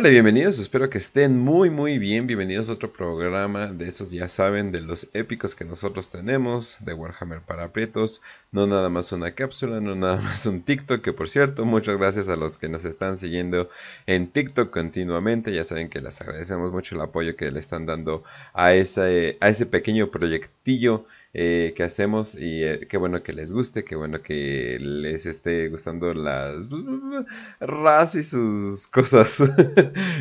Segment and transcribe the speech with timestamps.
[0.00, 4.28] Hola, bienvenidos, espero que estén muy muy bien, bienvenidos a otro programa de esos ya
[4.28, 9.34] saben, de los épicos que nosotros tenemos, de Warhammer para aprietos, no nada más una
[9.34, 12.86] cápsula, no nada más un TikTok, que por cierto, muchas gracias a los que nos
[12.86, 13.68] están siguiendo
[14.06, 18.24] en TikTok continuamente, ya saben que les agradecemos mucho el apoyo que le están dando
[18.54, 23.52] a ese, a ese pequeño proyectillo eh, que hacemos y eh, qué bueno que les
[23.52, 26.68] guste, qué bueno que les esté gustando las
[27.60, 29.38] ras y sus cosas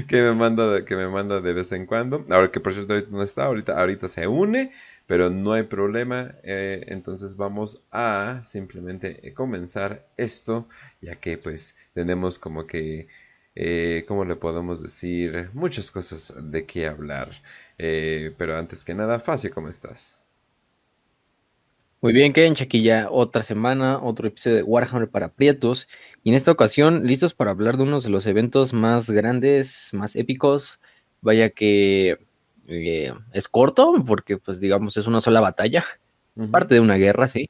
[0.08, 2.26] que me manda que me manda de vez en cuando.
[2.30, 4.72] Ahora que por cierto ahorita no está, ahorita ahorita se une,
[5.08, 6.36] pero no hay problema.
[6.44, 10.68] Eh, entonces vamos a simplemente comenzar esto,
[11.02, 13.08] ya que pues tenemos como que
[13.56, 15.50] eh, ¿cómo le podemos decir?
[15.54, 17.32] Muchas cosas de qué hablar.
[17.78, 20.19] pero antes que nada, Facio, ¿cómo estás?
[22.02, 25.90] Muy bien, aquí ya otra semana, otro episodio de Warhammer para Prietos.
[26.24, 30.16] Y en esta ocasión, listos para hablar de uno de los eventos más grandes, más
[30.16, 30.80] épicos.
[31.20, 32.18] Vaya que
[32.68, 35.84] eh, es corto, porque pues digamos es una sola batalla,
[36.52, 37.50] parte de una guerra, sí.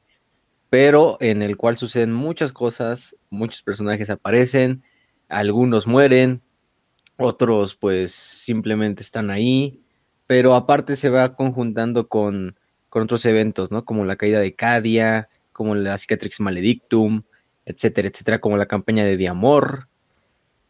[0.70, 4.82] Pero en el cual suceden muchas cosas, muchos personajes aparecen,
[5.28, 6.42] algunos mueren,
[7.18, 9.80] otros pues simplemente están ahí.
[10.26, 12.56] Pero aparte se va conjuntando con
[12.90, 13.84] con otros eventos, ¿no?
[13.84, 17.22] Como la caída de Cadia, como la Cicatrix Maledictum,
[17.64, 19.88] etcétera, etcétera, como la campaña de Diamor.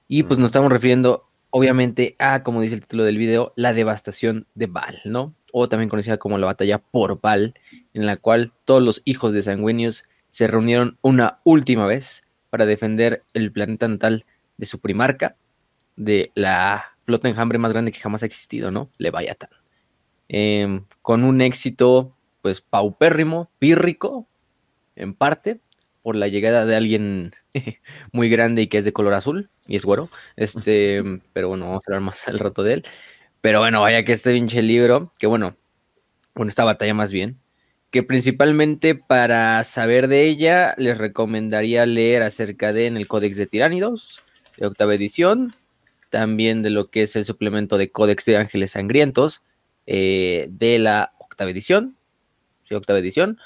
[0.07, 4.47] Y pues nos estamos refiriendo, obviamente, a, como dice el título del video, la devastación
[4.55, 5.35] de Val, ¿no?
[5.53, 7.55] O también conocida como la batalla por Val,
[7.95, 13.23] en la cual todos los hijos de Sanguinius se reunieron una última vez para defender
[13.33, 14.25] el planeta natal
[14.57, 15.37] de su primarca,
[15.97, 18.91] de la flota enjambre más grande que jamás ha existido, ¿no?
[18.99, 19.51] Leviathan.
[20.33, 24.29] Em, con un éxito pues paupérrimo, pírrico,
[24.95, 25.59] en parte,
[26.03, 27.33] por la llegada de alguien
[28.13, 31.03] muy grande y que es de color azul, y es güero, este,
[31.33, 32.85] pero bueno, vamos a hablar más al rato de él.
[33.41, 35.57] Pero bueno, vaya que este pinche libro, que bueno,
[36.33, 37.41] con esta batalla más bien,
[37.91, 43.49] que principalmente para saber de ella les recomendaría leer acerca de en el Códex de
[43.49, 44.23] Tiránidos,
[44.57, 45.53] de octava edición,
[46.09, 49.43] también de lo que es el suplemento de Códex de Ángeles Sangrientos,
[49.93, 51.97] eh, de la octava edición,
[52.71, 53.39] octava edición.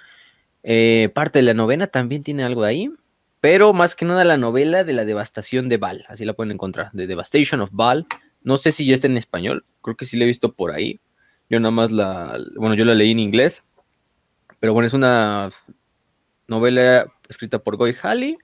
[0.63, 2.91] Eh, parte de la novena también tiene algo de ahí,
[3.41, 6.91] pero más que nada la novela de la devastación de Val, así la pueden encontrar,
[6.95, 8.07] The Devastation of Val.
[8.43, 11.01] No sé si ya está en español, creo que sí la he visto por ahí.
[11.49, 13.65] Yo nada más la, bueno, yo la leí en inglés,
[14.61, 15.51] pero bueno, es una
[16.47, 18.37] novela escrita por Goy Halley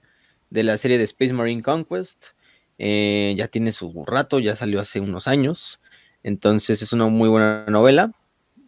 [0.49, 2.29] de la serie de Space Marine Conquest.
[2.79, 5.79] Eh, ya tiene su rato, ya salió hace unos años.
[6.23, 8.11] Entonces es una muy buena novela,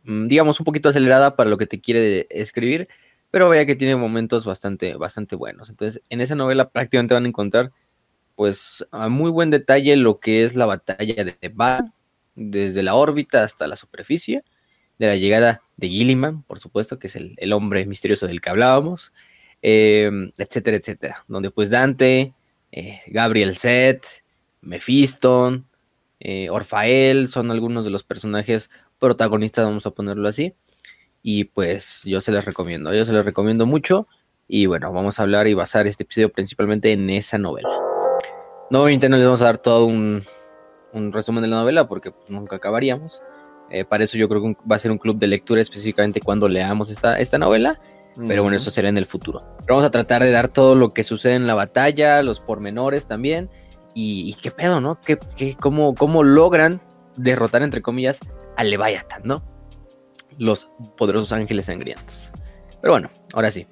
[0.03, 2.88] mm, digamos un poquito acelerada para lo que te quiere escribir,
[3.31, 5.69] pero vaya que tiene momentos bastante, bastante buenos.
[5.69, 7.72] Entonces en esa novela prácticamente van a encontrar
[8.36, 11.94] pues a muy buen detalle lo que es la batalla de Val,
[12.36, 14.44] desde la órbita hasta la superficie,
[14.97, 19.14] de la llegada de Gilliman, por supuesto, que es el, hombre misterioso del que hablábamos,
[19.62, 21.25] em, etcétera, etcétera.
[21.28, 22.34] Donde pues Dante,
[22.72, 24.06] eh, Gabriel Set,
[24.62, 25.68] Mephiston,
[26.19, 28.69] eh, Orfael, son algunos de los personajes
[29.00, 30.53] protagonistas, vamos a ponerlo así.
[31.22, 34.07] Y pues yo se les recomiendo, yo se les recomiendo mucho.
[34.47, 37.69] Y bueno, vamos a hablar y basar este episodio principalmente en esa novela.
[38.69, 40.23] No, no les vamos a dar todo un,
[40.94, 43.22] resumen de la novela porque pues, nunca acabaríamos.
[43.69, 46.47] Eh, para eso yo creo que va a ser un club de lectura específicamente cuando
[46.47, 47.79] leamos esta, esta novela.
[48.28, 49.41] Pero bueno, eso será en el futuro.
[49.62, 53.07] Pero vamos a tratar de dar todo lo que sucede en la batalla, los pormenores
[53.07, 53.50] también
[53.93, 54.99] y, qué pedo, ¿no?
[55.01, 55.17] ¿Qué,
[55.59, 56.81] cómo, ¿Cómo logran
[57.15, 58.19] derrotar, entre comillas,
[58.55, 59.43] a Leviathan, ¿no?
[60.37, 62.33] Los poderosos ángeles sangrientos.
[62.81, 63.67] Pero bueno, ahora sí.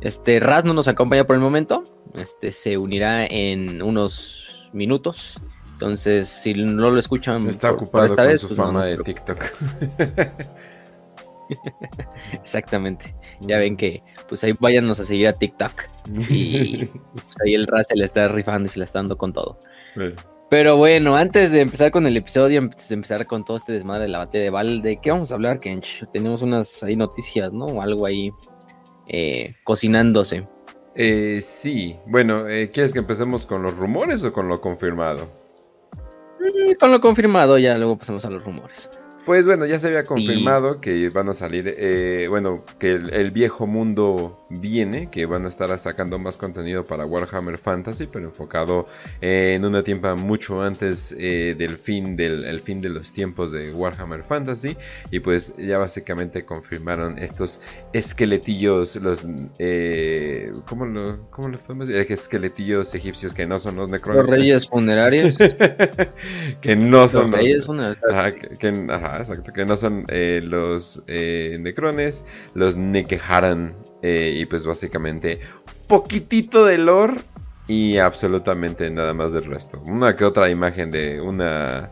[0.00, 1.84] Este Raz no nos acompaña por el momento.
[2.14, 5.40] Este se unirá en unos minutos.
[5.72, 9.38] Entonces, si no lo escuchan, está ocupado esta con vez, su pues fama de TikTok.
[12.32, 13.14] Exactamente.
[13.40, 15.84] Ya ven que, pues ahí váyanos a seguir a TikTok.
[16.30, 19.32] Y pues, ahí el Raz se le está rifando y se le está dando con
[19.32, 19.58] todo.
[20.50, 24.02] Pero bueno, antes de empezar con el episodio, antes de empezar con todo este desmadre
[24.02, 26.04] de la batalla de Val, ¿de qué vamos a hablar, Kench?
[26.12, 27.66] Tenemos unas ahí noticias, ¿no?
[27.66, 28.30] O algo ahí
[29.08, 30.46] eh, cocinándose.
[30.94, 35.28] Eh, sí, bueno, eh, ¿quieres que empecemos con los rumores o con lo confirmado?
[36.38, 38.88] Mm, con lo confirmado, ya luego pasamos a los rumores.
[39.24, 43.66] Pues bueno, ya se había confirmado que van a salir, eh, bueno, que el, viejo
[43.66, 48.86] mundo viene, que van a estar sacando más contenido para Warhammer Fantasy, pero enfocado
[49.22, 54.24] en una tiempo mucho antes eh, del fin del fin de los tiempos de Warhammer
[54.24, 54.76] Fantasy.
[55.10, 57.62] Y pues ya básicamente confirmaron estos
[57.94, 59.26] esqueletillos, los,
[59.58, 62.12] eh, ¿cómo, lo, ¿cómo los podemos decir?
[62.12, 64.28] Esqueletillos egipcios que no son los necrones.
[64.28, 65.34] Los reyes funerarios.
[66.60, 68.04] que no son los reyes funerarios.
[68.90, 72.24] ajá, exacto, que no son eh, los eh, Necrones,
[72.54, 75.40] los Nekeharan, eh, y pues básicamente
[75.86, 77.22] poquitito de lore
[77.66, 79.80] y absolutamente nada más del resto.
[79.86, 81.90] Una que otra imagen de una...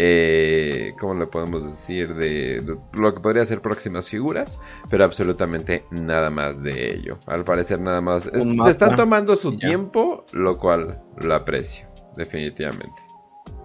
[0.00, 2.14] Eh, ¿Cómo le podemos decir?
[2.14, 2.62] De,
[2.92, 7.18] lo que podría ser próximas figuras, pero absolutamente nada más de ello.
[7.26, 8.30] Al parecer nada más...
[8.32, 13.02] se están tomando su tiempo, lo cual lo aprecio, definitivamente.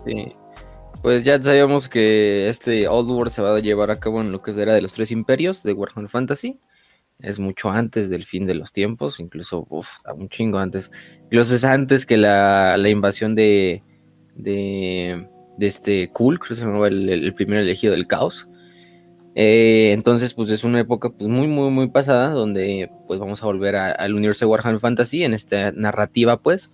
[0.08, 0.36] Sí.
[1.04, 4.42] Pues ya sabíamos que este Old War se va a llevar a cabo en lo
[4.42, 6.62] que era de los tres imperios de Warhammer Fantasy.
[7.20, 10.92] Es mucho antes del fin de los tiempos, incluso un chingo antes.
[11.26, 13.84] Incluso es antes que la, invasión de,
[14.36, 15.28] de,
[15.60, 18.48] este Cool, creo que se llamaba el, primer elegido del caos.
[19.36, 23.46] Eh, entonces, pues es una época pues, muy, muy, muy pasada, donde pues vamos a
[23.48, 26.72] volver al universo de Warhammer Fantasy en esta narrativa, pues,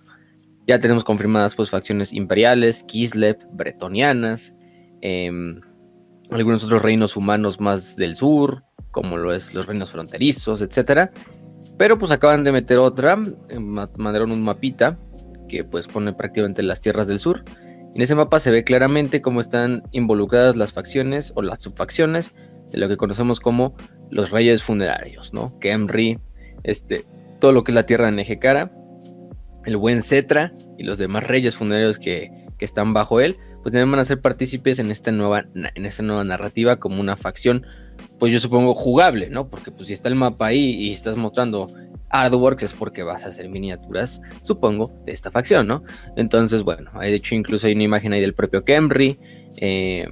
[0.70, 4.54] ya tenemos confirmadas pues facciones imperiales, Kislev, bretonianas,
[5.00, 5.60] em,
[6.30, 8.62] algunos otros reinos humanos más del sur,
[8.92, 11.10] como lo es los reinos fronterizos, etc.
[11.76, 13.18] Pero pues acaban de meter otra,
[13.48, 13.64] em,
[13.96, 14.96] mandaron un mapita
[15.48, 17.42] que pues pone prácticamente las tierras del sur.
[17.96, 22.32] En ese mapa se ve claramente cómo están involucradas las facciones o las subfacciones
[22.70, 23.74] de lo que conocemos como
[24.08, 25.58] los reyes funerarios, ¿no?
[25.58, 26.20] Kemri,
[26.62, 27.04] este,
[27.40, 28.70] todo lo que es la tierra de Nejecara,
[29.64, 32.30] el buen Cetra y los demás reyes funerarios que,
[32.60, 36.24] están bajo él, pues también van a ser partícipes en esta nueva, en esta nueva
[36.24, 37.64] narrativa como una facción,
[38.18, 39.48] pues yo supongo jugable, ¿no?
[39.48, 41.68] Porque pues si está el mapa ahí y estás mostrando
[42.10, 45.84] artworks es porque vas a hacer miniaturas, supongo, de esta facción, ¿no?
[46.16, 49.18] Entonces, bueno, de hecho incluso hay una imagen ahí del propio Kemri,
[49.56, 50.06] eh,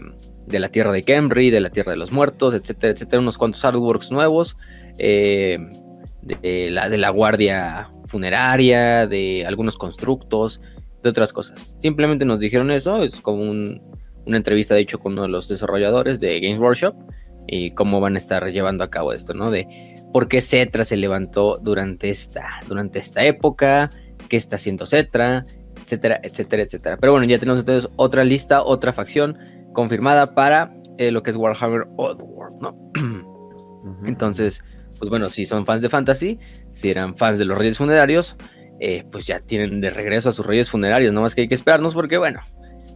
[0.47, 3.65] de la tierra de Kemri, de la tierra de los muertos, etcétera, etcétera, unos cuantos
[3.65, 4.56] artworks nuevos,
[4.97, 5.59] eh,
[6.43, 10.61] de, la, de la guardia funeraria, de algunos constructos,
[11.03, 11.75] de otras cosas.
[11.79, 16.21] Simplemente nos dijeron eso, es como una entrevista de hecho con uno de los desarrolladores
[16.21, 16.95] de Games Workshop
[17.47, 19.51] y cómo van a estar llevando a cabo esto, ¿no?
[19.51, 19.67] De
[20.13, 23.91] por qué Cetra se levantó durante esta, durante esta época,
[24.29, 25.47] qué está haciendo Cetra,
[25.85, 26.97] etcétera, etcétera, etcétera.
[26.99, 29.39] Pero bueno, ya tenemos entonces otra lista, otra facción
[29.73, 32.77] confirmada para eh, lo que es Warhammer Oddworld, ¿no?
[34.07, 34.63] Entonces,
[34.99, 36.39] pues bueno, si son fans de fantasy,
[36.73, 38.37] si eran fans de los reyes funerarios,
[38.81, 41.55] eh, pues ya tienen de regreso a sus reyes funerarios, no más que hay que
[41.55, 42.41] esperarnos porque bueno,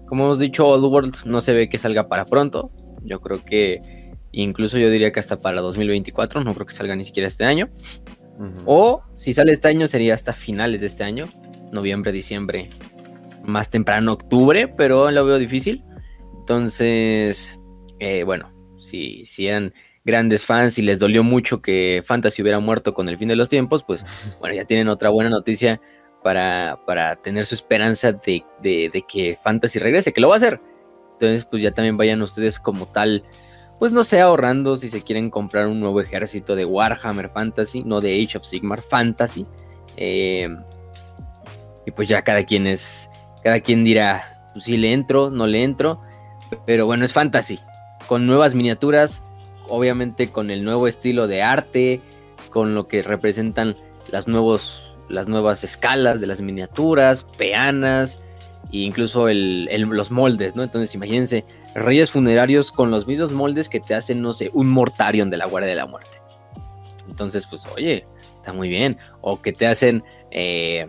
[0.06, 2.70] como hemos dicho, Old World no se ve que salga para pronto,
[3.02, 3.80] yo creo que
[4.30, 7.68] incluso yo diría que hasta para 2024, no creo que salga ni siquiera este año,
[8.64, 11.26] o si sale este año sería hasta finales de este año,
[11.70, 12.70] noviembre, diciembre,
[13.44, 15.84] más temprano octubre, pero lo veo difícil,
[16.38, 17.56] entonces,
[17.98, 19.72] eh, bueno, si, si eran
[20.04, 23.48] grandes fans y les dolió mucho que Fantasy hubiera muerto con el fin de los
[23.48, 24.04] tiempos, pues
[24.40, 25.80] bueno, ya tienen otra buena noticia
[26.22, 28.42] para, para tener su esperanza de,
[29.08, 30.60] que Fantasy regrese, que lo va a hacer.
[31.14, 33.24] Entonces, pues ya también vayan ustedes como tal,
[33.78, 38.00] pues no sé, ahorrando si se quieren comprar un nuevo ejército de Warhammer Fantasy, no
[38.00, 39.46] de Age of Sigmar Fantasy.
[39.96, 40.48] Eh,
[41.86, 43.08] y pues ya cada quien es,
[43.42, 46.00] cada quien dirá, pues si le entro, no le entro,
[46.66, 47.58] pero bueno, es Fantasy,
[48.06, 49.22] con nuevas miniaturas,
[49.72, 52.00] obviamente con el nuevo estilo de arte,
[52.50, 53.74] con lo que representan
[54.10, 58.22] las, nuevos, las nuevas escalas de las miniaturas, peanas
[58.70, 60.62] e incluso los moldes, ¿no?
[60.62, 65.30] Entonces imagínense, reyes funerarios con los mismos moldes que te hacen, no sé, un Mortarion
[65.30, 66.18] de la Guardia de la Muerte.
[67.08, 68.98] Entonces, pues oye, está muy bien.
[69.22, 70.86] O que te hacen eh,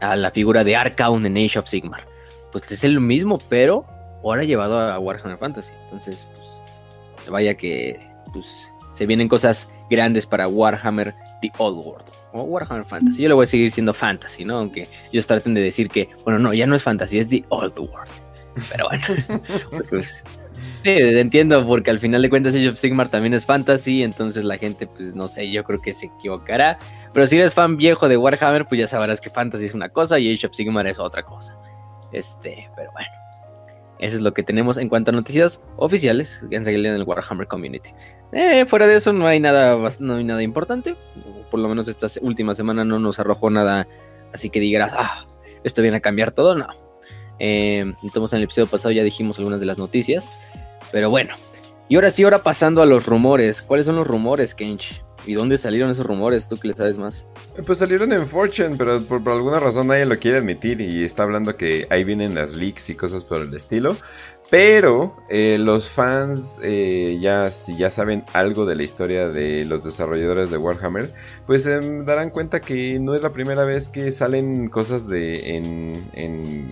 [0.00, 2.04] a la figura de Arcaun en Age of Sigmar.
[2.50, 3.86] Pues es el mismo, pero
[4.24, 5.72] ahora llevado a Warhammer Fantasy.
[5.84, 12.42] Entonces, pues, vaya que pues se vienen cosas grandes para Warhammer The Old World o
[12.42, 13.22] Warhammer Fantasy.
[13.22, 14.58] Yo le voy a seguir siendo Fantasy, ¿no?
[14.58, 17.78] Aunque ellos traten de decir que, bueno, no, ya no es Fantasy, es The Old
[17.78, 18.10] World.
[18.70, 19.42] Pero bueno,
[19.90, 20.22] pues
[20.82, 24.58] sí, entiendo porque al final de cuentas Age of Sigmar también es Fantasy, entonces la
[24.58, 26.78] gente, pues no sé, yo creo que se equivocará.
[27.12, 30.18] Pero si eres fan viejo de Warhammer, pues ya sabrás que Fantasy es una cosa
[30.18, 31.56] y Age of Sigmar es otra cosa.
[32.12, 33.08] Este, pero bueno.
[34.00, 37.04] Eso es lo que tenemos en cuanto a noticias oficiales que han salido en el
[37.04, 37.90] Warhammer Community.
[38.34, 40.96] Eh, fuera de eso no hay nada, no hay nada importante.
[41.50, 43.86] Por lo menos esta última semana no nos arrojó nada
[44.32, 45.24] así que digas, ah,
[45.62, 46.56] esto viene a cambiar todo.
[46.56, 46.66] No.
[47.38, 50.34] Eh, entonces en el episodio pasado ya dijimos algunas de las noticias.
[50.92, 51.34] Pero bueno,
[51.88, 53.62] Y ahora sí, ahora pasando a los rumores.
[53.62, 55.02] ¿Cuáles son los rumores, Kench?
[55.26, 56.48] ¿Y dónde salieron esos rumores?
[56.48, 57.26] ¿Tú que le sabes más?
[57.64, 61.56] Pues salieron en Fortune, pero por, alguna razón nadie lo quiere admitir y está hablando
[61.56, 63.96] que ahí vienen las leaks y cosas por el estilo.
[64.50, 69.82] Pero eh, los fans eh, ya, si ya saben algo de la historia de los
[69.84, 71.12] desarrolladores de Warhammer,
[71.46, 76.08] pues se darán cuenta que no es la primera vez que salen cosas de en,
[76.12, 76.70] en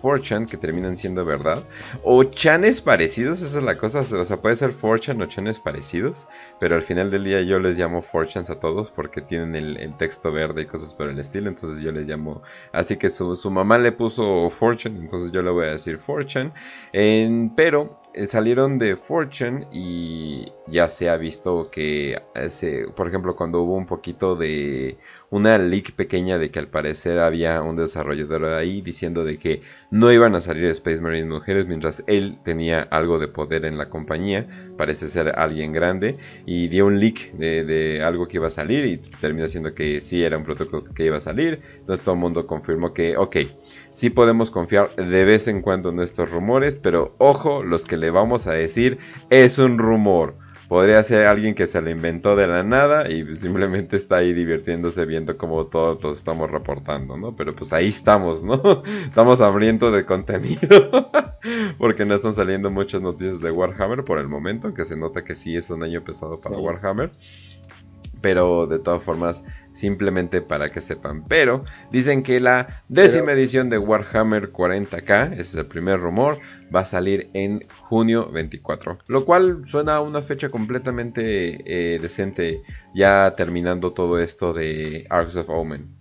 [0.00, 1.64] 4chan que terminan siendo verdad.
[2.02, 4.00] O chanes parecidos, esa es la cosa.
[4.00, 6.26] O sea, puede ser 4chan o chanes parecidos.
[6.58, 10.32] Pero al final del día yo les llamo 4chans a todos porque tienen el, texto
[10.32, 11.48] verde y cosas por el estilo.
[11.48, 12.42] Entonces yo les llamo.
[12.72, 16.52] Así que su, su mamá le puso 4chan, entonces yo le voy a decir 4chan.
[17.54, 23.62] pero eh, salieron de Fortune y ya se ha visto que, ese, por ejemplo, cuando
[23.62, 24.98] hubo un poquito de
[25.30, 30.12] una leak pequeña de que al parecer había un desarrollador ahí diciendo de que no
[30.12, 34.46] iban a salir Space Marines mujeres mientras él tenía algo de poder en la compañía,
[34.76, 38.96] parece ser alguien grande, y dio un leak de, algo que iba a salir y
[39.20, 42.46] terminó siendo que sí era un protocolo que iba a salir, entonces todo el mundo
[42.46, 43.36] confirmó que, ok,
[43.92, 48.10] sí podemos confiar de vez en cuando en estos rumores, pero ojo, los que le
[48.10, 48.98] vamos a decir
[49.30, 50.34] es un rumor.
[50.68, 55.04] Podría ser alguien que se lo inventó de la nada y simplemente está ahí divirtiéndose
[55.04, 57.34] viendo cómo todos lo estamos reportando, ¿no?
[57.34, 58.84] Pero pues ahí estamos, ¿no?
[59.04, 61.10] Estamos abriendo de contenido
[61.78, 65.34] porque no están saliendo muchas noticias de Warhammer por el momento, que se nota que
[65.34, 67.10] sí es un año pesado para Warhammer.
[68.20, 71.24] Pero de todas formas, simplemente para que sepan.
[71.26, 76.38] Pero dicen que la décima edición de Warhammer 40k, ese es el primer rumor,
[76.74, 78.98] va a salir en junio 24.
[79.08, 82.62] Lo cual suena a una fecha completamente eh, decente,
[82.94, 86.00] ya terminando todo esto de Arcs of Omen.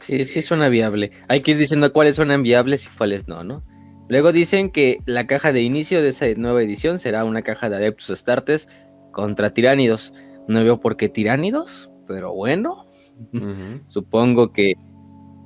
[0.00, 1.12] Sí, sí suena viable.
[1.28, 3.62] Hay que ir diciendo cuáles suenan viables y cuáles no, ¿no?
[4.08, 7.76] Luego dicen que la caja de inicio de esa nueva edición será una caja de
[7.76, 8.66] Adeptus Astartes
[9.12, 10.12] contra Tiránidos.
[10.48, 12.86] No veo por qué Tiránidos, pero bueno,
[13.86, 14.74] supongo que,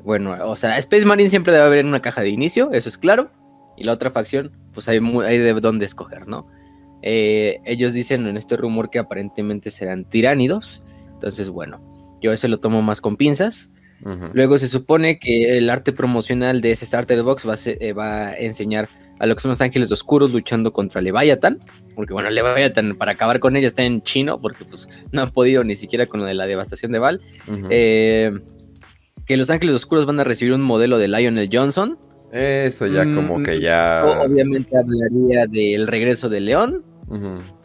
[0.03, 2.97] bueno, o sea, Space Marine siempre debe haber en una caja de inicio, eso es
[2.97, 3.31] claro,
[3.77, 6.47] y la otra facción, pues hay, hay de dónde escoger, ¿no?
[7.03, 11.83] Eh, ellos dicen en este rumor que aparentemente serán tiránidos, entonces bueno,
[12.23, 13.71] yo ese lo tomo más con pinzas.
[14.35, 18.29] Luego se supone que el arte promocional de ese Starter Box va a, eh, va
[18.29, 21.59] a enseñar a lo que son los ángeles oscuros luchando contra Leviathan.
[21.95, 25.63] Porque bueno, Leviathan para acabar con ella está en chino porque pues no han podido
[25.65, 27.21] ni siquiera con lo de la devastación de Val.
[27.71, 28.33] Eh,
[29.27, 31.99] que los ángeles oscuros van a recibir un modelo de Lionel Johnson.
[32.33, 34.05] Eso ya como que ya...
[34.05, 36.85] Obviamente hablaría del regreso de León.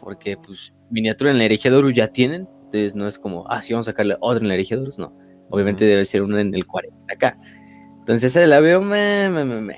[0.00, 2.48] Porque pues miniatura en la Eregiador ya tienen.
[2.64, 4.96] Entonces no es como, ah, sí, vamos a sacarle otra en la Eregiador.
[4.98, 5.12] No.
[5.50, 7.36] Obviamente debe ser una en el 40 acá.
[7.98, 9.76] Entonces la veo, me, me, me.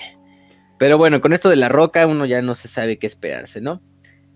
[0.83, 3.81] Pero bueno, con esto de la roca uno ya no se sabe qué esperarse, ¿no?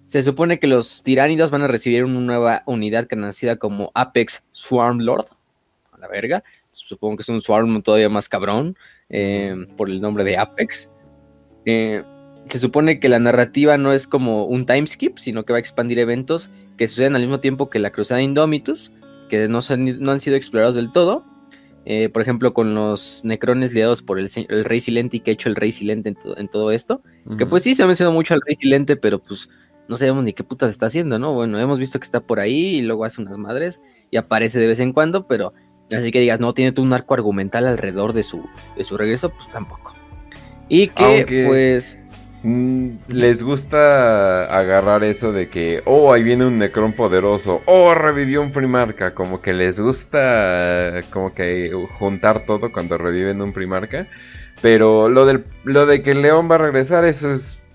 [0.07, 5.01] Se supone que los tiránidos van a recibir una nueva unidad conocida como Apex Swarm
[5.01, 5.27] Lord.
[5.91, 6.45] A la verga.
[6.71, 8.77] Supongo que es un Swarm todavía más cabrón
[9.09, 10.89] eh, por el nombre de Apex.
[11.65, 12.05] Eh,
[12.49, 15.61] se supone que la narrativa no es como un time skip, sino que va a
[15.61, 16.49] expandir eventos
[16.79, 18.93] que suceden al mismo tiempo que la Cruzada Indomitus,
[19.29, 21.25] que no, no han sido explorados del todo
[21.89, 24.29] eh, por ejemplo, con los necrones liados por el,
[24.65, 27.01] Rey Silente y que ha hecho el Rey Silente en, todo esto.
[27.39, 29.49] Que pues sí, se ha mencionado mucho al Rey Silente, pero pues
[29.87, 31.33] no sabemos ni qué putas está haciendo, ¿no?
[31.33, 34.67] Bueno, hemos visto que está por ahí y luego hace unas madres y aparece de
[34.67, 35.55] vez en cuando, pero
[35.93, 38.45] así que digas, no, tiene todo un arco argumental alrededor de su,
[38.77, 39.93] de su regreso, pues tampoco.
[40.69, 42.06] Y que pues
[42.43, 48.53] les gusta agarrar eso de que, oh, ahí viene un Necron poderoso, oh, revivió un
[48.53, 54.07] Primarca, como que les gusta como que juntar todo cuando reviven un Primarca,
[54.63, 57.66] pero lo, del, lo de que León va a regresar, eso es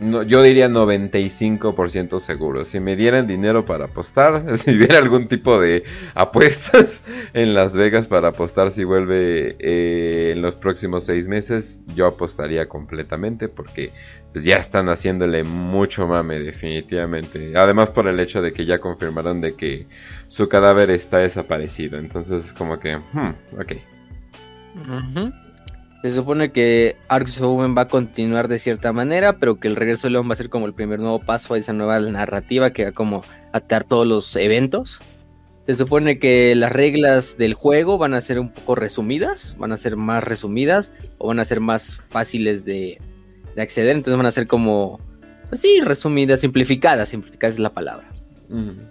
[0.00, 2.64] yo diría 95% seguro.
[2.64, 8.06] Si me dieran dinero para apostar, si hubiera algún tipo de apuestas en Las Vegas
[8.06, 13.92] para apostar si vuelve eh, en los próximos seis meses, yo apostaría completamente porque
[14.32, 17.52] pues, ya están haciéndole mucho mame definitivamente.
[17.56, 19.86] Además por el hecho de que ya confirmaron de que
[20.28, 21.98] su cadáver está desaparecido.
[21.98, 23.72] Entonces es como que, hmm, ok.
[26.02, 29.74] Se supone que Arcs of Omen va a continuar de cierta manera, pero que el
[29.74, 32.70] regreso de León va a ser como el primer nuevo paso a esa nueva narrativa
[32.70, 35.00] que va como a atar todos los eventos.
[35.66, 39.76] Se supone que las reglas del juego van a ser un poco resumidas, van a
[39.76, 42.98] ser más resumidas o van a ser más fáciles de,
[43.56, 45.00] acceder, entonces van a ser como,
[45.48, 48.08] pues sí, resumidas, simplificadas, simplificadas es la palabra.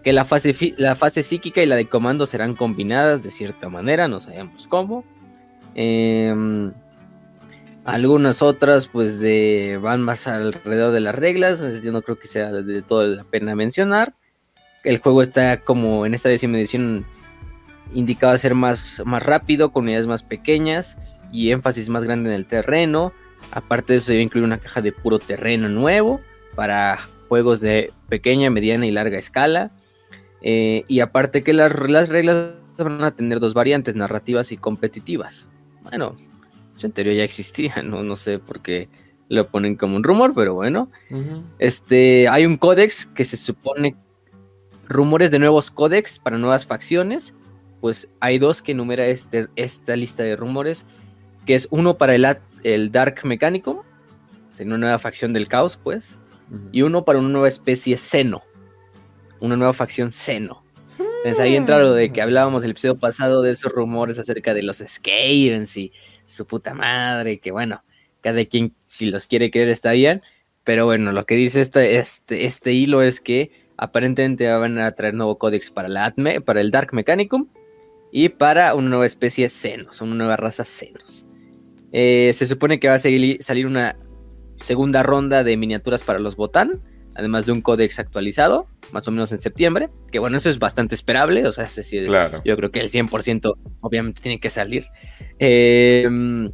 [0.03, 4.07] Que la fase, la fase psíquica y la de comando serán combinadas de cierta manera,
[4.07, 5.03] no sabemos cómo.
[5.73, 6.71] Eh,
[7.87, 9.17] Algunas otras, pues,
[9.81, 11.81] van más alrededor de las reglas.
[11.81, 14.13] Yo no creo que sea de toda la pena mencionar.
[14.83, 17.05] El juego está como en esta décima edición
[17.93, 20.97] indicado a ser más, más rápido, con unidades más pequeñas
[21.31, 23.13] y énfasis más grande en el terreno.
[23.51, 26.19] Aparte de eso, yo incluir una caja de puro terreno nuevo
[26.55, 29.71] para juegos de pequeña, mediana y larga escala.
[30.41, 35.47] Eh, y aparte que las, las, reglas van a tener dos variantes, narrativas y competitivas.
[35.83, 36.17] Bueno,
[36.85, 38.89] en teoría ya existía, no, no sé por qué
[39.29, 40.89] lo ponen como un rumor, pero bueno.
[41.59, 43.95] Este, hay un códex que se supone
[44.87, 47.33] rumores de nuevos códex para nuevas facciones.
[47.81, 50.85] Pues hay dos que enumera este, esta lista de rumores,
[51.45, 52.25] que es uno para el,
[52.63, 53.79] el Dark Mechanicum,
[54.59, 56.17] una nueva facción del caos, pues,
[56.71, 58.41] y uno para una nueva especie Seno,
[59.39, 60.63] una nueva facción Seno.
[60.97, 64.63] Entonces ahí entra lo de que hablábamos el episodio pasado de esos rumores acerca de
[64.63, 65.91] los Skavens y
[66.27, 67.83] su puta madre, que bueno,
[68.21, 70.21] cada quien si los quiere creer está bien,
[70.63, 75.13] pero bueno, lo que dice este, este, este hilo es que aparentemente van a traer
[75.13, 77.47] nuevo códex para, la para el Dark Mechanicum
[78.11, 81.25] y para una nueva especie Senos, una nueva raza Senos.
[81.91, 83.97] Eh, se supone que va a salir una
[84.59, 86.81] segunda ronda de miniaturas para los Botán,
[87.17, 90.93] además de un códex actualizado, más o menos en septiembre, que bueno, eso es bastante
[90.93, 92.07] esperable, o sea, es decir,
[92.45, 94.85] yo creo que el 100% obviamente tiene que salir.
[95.39, 96.51] Em,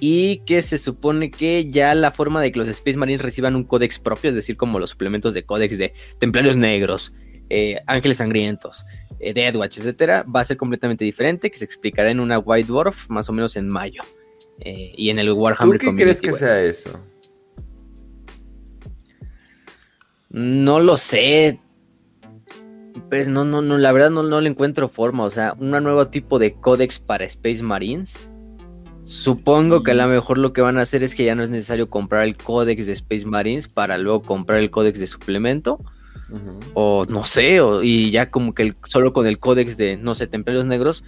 [0.00, 3.64] y que se supone que ya la forma de que los Space Marines reciban un
[3.64, 7.12] códex propio, es decir, como los suplementos de códex de Templarios Negros,
[7.48, 8.84] eh, Ángeles Sangrientos,
[9.20, 13.08] eh, Deadwatch, etcétera, va a ser completamente diferente, que se explicará en una White Dwarf
[13.08, 14.02] más o menos en mayo.
[14.60, 17.00] Eh, y en el Warhammer ¿Tú qué crees que sea eso?
[20.30, 21.60] No lo sé.
[23.08, 25.24] Pues no, no, no, la verdad no, no le encuentro forma.
[25.24, 28.30] O sea, un nuevo tipo de códex para Space Marines.
[29.02, 31.48] Supongo que a lo mejor lo que van a hacer es que ya no es
[31.48, 35.80] necesario comprar el códex de Space Marines para luego comprar el códex de suplemento.
[36.74, 40.66] O no sé, y ya como que solo con el códex de, no sé, Templarios
[40.66, 41.02] Negros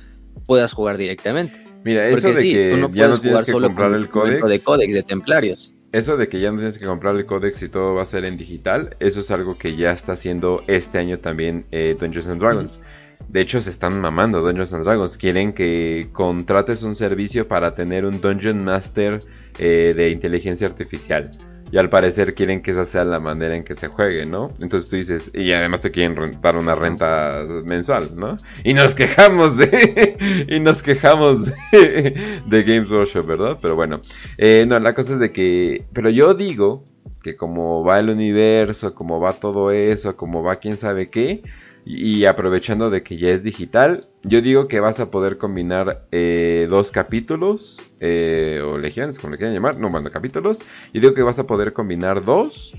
[0.46, 1.52] puedas jugar directamente.
[1.84, 4.48] Mira, eso de que ya no tienes que comprar el códex.
[4.48, 5.74] De códex de templarios.
[5.92, 8.24] Eso de que ya no tienes que comprar el códex y todo va a ser
[8.24, 12.40] en digital, eso es algo que ya está haciendo este año también eh, Dungeons and
[12.40, 12.80] Dragons.
[13.28, 15.18] De hecho, se están mamando Dungeons and Dragons.
[15.18, 19.20] Quieren que contrates un servicio para tener un Dungeon Master
[19.58, 21.30] eh, de inteligencia artificial.
[21.72, 24.52] Y al parecer quieren que esa sea la manera en que se juegue, ¿no?
[24.60, 28.36] Entonces tú dices, y además te quieren rentar una renta mensual, ¿no?
[28.64, 30.16] Y nos quejamos de.
[30.48, 33.58] y nos quejamos de, Games Workshop, ¿verdad?
[33.62, 34.00] Pero bueno.
[34.38, 35.84] Eh, no, la cosa es de que.
[35.92, 36.84] Pero yo digo
[37.22, 41.42] que como va el universo, como va todo eso, como va quién sabe qué
[41.84, 46.66] y aprovechando de que ya es digital, yo digo que vas a poder combinar eh,
[46.68, 50.62] dos capítulos, eh, o legiones, como le quieran llamar, no, bueno, capítulos.
[50.92, 52.74] Y digo que vas a poder combinar dos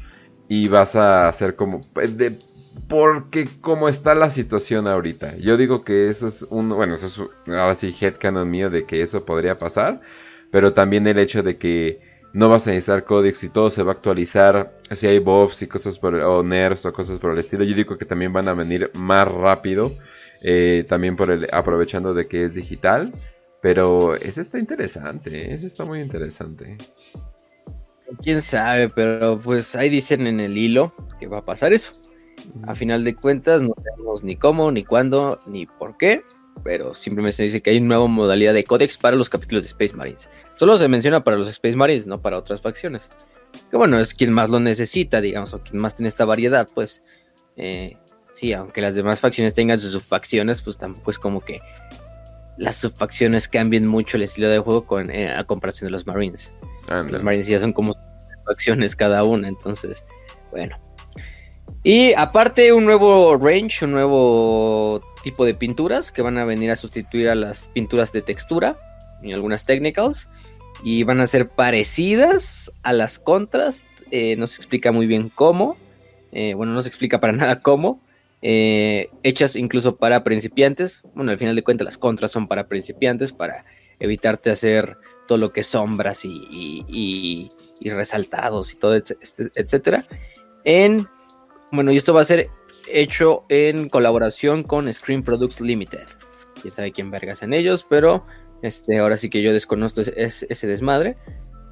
[0.48, 1.82] y vas a hacer como...
[1.94, 2.38] Pues, de,
[2.88, 5.36] porque como está la situación ahorita.
[5.38, 6.70] Yo digo que eso es un...
[6.70, 10.02] Bueno, eso es ahora sí headcanon mío de que eso podría pasar.
[10.52, 13.92] Pero también el hecho de que no vas a necesitar códex y todo se va
[13.92, 14.78] a actualizar.
[14.92, 17.98] Si hay buffs y cosas por o nerfs o cosas por el estilo, yo digo
[17.98, 19.94] que también van a venir más rápido.
[20.44, 23.14] Eh, también por el aprovechando de que es digital.
[23.62, 26.78] Pero ese está interesante, ese está muy interesante.
[28.24, 31.94] Quién sabe, pero pues ahí dicen en el hilo que va a pasar eso.
[32.64, 36.24] A final de cuentas, no sabemos ni cómo, ni cuándo, ni por qué
[36.64, 39.70] pero simplemente se dice que hay una nueva modalidad de códex para los capítulos de
[39.70, 40.30] Space Marines.
[40.56, 43.10] Solo se menciona para los Space Marines, no para otras facciones.
[43.70, 47.02] Que bueno, es quien más lo necesita, digamos, o quien más tiene esta variedad, pues.
[47.58, 47.98] Eh,
[48.34, 51.62] sí, aunque las demás facciones tengan sus subfacciones, pues tampoco es como que
[52.58, 56.54] las subfacciones cambien mucho el estilo de juego con, eh, a comparación de los Marines.
[57.10, 57.96] Los Marines ya son como
[58.46, 60.06] facciones cada una, entonces,
[60.52, 60.78] bueno.
[61.84, 66.76] Y aparte un nuevo range, un nuevo tipo de pinturas que van a venir a
[66.76, 68.74] sustituir a las pinturas de textura
[69.24, 70.30] y algunas technicals
[70.84, 73.86] y van a ser parecidas a las contrast.
[74.12, 75.76] Eh, no se explica muy bien cómo.
[76.32, 78.02] Eh, bueno, no se explica para nada cómo.
[78.44, 81.02] Eh, hechas incluso para principiantes.
[81.16, 83.66] Bueno, al final de cuentas las contras son para principiantes, para
[84.00, 90.08] evitarte hacer todo lo que sombras y, y resaltados y todo, etcétera.
[90.64, 91.08] En
[91.72, 92.50] bueno, y esto va a ser
[92.88, 96.08] hecho en colaboración con Screen Products Limited.
[96.64, 98.26] Ya sabe quién vergas en ellos, pero
[98.62, 101.18] este, ahora sí que yo desconozco ese, desmadre.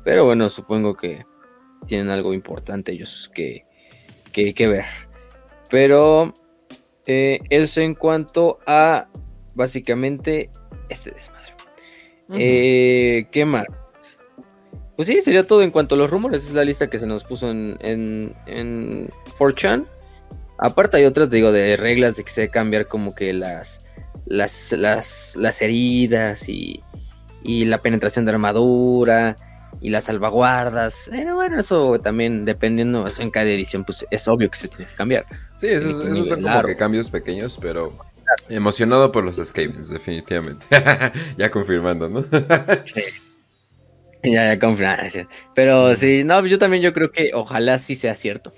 [0.04, 1.26] Pero bueno, supongo que
[1.88, 3.66] tienen algo importante ellos que,
[4.32, 4.86] que, ver.
[5.70, 6.34] Pero
[7.06, 9.10] eh, eso en cuanto a
[9.56, 10.50] básicamente
[10.90, 11.54] este desmadre.
[12.34, 13.66] Eh, ¿Qué más?
[15.00, 16.44] Pues sí, sería todo en cuanto a los rumores.
[16.44, 19.86] Es la lista que se nos puso en, en, en 4chan.
[20.58, 23.80] Aparte hay otras, digo, de reglas de que se debe cambiar como que las,
[24.26, 26.82] las, las, las heridas y,
[27.44, 29.38] y la penetración de armadura
[29.80, 31.08] y las salvaguardas.
[31.10, 34.92] Pero bueno, eso también dependiendo, eso en cada edición, pues es obvio que se tiene
[34.92, 35.26] que cambiar.
[35.56, 37.98] Sí, esos, son como que cambios pequeños, pero
[38.50, 40.66] emocionado por los Skavens, definitivamente.
[41.38, 42.26] ya confirmando, ¿no?
[42.84, 43.02] sí.
[44.24, 45.04] Ya, ya confirmando.
[45.56, 48.52] Pero sí, no, yo también yo creo que ojalá sí sea cierto.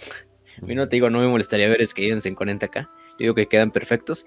[0.61, 2.81] A mí no te digo, no me molestaría ver Skavens en 40k.
[2.83, 4.25] Yo digo que quedan perfectos.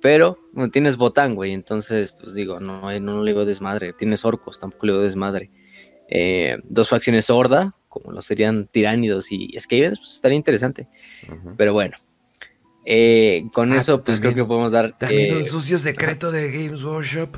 [0.00, 1.52] Pero no tienes botán, güey.
[1.52, 3.92] Entonces, pues digo, no, no le digo desmadre.
[3.92, 5.50] Tienes orcos, tampoco le digo desmadre.
[6.08, 10.88] Eh, dos facciones horda, como lo serían tiránidos y Skavens, pues estaría interesante.
[11.56, 11.96] Pero bueno,
[12.84, 14.98] eh, con ah, eso, pues creo que podemos dar.
[14.98, 17.36] También un sucio secreto de Games Workshop.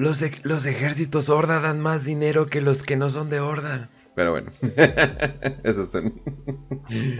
[0.00, 3.90] Los, los ejércitos horda dan más dinero que los que no son de horda.
[4.14, 4.50] Pero bueno,
[5.62, 6.14] esos son.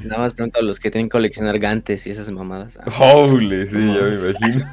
[0.05, 2.79] Nada más pregunto a los que tienen que coleccionar gantes y esas mamadas.
[2.99, 4.65] Holy, sí, ya me imagino.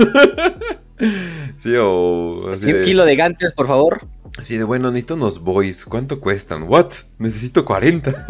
[1.58, 2.50] sí, o.
[2.50, 4.08] Así un kilo de gantes, por favor.
[4.38, 5.84] Así de bueno, necesito unos boys.
[5.84, 6.63] ¿Cuánto cuestan?
[6.63, 6.93] ¿What?
[7.20, 8.26] Necesito 40.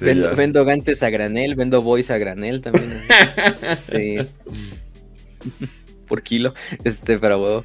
[0.34, 3.02] vendo, gantes a granel, vendo boys a granel también.
[3.62, 4.30] este,
[6.06, 6.54] por kilo.
[6.84, 7.64] Este, pero bueno.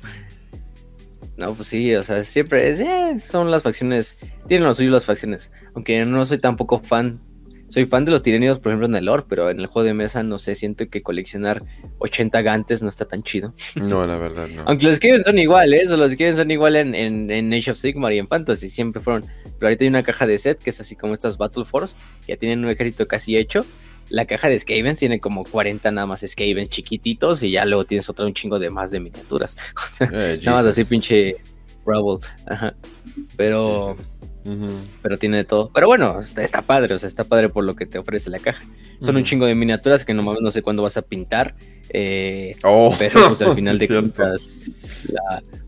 [1.38, 5.06] No, pues sí, o sea, siempre es, eh, son las facciones, tienen lo suyo las
[5.06, 5.52] facciones.
[5.74, 7.20] Aunque no soy tampoco fan
[7.72, 9.94] soy fan de los tirenidos, por ejemplo, en el lore, pero en el juego de
[9.94, 11.64] mesa no sé, siento que coleccionar
[12.00, 13.54] 80 gantes no está tan chido.
[13.76, 14.64] No, la verdad, no.
[14.66, 18.12] Aunque los escriben son iguales, o los escriben son igual en, en, Age of Sigmar
[18.12, 19.26] y en Fantasy, siempre fueron.
[19.44, 22.34] Pero ahorita hay una caja de set que es así como estas Battle Force, que
[22.34, 23.66] ya tienen un ejército casi hecho.
[24.12, 28.10] La caja de Skavens tiene como 40 nada más Skavens chiquititos y ya luego tienes
[28.10, 29.56] otra un chingo de más de miniaturas.
[29.76, 31.38] O sea, eh, nada más así pinche
[31.86, 32.28] Rubble.
[32.46, 32.76] Ajá.
[33.36, 33.96] Pero...
[35.04, 35.70] Pero tiene de todo.
[35.72, 38.64] Pero bueno, está, padre, o sea, está padre por lo que te ofrece la caja.
[39.02, 41.56] Son un chingo de miniaturas que no, no sé cuándo vas a pintar.
[41.90, 44.50] Eh, oh, pero pues al final de cuentas.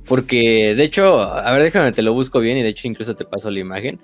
[0.06, 3.25] porque de hecho, a ver, déjame, te lo busco bien y de hecho incluso te
[3.25, 3.99] paso la imagen.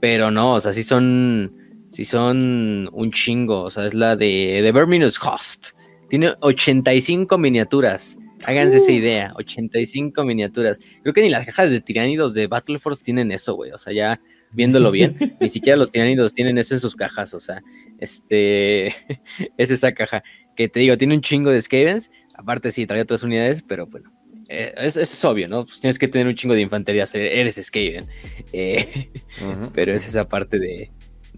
[0.00, 1.61] Pero no, o sea, sí son.
[1.92, 3.62] Sí son un chingo.
[3.62, 5.68] O sea, es la de, de Verminous Host.
[6.08, 8.18] Tiene 85 miniaturas.
[8.44, 8.94] Háganse esa uh.
[8.94, 10.80] idea, 85 miniaturas.
[11.02, 13.70] Creo que ni las cajas de tiránidos de Battle Force tienen eso, güey.
[13.70, 14.20] O sea, ya
[14.54, 17.34] viéndolo bien, ni siquiera los tiránidos tienen eso en sus cajas.
[17.34, 17.62] O sea,
[17.98, 18.86] este
[19.56, 20.22] es esa caja
[20.56, 22.10] que te digo, tiene un chingo de Skavens.
[22.34, 24.10] Aparte, sí, trae otras unidades, pero bueno,
[24.48, 25.64] eh, es, obvio, ¿no?
[25.64, 28.08] Pues tienes que tener un chingo de infantería, eres Skaven.
[28.52, 29.10] Eh,
[29.74, 30.90] pero es esa parte de,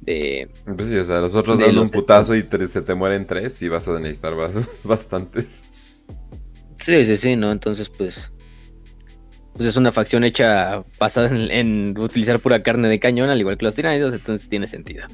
[0.05, 0.49] de.
[0.64, 3.69] Pues sí, o sea, los otros dan un putazo y se te mueren tres y
[3.69, 4.35] vas a necesitar
[4.85, 5.67] bastantes.
[6.81, 7.51] Sí, sí, sí, ¿no?
[7.51, 8.31] Entonces, pues.
[9.55, 13.64] Pues es una facción hecha basada en, utilizar pura carne de cañón, al igual que
[13.64, 15.07] los tiranidos, entonces tiene sentido.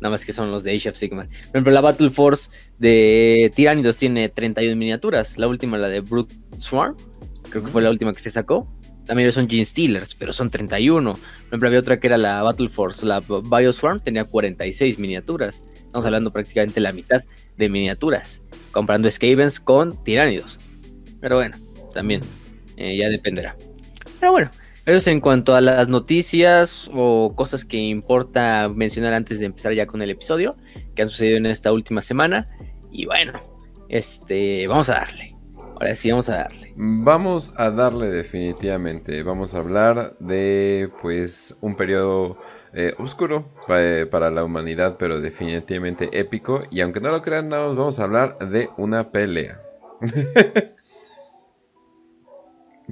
[0.00, 1.26] Nada más que son los de Age of Sigmar.
[1.26, 5.36] Por ejemplo, la Battle Force de Tiranidos tiene 31 miniaturas.
[5.36, 6.96] La última, la de Brute Swarm,
[7.50, 8.68] creo que fue la última que se sacó.
[9.06, 11.12] También son Gene Stealers, pero son 31.
[11.12, 15.60] Por ejemplo, había otra que era la Battle Force, la Bioswarm, tenía 46 miniaturas.
[15.86, 17.22] Estamos hablando prácticamente la mitad
[17.56, 20.58] de miniaturas, comprando Skavens con Tiranidos.
[21.20, 21.56] Pero bueno,
[21.92, 22.22] también
[22.76, 23.56] eh, ya dependerá.
[24.20, 24.50] Pero bueno,
[24.86, 29.72] eso es en cuanto a las noticias o cosas que importa mencionar antes de empezar
[29.74, 30.56] ya con el episodio
[30.94, 32.46] que han sucedido en esta última semana.
[32.90, 33.40] Y bueno,
[33.88, 35.31] este, vamos a darle.
[35.82, 36.72] Ahora sí, vamos a darle.
[36.76, 39.24] Vamos a darle definitivamente.
[39.24, 42.38] Vamos a hablar de pues un periodo
[42.72, 46.62] eh, oscuro eh, para la humanidad, pero definitivamente épico.
[46.70, 49.60] Y aunque no lo crean, no, vamos a hablar de una pelea.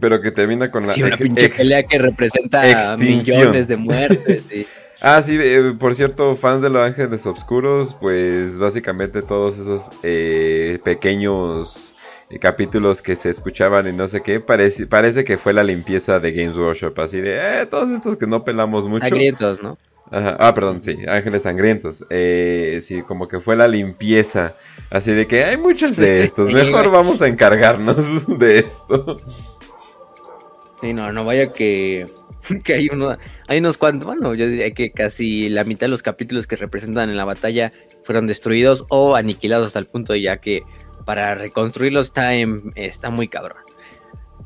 [0.00, 0.92] Pero que termina con la.
[0.92, 4.42] Sí, una pinche pelea que representa millones de muertes.
[5.03, 10.79] Ah, sí, eh, por cierto, fans de los Ángeles Oscuros, pues básicamente todos esos eh,
[10.85, 11.94] pequeños
[12.38, 16.32] capítulos que se escuchaban y no sé qué, parece, parece que fue la limpieza de
[16.32, 19.08] Games Workshop, así de, eh, todos estos que no pelamos mucho.
[19.08, 19.78] Sangrientos, ¿no?
[20.10, 20.36] Ajá.
[20.38, 22.04] Ah, perdón, sí, Ángeles Sangrientos.
[22.10, 24.54] Eh, sí, como que fue la limpieza,
[24.90, 29.20] así de que hay muchos de estos, mejor vamos a encargarnos de esto.
[30.80, 32.06] Sí, no, no vaya que,
[32.64, 33.16] que hay, uno,
[33.46, 37.10] hay unos cuantos, bueno, yo diría que casi la mitad de los capítulos que representan
[37.10, 37.72] en la batalla
[38.04, 40.62] fueron destruidos o aniquilados hasta el punto de ya que
[41.10, 42.32] para reconstruirlos está,
[42.76, 43.58] está muy cabrón.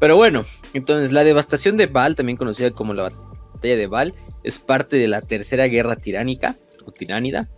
[0.00, 4.58] Pero bueno, entonces la devastación de Val, también conocida como la batalla de Val, es
[4.58, 7.50] parte de la tercera guerra tiránica o tiránida.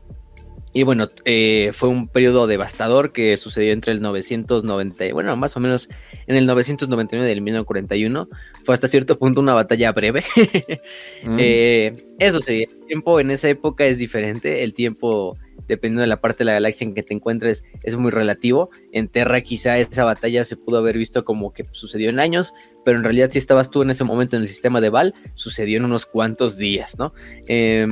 [0.73, 5.61] Y bueno, eh, fue un periodo devastador que sucedió entre el 990, bueno, más o
[5.61, 5.89] menos
[6.27, 8.29] en el 999 del 1941.
[8.65, 10.25] Fue hasta cierto punto una batalla breve.
[11.23, 11.37] Mm.
[11.41, 14.65] Eh, eso sí, el tiempo en esa época es diferente.
[14.65, 18.11] El tiempo, dependiendo de la parte de la galaxia en que te encuentres, es muy
[18.11, 18.71] relativo.
[18.93, 22.53] En Terra quizá esa batalla se pudo haber visto como que sucedió en años,
[22.85, 25.79] pero en realidad si estabas tú en ese momento en el sistema de Val, sucedió
[25.79, 27.13] en unos cuantos días, ¿no?
[27.49, 27.87] Eh,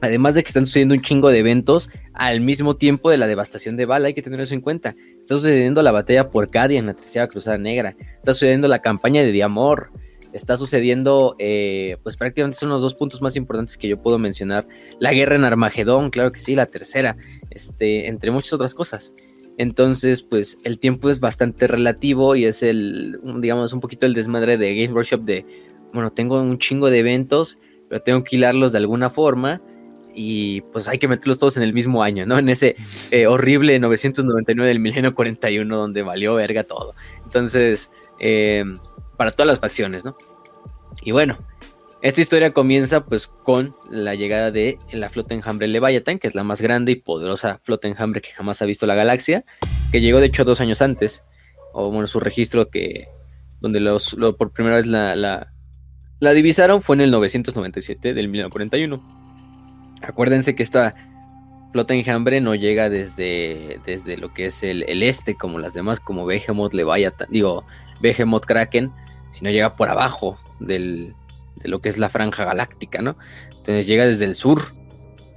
[0.00, 3.76] Además de que están sucediendo un chingo de eventos al mismo tiempo de la devastación
[3.76, 4.94] de Val, hay que tener eso en cuenta.
[5.18, 9.22] Está sucediendo la batalla por Cadia en la Tercera Cruzada Negra, está sucediendo la campaña
[9.22, 9.90] de Diamor,
[10.32, 14.66] está sucediendo, eh, pues prácticamente son los dos puntos más importantes que yo puedo mencionar.
[14.98, 17.16] La guerra en Armagedón, claro que sí, la tercera,
[17.50, 19.14] este, entre muchas otras cosas.
[19.58, 24.56] Entonces, pues el tiempo es bastante relativo y es el, digamos, un poquito el desmadre
[24.56, 25.44] de Games Workshop de,
[25.92, 29.60] bueno, tengo un chingo de eventos, pero tengo que hilarlos de alguna forma
[30.14, 32.38] y pues hay que meterlos todos en el mismo año, ¿no?
[32.38, 32.76] En ese
[33.10, 36.94] eh, horrible 999 del milenio 41 donde valió verga todo.
[37.24, 38.64] Entonces, eh,
[39.20, 40.16] para todas las facciones, ¿no?
[41.02, 41.36] Y bueno,
[42.00, 46.42] esta historia comienza pues con la llegada de la flota enjambre Leviathan, que es la
[46.42, 49.44] más grande y poderosa flota enjambre que jamás ha visto la galaxia,
[49.92, 51.22] que llegó de hecho dos años antes,
[51.74, 53.08] o bueno, su registro que,
[53.60, 59.04] donde los, por primera vez la, la, divisaron fue en el 997 del 1941.
[60.00, 60.94] Acuérdense que esta
[61.72, 66.24] flota enjambre no llega desde, desde lo que es el, este, como las demás, como
[66.24, 67.66] Behemoth, Leviathan, digo,
[68.00, 68.92] Behemoth Kraken,
[69.30, 71.14] sino llega por abajo del,
[71.56, 73.16] de lo que es la franja galáctica, ¿no?
[73.50, 74.74] Entonces llega desde el sur,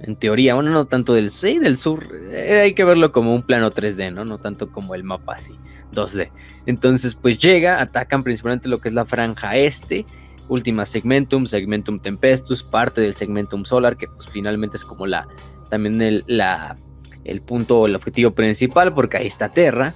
[0.00, 3.42] en teoría, bueno, no tanto del, sí, del sur, eh, hay que verlo como un
[3.42, 4.24] plano 3D, ¿no?
[4.24, 5.52] No tanto como el mapa así,
[5.92, 6.30] 2D.
[6.66, 10.04] Entonces, pues llega, atacan principalmente lo que es la franja este,
[10.48, 15.26] última segmentum, segmentum tempestus, parte del segmentum solar, que pues finalmente es como la
[15.70, 16.76] también el, la,
[17.24, 19.94] el punto, el objetivo principal, porque ahí está Terra.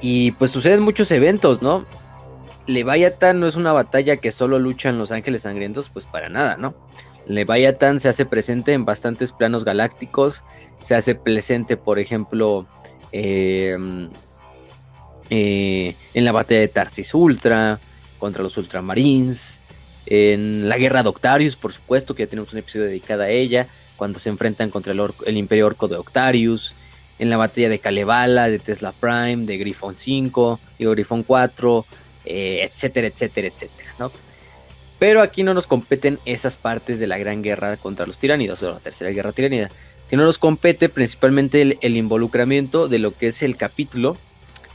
[0.00, 1.84] Y pues suceden muchos eventos, ¿no?
[2.70, 6.74] Leviathan no es una batalla que solo luchan los ángeles sangrientos, pues para nada, ¿no?
[7.26, 10.42] Leviathan se hace presente en bastantes planos galácticos,
[10.82, 12.66] se hace presente, por ejemplo,
[13.12, 14.08] em,
[15.28, 17.78] eh, en la batalla de Tarsis Ultra,
[18.18, 19.60] contra los Ultramarines,
[20.06, 23.66] en la guerra de Octarius, por supuesto, que ya tenemos un episodio dedicado a ella,
[23.96, 26.74] cuando se enfrentan contra el, Imperio Orco de Octarius,
[27.18, 31.84] en la batalla de Kalevala, de Tesla Prime, de Griffon 5, digo Griffon 4,
[32.30, 34.10] eh, etcétera, etcétera, etcétera, ¿no?
[34.98, 38.72] Pero aquí no nos competen esas partes de la gran guerra contra los tiránidos, o
[38.72, 39.70] la tercera guerra tiránida,
[40.08, 44.16] sino nos compete principalmente el, involucramiento de lo que es el capítulo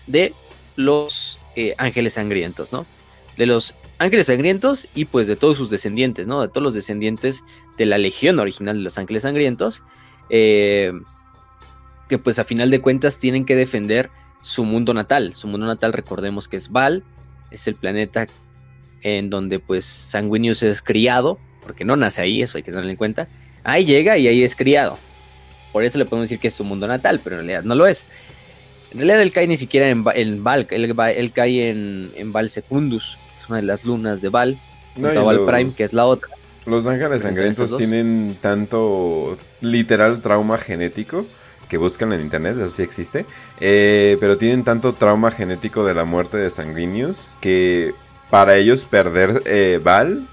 [0.07, 0.33] de
[0.75, 2.85] los eh, ángeles sangrientos, ¿no?
[3.37, 6.41] de los ángeles sangrientos y pues de todos sus descendientes, ¿no?
[6.41, 7.43] De todos los descendientes
[7.77, 9.83] de la legión original de los ángeles sangrientos,
[10.29, 10.91] eh,
[12.09, 14.09] que pues a final de cuentas tienen que defender
[14.41, 15.33] su mundo natal.
[15.33, 17.03] Su mundo natal recordemos que es Val,
[17.51, 18.27] es el planeta
[19.01, 22.97] en donde pues Sanguinius es criado, porque no nace ahí, eso hay que tenerlo en
[22.97, 23.27] cuenta.
[23.63, 24.97] Ahí llega y ahí es criado.
[25.71, 27.87] Por eso le podemos decir que es su mundo natal, pero en realidad no lo
[27.87, 28.05] es.
[28.91, 30.03] En realidad él cae ni siquiera en,
[30.43, 33.17] Val, él, cae en, en Val Secundus,
[33.49, 34.57] una de las lunas de Val,
[34.95, 36.29] Val Prime, que es la otra.
[36.65, 41.27] Los ángeles sangrientos tienen tanto literal trauma genético
[41.67, 43.25] que buscan en internet, eso sí existe,
[43.59, 47.93] eh, pero tienen tanto trauma genético de la muerte de Sanguinius que
[48.29, 50.27] para ellos perder eh, Val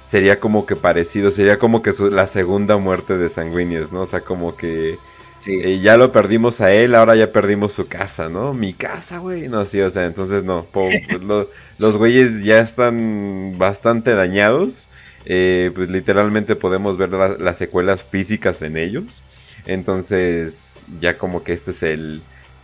[0.00, 4.02] sería como que parecido, sería como que la segunda muerte de Sanguinius, ¿no?
[4.02, 4.98] O sea, como que
[5.46, 8.52] y ya lo perdimos a él, ahora ya perdimos su casa, ¿no?
[8.52, 9.48] Mi casa, güey.
[9.48, 10.66] No, sí, o sea, entonces no.
[11.78, 14.88] los güeyes ya están bastante dañados.
[15.24, 19.22] Eh, pues literalmente podemos ver las secuelas físicas en ellos.
[19.68, 22.22] Entonces, ya como que este es el,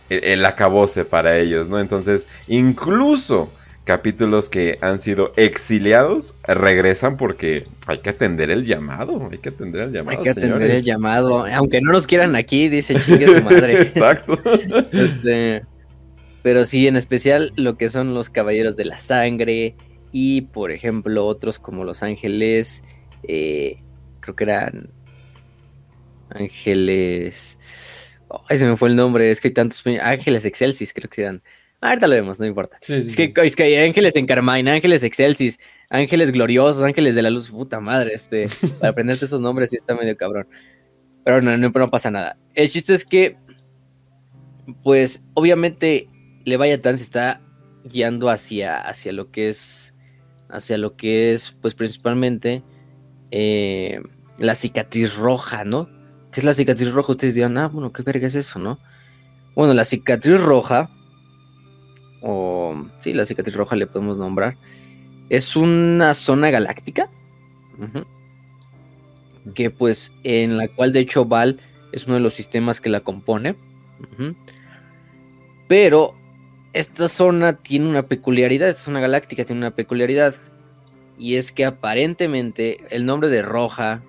[0.09, 1.79] el, el acabose para ellos, ¿no?
[1.79, 3.49] Entonces, incluso
[3.85, 9.83] capítulos que han sido exiliados regresan porque hay que atender el llamado, hay que atender
[9.83, 10.17] el llamado.
[10.17, 13.73] Hay que atender el llamado, aunque no nos quieran aquí, dice chingue su madre.
[13.81, 14.39] Exacto.
[14.91, 15.63] este,
[16.41, 19.75] pero sí, en especial lo que son los caballeros de la sangre
[20.11, 22.83] y, por ejemplo, otros como los ángeles,
[23.27, 23.77] eh,
[24.19, 24.89] creo que eran
[26.29, 27.59] ángeles.
[28.49, 31.43] Ay, se me fue el nombre, es que hay tantos ángeles excelsis, creo que eran
[31.81, 32.77] Ahorita lo vemos, no importa.
[32.87, 35.59] es, que, es, que, hay ángeles en Carmine, ángeles excelsis,
[35.89, 38.47] ángeles gloriosos, ángeles de la luz, puta madre, este,
[38.79, 40.47] para aprenderte esos nombres sí está medio cabrón.
[41.23, 42.37] Pero no, no, no pasa nada.
[42.53, 43.37] El chiste es que,
[44.83, 46.09] pues, obviamente,
[46.43, 47.41] Leviathan se está
[47.83, 49.93] guiando hacia, hacia lo que es,
[50.49, 52.63] hacia lo que es, pues, principalmente,
[53.29, 54.01] eh,
[54.39, 55.89] la cicatriz roja, ¿no?
[56.35, 57.13] ¿Qué es la cicatriz roja?
[57.13, 58.77] Ustedes dirán, ah, bueno, ¿qué verga es eso, no?
[59.55, 60.89] Bueno, la cicatriz roja,
[62.21, 64.57] o sí, la cicatriz roja le podemos nombrar,
[65.29, 67.09] es una zona galáctica.
[69.53, 71.61] Que pues en la cual de hecho Val
[71.93, 73.55] es uno de los sistemas que la compone.
[75.69, 76.15] Pero
[76.73, 80.35] esta zona tiene una peculiaridad, esta zona galáctica tiene una peculiaridad.
[81.17, 84.01] Y es que aparentemente el nombre de Roja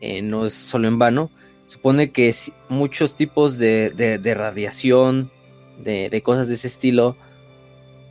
[0.00, 1.30] eh, no es solo en vano.
[1.70, 2.34] Supone que
[2.68, 5.30] muchos tipos de, radiación,
[5.78, 7.16] de, cosas de ese estilo,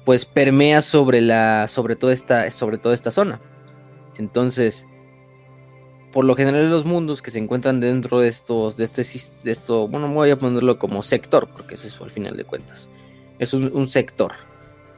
[0.05, 1.67] pues permea sobre la.
[1.67, 2.49] sobre toda esta.
[2.51, 3.41] sobre toda esta zona.
[4.17, 4.85] Entonces.
[6.13, 8.77] Por lo general los mundos que se encuentran dentro de estos.
[8.77, 9.03] de este.
[9.43, 9.89] de esto.
[9.89, 11.49] Bueno, voy a ponerlo como sector.
[11.51, 12.89] Porque es eso al final de cuentas
[13.39, 14.33] es un, sector.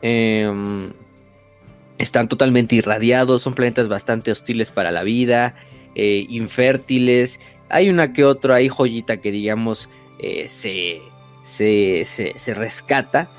[0.02, 0.92] Em,
[2.00, 5.56] están totalmente irradiados, son planetas bastante hostiles para la vida,
[5.96, 7.40] eh, infértiles.
[7.72, 11.02] Hay una que otra, hay joyita que digamos eh, se,
[11.42, 13.30] se, rescata,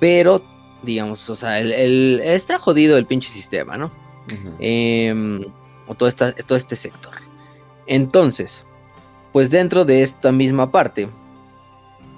[0.00, 0.42] pero
[0.82, 3.90] digamos, o sea, el, está jodido el pinche sistema, ¿no?
[4.58, 5.44] Em,
[5.86, 7.14] o todo, todo este sector.
[7.86, 8.64] Entonces,
[9.32, 11.08] pues dentro de esta misma parte,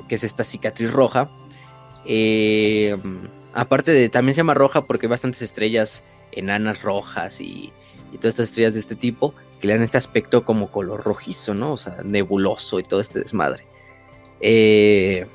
[0.08, 1.30] que es esta cicatriz roja,
[2.04, 2.96] eh,
[3.52, 7.72] aparte de, también se llama roja porque hay bastantes estrellas enanas rojas y,
[8.14, 11.72] todas estas estrellas de este tipo que le dan este aspecto como color rojizo, ¿no?
[11.72, 13.64] O sea, nebuloso y todo este desmadre.
[14.40, 15.26] Eh,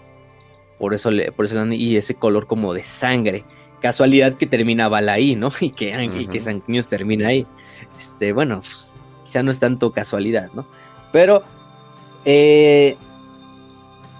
[0.79, 3.43] por eso le, por eso y ese color como de sangre.
[3.81, 5.51] Casualidad que termina Bala ahí, ¿no?
[5.61, 7.45] Y que, y que San termina ahí.
[7.97, 10.65] Este, bueno, pues, quizá no es tanto casualidad, ¿no?
[11.11, 11.43] Pero
[12.25, 12.97] eh,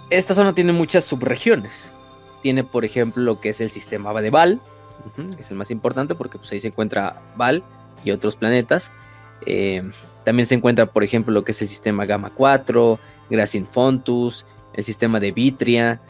[0.10, 1.92] esta zona tiene muchas subregiones
[2.46, 4.62] tiene, por ejemplo, lo que es el sistema de Val,
[5.36, 7.64] que es el más importante porque pues, ahí se encuentra Val
[8.04, 8.92] y otros planetas.
[9.46, 9.84] Eh,
[10.24, 14.84] también se encuentra, por ejemplo, lo que es el sistema Gamma 4, Gracin Fontus, el
[14.84, 16.02] sistema de Vitria,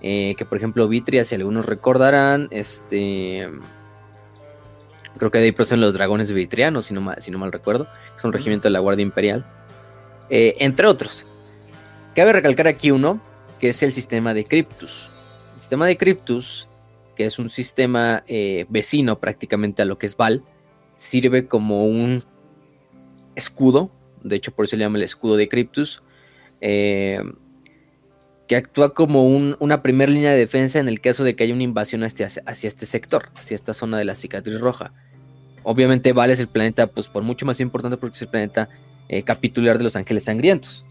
[0.00, 3.48] eh, que por ejemplo Vitria, si algunos recordarán, este...
[5.18, 7.86] Creo que de ahí proceden los dragones vitrianos, si no mal, si no mal recuerdo.
[8.16, 9.44] Es un regimiento de la Guardia Imperial.
[10.30, 11.26] Eh, entre otros.
[12.16, 13.20] Cabe recalcar aquí uno,
[13.60, 15.12] que es el sistema de Cryptus
[15.62, 16.68] sistema de Cryptus,
[17.16, 20.42] que es un sistema eh, vecino prácticamente a lo que es Val,
[20.96, 22.24] sirve como un
[23.34, 23.90] escudo,
[24.22, 26.02] de hecho por eso se llama el escudo de Cryptus,
[26.60, 27.20] eh,
[28.48, 31.62] que actúa como una primera línea de defensa en el caso de que haya una
[31.62, 34.92] invasión hacia, este sector, hacia esta zona de la cicatriz roja.
[35.62, 38.68] Obviamente Val es el planeta, pues por mucho más importante porque es el planeta
[39.08, 40.84] eh, capitular de los ángeles sangrientos.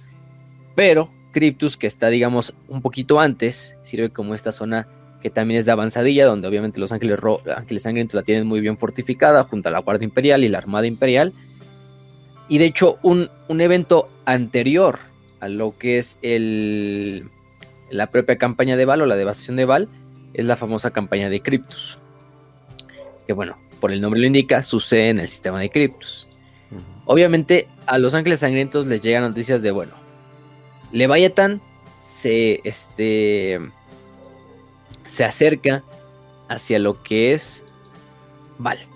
[0.76, 4.88] Pero Cryptus, que está, digamos, un poquito antes, sirve como esta zona
[5.22, 7.20] que también es de avanzadilla, donde obviamente los ángeles,
[7.56, 10.88] ángeles sangrientos la tienen muy bien fortificada, junto a la Guardia Imperial y la Armada
[10.88, 11.34] Imperial.
[12.52, 15.00] Y de hecho, un, evento anterior
[15.40, 17.30] a lo que es el,
[17.90, 19.88] la propia campaña de Val o la devastación de Val,
[20.34, 21.98] es la famosa campaña de Cryptus.
[23.26, 26.28] Que bueno, por el nombre lo indica, sucede en el sistema de Cryptus.
[27.06, 29.94] Obviamente, a los ángeles sangrientos les llegan noticias de, bueno,
[30.92, 31.62] Leviathan
[32.02, 33.62] se, este,
[35.06, 35.84] se acerca
[36.50, 37.64] hacia lo que es
[38.58, 38.91] Val.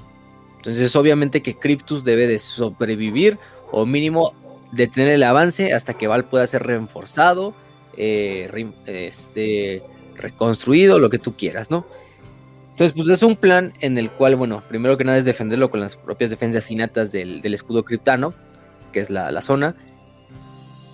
[0.65, 3.37] Entonces, obviamente que Cryptus debe de sobrevivir
[3.71, 4.33] o mínimo
[4.71, 7.53] detener el avance hasta que Val pueda ser reforzado,
[7.97, 8.49] eh,
[8.87, 9.83] este,
[10.15, 11.85] reconstruido, lo que tú quieras, ¿no?
[12.71, 15.81] Entonces, pues es un plan en el cual, bueno, primero que nada es defenderlo con
[15.81, 18.33] las propias defensas innatas del, escudo criptano,
[18.91, 19.75] que es la, zona.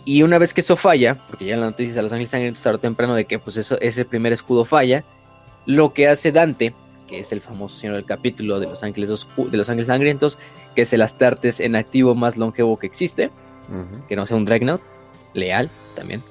[0.04, 2.80] Y una vez que eso falla, porque ya la noticia de Los Ángeles Sangrientos tarde
[2.80, 5.06] temprano de que pues ese primer escudo falla,
[5.66, 6.74] lo que hace Dante,
[7.12, 10.38] que es el famoso señor del capítulo de Los Ángeles, de los ángeles Sangrientos,
[10.74, 13.30] que es el Astartes en activo más longevo que existe,
[14.08, 14.82] que no sea un Dreadnought,
[15.34, 16.24] leal también.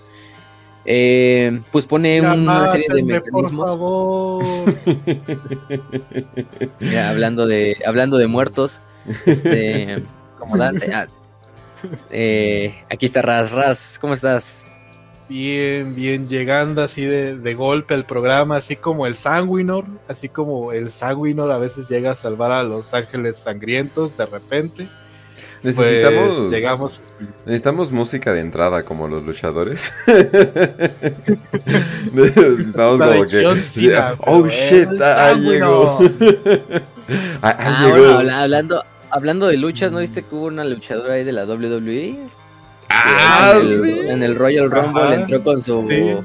[0.87, 3.53] Eh, pues pone una serie de mecanismos.
[3.53, 4.45] Por favor.
[7.07, 8.81] hablando de hablando de muertos,
[9.27, 10.03] este,
[10.39, 11.07] como Dante, ah,
[12.11, 13.51] eh, aquí está Raz.
[13.51, 14.67] Raz, ¿cómo estás?
[15.31, 20.91] Bien, bien, llegando así de, golpe al programa, así como el Sanguinor, así como el
[20.91, 24.89] Sanguinor a veces llega a salvar a los ángeles sangrientos de repente.
[25.63, 27.13] Necesitamos, pues, llegamos
[27.47, 29.93] necesitamos música de entrada como los luchadores.
[32.13, 33.47] necesitamos como que.
[34.27, 36.01] oh shit, ah, llegó.
[37.43, 41.45] ah, ah hablando, hablando de luchas, ¿no viste que hubo una luchadora ahí de la
[41.45, 42.40] WWE?
[42.91, 43.55] Ah,
[44.09, 46.25] en, el, Royal Rumble entró con su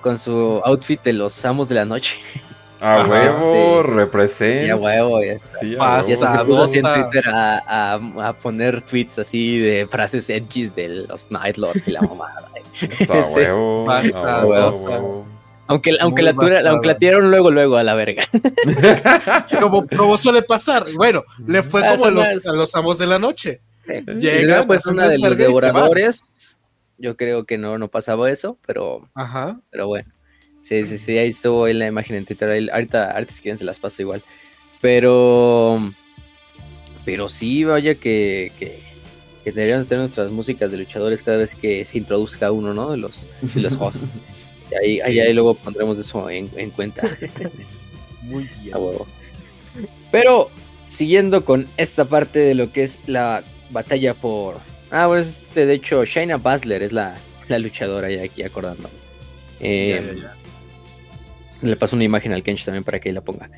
[0.00, 2.18] con su outfit de los amos de la noche.
[2.80, 3.08] A Ajá.
[3.40, 4.66] huevo, Este, representa.
[4.66, 5.58] Ya huevo, ya está.
[5.60, 6.04] Sí, a huevo.
[6.04, 6.82] se puso así en.
[6.84, 7.62] Twitter a,
[7.94, 12.48] a- a poner tweets así de frases edgys de los Nightlords y la mamada.
[12.80, 13.40] Eso, a Sí.
[13.40, 13.84] huevo.
[13.86, 15.30] Pasa, a huevo, a.
[15.72, 16.70] Aunque, aunque, la tira- basada.
[16.70, 18.24] aunque la tiraron luego, luego a la verga.
[19.60, 20.84] Como, como suele pasar.
[20.96, 23.60] Bueno, le fue como a los, a los amos de la noche.
[24.46, 26.56] Luego, pues una de los devoradores.
[26.98, 29.58] Yo creo que no, no pasaba eso, pero, Ajá.
[29.70, 30.10] pero bueno.
[30.60, 32.48] Sí, sí, sí, ahí estuvo ahí la imagen en Twitter.
[32.50, 34.22] ahí- ahorita, ahorita si quieren se las paso igual.
[34.82, 35.92] Pero,
[37.06, 38.80] pero sí, vaya que, que,
[39.44, 42.90] que deberíamos tener nuestras músicas de luchadores cada vez que se introduzca uno, ¿no?
[42.90, 44.04] De los, de los hosts.
[44.70, 45.00] Y ahí, Sí.
[45.00, 47.02] ahí, ahí luego pondremos eso en, en cuenta.
[48.22, 48.72] Muy bien.
[48.74, 49.08] A huevo.
[50.12, 50.48] Pero
[50.86, 54.56] siguiendo con esta parte de lo que es la batalla por.
[54.90, 57.16] Ah, bueno, es, este, de hecho, Shaina Basler es la,
[57.48, 58.90] la luchadora, ya aquí acordando.
[59.60, 60.34] Eh, Ya, ya, ya.
[61.62, 63.50] Le paso una imagen al Kench también para que ahí la ponga.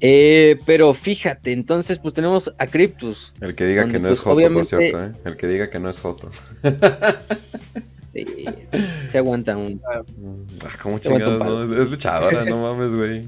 [0.00, 3.32] Eh, pero fíjate, entonces, pues tenemos a Cryptus.
[3.40, 5.12] El que diga Donde, que no pues, es Joto, obviamente- por cierto, ¿eh?
[5.24, 6.30] El que diga que no es Joto.
[9.08, 9.80] se aguanta un.
[9.92, 10.02] Ah,
[10.82, 11.38] ¿Cómo chingados?
[11.38, 13.26] No, es luchadora, no mames, güey.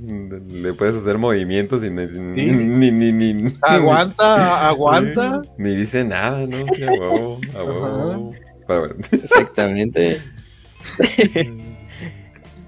[0.62, 2.18] Le puedes hacer movimientos y ni, Sí.
[2.52, 5.42] ni, ni, ni, ni- Aguanta, aguanta.
[5.58, 6.58] Ni dice nada, ¿no?
[6.74, 8.32] Sí, a huevo, a huevo.
[8.66, 8.94] Pero bueno.
[9.12, 10.20] Exactamente.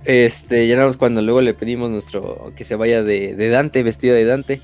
[0.04, 3.82] Este, ya nada más cuando luego le pedimos nuestro que se vaya de, de Dante,
[3.82, 4.60] vestido de Dante,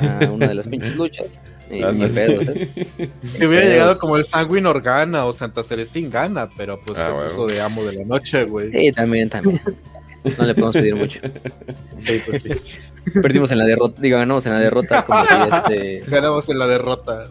[0.00, 1.40] a una de las pinches luchas.
[1.70, 2.12] Y Ándale.
[2.12, 2.68] pedos, ¿eh?
[3.22, 3.64] Si hubiera Pedos.
[3.72, 7.60] llegado como el Sanguine Organa o Santa Celestín gana, pero pues Ah, se puso de
[7.60, 8.70] amo de la noche, güey.
[8.72, 9.60] Sí, también, también.
[10.38, 11.20] No le podemos pedir mucho.
[11.98, 12.50] Sí, pues sí.
[13.20, 16.66] Perdimos en la derrota, digo, ganamos en la derrota, como diría, este, Ganamos en la
[16.66, 17.28] derrota,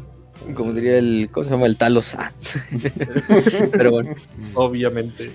[0.55, 1.65] como diría el, ¿cómo se llama?
[1.65, 2.13] El Talos.
[2.15, 2.31] Ah.
[3.71, 4.13] Pero bueno.
[4.53, 5.31] obviamente.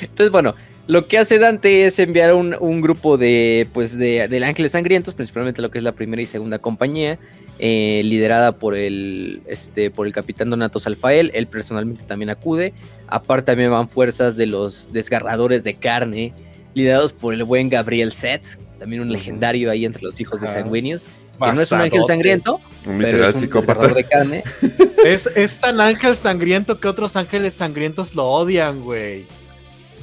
[0.00, 0.54] Entonces, bueno,
[0.86, 5.14] lo que hace Dante es enviar un, un grupo de, pues, de, del Ángeles Sangrientos,
[5.14, 7.18] principalmente lo que es la primera y segunda compañía,
[7.58, 11.30] eh, liderada por el, este, por el capitán Donato Salfael.
[11.34, 12.72] Él personalmente también acude.
[13.08, 16.32] Aparte también van fuerzas de los desgarradores de carne,
[16.74, 18.42] liderados por el buen Gabriel Set,
[18.78, 20.60] también un legendario ahí entre los hijos de Ajá.
[20.60, 21.06] Sanguinius.
[21.40, 23.80] Que no es un ángel sangriento, Un pero literal es un psicópata.
[23.82, 24.44] desgarrador de carne.
[25.04, 29.26] Es, es tan ángel sangriento que otros ángeles sangrientos lo odian, güey.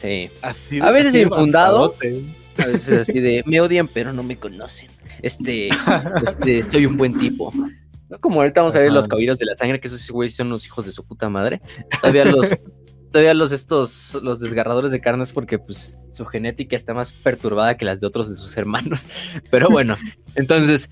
[0.04, 0.30] Sí.
[0.42, 1.86] Así A veces así infundado.
[2.58, 4.90] A veces así de, me odian, pero no me conocen.
[5.22, 5.70] Este,
[6.28, 7.54] este, soy un buen tipo.
[8.10, 8.20] ¿No?
[8.20, 8.98] Como ahorita vamos a ver Ajá.
[8.98, 11.62] los caballeros de la sangre, que esos güeyes son los hijos de su puta madre.
[12.02, 12.50] Todavía los,
[13.12, 17.86] todavía los estos, los desgarradores de carnes, porque pues su genética está más perturbada que
[17.86, 19.08] las de otros de sus hermanos.
[19.52, 19.96] Pero bueno,
[20.36, 20.90] entonces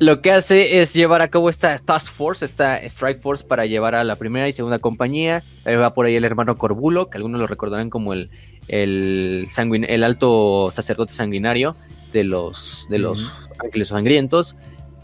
[0.00, 3.94] lo que hace es llevar a cabo esta Task Force, esta Strike Force para llevar
[3.94, 5.42] a la primera y segunda compañía.
[5.66, 8.30] Ahí va por ahí el hermano Corbulo, que algunos lo recordarán como el,
[8.68, 11.76] el, sanguin- el alto sacerdote sanguinario
[12.14, 14.56] de los, de los ángeles sangrientos.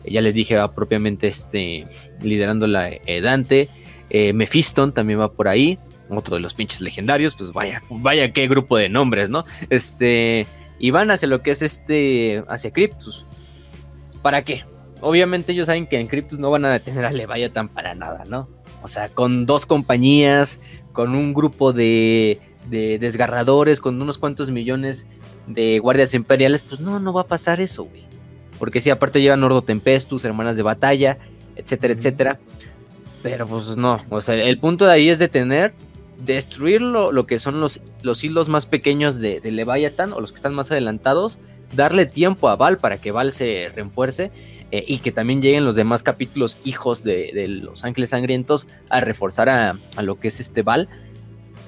[0.06, 1.86] Ya les dije, va propiamente este,
[2.22, 3.68] liderando la eh, Dante.
[4.08, 5.78] Eh, Mephiston también va por ahí,
[6.08, 7.34] otro de los pinches legendarios.
[7.34, 9.44] Pues vaya, vaya qué grupo de nombres, ¿no?
[9.68, 10.46] Este,
[10.78, 13.26] y van hacia lo que es este, hacia Cryptus.
[14.22, 14.64] ¿Para qué?
[15.00, 18.48] Obviamente ellos saben que en Cryptus no van a detener a Leviathan para nada, ¿no?
[18.82, 20.60] O sea, con dos compañías,
[20.92, 22.40] con un grupo de,
[22.70, 25.06] de desgarradores, con unos cuantos millones
[25.46, 28.04] de guardias imperiales, pues no, no va a pasar eso, güey.
[28.58, 31.18] Porque si aparte llevan Ordo Tempestus, hermanas de batalla,
[31.56, 32.38] etcétera, etcétera.
[33.22, 35.74] Pero pues no, o sea, el punto de ahí es detener,
[36.24, 40.32] destruir lo, lo que son los, los hilos más pequeños de, de Leviathan o los
[40.32, 41.38] que están más adelantados,
[41.74, 44.30] darle tiempo a Val para que Val se refuerce
[44.72, 49.00] eh, y que también lleguen los demás capítulos hijos de, de los ángeles sangrientos a
[49.00, 50.88] reforzar a, a lo que es este Val.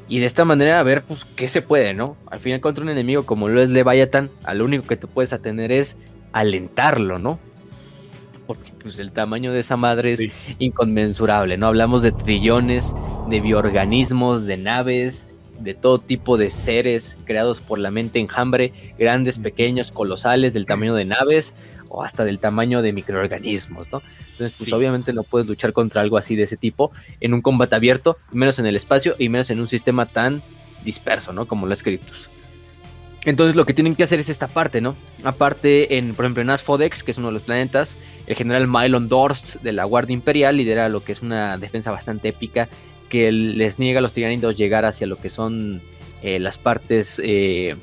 [0.08, 2.16] Y de esta manera a ver pues qué se puede, ¿no?
[2.30, 5.32] Al final contra un enemigo como lo es Leviathan, a lo único que te puedes
[5.32, 5.96] atener es
[6.32, 7.38] alentarlo, ¿no?
[8.46, 11.66] Porque pues el tamaño de esa madre es inconmensurable, ¿no?
[11.66, 12.94] Hablamos de trillones,
[13.28, 15.28] de bioorganismos, de naves,
[15.60, 20.94] de todo tipo de seres creados por la mente enjambre, grandes, pequeños, colosales, del tamaño
[20.94, 21.54] de naves
[21.88, 24.02] o hasta del tamaño de microorganismos, ¿no?
[24.32, 27.74] Entonces, pues obviamente no puedes luchar contra algo así de ese tipo en un combate
[27.74, 30.42] abierto, menos en el espacio y menos en un sistema tan
[30.84, 31.46] disperso, ¿no?
[31.46, 32.30] Como los Cryptos.
[33.24, 34.94] Entonces lo que tienen que hacer es esta parte, ¿no?
[35.24, 39.08] Aparte, en, por ejemplo, en Asphodex, que es uno de los planetas, el general Mylon
[39.08, 42.68] Dorst de la Guardia Imperial lidera lo que es una defensa bastante épica
[43.08, 45.80] que les niega a los tiranidos llegar hacia lo que son
[46.22, 47.76] eh, las partes, eh,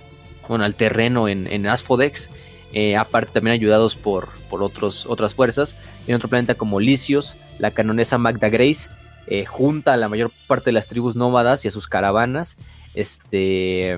[0.48, 2.30] bueno, al terreno en, en Asphodex.
[2.78, 5.78] Eh, aparte también ayudados por, por otros, otras fuerzas.
[6.08, 8.90] En otro planeta como Licios, la canonesa Magda Grace
[9.28, 12.58] eh, junta a la mayor parte de las tribus nómadas y a sus caravanas.
[12.94, 13.98] Este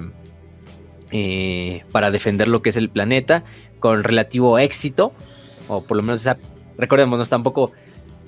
[1.12, 3.44] eh, para defender lo que es el planeta
[3.80, 5.12] con relativo éxito,
[5.68, 6.28] o por lo menos
[6.78, 7.72] recordémonos tampoco,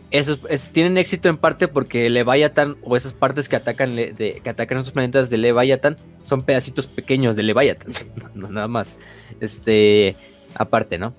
[0.09, 0.39] esos,
[0.71, 5.29] tienen éxito en parte porque Leviathan o esas partes que atacan, que atacan esos planetas
[5.29, 7.93] de Leviathan son pedacitos pequeños de Leviathan,
[8.33, 8.95] nada más,
[9.39, 10.15] este,
[10.59, 11.15] aparte, ¿no?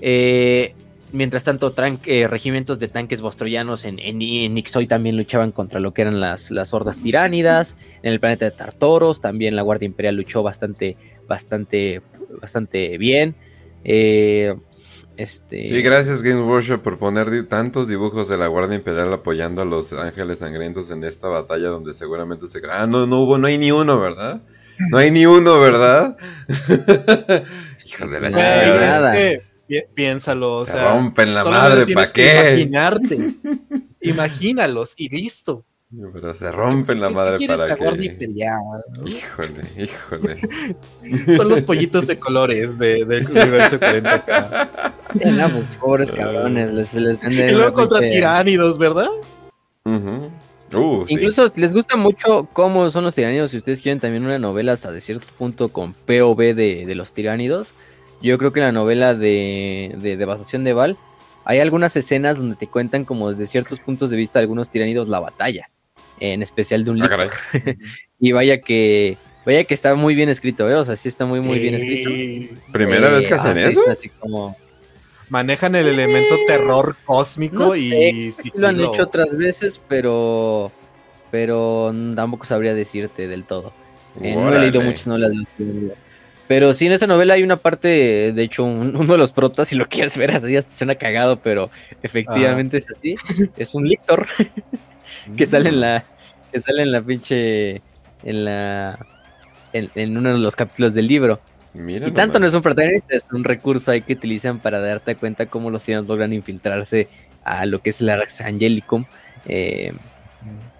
[0.00, 0.74] Eh,
[1.12, 1.72] mientras tanto,
[2.04, 6.50] eh, regimientos de tanques bostroyanos en, en, Ixoy también luchaban contra lo que eran las,
[6.74, 7.76] hordas tiránidas.
[8.02, 10.96] En el planeta de Tartoros también la Guardia Imperial luchó bastante,
[11.28, 12.02] bastante,
[12.40, 13.36] bastante bien.
[13.84, 14.54] Eh,
[15.16, 15.64] este...
[15.64, 19.92] Sí, gracias Games Workshop por poner tantos dibujos de la Guardia Imperial apoyando a los
[19.92, 22.60] Ángeles Sangrientos en esta batalla donde seguramente se...
[22.68, 24.42] Ah, no, no hubo, no hay ni uno, ¿verdad?
[24.90, 26.16] No hay ni uno, ¿verdad?
[27.84, 29.14] Hijos de la chingada
[29.94, 32.52] piénsalo, o sea, rompen la madre, ¿para qué?
[32.52, 33.34] imaginarte.
[34.00, 35.64] Imagínalos y listo.
[36.12, 38.06] Pero se rompen la madre para que.
[38.06, 40.36] Imperial, Híjole, híjole.
[41.36, 44.94] Son los pollitos de colores de, del universo 40K.
[45.32, 46.72] no, pues pobres cabrones.
[46.72, 49.08] Les, les y luego contra tiránidos, ¿verdad?
[49.84, 50.30] Uh,
[51.08, 53.50] Incluso les gusta mucho cómo son los tiránidos.
[53.50, 57.12] Si ustedes quieren también una novela hasta de cierto punto con POV de, de los
[57.12, 57.74] tiránidos
[58.22, 60.96] yo creo que en la novela de, de Devastación de Val
[61.44, 65.08] hay algunas escenas donde te cuentan como desde ciertos puntos de vista de algunos tiranidos
[65.08, 65.68] la batalla,
[66.20, 67.16] en especial de un libro.
[67.20, 67.28] Ah,
[68.20, 70.76] y vaya que vaya que está muy bien escrito, ¿eh?
[70.76, 72.54] o sea, sí está muy muy bien escrito.
[72.70, 73.82] ¿Primera vez que hacen eso?
[73.90, 74.56] Así como
[75.32, 80.70] manejan el elemento terror cósmico y sí, lo han hecho otras veces, pero
[81.30, 83.72] pero tampoco sabría decirte del todo.
[84.20, 85.94] Eh, no he leído muchas novelas de
[86.48, 89.76] pero sí, en esta novela hay una parte, de hecho, uno de los protas, si
[89.76, 91.70] lo quieres ver así, hasta suena cagado, pero
[92.02, 93.14] efectivamente es así.
[93.56, 94.26] Es un lictor
[95.36, 96.04] que sale en la.
[96.52, 97.76] que sale en la pinche.
[98.22, 98.98] en la.
[99.72, 101.40] en, uno de los capítulos del libro.
[101.74, 105.46] Y tanto no es un protagonista, es un recurso ahí que utilizan para darte cuenta
[105.46, 107.08] cómo los tiranos logran infiltrarse
[107.44, 109.06] a lo que es el Arx Angelicum
[109.46, 109.94] eh,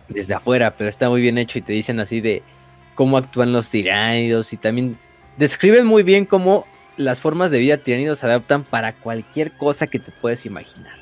[0.08, 2.42] desde afuera, pero está muy bien hecho y te dicen así de
[2.94, 4.98] cómo actúan los tiranidos y también
[5.38, 6.66] describen muy bien cómo
[6.98, 10.96] las formas de vida tiránidos se adaptan para cualquier cosa que te puedes imaginar.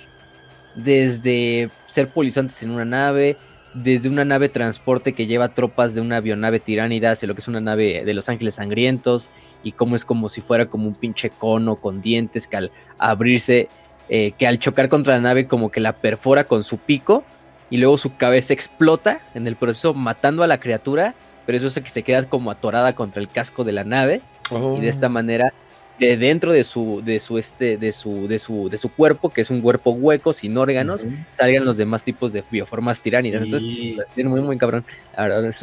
[0.77, 3.37] Desde ser polizontes en una nave,
[3.75, 7.49] desde una nave transporte que lleva tropas de una avionave tiránida hacia lo que es
[7.49, 9.31] una nave de los ángeles sangrientos,
[9.63, 13.69] y cómo es como si fuera como un pinche cono con dientes que al abrirse,
[14.09, 17.25] eh, que al chocar contra la nave como que la perfora con su pico,
[17.71, 21.15] y luego su cabeza explota en el proceso matando a la criatura
[21.51, 24.21] pero eso hace que se queda como atorada contra el casco de la nave
[24.77, 25.11] y de esta oh.
[25.11, 25.53] manera
[26.07, 29.43] de dentro de su de su este de su de su de su cuerpo que
[29.43, 33.71] es un cuerpo hueco sin órganos salgan los demás tipos de bioformas tiránidas entonces
[34.15, 34.85] tiene muy muy cabrón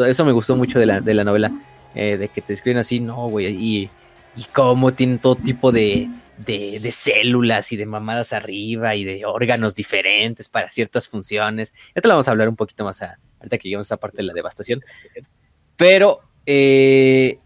[0.07, 1.51] eso, me gustó mucho de la, de la novela
[1.95, 3.89] eh, de que te escriben así no güey y
[4.37, 9.25] y cómo tienen todo tipo de, de, de, células y de mamadas arriba y de
[9.25, 11.73] órganos diferentes para ciertas funciones.
[11.95, 14.17] Esto lo vamos a hablar un poquito más a, ahorita que lleguemos a esa parte
[14.17, 14.83] de la devastación.
[15.75, 17.39] Pero eh,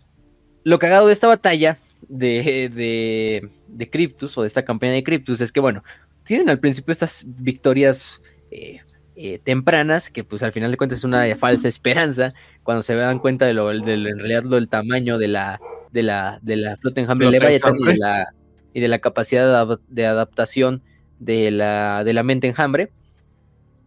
[0.66, 1.78] lo cagado de esta batalla
[2.12, 5.82] de, de, de, Cryptus o de esta campaña de Cryptus es que, bueno,
[6.26, 8.82] tienen al principio estas victorias eh,
[9.16, 12.34] eh, tempranas que pues al final de cuentas es una falsa esperanza
[12.64, 16.40] cuando se dan cuenta de lo del, en realidad del tamaño de la de la
[16.42, 18.34] de la flota enjambre y de la
[18.74, 20.82] y de la capacidad de, adaptación
[21.20, 22.92] de la de la mente enjambre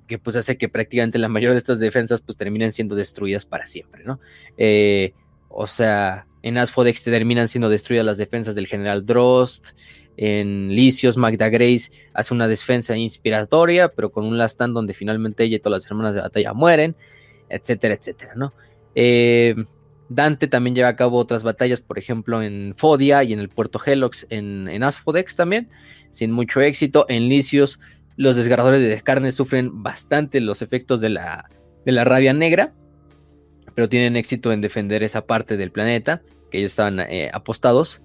[0.06, 3.66] que pues hace que prácticamente la mayoría de estas defensas pues terminen siendo destruidas para
[3.66, 4.20] siempre, ¿no?
[4.58, 5.14] Eh,
[5.48, 9.70] o sea, en Asphodex terminan siendo destruidas las defensas del general Drost,
[10.18, 15.42] en Licios Magda Grace hace una defensa inspiratoria, pero con un last stand donde finalmente
[15.42, 16.96] ella y todas las hermanas de batalla mueren,
[17.48, 18.52] etcétera, etcétera, ¿no?
[18.94, 19.54] Eh,
[20.10, 23.80] Dante también lleva a cabo otras batallas, por ejemplo, en Fodia y en el puerto
[23.84, 24.82] Helox en, en
[25.34, 25.70] también,
[26.10, 27.06] sin mucho éxito.
[27.08, 27.80] En Licios
[28.16, 31.48] los desgarradores de carne sufren bastante los efectos de la,
[31.86, 32.74] de la rabia negra,
[33.74, 36.20] pero tienen éxito en defender esa parte del planeta
[36.54, 38.00] que ellos estaban eh, apostados.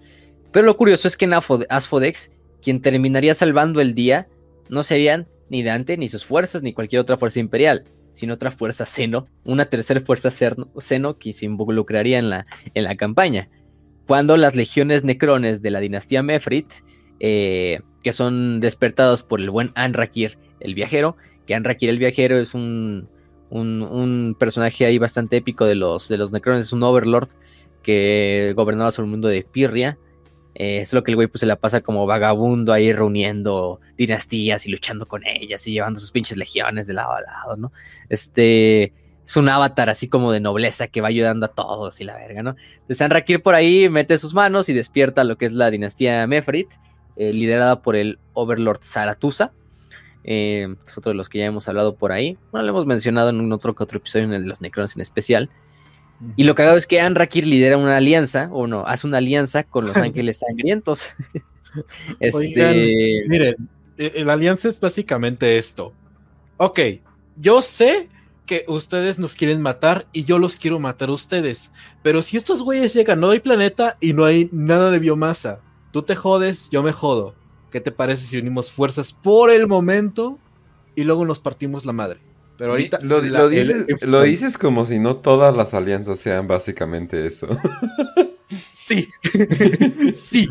[0.51, 2.31] Pero lo curioso es que en Asphodex,
[2.63, 4.27] quien terminaría salvando el día,
[4.69, 8.87] no serían ni Dante, ni sus fuerzas, ni cualquier otra fuerza imperial, sino otra fuerza
[8.87, 13.49] seno, una tercera fuerza seno que se involucraría en la, en la campaña.
[14.07, 16.71] Cuando las legiones necrones de la dinastía Mefrit
[17.19, 22.55] eh, que son despertados por el buen Anrakir, el viajero, que Anrakir el viajero es
[22.55, 23.09] un,
[23.51, 27.29] un, personaje ahí bastante épico de los, de los Necrones, es un overlord
[27.83, 29.97] que gobernaba sobre el mundo de Pirria.
[30.55, 34.65] Eh, es lo que el güey pues se la pasa como vagabundo ahí reuniendo dinastías
[34.65, 37.71] y luchando con ellas y llevando sus pinches legiones de lado a lado, ¿no?
[38.09, 38.93] Este
[39.25, 42.41] es un avatar así como de nobleza que va ayudando a todos y la verga,
[42.41, 42.55] ¿no?
[42.73, 46.69] Entonces Anrakir por ahí mete sus manos y despierta lo que es la dinastía Mefrit,
[47.15, 49.53] eh, liderada por el Overlord Zaratusa,
[50.23, 52.37] eh, es otro de los que ya hemos hablado por ahí.
[52.51, 55.49] Bueno, lo hemos mencionado en un otro que otro episodio en los Necrones en especial.
[56.35, 59.85] Y lo cagado es que Anrakir lidera una alianza, o no, hace una alianza con
[59.85, 61.13] los Ángeles Sangrientos.
[62.19, 62.37] este...
[62.37, 62.75] Oigan,
[63.27, 63.55] miren,
[63.97, 65.93] e, la alianza es básicamente esto.
[66.57, 66.79] Ok,
[67.37, 68.09] yo sé
[68.45, 71.71] que ustedes nos quieren matar y yo los quiero matar a ustedes.
[72.01, 75.61] Pero si estos güeyes llegan, no hay planeta y no hay nada de biomasa.
[75.91, 77.35] Tú te jodes, yo me jodo.
[77.71, 80.39] ¿Qué te parece si unimos fuerzas por el momento
[80.95, 82.28] y luego nos partimos la madre?
[82.59, 82.99] Pero ahorita.
[83.01, 87.47] Lo, dices, como si no todas las alianzas sean básicamente eso.
[88.73, 89.07] sí.
[90.13, 90.49] sí.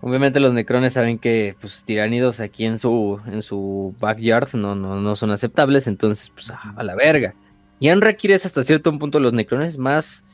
[0.00, 5.00] Obviamente los necrones saben que pues tiránidos aquí en su en su backyard no, no,
[5.00, 7.34] no son aceptables, entonces pues a, la verga.
[7.78, 10.24] Y han requieres hasta cierto punto los necrones más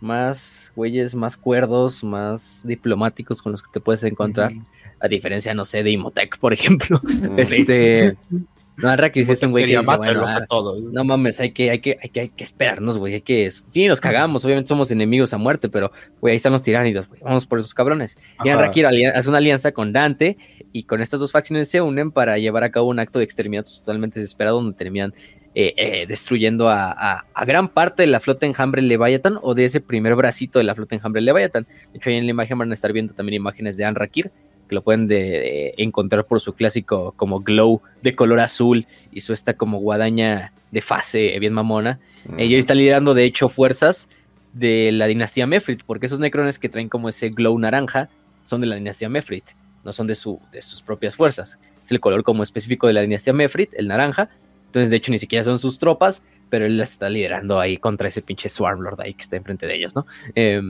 [0.00, 4.52] más güeyes más cuerdos, más diplomáticos con los que te puedes encontrar,
[4.98, 7.00] a diferencia no sé de Imotec, por ejemplo.
[7.36, 8.16] este
[8.82, 10.92] no, Arrakis es un güey que dice, bueno, a todos.
[10.92, 13.14] No mames, hay que, hay que, hay que, hay que esperarnos, güey.
[13.14, 13.50] Hay que.
[13.50, 17.20] Sí, nos cagamos, obviamente somos enemigos a muerte, pero güey, ahí están los tiránidos, güey.
[17.22, 18.16] Vamos por esos cabrones.
[18.44, 20.36] Y Arrakis hace una alianza con Dante,
[20.72, 23.70] y con estas dos facciones se unen para llevar a cabo un acto de exterminato
[23.72, 25.14] totalmente desesperado, donde terminan
[25.54, 29.80] eh, eh, destruyendo a, a, gran parte de la flota enjambre Leviathan o de ese
[29.80, 31.66] primer bracito de la flota enjambre Leviathan.
[31.92, 34.30] De hecho, ahí en la imagen van a estar viendo también imágenes de Anrakir
[34.70, 39.32] que lo pueden de, encontrar por su clásico como glow de color azul y su
[39.32, 41.98] esta como guadaña de fase bien mamona.
[42.38, 44.08] Ella está liderando de hecho fuerzas
[44.52, 48.08] de la dinastía Mefrit, porque esos necrones que traen como ese glow naranja
[48.44, 49.44] son de la dinastía Mefrit,
[49.84, 51.58] no son de, su, de sus propias fuerzas.
[51.82, 54.30] Es el color como específico de la dinastía Mefrit, el naranja.
[54.66, 58.06] Entonces, de hecho, ni siquiera son sus tropas, pero él las está liderando ahí contra
[58.06, 60.06] ese pinche Swarmlord ahí que está enfrente de ellos, ¿no?
[60.36, 60.62] Eh,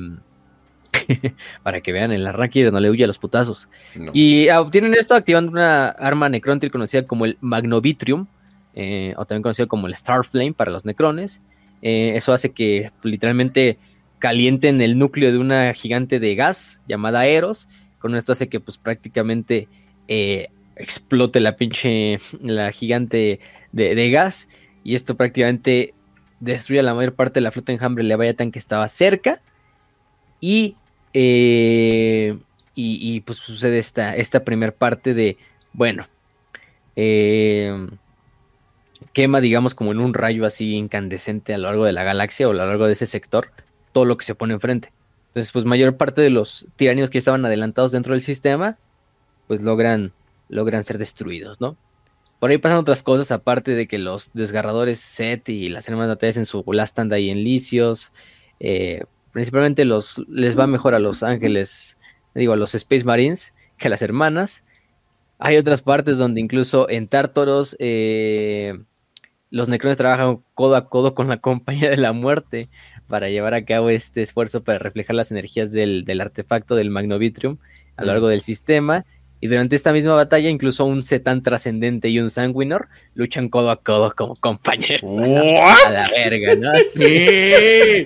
[1.63, 3.69] para que vean el arranque no le huye a los putazos.
[4.13, 8.27] Y obtienen esto activando una arma necrontil conocida como el Magnovitrium,
[8.75, 11.43] eh, o también conocido como el Starflame para los necrones.
[11.83, 13.79] Eh, eso hace que literalmente
[14.19, 17.69] calienten el núcleo de una gigante de gas llamada Eros.
[17.99, 19.69] Con esto hace que pues prácticamente
[20.09, 23.41] eh, explote la pinche, la gigante
[23.73, 24.49] de, de, gas.
[24.85, 25.95] Y esto prácticamente
[26.39, 29.43] destruye la mayor parte de la flota enjambre Leviathan que estaba cerca.
[30.41, 30.77] Y
[31.13, 32.39] eh,
[32.75, 35.37] y, pues sucede esta, esta primera parte de,
[35.73, 36.07] bueno,
[36.97, 37.89] eh,
[39.13, 42.53] quema, digamos, como en un rayo así incandescente a lo largo de la galaxia o
[42.53, 43.51] a lo largo de ese sector,
[43.93, 44.93] todo lo que se pone enfrente.
[45.29, 48.79] Entonces, pues mayor parte de los tiranios que estaban adelantados dentro del sistema,
[49.47, 50.13] pues logran,
[50.49, 51.77] logran ser destruidos, ¿no?
[52.39, 56.29] Por ahí pasan otras cosas, aparte de que los desgarradores Set y las hermanas de
[56.29, 58.13] en su last stand ahí en Licios,
[58.59, 61.97] eh, Principalmente los, les va mejor a los ángeles,
[62.35, 64.65] digo, a los Space Marines que a las hermanas.
[65.39, 68.79] Hay otras partes donde incluso en Tártaros eh,
[69.51, 72.69] los necrones trabajan codo a codo con la compañía de la muerte
[73.07, 77.59] para llevar a cabo este esfuerzo para reflejar las energías del, artefacto del Magnovitrium
[77.97, 79.05] a lo largo del sistema.
[79.41, 83.83] Y durante esta misma batalla, incluso un Zetan trascendente y un Sanguinor luchan codo a
[83.83, 85.11] codo como compañeros.
[85.19, 86.73] A la verga, ¿no?
[86.95, 88.05] Sí.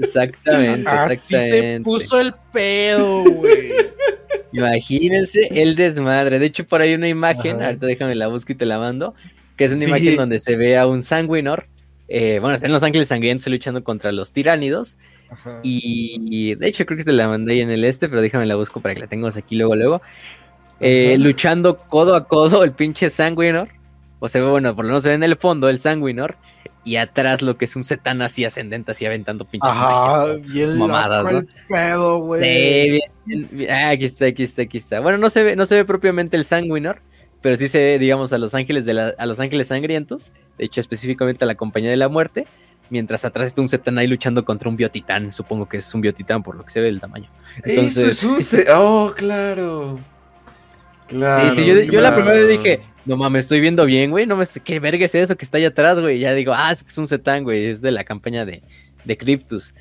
[0.00, 3.72] Exactamente, Así se puso el pedo, güey.
[4.52, 6.38] Imagínense el desmadre.
[6.38, 9.14] De hecho, por ahí una imagen, ahorita déjame la busco y te la mando,
[9.56, 11.66] que es una imagen donde se ve a un Sanguinor.
[12.08, 14.98] Eh, bueno, en Los Ángeles Sangrientos luchando contra los tiránidos.
[15.62, 18.54] Y, de hecho creo que te la mandé ahí en el este, pero déjame la
[18.54, 20.02] busco para que la tengamos aquí luego, luego.
[20.80, 23.68] Eh, luchando codo a codo el pinche Sanguinor.
[24.18, 26.36] O sea, bueno, por lo menos se ve en el fondo el Sanguinor
[26.84, 31.32] y atrás lo que es un Zetan así ascendente, así aventando pinches Ajá, bien mamadas,
[31.32, 31.42] ¿no?
[31.68, 32.42] pedo, güey.
[32.42, 35.00] Sí, bien, ah, aquí está, aquí está, aquí está.
[35.00, 37.00] Bueno, no se ve, no se ve propiamente el Sanguinor,
[37.42, 40.80] pero sí se ve, digamos, a los ángeles de a los ángeles sangrientos, de hecho
[40.80, 42.46] específicamente a la compañía de la muerte,
[42.88, 46.42] mientras atrás está un Zetan ahí luchando contra un biotitán, supongo que es un biotitán
[46.42, 47.28] por lo que se ve el tamaño.
[47.64, 50.00] Entonces, Eso es un oh, claro.
[51.08, 54.26] Claro, sí, sí, yo, yo la primera vez dije, no mames, estoy viendo bien, güey.
[54.26, 56.20] No me qué verga es eso que está allá atrás, güey.
[56.20, 57.66] Ya digo, ah, es que es un Zetán, güey.
[57.66, 58.62] Es de la campaña de,
[59.04, 59.74] de Cryptus,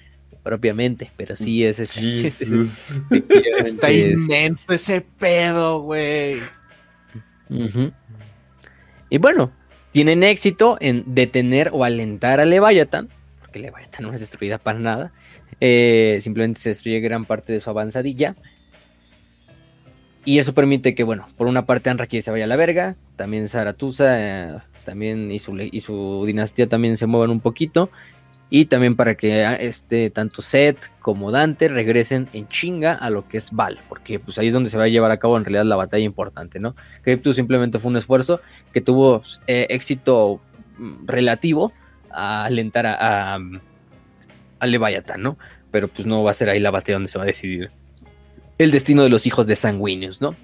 [0.44, 1.12] propiamente.
[1.18, 2.28] Pero sí es ese.
[3.64, 6.40] está inmenso ese pedo, güey.
[9.10, 9.52] Y bueno,
[9.92, 13.10] tienen éxito en detener o alentar a Leviathan.
[13.40, 15.12] Porque Leviathan no es destruida para nada.
[15.60, 18.36] Eh, simplemente se destruye gran parte de su avanzadilla.
[20.24, 23.50] Y eso permite que, bueno, por una parte Anraki se vaya a la verga, también
[23.50, 27.90] Zaratusa, eh, también y su, y su dinastía también se muevan un poquito.
[28.54, 33.26] Y también para que ah, este, tanto Seth como Dante regresen en chinga a lo
[33.30, 35.46] que es Val, porque pues ahí es donde se va a llevar a cabo en
[35.46, 36.76] realidad la batalla importante, ¿no?
[37.02, 38.42] Cryptus simplemente fue un esfuerzo
[38.74, 40.42] que tuvo eh, éxito
[40.78, 41.72] mm, relativo
[42.12, 43.40] a alentar a, a,
[44.60, 45.38] a Leviathan, ¿no?
[45.72, 47.72] Pero pues no va a ser ahí la batalla donde se va a decidir
[48.60, 50.36] el destino de los hijos de sanguíneos, ¿no?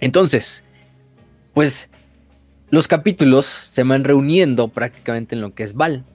[0.00, 0.64] Entonces,
[1.52, 1.90] pues
[2.70, 6.06] los capítulos se van reuniendo prácticamente en lo que es Val.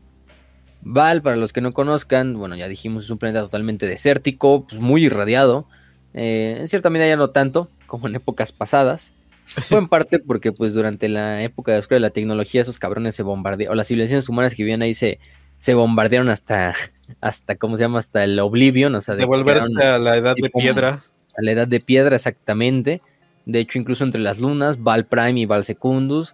[0.90, 4.80] Val, para los que no conozcan, bueno, ya dijimos, es un planeta totalmente desértico, pues
[4.82, 5.68] muy irradiado.
[6.14, 9.14] Eh, en cierta medida ya no tanto, como en épocas pasadas.
[9.48, 13.74] Fue en parte porque, pues, durante la época de la tecnología, esos cabrones se bombardearon,
[13.74, 15.20] o las civilizaciones humanas que vivían ahí se,
[15.58, 16.74] se bombardearon hasta,
[17.20, 18.00] hasta, ¿cómo se llama?
[18.00, 21.00] Hasta el Oblivion, o sea, de volver hasta la edad de piedra.
[21.38, 23.02] A la edad de piedra, exactamente.
[23.46, 26.34] De hecho, incluso entre las lunas, Val Prime y Val Secundus.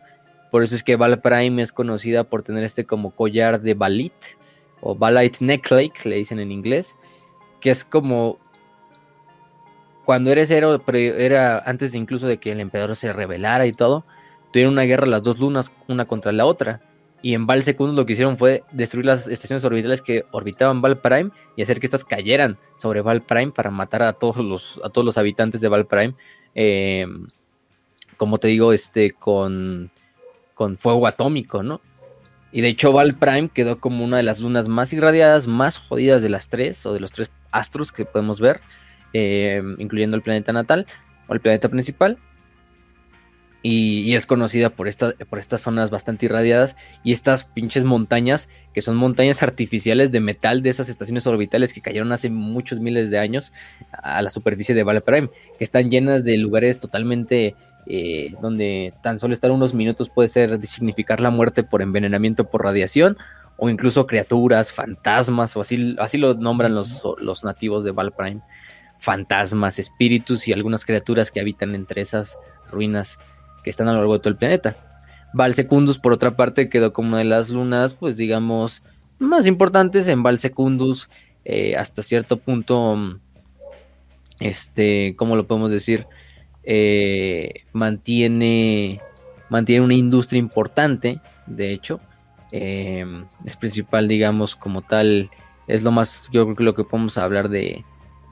[0.54, 4.14] Por eso es que Val Prime es conocida por tener este como collar de Balit,
[4.82, 6.96] o Balit Necklake, le dicen en inglés,
[7.60, 8.38] que es como
[10.06, 10.80] cuando eres héroe,
[11.18, 14.06] era antes incluso de que el emperador se rebelara y todo,
[14.52, 16.82] tuvieron una guerra las dos lunas, una contra la otra.
[17.24, 21.00] Y en Val Secundus lo que hicieron fue destruir las estaciones orbitales que orbitaban Val
[21.00, 24.92] Prime y hacer que estas cayeran sobre Val Prime para matar a todos los, a
[24.92, 26.14] todos los habitantes de Val Prime.
[26.54, 27.08] Eh,
[28.18, 29.90] como te digo, este, con,
[30.54, 31.82] con fuego atómico, ¿no?
[32.54, 36.22] Y de hecho Val Prime quedó como una de las lunas más irradiadas, más jodidas
[36.22, 38.62] de las tres, o de los tres astros que podemos ver,
[39.12, 40.86] eh, incluyendo el planeta natal,
[41.28, 42.20] o el planeta principal.
[43.66, 44.90] Y, es conocida por,
[45.30, 50.62] por estas zonas bastante irradiadas y estas pinches montañas, que son montañas artificiales de metal
[50.62, 53.54] de esas estaciones orbitales que cayeron hace muchos miles de años
[53.94, 59.20] a la superficie de Val Prime, que están llenas de lugares totalmente eh, donde tan
[59.20, 63.18] solo estar unos minutos puede ser significar la muerte por envenenamiento por radiación
[63.58, 68.42] o incluso criaturas, fantasmas, o así, así lo nombran los, los nativos de Valprime,
[68.98, 72.38] fantasmas, espíritus y algunas criaturas que habitan entre esas
[72.72, 73.20] ruinas
[73.64, 74.78] que están a lo largo de todo el planeta.
[75.34, 78.84] Val Secundus, por otra parte, quedó como una de las lunas, pues digamos,
[79.20, 81.10] más importantes en Val Secundus,
[81.46, 83.20] eh, hasta cierto punto,
[84.40, 86.08] este, ¿cómo lo podemos decir?
[86.64, 89.02] Eh, mantiene,
[89.50, 92.00] mantiene una industria importante, de hecho,
[92.52, 95.30] em, es principal, digamos, como tal,
[95.68, 97.84] es lo más, yo creo que lo que podemos hablar de,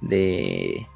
[0.01, 0.87] de,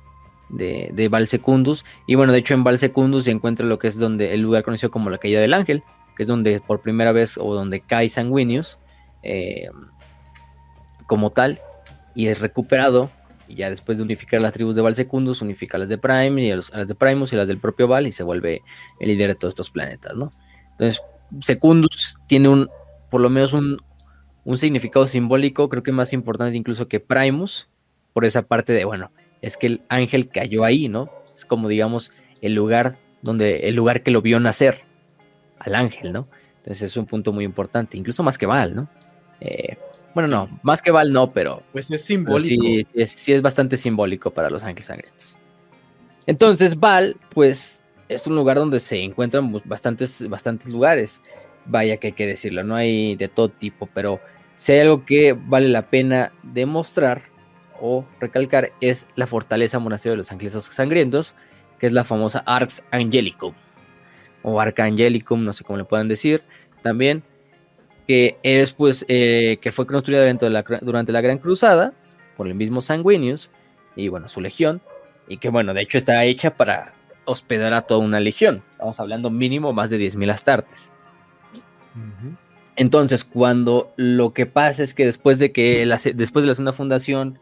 [0.49, 4.33] de, de Valsecundus, y bueno, de hecho en Valsecundus se encuentra lo que es donde
[4.33, 5.83] el lugar conocido como la caída del ángel,
[6.15, 8.79] que es donde por primera vez, o donde cae Sanguinius,
[9.23, 9.73] em,
[11.05, 11.59] como tal,
[12.15, 13.11] y es recuperado
[13.47, 16.51] y ya después de unificar las tribus de Val Secundus, unifica las de Prime y
[16.51, 18.61] las de Primus y las del propio Val y se vuelve
[18.99, 20.31] el líder de todos estos planetas, ¿no?
[20.71, 21.01] Entonces,
[21.41, 22.69] Secundus tiene un,
[23.09, 23.81] por lo menos un,
[24.43, 27.69] un significado simbólico, creo que más importante incluso que Primus,
[28.13, 31.09] por esa parte de, bueno, es que el ángel cayó ahí, ¿no?
[31.35, 34.83] Es como, digamos, el lugar donde, el lugar que lo vio nacer
[35.59, 36.27] al ángel, ¿no?
[36.57, 38.89] Entonces es un punto muy importante, incluso más que Val, ¿no?
[39.39, 39.77] Eh,
[40.15, 41.61] bueno, no, más que Val no, pero.
[41.73, 42.65] Pues es simbólico.
[42.65, 45.37] Sí, sí, es, bastante simbólico para los ángeles sangrientos.
[46.25, 51.21] Entonces, Val, pues, es un lugar donde se encuentran bastantes, bastantes lugares.
[51.65, 54.21] Vaya que hay que decirlo, no hay de todo tipo, pero
[54.55, 57.23] si hay algo que vale la pena demostrar
[57.81, 61.35] o recalcar es la fortaleza monasterio de los ángeles sangrientos,
[61.79, 63.53] que es la famosa Arx Angelicum
[64.43, 66.43] o Arca Angelicum, no sé cómo le puedan decir.
[66.83, 67.23] También
[68.07, 71.93] que es pues eh, que fue construida dentro de la, durante la Gran Cruzada
[72.37, 73.49] por el mismo Sanguinius
[73.95, 74.81] y bueno, su legión,
[75.27, 76.93] y que bueno, de hecho está hecha para
[77.25, 78.63] hospedar a toda una legión.
[78.71, 80.91] Estamos hablando mínimo más de 10.000 astartes.
[82.75, 87.39] Entonces, cuando lo que pasa es que después de que después de la segunda fundación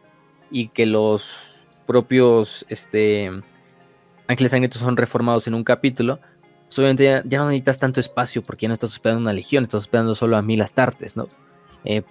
[0.50, 3.30] y que los propios este,
[4.28, 6.20] ángeles sangrientos son reformados en un capítulo,
[6.78, 10.14] obviamente ya, no necesitas tanto espacio porque ya no estás hospedando una legión, estás hospedando
[10.14, 11.28] solo a mil astartes, ¿no?
[11.84, 12.02] Eh,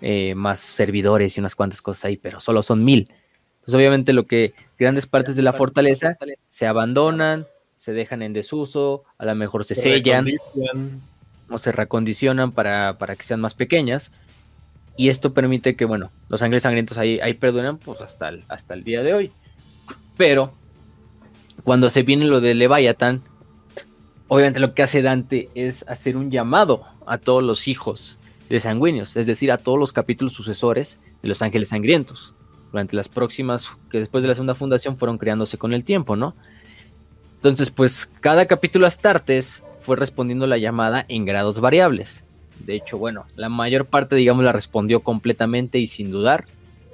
[0.00, 3.10] eh, más servidores y unas cuantas cosas ahí, pero solo son mil.
[3.68, 6.16] Entonces, obviamente, lo que grandes partes de la fortaleza
[6.48, 7.46] se abandonan,
[7.76, 10.26] se dejan en desuso, a lo mejor se, sellan
[11.50, 14.10] o se recondicionan para, que sean más pequeñas.
[14.96, 18.74] Y esto permite que, bueno, los ángeles sangrientos ahí, ahí perduran pues hasta el, hasta
[18.74, 19.32] el día de hoy.
[20.16, 20.52] Pero
[21.62, 23.22] cuando se viene lo de Leviathan,
[24.28, 28.18] obviamente lo que hace Dante es hacer un llamado a todos los hijos
[28.48, 32.34] de sanguíneos, es decir, a todos los capítulos sucesores de los ángeles sangrientos,
[32.70, 36.34] durante las próximas, que después de la segunda fundación fueron creándose con el tiempo, ¿no?
[37.36, 42.24] Entonces, pues cada capítulo Astartes fue respondiendo la llamada en grados variables.
[42.58, 46.46] De hecho, bueno, la mayor parte, digamos, la respondió completamente y sin dudar.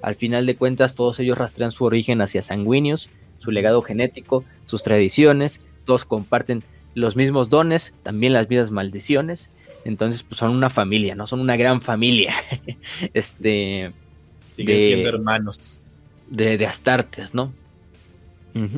[0.02, 3.08] Al final de cuentas, todos ellos rastrean su origen hacia sanguíneos,
[3.38, 6.62] su legado genético, sus tradiciones, todos comparten
[6.94, 9.50] los mismos dones, también las mismas maldiciones.
[9.84, 11.26] Entonces, pues son una familia, ¿no?
[11.26, 12.34] Son una gran familia.
[13.14, 13.92] este.
[14.44, 15.80] Siguen siendo hermanos.
[16.28, 17.52] De, de Astartes, ¿no?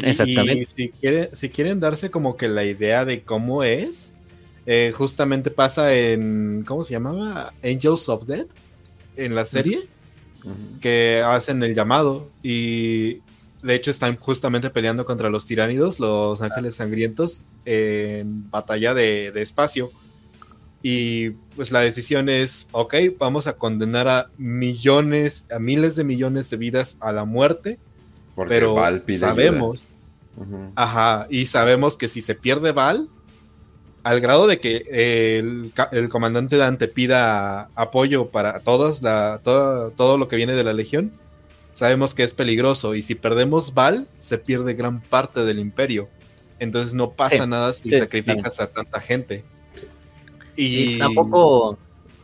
[0.03, 0.62] Exactamente.
[0.62, 0.93] Y si,
[1.33, 4.14] si quieren darse como que la idea de cómo es,
[4.64, 6.64] eh, justamente pasa en.
[6.67, 7.53] ¿Cómo se llamaba?
[7.62, 8.51] Angels of Death.
[9.17, 9.87] En la serie.
[10.81, 12.31] Que hacen el llamado.
[12.43, 13.21] Y
[13.63, 19.91] de hecho están justamente peleando contra los tiránidos, los ángeles sangrientos, en batalla de, espacio.
[20.83, 26.49] Y pues la decisión es, ok, vamos a condenar a millones, a miles de millones
[26.51, 27.79] de vidas a la muerte.
[28.47, 28.77] pero
[29.09, 29.89] sabemos,
[30.77, 33.09] ajá, y sabemos que si se pierde Val,
[34.07, 34.85] al grado de que
[35.39, 40.73] el, comandante Dante pida apoyo para todos, la, todo, todo lo que viene de la
[40.73, 41.13] Legión,
[41.77, 46.09] sabemos que es peligroso y si perdemos Val, se pierde gran parte del imperio.
[46.59, 49.45] Entonces no pasa nada si sacrificas a tanta gente.
[50.57, 51.77] Y tampoco,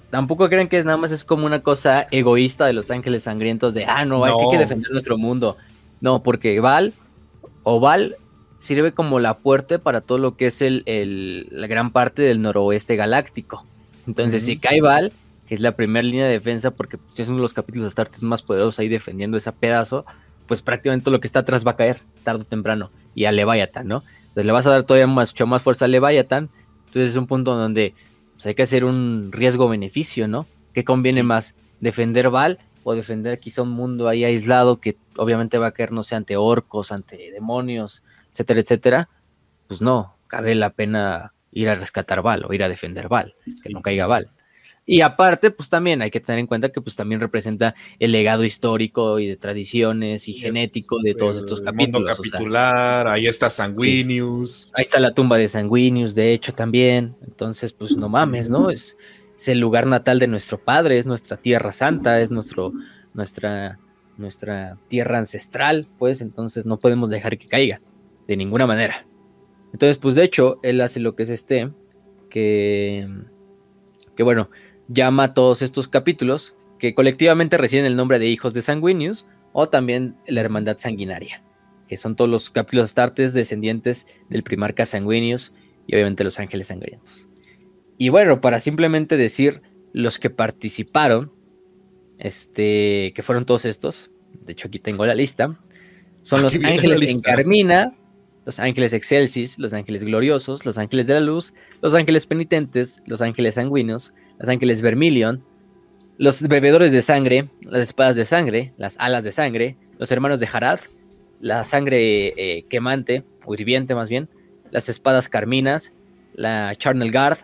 [0.09, 3.75] tampoco creen que es nada más es como una cosa egoísta de los ángeles sangrientos
[3.75, 5.59] de, ah, no, hay que defender nuestro mundo.
[6.01, 6.95] No, porque Val
[7.63, 8.17] o Val
[8.59, 12.97] sirve como la puerta para todo lo que es el, la gran parte del noroeste
[12.97, 13.67] galáctico.
[14.07, 15.13] Entonces, si cae Val,
[15.53, 17.89] que es la primera línea de defensa, porque pues, es uno de los capítulos de
[17.89, 20.07] Astartes más poderosos ahí defendiendo ese pedazo,
[20.47, 23.33] pues prácticamente todo lo que está atrás va a caer, tarde o temprano, y a
[23.33, 24.03] Leviathan, ¿no?
[24.23, 26.49] Entonces le vas a dar todavía más, mucho más fuerza a Leviathan,
[26.87, 27.95] entonces es un punto donde
[28.33, 30.47] pues, hay que hacer un riesgo-beneficio, ¿no?
[30.73, 31.55] ¿Qué conviene más?
[31.81, 36.03] ¿Defender Val o defender quizá un mundo ahí aislado que obviamente va a caer, no
[36.03, 39.09] sé, ante orcos, ante demonios, etcétera, etcétera,
[39.69, 43.69] pues no, cabe la pena ir a rescatar Val o ir a defender Val, que
[43.69, 44.31] no caiga Val.
[44.85, 48.45] Y aparte, pues también hay que tener en cuenta que pues también representa el legado
[48.45, 52.17] histórico y de tradiciones y genético de todos estos capítulos.
[52.17, 54.73] capitular, ahí está Sanguinius.
[54.75, 57.15] Ahí está la tumba de Sanguinius, de hecho, también.
[57.23, 58.71] Entonces, pues no mames, ¿no?
[58.71, 58.97] Es,
[59.37, 62.73] es el lugar natal de nuestro padre, es nuestra tierra santa, es nuestro,
[63.15, 63.79] nuestra,
[64.17, 67.81] nuestra tierra ancestral, pues entonces no podemos dejar que caiga
[68.27, 69.07] de ninguna manera.
[69.73, 71.73] Entonces, pues de hecho, él hace lo que es este,
[72.29, 73.09] que,
[74.17, 74.51] que bueno,
[74.93, 79.69] llama a todos estos capítulos que colectivamente reciben el nombre de hijos de Sanguinius o
[79.69, 81.43] también la hermandad sanguinaria,
[81.89, 85.53] que son todos los capítulos astartes descendientes del primarca Sanguinius
[85.87, 87.29] y obviamente los ángeles sangrientos.
[87.99, 89.63] Y bueno, para simplemente decir
[89.93, 91.33] los que participaron,
[92.19, 94.11] este, que fueron todos estos,
[94.45, 95.59] de hecho aquí tengo la lista,
[96.23, 97.95] son los ángeles en Carmina,
[98.45, 103.23] los ángeles excelsis, los ángeles gloriosos, los ángeles de la luz, los ángeles penitentes, los
[103.23, 104.13] ángeles sanguíneos,
[104.43, 105.45] los ángeles vermilion,
[106.19, 110.49] los bebedores de sangre, las espadas de sangre, las alas de sangre, los hermanos de
[110.53, 110.81] Harad,
[111.41, 114.29] la sangre eh, quemante, o hirviente más bien,
[114.73, 115.93] las espadas carminas,
[116.35, 117.39] la charnel guard,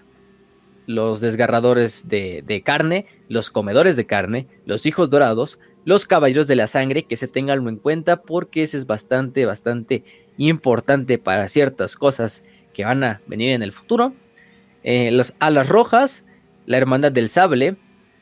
[0.86, 6.66] los desgarradores de, carne, los comedores de carne, los hijos dorados, los caballeros de la
[6.66, 10.02] sangre, que se tenganlo en cuenta porque ese es bastante, bastante
[10.36, 12.42] importante para ciertas cosas
[12.74, 14.14] que van a venir en el futuro.
[14.82, 16.24] Eh, las alas rojas,
[16.68, 17.78] la hermandad del sable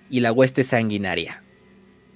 [0.09, 1.42] y la hueste sanguinaria.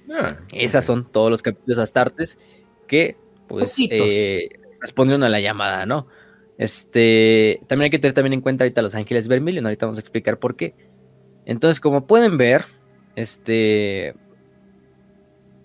[0.09, 2.39] Ah, Esas son todos los capítulos astartes
[2.87, 3.17] que
[3.49, 6.07] pues eh, respondieron a la llamada, ¿no?
[6.57, 10.01] Este, también hay que tener también en cuenta ahorita los ángeles vermilion, ahorita vamos a
[10.01, 10.73] explicar por qué.
[11.45, 12.63] Entonces, como pueden ver,
[13.17, 14.15] este,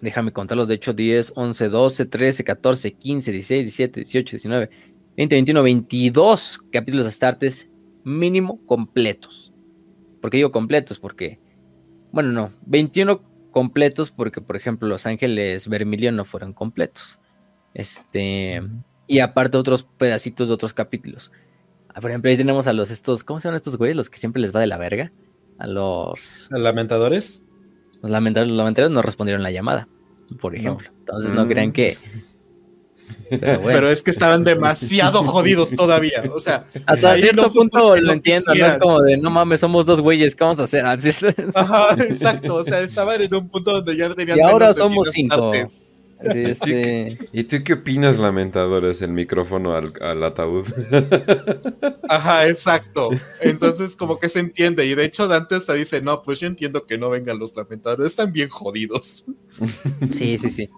[0.01, 4.71] déjame contarlos, de hecho 10, 11, 12, 13, 14, 15, 16, 17, 18, 19,
[5.17, 7.69] 20, 21, 22 capítulos astartes
[8.03, 9.46] mínimo completos.
[10.27, 10.99] ¿Por qué digo completos?
[10.99, 11.39] Porque,
[12.11, 13.23] bueno, no, 21
[13.53, 17.21] completos porque, por ejemplo, Los Ángeles Vermilion no fueron completos.
[17.75, 18.61] Este,
[19.07, 21.31] y aparte otros pedacitos de otros capítulos.
[21.95, 23.95] Ah, por ejemplo, ahí tenemos a los estos, ¿cómo se llaman estos güeyes?
[23.95, 25.13] Los que siempre les va de la verga.
[25.59, 26.49] A los...
[26.51, 27.47] ¿Lamentadores?
[28.03, 29.87] Los lamentadores, no respondieron la llamada,
[30.41, 30.91] por ejemplo.
[30.99, 31.99] Entonces no crean que.
[33.31, 36.25] Pero, es que estaban demasiado jodidos todavía.
[36.33, 40.01] O sea, hasta cierto punto lo entiendo, no es como de no mames, somos dos
[40.01, 40.85] güeyes, ¿qué vamos a hacer?
[41.55, 42.57] Ajá, exacto.
[42.57, 44.39] O sea, estaban en un punto donde ya no tenían.
[44.39, 45.53] Y ahora somos cinco.
[46.21, 47.19] Este...
[47.33, 49.03] ¿Y tú qué opinas, lamentadores?
[49.03, 50.67] El micrófono al, ataúd.
[52.09, 53.11] Ajá, exacto.
[53.43, 54.87] Entonces, como que se entiende.
[54.87, 58.13] Y de hecho, Dante hasta dice: No, pues yo entiendo que no vengan los lamentadores,
[58.13, 59.27] están bien jodidos.
[60.11, 60.71] Sí, sí, sí.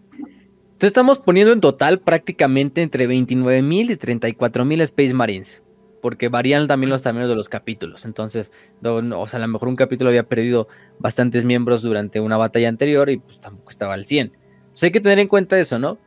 [0.78, 5.64] Entonces, estamos poniendo en total prácticamente entre 29 mil y 34 mil Space Marines.
[6.00, 8.04] porque varían también los tamaños de los capítulos.
[8.04, 8.52] Entonces,
[8.84, 10.68] o sea, a lo mejor un capítulo había perdido
[11.00, 14.26] bastantes miembros durante una batalla anterior y pues tampoco estaba al 100.
[14.26, 15.98] Entonces hay que tener en cuenta eso, ¿no?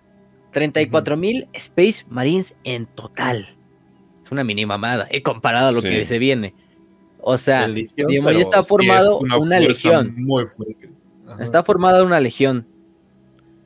[0.53, 3.57] 34 mil Space Marines en total.
[4.23, 6.55] Es una mini mamada, he comparado a lo que se viene.
[7.19, 10.15] O sea, está formado una, legión.
[10.15, 10.89] Muy fuerte.
[11.41, 12.70] Está formada una legión.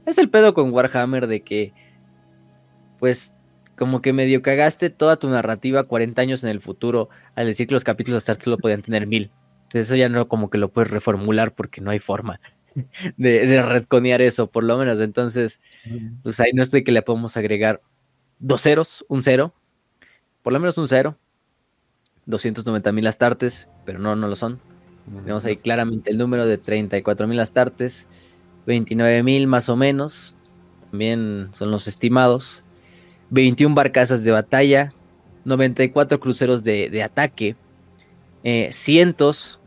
[0.06, 1.74] Es el pedo con Warhammer de que,
[3.00, 3.34] pues,
[3.78, 7.74] como que medio cagaste toda tu narrativa 40 años en el futuro al decir que
[7.74, 9.32] los capítulos hasta solo podían tener mil.
[9.64, 12.40] Entonces eso ya no como que lo puedes reformular porque no hay forma
[13.18, 15.02] de, de retconear eso, por lo menos.
[15.02, 15.60] Entonces,
[16.24, 17.82] pues ahí no es de que le podemos agregar
[18.40, 19.54] dos ceros, un cero,
[20.42, 21.18] por lo menos un cero,
[22.26, 24.60] 290 mil astartes, pero no, no lo son.
[25.06, 28.08] Tenemos ahí claramente el número de 34 mil astartes,
[28.66, 30.36] 29 mil más o menos,
[30.90, 32.64] también son los estimados.
[33.30, 34.94] 21 barcazas de batalla,
[35.46, 37.56] 94 cruceros de, ataque,
[38.44, 39.60] eh, cientos,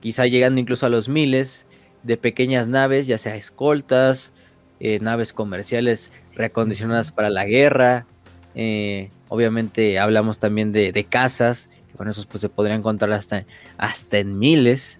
[0.00, 1.66] quizá llegando incluso a los miles,
[2.02, 4.32] de pequeñas naves, ya sea escoltas,
[4.78, 8.06] eh, naves comerciales reacondicionadas para la guerra.
[8.54, 13.44] Eh, obviamente hablamos también de, de casas, con esos pues, se podrían encontrar hasta,
[13.76, 14.98] hasta en miles.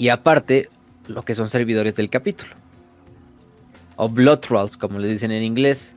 [0.00, 0.70] Y aparte,
[1.08, 2.54] lo que son servidores del capítulo
[3.96, 5.94] o blood trolls, como les dicen en inglés.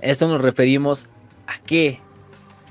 [0.00, 1.08] Esto nos referimos
[1.48, 1.98] a que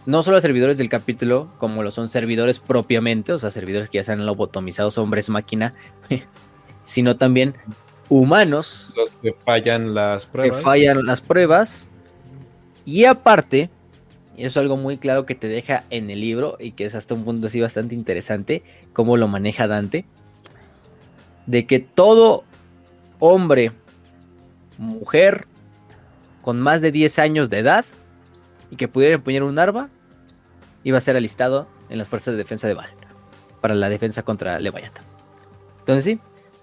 [0.05, 3.97] no solo a servidores del capítulo, como lo son servidores propiamente, o sea, servidores que
[3.97, 5.73] ya sean lobotomizados, hombres máquina,
[6.85, 7.55] sino también
[8.07, 8.93] humanos.
[8.95, 10.55] Los que fallan las pruebas.
[10.59, 11.89] Que fallan las pruebas.
[12.85, 13.69] Y aparte,
[14.37, 16.95] y eso es algo muy claro que te deja en el libro y que es
[16.95, 20.05] hasta un punto así bastante interesante, cómo lo maneja Dante,
[21.47, 22.43] de que todo
[23.19, 23.71] hombre
[24.77, 25.47] mujer
[26.41, 27.85] con más de 10 años de edad
[28.69, 29.89] y que pudiera empuñar un arma,
[30.83, 32.89] iba a ser alistado en las fuerzas de defensa de Val
[33.61, 35.03] para la defensa contra Leviathan.
[35.79, 36.19] Entonces sí,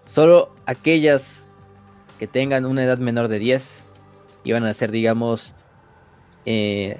[0.06, 1.44] solo aquellas
[2.18, 3.84] que tengan una edad menor de 10
[4.44, 5.54] iban a ser, digamos,
[6.46, 6.98] eh,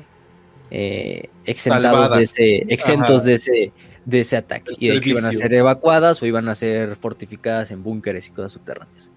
[0.71, 3.73] eh, exentados de ese, exentos de ese,
[4.05, 4.73] de ese ataque.
[4.79, 8.31] y de que iban a ser evacuadas o iban a ser fortificadas en búnkeres y
[8.31, 9.11] cosas subterráneas.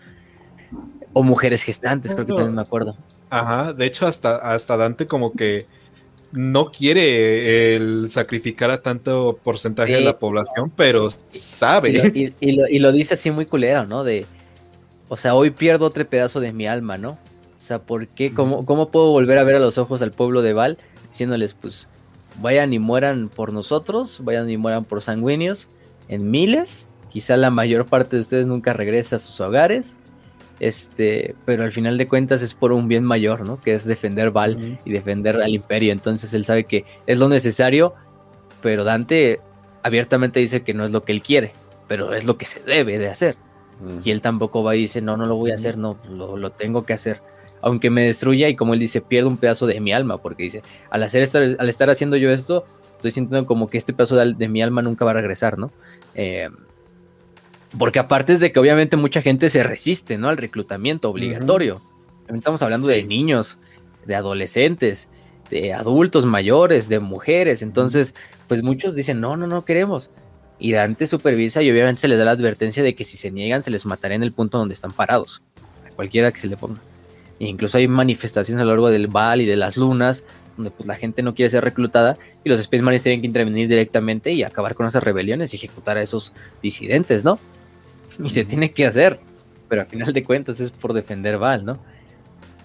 [1.14, 2.96] O mujeres gestantes, creo que también me acuerdo.
[3.30, 5.66] Ajá, de hecho hasta, hasta Dante como que
[6.32, 12.34] no quiere el sacrificar a tanto porcentaje de la población, pero sabe.
[12.40, 14.04] Y lo, dice así muy culero, ¿no?
[14.04, 14.26] De,
[15.08, 17.12] o sea, hoy pierdo otro pedazo de mi alma, ¿no?
[17.12, 18.34] O sea, ¿por qué?
[18.34, 20.78] ¿Cómo, cómo puedo volver a ver a los ojos al pueblo de Val
[21.10, 21.88] diciéndoles, pues,
[22.42, 25.70] vayan y mueran por nosotros, vayan y mueran por sanguíneos,
[26.08, 26.88] en miles?
[27.10, 29.98] Quizá la mayor parte de ustedes nunca regrese a sus hogares
[30.60, 33.60] este, pero al final de cuentas es por un bien mayor, ¿no?
[33.60, 35.92] Que es defender Val y defender al imperio.
[35.92, 37.94] Entonces él sabe que es lo necesario,
[38.62, 39.40] pero Dante
[39.84, 41.54] abiertamente dice que no es lo que él quiere,
[41.88, 43.36] pero es lo que se debe de hacer.
[44.04, 46.84] Y él tampoco va y dice, no, no lo voy a hacer, no, lo, tengo
[46.84, 47.22] que hacer.
[47.62, 50.62] Aunque me destruya y como él dice, pierdo un pedazo de mi alma, porque dice,
[50.90, 54.48] al, hacer estar, al estar haciendo yo esto, estoy sintiendo como que este pedazo de,
[54.48, 55.72] mi alma nunca va a regresar, ¿no?
[56.16, 56.50] Eh,
[57.78, 60.30] porque aparte es de que obviamente mucha gente se resiste, ¿no?
[60.30, 61.82] Al reclutamiento obligatorio.
[62.34, 63.58] Estamos hablando de niños,
[64.06, 65.10] de adolescentes,
[65.50, 67.62] de adultos mayores, de mujeres.
[67.62, 68.16] Entonces,
[68.48, 70.10] pues muchos dicen, no, no, no queremos.
[70.60, 73.64] Y Dante supervisa y obviamente se les da la advertencia de que si se niegan
[73.64, 75.44] se les matará en el punto donde están parados.
[75.86, 76.80] A cualquiera que se le ponga.
[77.40, 80.24] E incluso hay manifestaciones a lo largo del Val y de las lunas
[80.56, 83.68] donde pues la gente no quiere ser reclutada y los Space Marines tienen que intervenir
[83.68, 86.34] directamente y acabar con esas rebeliones y ejecutar a esos
[86.64, 87.40] disidentes, ¿no?
[88.24, 89.20] y se tiene que hacer,
[89.68, 91.78] pero al final de cuentas es por defender Val, ¿no?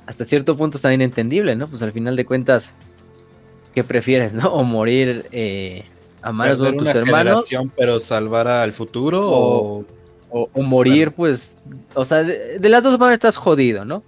[0.06, 1.68] Hasta cierto punto es también entendible, ¿no?
[1.68, 2.74] Pues al final de cuentas,
[3.74, 4.48] ¿qué prefieres, no?
[4.48, 5.84] O morir eh,
[6.22, 7.48] a manos de tus hermanos.
[7.76, 9.84] pero salvar al futuro o,
[10.30, 11.56] o, morir, pues,
[11.94, 14.02] o sea, de, las dos maneras estás jodido, ¿no?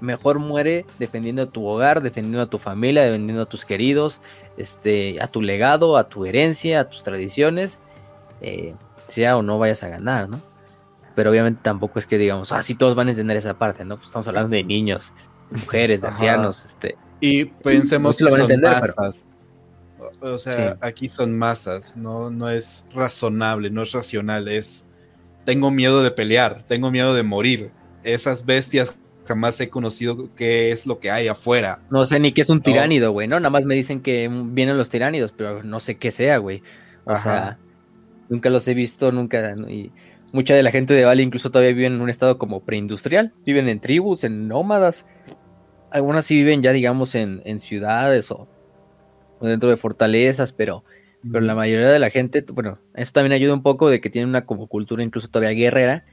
[0.00, 4.20] Mejor muere defendiendo a tu hogar, defendiendo a tu familia, defendiendo a tus queridos,
[4.56, 7.78] este, a tu legado, a tu herencia, a tus tradiciones.
[8.40, 8.74] Eh,
[9.06, 10.40] sea o no vayas a ganar, ¿no?
[11.14, 13.96] Pero obviamente tampoco es que digamos, ah, sí, todos van a entender esa parte, ¿no?
[13.96, 15.12] Pues estamos hablando de niños,
[15.50, 16.96] de mujeres, de ancianos, este.
[17.20, 19.38] Y pensemos que son masas.
[20.20, 24.86] O sea, aquí son masas, no, no es razonable, no es racional, es
[25.44, 27.70] tengo miedo de pelear, tengo miedo de morir.
[28.02, 31.82] Esas bestias jamás he conocido qué es lo que hay afuera.
[31.90, 33.40] No sé ni qué es un tiránido, güey, ¿no?
[33.40, 36.62] Nada más me dicen que vienen los tiránidos, pero no sé qué sea, güey.
[37.04, 37.58] O sea,
[38.28, 39.54] Nunca los he visto, nunca.
[39.68, 39.92] Y
[40.32, 43.32] mucha de la gente de Bali incluso todavía viven en un estado como preindustrial.
[43.44, 45.06] Viven en tribus, en nómadas.
[45.90, 48.48] algunas sí viven ya, digamos, en, ciudades o,
[49.40, 50.84] dentro de fortalezas, pero,
[51.30, 54.30] pero la mayoría de la gente, bueno, eso también ayuda un poco de que tienen
[54.30, 56.04] una como cultura incluso todavía guerrera,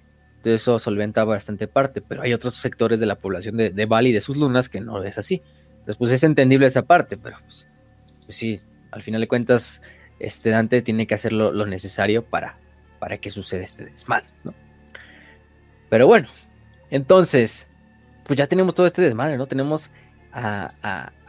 [0.42, 4.10] entonces eso solventa bastante parte, pero hay otros sectores de la población de, de Bali
[4.10, 5.44] y de sus lunas que no es así.
[5.70, 7.70] Entonces, pues es entendible esa parte, pero pues,
[8.26, 9.84] pues sí, al final de cuentas,
[10.18, 12.58] este Dante tiene que hacer lo, necesario para,
[12.98, 14.56] para que suceda este desmadre, ¿no?
[15.90, 16.28] Pero bueno,
[16.90, 17.68] entonces,
[18.24, 19.46] pues ya tenemos todo este desmadre, ¿no?
[19.46, 19.92] Tenemos
[20.34, 20.74] a,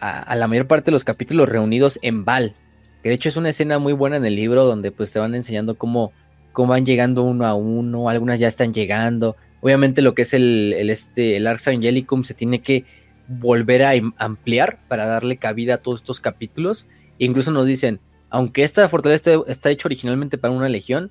[0.00, 2.54] a, la mayor parte de los capítulos reunidos en Val,
[3.02, 5.34] que de hecho es una escena muy buena en el libro donde pues te van
[5.34, 6.12] enseñando cómo,
[6.52, 9.36] cómo van llegando uno a uno, algunas ya están llegando.
[9.60, 12.84] Obviamente lo que es el, el, este, el Arx Angelicum se tiene que
[13.28, 16.86] volver a ampliar para darle cabida a todos estos capítulos.
[17.18, 18.00] E incluso nos dicen,
[18.30, 21.10] aunque esta fortaleza está hecha originalmente para una legión,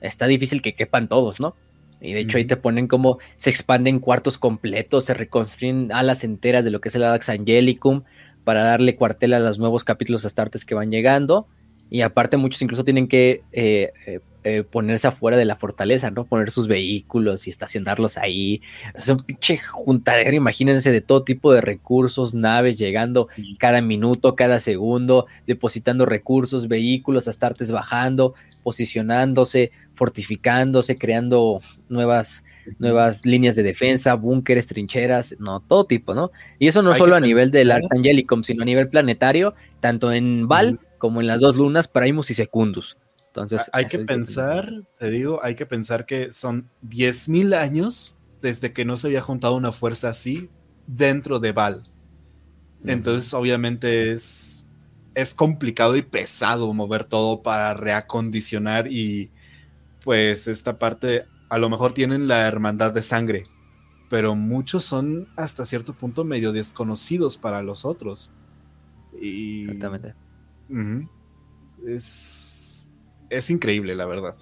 [0.00, 1.56] está difícil que quepan todos, ¿no?
[2.00, 6.64] Y de hecho ahí te ponen como se expanden cuartos completos, se reconstruyen alas enteras
[6.64, 8.02] de lo que es el Adax Angelicum
[8.44, 11.46] para darle cuartel a los nuevos capítulos astartes que van llegando.
[11.88, 16.24] Y aparte muchos incluso tienen que eh, eh, eh, ponerse afuera de la fortaleza, ¿no?
[16.24, 18.62] Poner sus vehículos y estacionarlos ahí.
[18.94, 23.26] Es un pinche juntadero, imagínense, de todo tipo de recursos, naves llegando
[23.58, 32.44] cada minuto, cada segundo, depositando recursos, vehículos, astartes bajando, posicionándose, fortificándose, creando nuevas,
[32.78, 36.30] nuevas líneas de defensa, búnkeres, trincheras, no, todo tipo, ¿no?
[36.60, 40.46] Y eso no solo a nivel del Arx Angelicum, sino a nivel planetario, tanto en
[40.46, 42.96] Val como en las dos lunas, Primus y Secundus.
[43.42, 48.84] Entonces, hay que pensar, te digo, hay que pensar que son 10.000 años desde que
[48.84, 50.50] no se había juntado una fuerza así
[50.86, 51.84] dentro de Val.
[52.84, 54.66] Entonces, obviamente es,
[55.14, 59.30] es complicado y pesado mover todo para reacondicionar y
[60.04, 63.44] pues esta parte, a lo mejor tienen la hermandad de sangre,
[64.08, 68.32] pero muchos son hasta cierto punto medio desconocidos para los otros.
[69.20, 70.14] Y, Exactamente.
[71.86, 72.75] es,
[73.30, 74.34] es increíble, la verdad.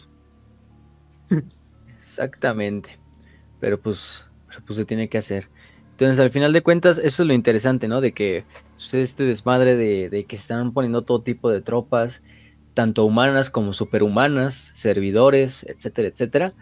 [1.99, 2.99] Exactamente.
[3.61, 4.27] Pero pues,
[4.67, 5.49] pues se tiene que hacer.
[5.93, 8.01] Entonces, al final de cuentas, eso es lo interesante, ¿no?
[8.01, 8.45] De que
[8.93, 12.23] este desmadre de, de que están poniendo todo tipo de tropas
[12.75, 16.53] tanto humanas como superhumanas, servidores, etcétera, etcétera,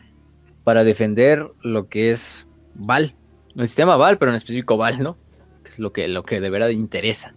[0.62, 3.16] para defender lo que es Val,
[3.56, 5.16] el sistema Val, pero en específico Val, ¿no?
[5.64, 7.34] Que es lo que, lo que de verdad interesa.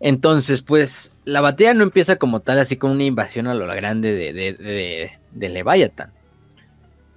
[0.00, 4.12] Entonces, pues, la batalla no empieza como tal, así con una invasión a lo grande
[4.12, 6.12] de, de, de Leviathan.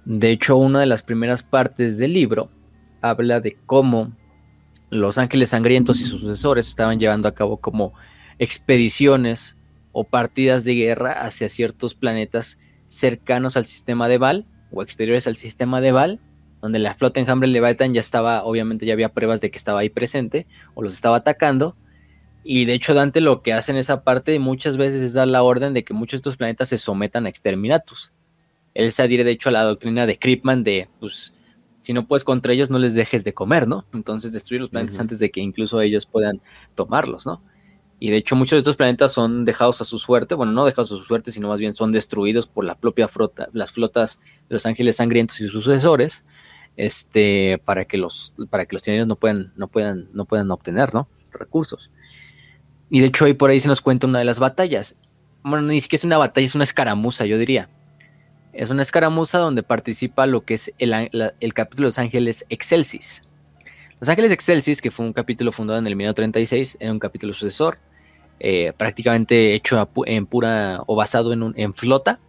[0.04, 2.50] De hecho, una de las primeras partes del libro
[3.00, 4.12] habla de cómo
[4.90, 7.94] los ángeles sangrientos y sus sucesores estaban llevando a cabo como
[8.38, 9.56] expediciones
[9.92, 15.36] o partidas de guerra hacia ciertos planetas cercanos al sistema de Val o exteriores al
[15.36, 16.20] sistema de Val,
[16.60, 19.88] donde la flota enjambre Leviathan ya estaba, obviamente ya había pruebas de que estaba ahí
[19.88, 21.76] presente o los estaba atacando.
[22.44, 25.42] Y de hecho Dante lo que hace en esa parte muchas veces es dar la
[25.42, 28.12] orden de que muchos de estos planetas se sometan a exterminatus.
[28.74, 31.32] Él se adhiere de hecho a la doctrina de Kripman de, pues,
[31.80, 33.86] si no puedes contra ellos no les dejes de comer, ¿no?
[33.94, 36.42] Entonces destruir los planetas antes de que incluso ellos puedan
[36.74, 37.42] tomarlos, ¿no?
[37.98, 40.92] Y de hecho muchos de estos planetas son dejados a su suerte, bueno, no dejados
[40.92, 44.54] a su suerte, sino más bien son destruidos por la propia flota, las flotas de
[44.54, 46.24] los ángeles sangrientos y sus sucesores,
[46.76, 50.92] este, para que los, para que los tiranos no puedan, no puedan, no puedan obtener,
[50.92, 51.08] ¿no?
[51.32, 51.90] Recursos.
[52.94, 54.94] Y de hecho ahí por ahí se nos cuenta una de las batallas.
[55.42, 57.68] Bueno, ni siquiera es una batalla, es una escaramuza, yo diría.
[58.52, 63.24] Es una escaramuza donde participa lo que es el, el capítulo de los ángeles Excelsis.
[63.98, 67.78] Los Ángeles Excelsis, que fue un capítulo fundado en el 1936, era un capítulo sucesor,
[68.38, 72.20] eh, prácticamente hecho en pura o basado en, en, flota,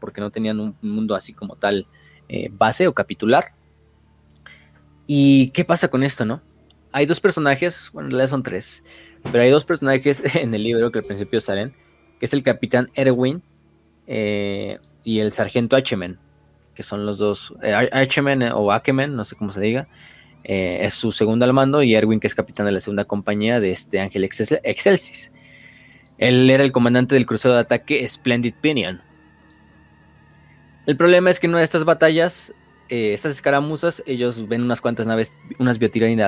[0.00, 1.86] porque no tenían un mundo así como tal
[2.30, 3.52] eh, base o capitular.
[5.06, 6.40] ¿Y qué pasa con esto, no?
[6.90, 8.82] Hay dos personajes, bueno, en realidad son tres,
[9.32, 11.74] pero hay dos personajes en el libro que al principio salen,
[12.18, 13.42] que es el capitán Erwin
[14.06, 16.18] eh, y el sargento Achemen,
[16.74, 17.54] que son los dos,
[17.92, 19.88] Achemen o Akemen, no sé cómo se diga,
[20.44, 23.58] eh, es su segundo al mando, y Erwin, que es capitán de la segunda compañía
[23.58, 25.32] de este Ángel Excelsis.
[26.18, 29.02] Él era el comandante del crucero de ataque Splendid Pinion.
[30.86, 32.54] El problema es que en una de estas batallas,
[32.88, 35.78] eh, estas escaramuzas, ellos ven unas cuantas naves, unas,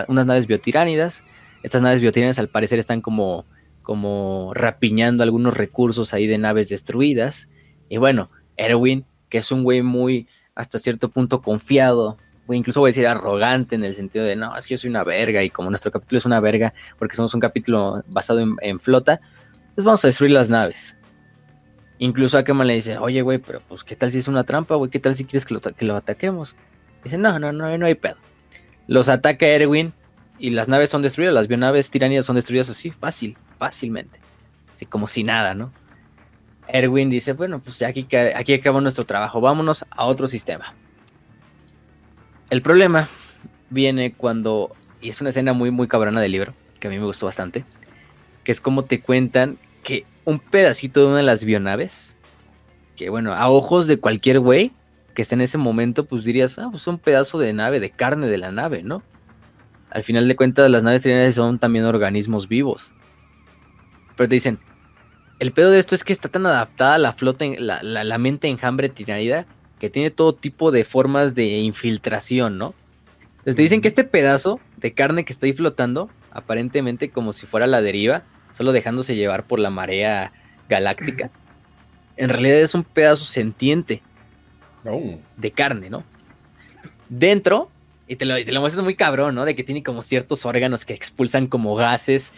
[0.08, 1.22] unas naves biotiránidas.
[1.62, 3.46] Estas naves biotiránidas al parecer están como,
[3.82, 7.48] como rapiñando algunos recursos ahí de naves destruidas.
[7.88, 12.18] Y bueno, Erwin, que es un güey muy hasta cierto punto confiado
[12.54, 15.04] incluso voy a decir arrogante en el sentido de, no, es que yo soy una
[15.04, 19.20] verga y como nuestro capítulo es una verga porque somos un capítulo basado en, flota,
[19.74, 20.96] pues vamos a destruir las naves.
[21.98, 24.90] Incluso Akeman le dice, oye, güey, pero pues, ¿qué tal si es una trampa, güey?
[24.90, 26.54] ¿Qué tal si quieres que lo, que lo ataquemos?
[27.02, 28.16] Dice, no, no, no, no hay pedo.
[28.86, 29.92] Los ataca Erwin
[30.38, 34.20] y las naves son destruidas, las bionaves tiránidas son destruidas así, fácil, fácilmente.
[34.72, 35.72] Así como si nada, ¿no?
[36.68, 40.74] Erwin dice, bueno, pues aquí, aquí acabó nuestro trabajo, vámonos a otro sistema.
[42.50, 43.08] El problema
[43.70, 47.04] viene cuando, y es una escena muy, muy cabrona del libro, que a mí me
[47.04, 47.64] gustó bastante,
[48.44, 52.16] que es como te cuentan que un pedacito de una de las bionaves,
[52.96, 54.72] que bueno, a ojos de cualquier güey
[55.14, 58.28] que esté en ese momento, pues dirías, ah, pues un pedazo de nave, de carne
[58.28, 59.02] de la nave, ¿no?
[59.90, 62.92] Al final de cuentas, las naves trinidades son también organismos vivos.
[64.16, 64.58] Pero te dicen,
[65.38, 68.48] el pedo de esto es que está tan adaptada a la flota, la, la, mente
[68.48, 69.46] enjambre tiranida,
[69.78, 72.74] que tiene todo tipo de formas de infiltración, ¿no?
[73.38, 77.46] Entonces te dicen que este pedazo de carne que está ahí flotando, aparentemente como si
[77.46, 80.32] fuera la deriva, solo dejándose llevar por la marea
[80.68, 81.30] galáctica,
[82.16, 84.02] en realidad es un pedazo sentiente
[84.84, 85.18] oh.
[85.36, 86.02] de carne, ¿no?
[87.08, 87.70] Dentro,
[88.08, 89.44] y te lo, te lo muestras muy cabrón, ¿no?
[89.44, 92.32] De que tiene como ciertos órganos que expulsan como gases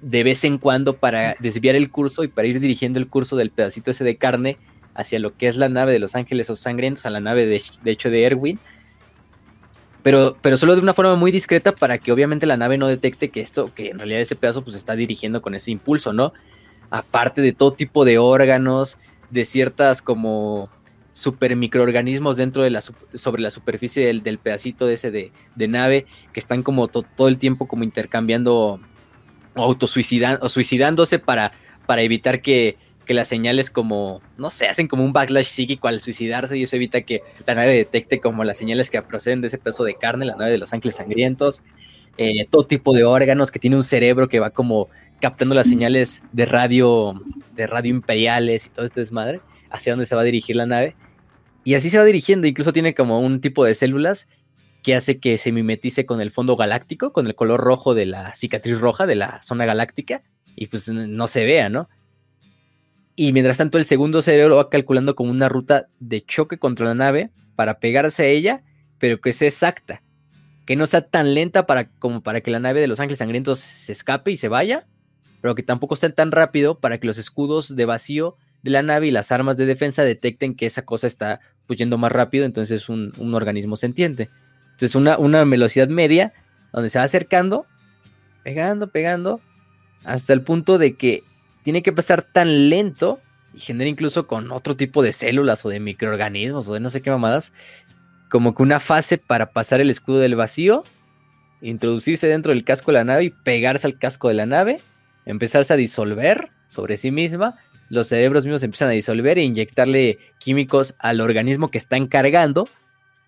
[0.00, 3.50] de vez en cuando para desviar el curso y para ir dirigiendo el curso del
[3.50, 4.58] pedacito ese de carne
[4.94, 7.62] hacia lo que es la nave de los ángeles o sangrientos, a la nave de,
[7.84, 8.58] hecho de Erwin.
[10.02, 13.30] Pero, pero solo de una forma muy discreta para que obviamente la nave no detecte
[13.30, 16.32] que esto, que en realidad ese pedazo pues está dirigiendo con ese impulso, ¿no?
[16.90, 18.98] Aparte de todo tipo de órganos,
[19.30, 20.68] de ciertas como
[21.12, 26.40] super microorganismos dentro de la sobre la superficie del, pedacito de ese de, nave que
[26.40, 28.80] están como todo el tiempo como intercambiando
[29.54, 31.52] o autosuicidando o suicidándose para,
[31.86, 32.76] para evitar que,
[33.08, 37.02] las señales como, no sé, hacen como un backlash psíquico al suicidarse y eso evita
[37.02, 40.34] que la nave detecte como las señales que proceden de ese peso de carne, la
[40.34, 41.62] nave de los ángeles sangrientos,
[42.16, 44.88] eh, todo tipo de órganos, que tiene un cerebro que va como
[45.20, 47.22] captando las señales de radio,
[47.54, 50.96] de radio imperiales y todo este desmadre, hacia dónde se va a dirigir la nave.
[51.64, 54.26] Y así se va dirigiendo, incluso tiene como un tipo de células
[54.82, 58.34] que hace que se mimetice con el fondo galáctico, con el color rojo de la
[58.34, 60.22] cicatriz roja de la zona galáctica,
[60.56, 61.88] y pues no se vea, ¿no?
[63.14, 66.94] Y mientras tanto el segundo cerebro va calculando como una ruta de choque contra la
[66.94, 68.62] nave para pegarse a ella,
[68.98, 70.02] pero que sea exacta,
[70.66, 73.60] que no sea tan lenta para, como para que la nave de los ángeles sangrientos
[73.60, 74.86] se escape y se vaya,
[75.40, 79.08] pero que tampoco sea tan rápido para que los escudos de vacío de la nave
[79.08, 82.82] y las armas de defensa detecten que esa cosa está pues, yendo más rápido, entonces
[82.82, 84.30] es un, un organismo sentiente.
[84.72, 86.32] Entonces una, una velocidad media
[86.72, 87.66] donde se va acercando,
[88.42, 89.40] pegando, pegando,
[90.04, 91.22] hasta el punto de que
[91.62, 93.20] tiene que pasar tan lento
[93.54, 97.02] y genera incluso con otro tipo de células o de microorganismos o de no sé
[97.02, 97.52] qué mamadas,
[98.30, 100.84] como que una fase para pasar el escudo del vacío,
[101.60, 104.80] introducirse dentro del casco de la nave y pegarse al casco de la nave,
[105.26, 110.94] empezarse a disolver sobre sí misma, los cerebros mismos empiezan a disolver e inyectarle químicos
[110.98, 112.68] al organismo que está encargando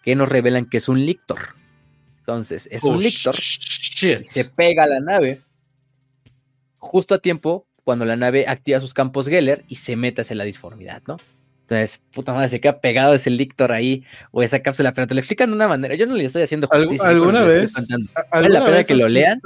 [0.02, 1.54] que nos revelan que es un lictor.
[2.18, 3.34] Entonces, es un oh, lictor.
[3.34, 5.42] Se pega a la nave
[6.78, 10.44] justo a tiempo cuando la nave activa sus campos Geller y se mete hacia la
[10.44, 11.16] disformidad, ¿no?
[11.64, 15.20] Entonces, puta madre, se queda pegado ese lictor ahí o esa cápsula, pero te lo
[15.20, 15.94] explican de una manera.
[15.94, 17.08] Yo no le estoy haciendo justicia.
[17.08, 17.72] ¿Alguna vez?
[18.30, 19.40] Vale la pena que lo lean.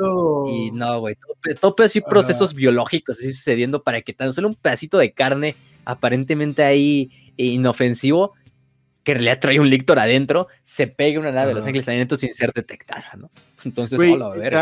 [0.49, 1.17] Y no, güey.
[1.61, 5.55] Todo, todo así procesos biológicos así sucediendo para que tan solo un pedacito de carne
[5.85, 8.35] aparentemente ahí inofensivo
[9.05, 12.35] que le trae un lictor adentro, se pegue una nave de los ángeles sangrientos sin
[12.35, 13.31] ser detectada, ¿no?
[13.65, 14.55] Entonces, hola, a ver.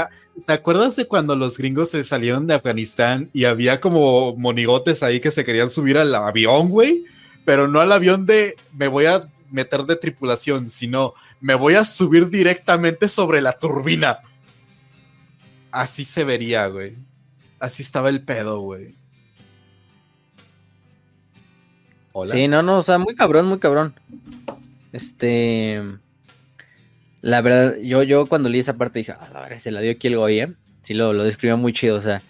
[0.45, 5.19] ¿te, acuerdas de cuando los gringos se salieron de Afganistán y había como monigotes ahí
[5.19, 7.03] que se querían subir al avión, güey?
[7.47, 9.20] Pero no al avión de me voy a
[9.51, 14.18] meter de tripulación, sino me voy a subir directamente sobre la turbina.
[15.70, 16.97] Así se vería, güey.
[17.59, 18.94] Así estaba el pedo, güey.
[22.32, 23.94] Sí, no, no, o sea, muy cabrón, muy cabrón.
[24.93, 25.82] Este.
[27.20, 29.93] La verdad, yo, yo cuando leí esa parte dije, a la verga, se la dio
[29.93, 30.52] aquí el Goy, ¿eh?
[30.82, 32.23] Sí, lo, lo describió muy chido, o sea,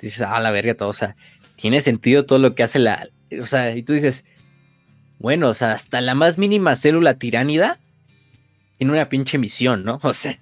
[0.00, 1.16] dices, ah, la verga, todo, o sea,
[1.56, 3.08] tiene sentido todo lo que hace la.
[3.40, 4.24] O sea, y tú dices,
[5.24, 7.78] bueno, o sea, hasta la más mínima célula tiránida
[8.76, 9.98] tiene una pinche misión, ¿no?
[10.02, 10.38] O sea,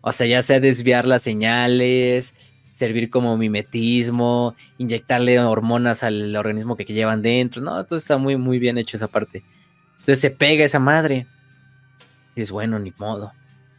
[0.00, 2.32] o sea, ya sea desviar las señales,
[2.72, 7.60] servir como mimetismo, inyectarle hormonas al organismo que, llevan dentro.
[7.60, 9.44] No, todo está muy, muy bien hecho esa parte.
[9.98, 11.26] Entonces se pega esa madre.
[12.34, 13.34] Y es bueno, ni modo.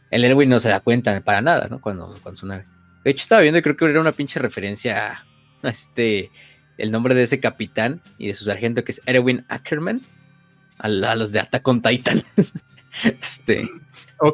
[0.08, 1.80] El Erwin no se da cuenta para nada, ¿no?
[1.80, 2.64] Cuando, cuando nave.
[3.02, 5.24] De hecho, estaba viendo y creo que era una pinche referencia
[5.64, 6.30] a este.
[6.76, 10.00] El nombre de ese capitán y de su sargento que es Erwin Ackerman.
[10.78, 12.22] A, los de Attack on Titan.
[13.04, 13.68] este.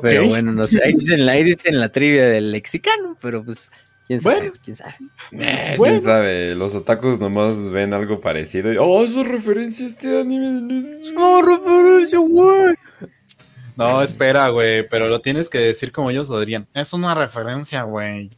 [0.03, 0.83] Pero bueno, no sé.
[0.85, 3.71] Ahí dicen, ahí dicen la trivia del lexicano, pero pues
[4.07, 4.53] ¿Quién sabe?
[4.63, 4.97] ¿Quién sabe?
[5.33, 6.55] Eh, ¿Quién sabe?
[6.55, 8.71] Los otakus nomás ven algo parecido.
[8.83, 11.01] oh, eso es referencia a este anime.
[11.17, 12.75] ¡Oh, referencia, güey!
[13.77, 16.69] No, espera, güey, pero lo tienes que decir como ellos lo dirían.
[16.75, 18.31] Es una referencia, güey.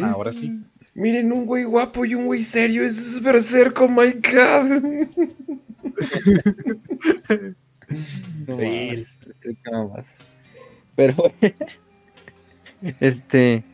[0.00, 0.62] Ahora sí.
[0.94, 2.84] Miren, un güey guapo y un güey serio.
[2.84, 5.08] Eso es Berserk, oh my god.
[10.96, 11.32] Pero,
[13.00, 13.64] este,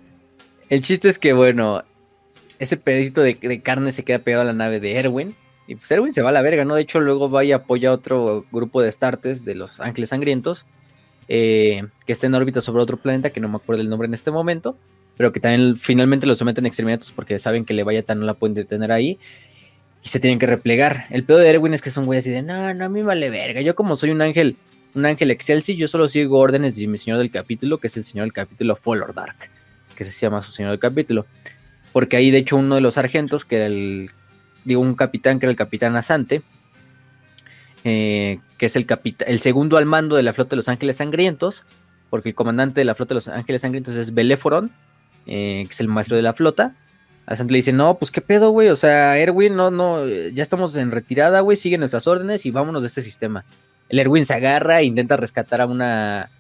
[0.68, 1.82] el chiste es que, bueno,
[2.58, 5.34] ese pedito de, carne se queda pegado a la nave de Erwin.
[5.68, 6.76] Y pues Erwin se va a la verga, ¿no?
[6.76, 10.64] De hecho, luego va y apoya a otro grupo de startes de los Ángeles Sangrientos.
[11.28, 14.14] Eh, que está en órbita sobre otro planeta, que no me acuerdo el nombre en
[14.14, 14.76] este momento.
[15.16, 18.54] Pero que también finalmente lo someten a exterminatos porque saben que Leviathan no la pueden
[18.54, 19.18] detener ahí.
[20.02, 21.06] Y se tienen que replegar.
[21.10, 23.28] El pedo de Erwin es que son güey así de, no, no, a mí vale
[23.30, 23.60] verga.
[23.60, 24.56] Yo como soy un ángel,
[24.94, 28.04] un ángel Excelsi, yo solo sigo órdenes de mi señor del capítulo, que es el
[28.04, 29.50] señor del capítulo Follow Dark,
[29.96, 31.26] que se llama su señor del capítulo
[31.96, 34.10] porque ahí de hecho uno de los sargentos, que era el,
[34.66, 36.42] digo, un capitán, que era el capitán Asante,
[37.84, 38.86] eh, que es el,
[39.26, 41.64] el segundo al mando de la flota de los Ángeles Sangrientos,
[42.10, 44.72] porque el comandante de la flota de los Ángeles Sangrientos es Beléforon,
[45.26, 46.74] eh, que es el maestro de la flota.
[47.26, 50.76] Asante le dice, no, pues qué pedo, güey, o sea, Erwin, no, no, ya estamos
[50.76, 53.44] en retirada, güey, sigue nuestras órdenes y vámonos de este sistema.
[53.88, 56.30] El Erwin se agarra e intenta rescatar a una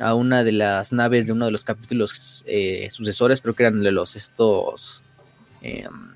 [0.00, 3.82] a una de las naves de uno de los capítulos eh, sucesores, creo que eran
[3.82, 5.02] de los estos...
[5.60, 6.14] Em,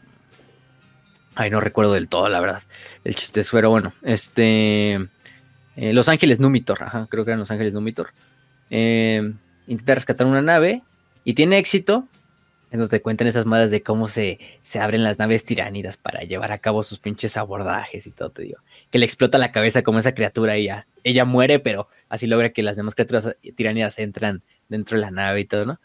[1.34, 2.62] ay, no recuerdo del todo, la verdad.
[3.04, 4.94] El chiste es, pero bueno, este...
[5.76, 8.10] Eh, los Ángeles Numitor, ajá, creo que eran Los Ángeles Numitor.
[8.70, 9.36] Em,
[9.66, 10.82] intenta rescatar una nave
[11.24, 12.08] y tiene éxito,
[12.74, 16.22] en donde te cuentan esas madres de cómo se, se abren las naves tiránidas para
[16.22, 18.58] llevar a cabo sus pinches abordajes y todo, te digo.
[18.90, 20.88] Que le explota la cabeza como esa criatura y ya.
[21.04, 25.42] Ella muere, pero así logra que las demás criaturas tiránidas entran dentro de la nave
[25.42, 25.80] y todo, ¿no?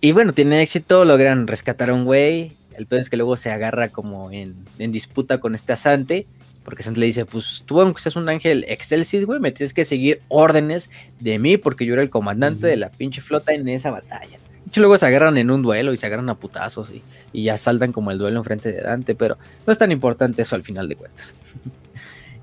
[0.00, 2.52] Y bueno, tiene éxito, logran rescatar a un güey.
[2.74, 6.26] El peor es que luego se agarra como en, disputa con este asante.
[6.64, 9.84] Porque Asante le dice, pues tú aunque seas un ángel excelsis, güey, me tienes que
[9.84, 10.88] seguir órdenes
[11.18, 14.39] de mí porque yo era el comandante de la pinche flota en esa batalla
[14.70, 17.92] hecho, luego se agarran en un duelo y se agarran a putazos y, ya saltan
[17.92, 19.36] como el duelo enfrente de Dante, pero
[19.66, 21.34] no es tan importante eso al final de cuentas.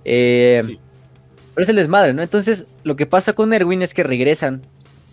[0.09, 0.61] Eh,
[1.53, 2.21] pero es el desmadre, ¿no?
[2.21, 4.61] Entonces, lo que pasa con Erwin es que regresan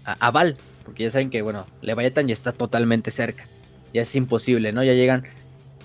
[0.05, 3.45] a, Val, porque ya saben que, bueno, Leviathan ya está totalmente cerca,
[3.93, 4.85] ya es imposible, ¿no?
[4.85, 5.25] Ya llegan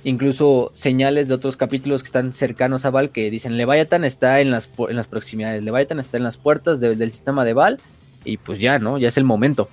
[0.04, 4.52] incluso señales de otros capítulos que están cercanos a Val que dicen Leviathan está en
[4.52, 7.80] las, en las proximidades, Leviathan está en las puertas del sistema de Val
[8.26, 8.98] y pues ya, ¿no?
[8.98, 9.70] Ya es el momento.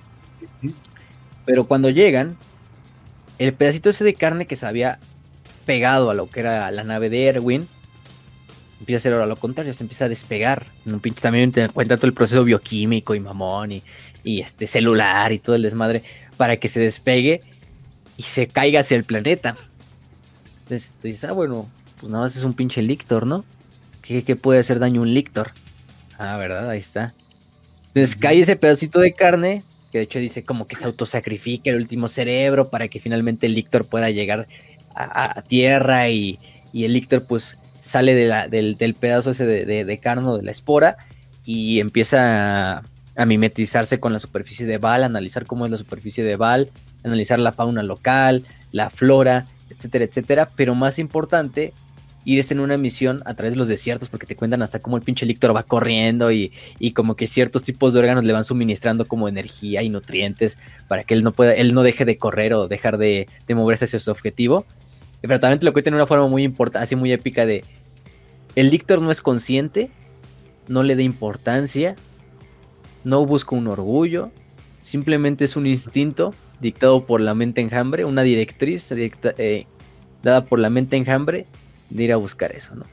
[1.47, 2.37] Pero cuando llegan,
[3.39, 4.99] el pedacito ese de carne que se había
[5.65, 7.67] pegado a lo que era la nave de Erwin,
[8.81, 10.65] empieza a hacer ahora lo contrario, se empieza a despegar.
[10.85, 13.83] un pinche también te cuenta todo el proceso bioquímico y mamón y,
[14.25, 16.03] este celular y todo el desmadre
[16.35, 17.39] para que se despegue
[18.17, 19.55] y se caiga hacia el planeta.
[20.63, 21.65] Entonces tú dices, ah, bueno,
[22.01, 23.45] pues nada más es un pinche lictor, ¿no?
[24.01, 25.51] ¿Qué, qué puede hacer daño un lictor?
[26.17, 26.69] Ah, ¿verdad?
[26.69, 27.13] Ahí está.
[27.87, 31.77] Entonces cae ese pedacito de carne, que de hecho dice como que se autosacrifica el
[31.77, 34.47] último cerebro para que finalmente el Lictor pueda llegar
[34.95, 36.39] a, tierra y,
[36.73, 40.97] el Lictor pues sale del, pedazo ese de, de, de, carno de la espora
[41.45, 42.83] y empieza
[43.15, 46.69] a, mimetizarse con la superficie de Val, analizar cómo es la superficie de Val,
[47.03, 51.73] analizar la fauna local, la flora, etcétera, etcétera, pero más importante
[52.35, 55.03] es en una misión a través de los desiertos porque te cuentan hasta cómo el
[55.03, 56.51] pinche Lictor va corriendo y,
[56.93, 60.59] como que ciertos tipos de órganos le van suministrando como energía y nutrientes
[60.89, 63.99] para que él no pueda, él no deje de correr o dejar de, moverse hacia
[63.99, 64.65] su objetivo.
[65.21, 67.63] Pero también te lo cuentan de una forma muy importante, así muy épica de
[68.55, 69.89] el Lictor no es consciente,
[70.67, 71.95] no le da importancia,
[73.05, 74.31] no busca un orgullo,
[74.81, 79.65] simplemente es un instinto dictado por la mente enjambre, una directriz eh,
[80.23, 81.45] dada por la mente enjambre
[81.89, 82.85] de ir a buscar eso, ¿no?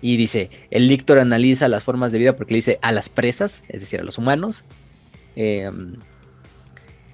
[0.00, 3.64] Y dice, el Lictor analiza las formas de vida porque le dice a las presas,
[3.68, 4.62] es decir, a los humanos,
[5.34, 5.96] em,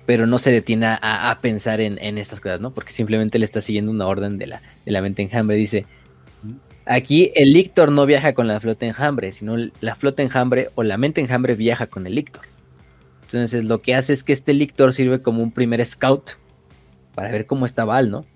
[0.07, 2.73] pero no se detiene a, pensar en, estas cosas, ¿no?
[2.75, 5.57] Porque simplemente le está siguiendo una orden de la, de la mente enjambre.
[5.57, 5.87] Dice,
[6.85, 10.99] aquí el Lictor no viaja con la flota enjambre, sino la flota enjambre o la
[10.99, 12.43] mente enjambre viaja con el Lictor.
[13.23, 16.33] Entonces lo que hace es que este Lictor sirve como un primer scout
[17.15, 18.27] para ver cómo está Val, ¿no?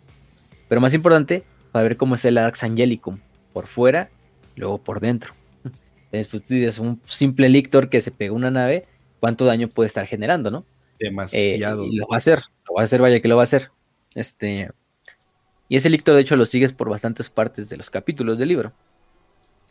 [0.68, 3.18] Pero más importante, para ver cómo es el Arx Angelicum,
[3.52, 4.10] por fuera,
[4.56, 5.34] luego por dentro.
[5.64, 8.86] Entonces, pues dices, un simple lictor que se pega una nave,
[9.20, 10.64] ¿cuánto daño puede estar generando, no?
[10.98, 11.84] Demasiado.
[11.84, 13.44] Eh, y lo va a hacer, lo va a hacer, vaya que lo va a
[13.44, 13.70] hacer.
[14.14, 14.70] Este,
[15.68, 18.72] y ese lictor, de hecho, lo sigues por bastantes partes de los capítulos del libro.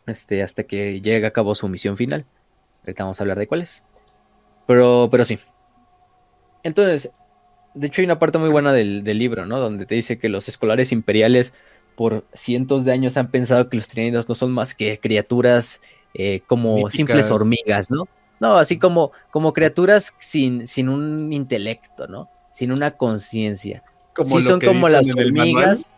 [0.06, 2.24] Este, hasta que llega a cabo su misión final.
[2.82, 3.82] Ahorita vamos a hablar de cuáles.
[4.66, 5.38] Pero, pero sí.
[6.62, 7.10] Entonces,
[7.74, 9.58] de hecho, hay una parte muy buena del, del libro, ¿no?
[9.58, 11.52] Donde te dice que los escolares imperiales
[11.98, 15.80] por cientos de años han pensado que los tiranidos no son más que criaturas
[16.14, 18.06] eh, como simples hormigas, ¿no?
[18.38, 22.30] No, así como, como criaturas sin, sin un intelecto, ¿no?
[22.52, 23.82] Sin una conciencia.
[24.24, 25.88] Sí, son como las hormigas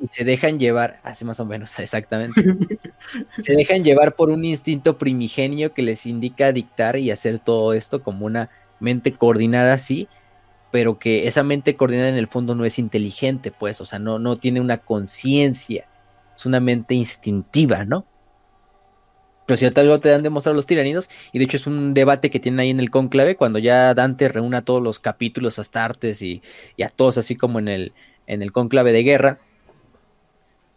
[0.00, 2.44] y se dejan llevar, así más o menos, exactamente.
[3.42, 8.04] se dejan llevar por un instinto primigenio que les indica dictar y hacer todo esto
[8.04, 10.06] como una mente coordinada así,
[10.70, 14.18] pero que esa mente coordinada en el fondo no es inteligente, pues, o sea, no,
[14.18, 15.88] no tiene una conciencia,
[16.34, 18.06] es una mente instintiva, ¿no?
[19.46, 22.38] Pero si algo te han demostrado los tiranidos, y de hecho es un debate que
[22.38, 26.40] tienen ahí en el conclave, cuando ya Dante reúne a todos los capítulos astartes y,
[26.76, 27.92] y a todos así como en el,
[28.28, 29.38] en el conclave de guerra,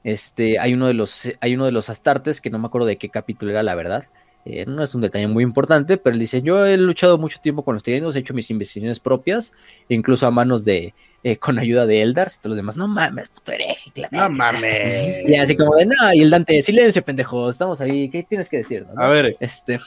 [0.03, 2.97] este, hay uno de los, hay uno de los astartes, que no me acuerdo de
[2.97, 4.05] qué capítulo era la verdad,
[4.45, 7.63] eh, no es un detalle muy importante, pero él dice, yo he luchado mucho tiempo
[7.63, 9.53] con los tiranidos, he hecho mis investigaciones propias,
[9.87, 10.93] incluso a manos de,
[11.23, 14.65] eh, con ayuda de Eldars y todos los demás, no mames, puto hereje, No mames.
[15.27, 18.57] Y así como de, no, y el Dante, silencio, pendejo, estamos ahí, ¿qué tienes que
[18.57, 18.85] decir?
[18.97, 19.37] A ver.
[19.39, 19.79] Este.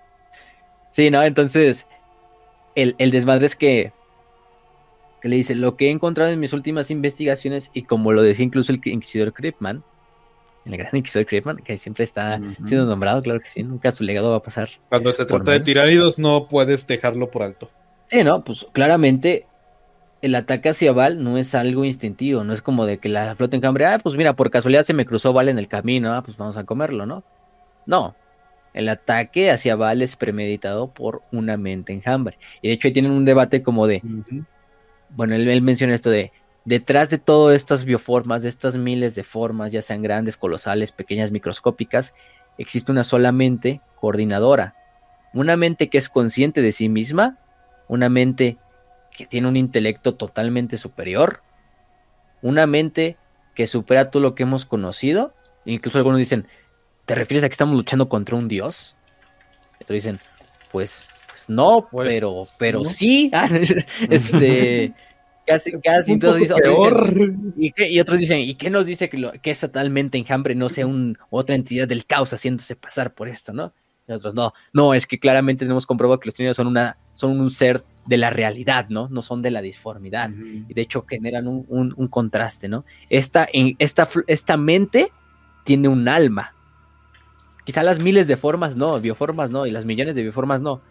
[0.90, 1.22] sí, ¿no?
[1.22, 1.86] Entonces,
[2.74, 3.92] el, el desmadre es que,
[5.20, 8.46] que, le dice, lo que he encontrado en mis últimas investigaciones, y como lo decía
[8.46, 9.84] incluso el Inquisidor Kripman,
[10.64, 14.30] el gran Inquisidor Kripman, que siempre está siendo nombrado, claro que sí, nunca su legado
[14.30, 14.68] va a pasar.
[14.88, 17.70] Cuando se trata de tiránidos, no puedes dejarlo por alto.
[18.06, 19.46] Sí, no, pues claramente
[20.22, 23.56] el ataque hacia Val no es algo instintivo, no es como de que la flota
[23.56, 26.36] enjambre, ah, pues mira, por casualidad se me cruzó Val en el camino, ah, pues
[26.36, 27.24] vamos a comerlo, ¿no?
[27.84, 28.16] No,
[28.72, 32.38] el ataque hacia Val es premeditado por una mente enjambre.
[32.62, 34.02] Y de hecho ahí tienen un debate como de,
[35.10, 36.32] bueno, él, menciona esto de,
[36.64, 41.30] detrás de todas estas bioformas, de estas miles de formas, ya sean grandes, colosales, pequeñas,
[41.30, 42.14] microscópicas,
[42.58, 44.74] existe una sola mente coordinadora.
[45.32, 47.38] Una mente que es consciente de sí misma,
[47.88, 48.56] una mente
[49.10, 51.42] que tiene un intelecto totalmente superior,
[52.42, 53.16] una mente
[53.54, 55.32] que supera todo lo que hemos conocido.
[55.64, 56.46] Incluso algunos dicen,
[57.04, 58.96] ¿te refieres a que estamos luchando contra un dios?
[59.80, 60.20] Otros dicen,
[60.70, 63.30] pues, pues no, pues, pero, pero sí.
[64.10, 64.92] este,
[65.46, 66.12] casi, casi.
[66.12, 66.50] Entonces,
[67.56, 70.86] y, otros dicen, ¿y qué nos dice que, lo, que esa talmente enjambre no sea
[70.86, 73.72] un, otra entidad del caos haciéndose pasar por esto, no?
[74.06, 77.50] nosotros, no, no, es que claramente tenemos comprobado que los trínidos son, una, son un
[77.50, 79.08] ser de la realidad, ¿no?
[79.08, 80.30] No son de la disformidad.
[80.30, 82.84] Y de hecho generan un, contraste, ¿no?
[83.08, 85.10] Esta, en, esta, esta mente
[85.64, 86.54] tiene un alma.
[87.64, 90.82] Quizá las miles de formas no, bioformas no, y las millones de bioformas no.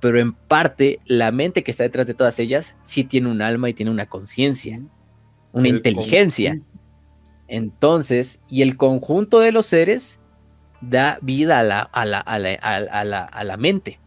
[0.00, 3.68] Pero en parte, la mente que está detrás de todas ellas sí tiene un alma
[3.68, 4.80] y tiene una conciencia,
[5.52, 6.60] una inteligencia.
[7.48, 10.18] Entonces, y el conjunto de los seres
[10.80, 13.98] da vida a la, a la, a la, a la, mente.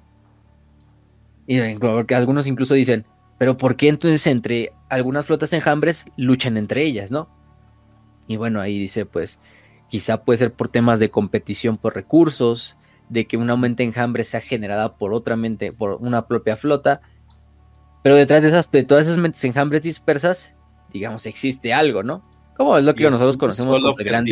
[1.45, 3.05] Y porque algunos incluso dicen,
[3.37, 7.29] pero ¿por qué entonces entre algunas flotas enjambres luchan entre ellas, no?
[8.27, 9.39] Y bueno, ahí dice, pues,
[9.89, 12.77] quizá puede ser por temas de competición por recursos,
[13.09, 17.01] de que una mente enjambre sea generada por otra mente, por una propia flota,
[18.03, 20.55] pero detrás de esas, de todas esas mentes enjambres dispersas,
[20.91, 22.23] digamos, existe algo, ¿no?
[22.57, 24.25] Como es lo que nosotros conocemos como el gran,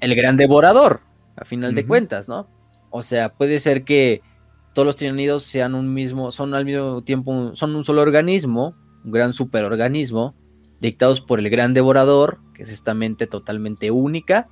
[0.00, 1.00] el gran devorador,
[1.36, 2.48] a final de cuentas, ¿no?
[2.90, 4.22] O sea, puede ser que
[4.72, 9.10] todos los tiranidos sean un mismo, son al mismo tiempo, son un solo organismo, un
[9.10, 10.34] gran superorganismo,
[10.80, 14.48] dictados por el gran devorador, que es esta mente totalmente única,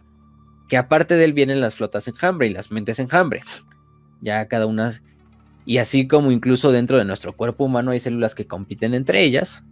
[0.68, 3.42] que aparte de él vienen las flotas enjambre y las mentes enjambre.
[4.20, 4.92] Ya cada una.
[5.64, 9.64] Y así como incluso dentro de nuestro cuerpo humano hay células que compiten entre ellas.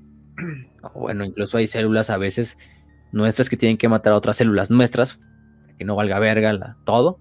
[0.83, 2.57] O bueno, incluso hay células a veces
[3.12, 5.19] nuestras que tienen que matar a otras células nuestras
[5.81, 7.19] que no valga verga todo.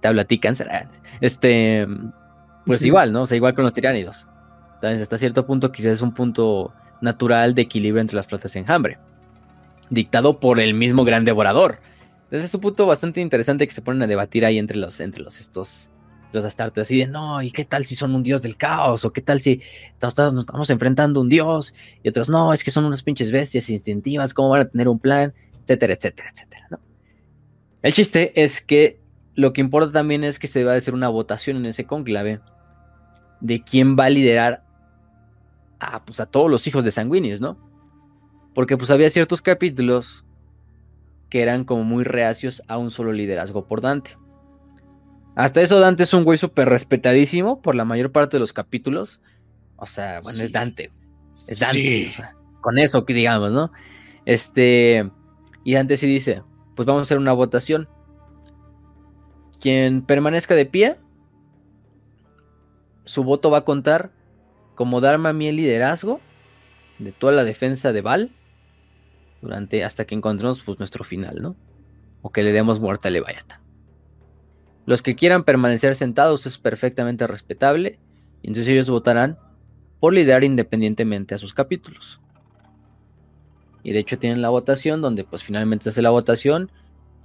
[0.00, 0.70] Te habla a ti, cáncer.
[1.20, 1.84] Este,
[2.64, 3.22] pues igual, ¿no?
[3.22, 4.28] O sea, igual con los tiránidos.
[4.74, 8.98] Entonces, hasta cierto punto, quizás es un punto natural de equilibrio entre las flotas enjambre,
[9.90, 11.80] dictado por el mismo gran devorador.
[12.28, 15.22] Entonces, es un punto bastante interesante que se ponen a debatir ahí entre los, entre
[15.22, 15.90] los estos
[16.30, 19.06] los astartes, así de no, ¿y qué tal si son un dios del caos?
[19.06, 19.62] ¿O qué tal si
[20.02, 21.72] nos estamos enfrentando a un dios?
[22.02, 24.98] Y otros, no, es que son unas pinches bestias instintivas, ¿cómo van a tener un
[24.98, 25.32] plan?
[25.62, 26.80] Etcétera, etcétera, etcétera.
[27.80, 29.00] El chiste es que
[29.34, 32.40] lo que importa también es que se va a hacer una votación en ese conclave
[33.40, 34.64] de quién va a liderar
[35.78, 37.56] a, pues, a todos los hijos de sanguíneos, ¿no?
[38.54, 40.24] Porque pues había ciertos capítulos
[41.28, 44.16] que eran como muy reacios a un solo liderazgo por Dante.
[45.34, 49.20] Hasta eso Dante es un güey súper respetadísimo por la mayor parte de los capítulos.
[49.76, 50.90] O sea, bueno, es Dante.
[51.34, 52.10] Es Dante.
[52.60, 53.70] con eso que digamos, ¿no?
[54.24, 55.10] Este...
[55.64, 56.42] Y Dante sí dice,
[56.74, 57.88] pues vamos a hacer una votación.
[59.60, 60.96] Quien permanezca de pie,
[63.04, 64.10] su voto va a contar
[64.74, 66.20] como darme a mí el liderazgo
[66.98, 68.30] de toda la defensa de Val
[69.40, 71.56] durante hasta que encontremos pues nuestro final, ¿no?
[72.22, 73.60] O que le demos muerte a Leviathan.
[74.86, 77.98] Los que quieran permanecer sentados es perfectamente respetable,
[78.42, 79.38] y entonces ellos votarán
[80.00, 82.20] por liderar independientemente a sus capítulos.
[83.82, 86.70] Y de hecho tienen la votación donde pues finalmente hace la votación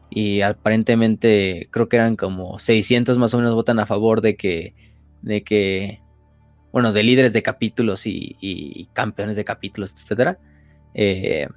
[0.09, 4.75] y aparentemente creo que eran como 600 más o menos votan a favor de que,
[5.21, 6.01] de que
[6.71, 10.39] bueno, de líderes de capítulos y, campeones de capítulos, etcétera,
[10.95, 11.47] eh,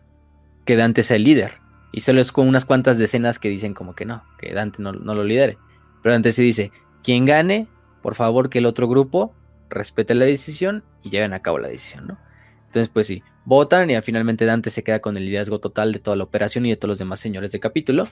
[0.66, 1.52] que Dante sea el líder.
[1.92, 4.92] Y solo es con unas cuantas decenas que dicen como que no, que Dante no,
[4.92, 5.56] no lo lidere.
[6.02, 6.72] Pero Dante sí dice,
[7.02, 7.68] quien gane,
[8.02, 9.34] por favor que el otro grupo
[9.70, 12.18] respete la decisión y lleven a cabo la decisión, ¿no?
[12.66, 16.16] Entonces, pues sí, votan y finalmente Dante se queda con el liderazgo total de toda
[16.16, 18.06] la operación y de todos los demás señores de capítulo.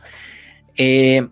[0.77, 1.29] Eh,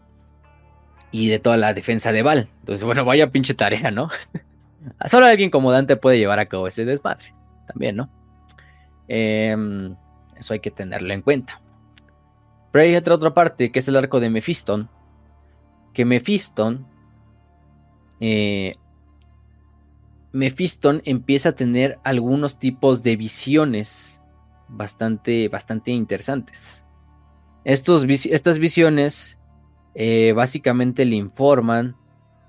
[1.13, 2.49] y de toda la defensa de Val.
[2.61, 4.09] Entonces, bueno, vaya pinche tarea, ¿no?
[5.07, 7.33] Solo alguien como Dante puede llevar a cabo ese desmadre.
[7.69, 8.11] También, ¿no?
[9.09, 9.95] Em,
[10.43, 11.61] eso hay que tenerlo en cuenta.
[12.71, 14.89] Pero hay otra, otra parte, que es el arco de Mephiston.
[15.93, 16.87] Que Mephiston
[18.25, 18.75] eh,
[20.33, 24.21] Mephiston empieza a tener algunos tipos de visiones
[24.69, 26.85] bastante, bastante interesantes.
[27.65, 29.39] Estos, estas visiones
[29.95, 31.97] eh, básicamente le informan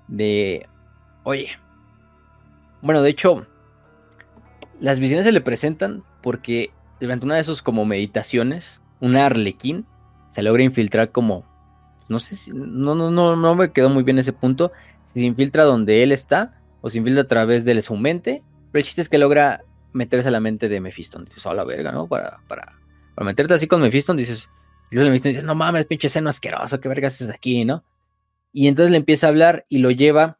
[0.08, 0.68] de,
[1.24, 1.50] oye,
[2.80, 3.46] bueno, de hecho,
[4.80, 9.86] las visiones se le presentan porque durante una de sus como meditaciones, una arlequín
[10.30, 11.44] se logra infiltrar como,
[12.08, 14.72] no sé si, no, no, no, no me quedó muy bien ese punto,
[15.02, 18.42] se infiltra donde él está o se infiltra a través de su mente,
[18.72, 19.62] pero el chiste es que logra
[19.92, 21.24] meterse a la mente de Mephiston.
[21.24, 22.08] Dices, a la verga, ¿no?
[22.08, 22.78] Para, para,
[23.14, 24.48] para meterte así con Mephiston, dices,
[24.90, 27.84] y Mephiston dice, no mames, pinche seno asqueroso, qué vergas es aquí, ¿no?
[28.52, 30.38] Y entonces le empieza a hablar y lo lleva.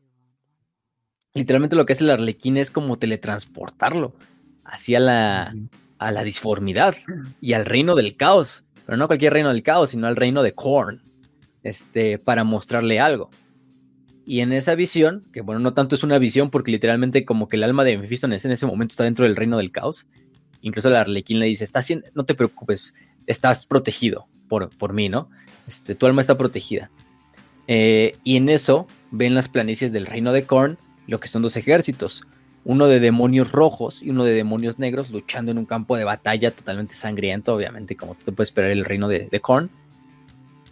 [1.35, 4.15] Literalmente lo que hace el arlequín es como teletransportarlo
[4.65, 5.55] hacia la,
[5.99, 6.97] a la disformidad
[7.41, 8.65] y al reino del caos.
[8.87, 11.03] Pero no cualquier reino del caos, sino al reino de Korn.
[11.63, 13.31] Este, para mostrarle algo.
[14.27, 17.57] Y en esa visión, que bueno, no tanto es una visión porque literalmente como que
[17.57, 20.07] el alma de Mephisto en ese momento está dentro del reino del caos.
[20.61, 22.95] Incluso la Arlequín le dice, estás no te preocupes,
[23.27, 25.31] estás protegido por, por mí, ¿no?
[25.67, 26.91] Este, tu alma está protegida.
[27.67, 31.57] Eh, y en eso ven las planicies del reino de Korn, lo que son dos
[31.57, 32.23] ejércitos,
[32.65, 36.51] uno de demonios rojos y uno de demonios negros luchando en un campo de batalla
[36.51, 39.71] totalmente sangriento, obviamente como tú te puedes esperar el reino de, de Korn.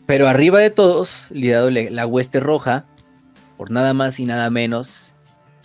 [0.07, 2.87] Pero arriba de todos, liderado la hueste roja,
[3.57, 5.15] por nada más y nada menos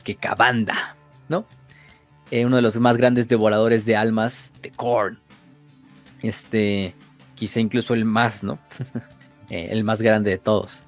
[0.04, 0.96] que Cabanda,
[1.30, 1.46] ¿no?
[2.30, 5.20] Eh, uno de los más grandes devoradores de almas de Korn.
[6.22, 6.94] Este,
[7.36, 8.60] quizá incluso el más, ¿no?
[9.50, 10.84] Eh, el más grande de todos.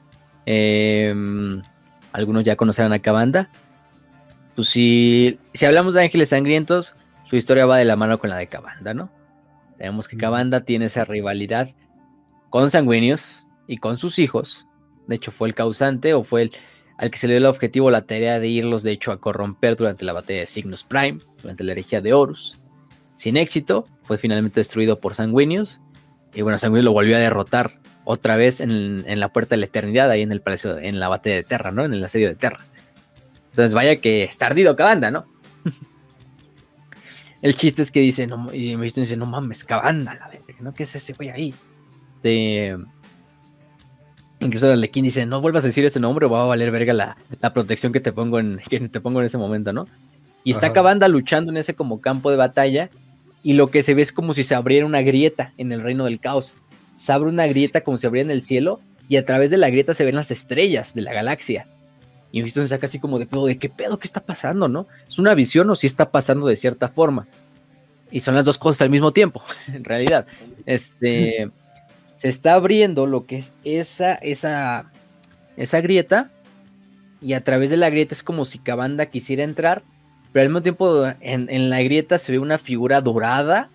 [0.46, 1.62] Em,
[2.12, 3.50] algunos ya conocerán a Cabanda.
[4.60, 6.94] Pues si, si hablamos de ángeles sangrientos,
[7.30, 9.10] su historia va de la mano con la de Cabanda, ¿no?
[9.78, 11.70] Sabemos que Cabanda tiene esa rivalidad
[12.50, 14.68] con sanguíneos y con sus hijos.
[15.08, 16.52] De hecho, fue el causante o fue el,
[16.98, 19.78] al que se le dio el objetivo la tarea de irlos de hecho a corromper
[19.78, 22.60] durante la batalla de Cygnus Prime, durante la herejía de Horus.
[23.16, 25.80] Sin éxito, fue finalmente destruido por Sanguinius,
[26.34, 30.12] y bueno, Sanguinius lo volvió a derrotar otra vez en, la Puerta de la Eternidad,
[30.12, 31.86] ahí en el palacio, en la batalla de Terra, ¿no?
[31.86, 32.60] En el asedio de Terra.
[33.52, 35.26] Entonces vaya que está ardido Cabanda, ¿no?
[37.42, 40.74] el chiste es que dice, no, y me dice, no mames, Cabanda, la verga, ¿no?
[40.74, 41.54] ¿Qué es ese güey ahí?
[42.16, 42.76] Este
[44.42, 46.94] Incluso el Arlequín dice, no vuelvas a decir ese nombre o va a valer verga
[46.94, 47.18] la,
[47.54, 49.88] protección que te pongo en, que te pongo en ese momento, ¿no?
[50.44, 52.90] Y está Cabanda luchando en ese como campo de batalla
[53.44, 56.06] y lo que se ve es como si se abriera una grieta en el reino
[56.06, 56.58] del caos.
[56.96, 59.70] Se abre una grieta como si abriera en el cielo y a través de la
[59.70, 61.68] grieta se ven las estrellas de la galaxia.
[62.32, 64.88] Y visto se saca así como de pedo, de qué pedo, qué está pasando, ¿no?
[65.08, 67.28] ¿Es una visión o si está pasando de cierta forma?
[68.12, 70.26] Y son las dos cosas al mismo tiempo, en realidad.
[70.66, 71.50] Este
[72.20, 74.92] se está abriendo lo que es esa, esa,
[75.56, 76.30] esa grieta
[77.22, 79.84] y a través de la grieta es como si Cabanda quisiera entrar,
[80.34, 83.70] pero al mismo tiempo en, la grieta se ve una figura dorada,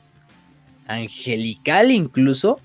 [0.86, 2.60] angelical incluso,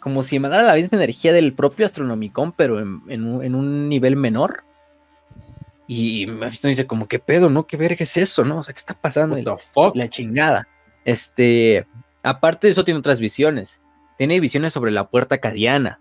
[0.00, 4.64] como si emanara la misma energía del propio Astronomicon, pero en, un nivel menor.
[5.92, 7.66] Y me dice como, ¿qué pedo, no?
[7.66, 8.58] ¿Qué verga es eso, no?
[8.58, 9.36] O sea, ¿qué está pasando?
[9.94, 10.68] La chingada.
[11.04, 11.86] Este,
[12.22, 13.80] aparte de eso tiene otras visiones
[14.20, 15.98] tiene visiones sobre la puerta cadiana.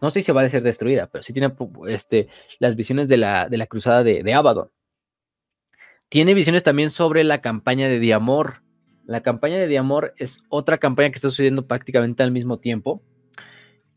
[0.00, 1.52] No sé si va a ser destruida, pero sí tiene
[1.88, 2.28] este,
[2.60, 4.70] las visiones de la, de la cruzada de, de Abaddon.
[6.08, 8.62] Tiene visiones también sobre la campaña de Diamor.
[9.04, 13.02] La campaña de Diamor es otra campaña que está sucediendo prácticamente al mismo tiempo.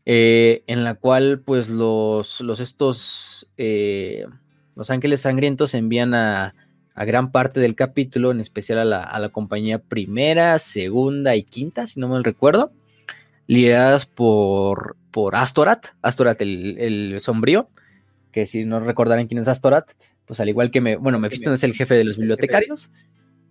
[0.04, 3.52] Eh, en la cual, pues, los, los estos.
[3.56, 4.26] Eh,
[4.80, 6.54] los ángeles sangrientos envían a,
[6.94, 11.42] a, gran parte del capítulo, en especial a la, a la compañía primera, segunda y
[11.42, 12.72] quinta, si no me recuerdo
[13.46, 17.68] lideradas por, por Astorat, Astorat el, sombrío,
[18.32, 19.90] que si no recordarán quién es Astorat,
[20.24, 22.90] pues al igual que me, bueno, Mephisto es el jefe de los bibliotecarios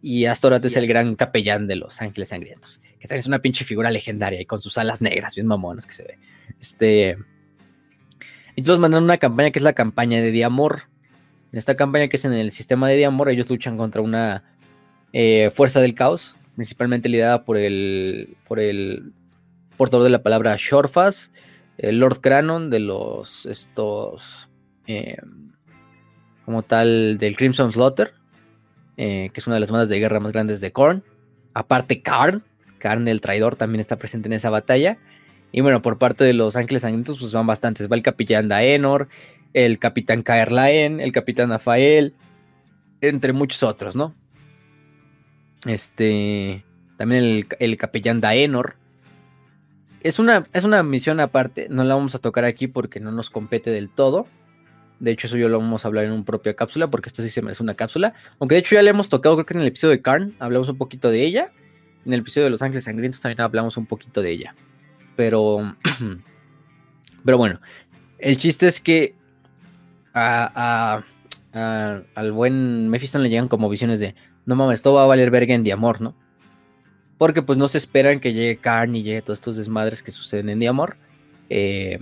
[0.02, 3.92] y Astorat es el gran capellán de los Ángeles Sangrientos, que es una pinche figura
[3.92, 6.18] legendaria y con sus alas negras, bien mamonas que se ve.
[6.60, 7.18] Este,
[8.56, 10.84] ellos mandan una campaña que es la campaña de Diamor.
[11.52, 14.44] En esta campaña que es en el sistema de Diamor, ellos luchan contra una
[15.14, 19.14] eh, fuerza del caos, principalmente liderada por el, por el
[19.78, 21.32] portador de la palabra Shorfas,
[21.78, 24.50] el Lord Cranon de los estos
[24.86, 25.18] eh,
[26.46, 28.14] como tal del Crimson Slaughter,
[28.98, 31.04] eh, que es una de las bandas de guerra más grandes de Korn.
[31.54, 32.44] Aparte Karn,
[32.80, 34.98] Karn el traidor también está presente en esa batalla.
[35.52, 37.90] Y bueno, por parte de los Ángeles Sangrientos, pues van bastantes.
[37.90, 39.08] Va el capitán Daenor,
[39.54, 42.14] el capitán Kaerlaen, el capitán Afael,
[43.02, 44.16] entre muchos otros, ¿no?
[45.66, 46.64] Este.
[46.98, 48.76] También el, el capellán Daenor.
[50.02, 53.30] Es una, es una misión aparte, no la vamos a tocar aquí porque no nos
[53.30, 54.28] compete del todo.
[55.00, 57.30] De hecho, eso yo lo vamos a hablar en una propia cápsula, porque esta sí
[57.30, 58.14] se merece una cápsula.
[58.40, 60.68] Aunque de hecho ya le hemos tocado, creo que en el episodio de Karn hablamos
[60.70, 61.52] un poquito de ella.
[62.06, 64.56] En el episodio de Los Ángeles Sangrientos también hablamos un poquito de ella.
[65.16, 65.76] Pero.
[67.26, 67.62] pero bueno.
[68.18, 69.16] El chiste es que.
[71.54, 74.16] Al buen Mephisto le llegan como visiones de.
[74.46, 76.16] No mames, esto va a valer verga en Diamor, ¿no?
[77.18, 80.50] Porque pues no se esperan que llegue Karn y llegue todos estos desmadres que suceden
[80.50, 80.98] en Diamor.
[81.50, 82.00] Eh,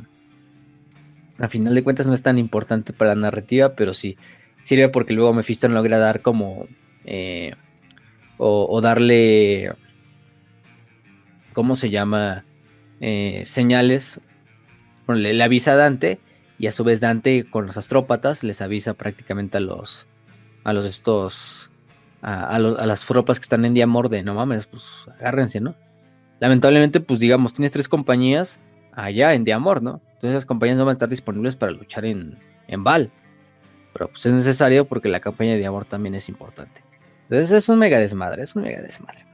[1.39, 4.17] a final de cuentas no es tan importante para la narrativa, pero sí
[4.67, 6.67] sirve porque luego Mephisto no logra dar como.
[7.05, 7.53] Eh,
[8.37, 9.71] o, darle.
[11.53, 12.45] ¿Cómo se llama?
[12.99, 14.19] Eh, señales.
[15.07, 16.19] le, le, avisa a Dante.
[16.59, 20.07] Y a su vez Dante con los astrópatas les avisa prácticamente a los.
[20.63, 21.71] A los estos
[22.21, 24.83] a, las tropas que están en Diamor de no mames, pues
[25.19, 25.75] agárrense, ¿no?
[26.39, 28.59] Lamentablemente, pues digamos, tienes tres compañías
[28.91, 30.01] allá en Diamor, ¿no?
[30.05, 33.11] Entonces esas compañías no van a estar disponibles para luchar en, en Val.
[33.93, 36.81] Pero pues es necesario porque la campaña de Diamor también es importante.
[37.23, 39.25] Entonces es un mega desmadre, es un mega desmadre.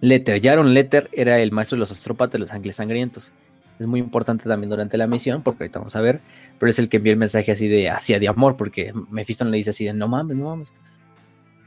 [0.00, 3.32] Letter, Jaron Letter era el maestro de los astrópatas de los ángeles sangrientos.
[3.80, 6.20] Es muy importante también durante la misión, porque ahorita vamos a ver,
[6.58, 9.70] pero es el que envía el mensaje así de hacia Diamor, porque Mephisto le dice
[9.70, 10.72] así de no mames, no mames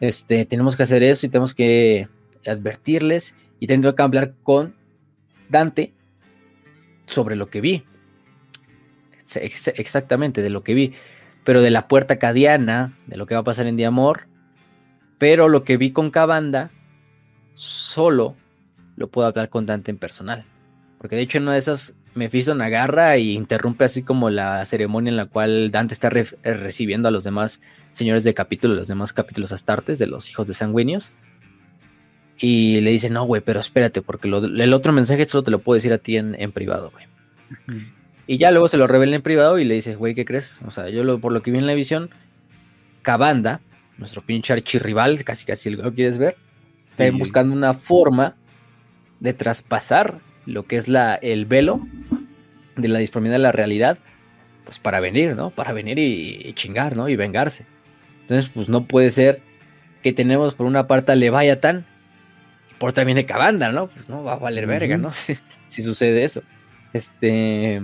[0.03, 2.09] este, tenemos que hacer eso y tenemos que
[2.45, 4.75] advertirles y tendré que hablar con
[5.47, 5.93] Dante
[7.05, 7.85] sobre lo que vi.
[9.35, 10.93] Exactamente, de lo que vi.
[11.45, 14.27] Pero de la puerta cadiana, de lo que va a pasar en Diamor.
[15.19, 16.71] Pero lo que vi con Cabanda,
[17.53, 18.35] solo
[18.97, 20.43] lo puedo hablar con Dante en personal.
[20.97, 25.09] Porque de hecho en una de esas Mephisto agarra y interrumpe así como la ceremonia
[25.09, 27.59] en la cual Dante está recibiendo a los demás
[27.91, 31.11] señores de capítulo, los demás capítulos astartes de los hijos de sanguíneos.
[32.37, 35.75] Y le dice, no, güey, pero espérate, porque el otro mensaje solo te lo puedo
[35.75, 37.05] decir a ti en, privado, güey.
[38.27, 40.59] Y ya luego se lo revela en privado y le dice, güey, ¿qué crees?
[40.65, 42.09] O sea, yo lo, por lo que vi en la visión,
[43.01, 43.61] Cabanda,
[43.97, 46.35] nuestro pinche archirrival, casi casi lo quieres ver,
[46.77, 48.35] está buscando una forma
[49.19, 51.81] de traspasar lo que es la, el velo
[52.75, 53.97] de la disformidad de la realidad,
[54.63, 55.49] pues para venir, ¿no?
[55.49, 57.09] Para venir y chingar, ¿no?
[57.09, 57.65] Y vengarse.
[58.21, 59.41] Entonces, pues no puede ser
[60.01, 61.85] que tenemos por una parte a Leviathan
[62.71, 63.87] y por otra viene Cabanda, ¿no?
[63.87, 65.11] Pues no va a valer verga, ¿no?
[65.67, 66.43] Si, sucede eso.
[66.93, 67.81] Este.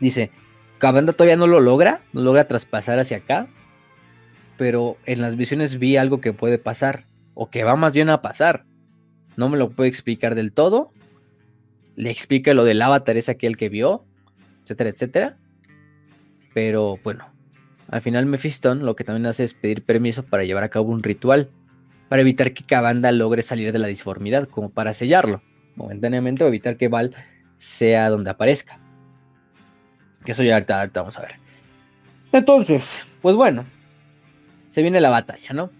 [0.00, 0.30] Dice:
[0.78, 3.46] Cabanda todavía no lo logra, no logra traspasar hacia acá.
[4.58, 7.04] Pero en las visiones vi algo que puede pasar,
[7.34, 8.64] o que va más bien a pasar.
[9.36, 10.90] No me lo puede explicar del todo.
[11.94, 14.04] Le explica lo del avatar, es aquel que vio,
[14.62, 15.36] etcétera, etcétera.
[16.52, 17.26] Pero bueno,
[17.88, 21.02] al final Mephiston lo que también hace es pedir permiso para llevar a cabo un
[21.02, 21.50] ritual,
[22.08, 25.42] para evitar que Cabanda logre salir de la disformidad, como para sellarlo,
[25.74, 27.14] momentáneamente, o evitar que Val
[27.58, 28.78] sea donde aparezca.
[30.24, 31.36] Que eso ya ahorita, vamos a ver.
[32.32, 33.64] Entonces, pues bueno,
[34.70, 35.70] se viene la batalla, ¿no?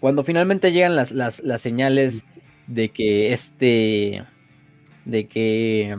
[0.00, 2.24] Cuando finalmente llegan las, las, las señales
[2.66, 4.24] de que este,
[5.04, 5.96] de que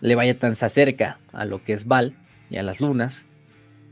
[0.00, 2.14] le vaya tan se acerca a lo que es Val
[2.50, 3.24] y a las lunas,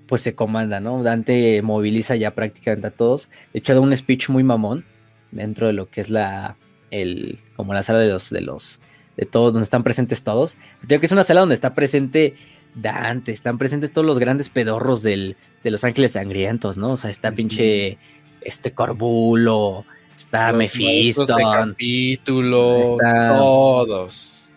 [0.06, 1.02] pues se comanda, ¿no?
[1.02, 3.28] Dante moviliza ya prácticamente a todos.
[3.52, 4.84] De hecho, da un speech muy mamón
[5.30, 6.56] dentro de lo que es la,
[6.90, 8.80] el, como la sala de los, de los,
[9.16, 10.56] de todos, donde están presentes todos.
[10.86, 12.34] Creo que es una sala donde está presente
[12.74, 16.92] Dante, están presentes todos los grandes pedorros del, de los ángeles sangrientos, ¿no?
[16.92, 17.98] O sea, está pinche,
[18.44, 19.84] este Corbulo,
[20.16, 21.36] está Mephisto.
[21.36, 22.96] capítulo,
[23.34, 24.50] todos.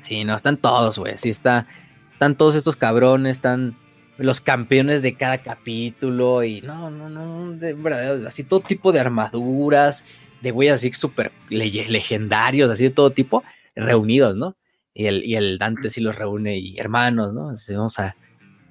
[0.00, 1.18] Sí, no, están todos, güey.
[1.18, 1.66] Sí, está,
[2.12, 3.76] están todos estos cabrones, están
[4.18, 9.00] los campeones de cada capítulo y no, no, no, de verdad, así todo tipo de
[9.00, 10.04] armaduras,
[10.40, 13.44] de güeyes así súper legendarios, así de todo tipo,
[13.74, 14.56] reunidos, ¿no?
[14.94, 17.54] Y el, y el Dante sí los reúne y hermanos, ¿no?
[17.76, 18.16] vamos a,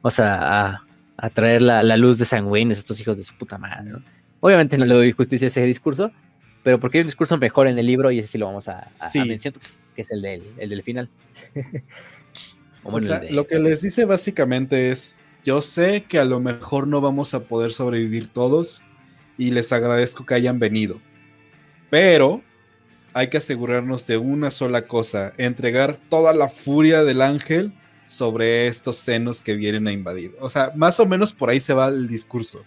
[0.02, 0.82] vamos a,
[1.18, 4.02] a, traer la, la, luz de sanguíneos, estos hijos de su puta madre, ¿no?
[4.45, 6.11] Obviamente no le doy justicia a ese discurso,
[6.61, 8.91] pero porque hay un discurso mejor en el libro y ese sí lo vamos a,
[9.15, 9.59] mencionar,
[9.95, 11.09] que es el del, el del final.
[12.84, 17.01] o sea, lo que les dice básicamente es, yo sé que a lo mejor no
[17.01, 18.84] vamos a poder sobrevivir todos
[19.35, 21.01] y les agradezco que hayan venido,
[21.89, 22.43] pero
[23.13, 27.73] hay que asegurarnos de una sola cosa, entregar toda la furia del ángel
[28.05, 30.35] sobre estos senos que vienen a invadir.
[30.39, 32.63] O sea, más o menos por ahí se va el discurso.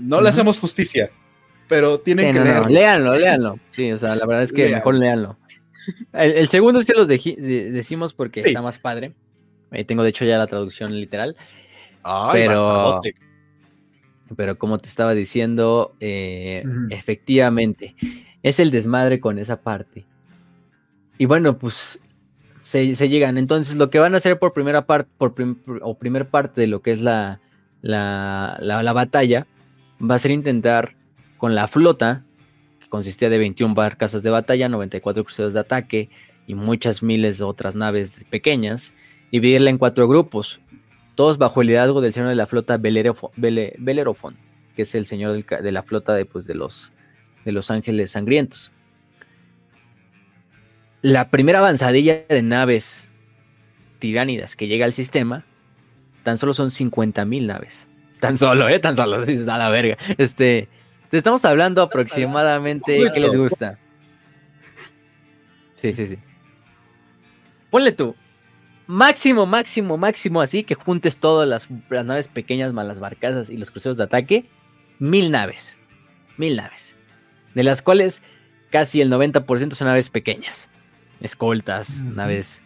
[0.00, 1.10] No le hacemos justicia,
[1.68, 2.68] pero tienen que leerlo.
[2.68, 3.60] léanlo, léanlo.
[3.70, 5.36] Sí, o sea, la verdad es que mejor léanlo.
[6.12, 9.14] El, segundo sí los decimos porque está más padre.
[9.70, 11.36] Ahí tengo de hecho ya la traducción literal.
[12.02, 13.00] Ay, pero,
[14.36, 17.94] pero como te estaba diciendo, eh, efectivamente,
[18.42, 20.04] es el desmadre con esa parte.
[21.18, 22.00] Y bueno, pues
[22.62, 23.38] se, llegan.
[23.38, 25.34] Entonces, lo que van a hacer por primera parte, por
[25.82, 27.40] o primer parte de lo que es la,
[27.82, 29.46] la, la batalla,
[30.00, 30.94] va a ser intentar
[31.36, 32.24] con la flota,
[32.80, 36.10] que consistía de 21 barcazas de batalla, 94 cruceros de ataque
[36.46, 38.92] y muchas miles de otras naves pequeñas,
[39.30, 40.60] dividirla en cuatro grupos,
[41.14, 44.36] todos bajo el liderazgo del señor de la flota Belerofon,
[44.74, 46.92] que es el señor de la flota de, pues, de, los,
[47.44, 48.72] de los ángeles sangrientos.
[51.02, 53.10] La primera avanzadilla de naves
[53.98, 55.44] tiránidas que llega al sistema,
[56.22, 57.87] tan solo son 50.000 naves.
[58.20, 58.78] Tan solo, ¿eh?
[58.78, 59.96] Tan solo, es la verga.
[60.16, 60.68] Este,
[61.10, 63.78] estamos hablando aproximadamente, ¿qué les gusta?
[65.76, 66.18] Sí, sí, sí.
[67.70, 68.16] Ponle tú,
[68.86, 73.70] máximo, máximo, máximo, así que juntes todas las, naves pequeñas más las barcazas y los
[73.70, 74.48] cruceros de ataque,
[74.98, 75.78] mil naves.
[76.36, 76.96] Mil naves.
[77.54, 78.22] De las cuales
[78.70, 80.68] casi el 90% son naves pequeñas.
[81.20, 82.62] Escoltas, naves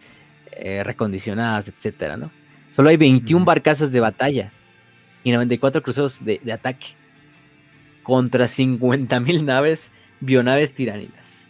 [0.51, 2.31] eh, recondicionadas, etcétera, ¿no?
[2.71, 4.51] Solo hay 21 barcazas de batalla
[5.23, 6.95] y 94 cruceros de ataque
[8.03, 11.47] contra 50.000 naves, bionaves tiránidas.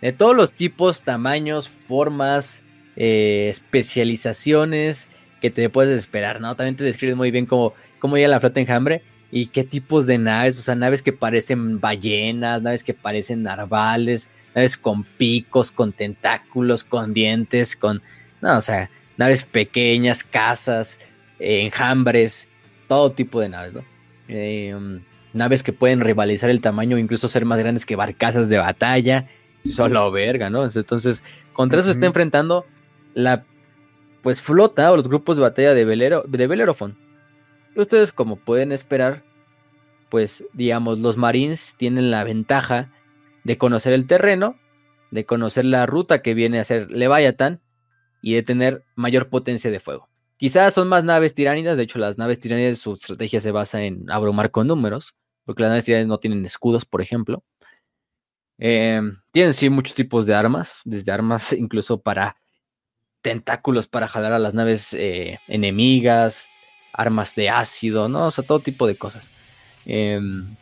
[0.00, 2.62] De todos los tipos, tamaños, formas,
[2.96, 5.08] eh, especializaciones
[5.40, 6.54] que te puedes esperar, ¿no?
[6.54, 10.18] También te describes muy bien cómo, cómo llega la flota enjambre y qué tipos de
[10.18, 15.92] naves, o sea, naves que parecen ballenas, naves que parecen narvales, naves con picos, con
[15.92, 18.02] tentáculos, con dientes, con,
[18.40, 21.00] no, o sea, naves pequeñas, casas,
[21.38, 22.48] enjambres,
[22.86, 23.84] todo tipo de naves, ¿no?
[24.28, 25.00] Eh, um,
[25.32, 29.28] naves que pueden rivalizar el tamaño, incluso ser más grandes que barcazas de batalla.
[29.64, 30.64] Solo verga, ¿no?
[30.64, 31.22] Entonces,
[31.52, 32.66] contra eso está enfrentando
[33.14, 33.44] la
[34.22, 36.96] pues flota o los grupos de batalla de, Velero, de Belerofon.
[37.76, 39.22] Ustedes, como pueden esperar,
[40.08, 42.90] pues digamos, los Marines tienen la ventaja
[43.44, 44.56] de conocer el terreno,
[45.10, 47.60] de conocer la ruta que viene a ser Leviathan
[48.22, 50.08] y de tener mayor potencia de fuego.
[50.36, 54.10] Quizás son más naves tiránidas, de hecho las naves tiránidas su estrategia se basa en
[54.10, 55.14] abrumar con números,
[55.44, 57.42] porque las naves no tienen escudos, por ejemplo.
[58.58, 62.36] Em, tienen sí muchos tipos de armas, desde armas incluso para
[63.22, 66.48] tentáculos para jalar a las naves eh, enemigas,
[66.92, 68.28] armas de ácido, ¿no?
[68.28, 69.32] O sea, todo tipo de cosas.
[69.84, 70.56] Em,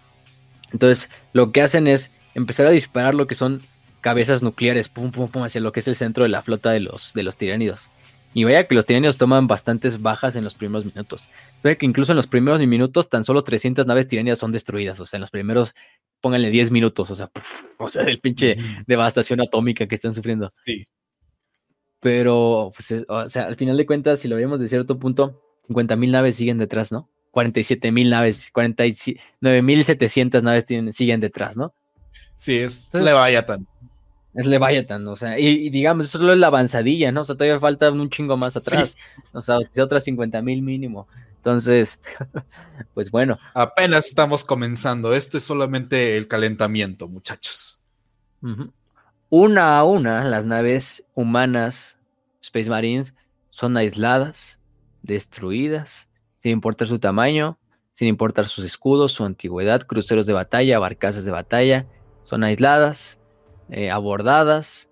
[0.73, 3.63] entonces, lo que hacen es empezar a disparar lo que son
[4.01, 6.81] cabezas nucleares, pum, pum, pum, hacia lo que es el centro de la flota de
[6.81, 7.91] los, de los tiránidos.
[8.35, 11.31] Y vaya que los tiranios toman bastantes bajas en los primeros minutos.
[11.63, 14.99] Vaya que incluso en los primeros minutos tan solo 300 naves tiranias son destruidas.
[14.99, 15.73] O sea, en los primeros,
[16.21, 17.11] pónganle 10 minutos.
[17.13, 17.31] O sea,
[17.79, 18.57] o sea, el pinche
[18.89, 20.49] devastación atómica que están sufriendo.
[20.65, 20.89] Sí.
[22.01, 25.95] Pero, pues, o sea, al final de cuentas, si lo vemos de cierto punto, 50
[25.95, 27.09] mil naves siguen detrás, ¿no?
[27.31, 31.73] 47 mil naves, 49 mil 700 naves tienen, siguen detrás, ¿no?
[32.35, 33.67] Sí, es Leviathan.
[34.35, 37.21] Es Leviathan, o sea, y, digamos, eso solo es la avanzadilla, ¿no?
[37.21, 38.97] O sea, todavía falta un chingo más atrás.
[39.33, 41.07] O sea, otras 50 mil mínimo.
[41.37, 42.01] Entonces,
[42.95, 43.39] pues bueno.
[43.53, 45.15] Apenas estamos comenzando.
[45.15, 47.81] Esto es solamente el calentamiento, muchachos.
[49.31, 51.97] Una a una, las naves humanas
[52.41, 53.15] Space Marines
[53.51, 54.61] son aisladas,
[55.03, 56.09] destruidas,
[56.41, 57.59] sin importar su tamaño,
[57.93, 61.87] sin importar sus escudos, su antigüedad, cruceros de batalla, barcazas de batalla,
[62.23, 63.19] son aisladas,
[63.71, 64.89] eh, abordadas,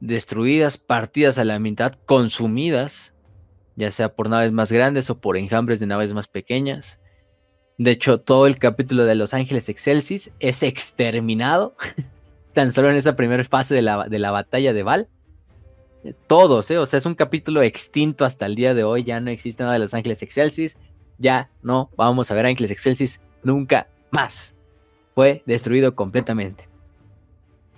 [0.00, 3.12] destruidas, partidas a la mitad, consumidas,
[3.76, 6.98] ya sea por naves más grandes o por enjambres de naves más pequeñas.
[7.78, 11.76] De hecho, todo el capítulo de Los Ángeles Excelsis es exterminado,
[12.54, 15.08] tan solo en esa primera fase de la, de la batalla de Val.
[16.26, 16.78] Todos, ¿eh?
[16.78, 19.74] o sea, es un capítulo extinto hasta el día de hoy, ya no existe nada
[19.74, 20.76] de Los Ángeles Excelsis,
[21.18, 24.54] ya no vamos a ver Ángeles Excelsis nunca más.
[25.14, 26.67] Fue destruido completamente.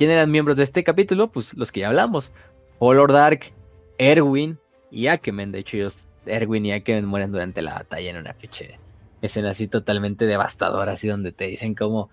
[0.01, 1.31] ¿Quién eran miembros de este capítulo?
[1.31, 2.33] Pues los que ya hablamos.
[2.79, 3.53] Holor Dark,
[3.99, 4.59] Erwin
[4.91, 5.53] y Akemen.
[5.53, 8.65] De hecho, ellos, Erwin y Akemen mueren durante la batalla en una ficha
[9.21, 12.09] escena así totalmente devastadora, así donde te dicen como,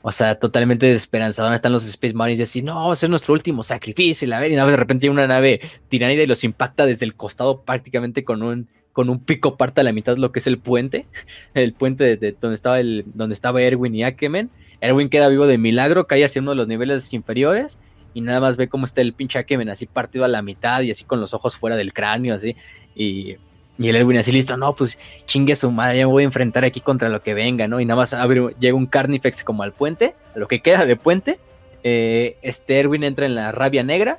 [0.00, 3.62] o sea, totalmente desesperanzadora están los Space Marines y así, no, va a nuestro último
[3.62, 5.60] sacrificio y la y de repente hay una nave
[5.90, 9.84] tiránida y los impacta desde el costado prácticamente con un con un pico parte a
[9.84, 11.04] la mitad lo que es el puente,
[11.52, 14.48] el puente de, donde estaba el donde estaba Erwin y Akemen.
[14.80, 17.78] Erwin queda vivo de milagro, cae hacia uno de los niveles inferiores
[18.14, 20.90] y nada más ve cómo está el pinche Akemen así partido a la mitad y
[20.90, 22.56] así con los ojos fuera del cráneo así
[22.94, 23.36] y
[23.78, 26.64] y el Erwin así listo, no, pues chingue su madre, ya me voy a enfrentar
[26.64, 27.78] aquí contra lo que venga, ¿no?
[27.78, 30.96] Y nada más abre, llega un Carnifex como al puente, a lo que queda de
[30.96, 31.38] puente.
[31.84, 34.18] Eh, este Erwin entra en la rabia negra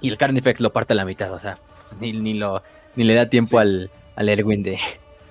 [0.00, 1.58] y el Carnifex lo parte a la mitad, o sea,
[2.00, 2.62] ni, ni lo,
[2.96, 4.78] ni le da tiempo al, al, Erwin de,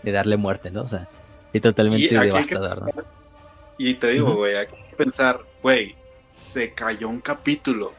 [0.04, 0.84] de, darle muerte, ¿no?
[0.84, 1.08] O sea,
[1.52, 3.04] es totalmente devastador, ¿no?
[3.84, 5.96] Y te digo, güey, hay que pensar, güey,
[6.30, 7.94] se cayó un capítulo.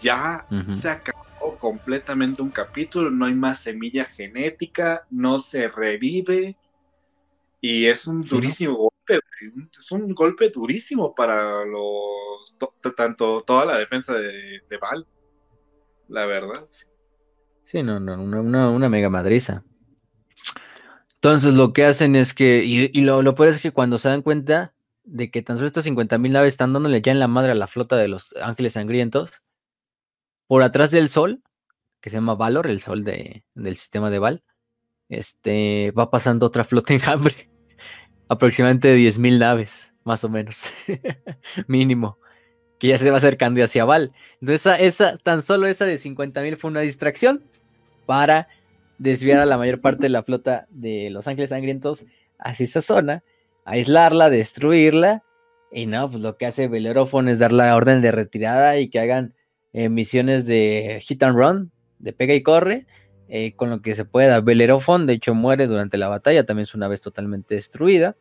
[0.00, 6.56] Ya se acabó completamente un capítulo, no hay más semilla genética, no se revive
[7.60, 9.18] y es un durísimo golpe,
[9.76, 12.56] es un golpe durísimo para los
[12.96, 15.04] tanto toda la defensa de, Val,
[16.06, 16.64] la verdad.
[17.64, 19.64] Sí, no, no, una, mega madriza.
[21.22, 24.22] Entonces lo que hacen es que, y, lo, lo peor es que cuando se dan
[24.22, 24.72] cuenta
[25.04, 27.66] de que tan solo estas 50.000 naves están dándole ya en la madre a la
[27.66, 29.42] flota de los ángeles sangrientos,
[30.46, 31.42] por atrás del sol,
[32.00, 34.42] que se llama Valor, el sol de, del sistema de Val,
[35.10, 37.50] este, va pasando otra flota enjambre,
[38.28, 40.70] aproximadamente de 10.000 naves, más o menos,
[41.66, 42.16] mínimo,
[42.78, 44.14] que ya se va acercando hacia Val.
[44.40, 47.44] Entonces, esa, esa, tan solo esa de 50.000 fue una distracción
[48.06, 48.48] para
[49.00, 52.04] desviar a la mayor parte de la flota de Los Ángeles Sangrientos
[52.38, 53.24] hacia esa zona,
[53.64, 55.24] aislarla, destruirla,
[55.72, 59.00] y no, pues lo que hace Bellerophon es dar la orden de retirada y que
[59.00, 59.34] hagan
[59.72, 62.86] eh, misiones de hit and run, de pega y corre,
[63.28, 64.40] eh, con lo que se pueda.
[64.40, 68.16] Belerofon, de hecho, muere durante la batalla, también es una vez totalmente destruida.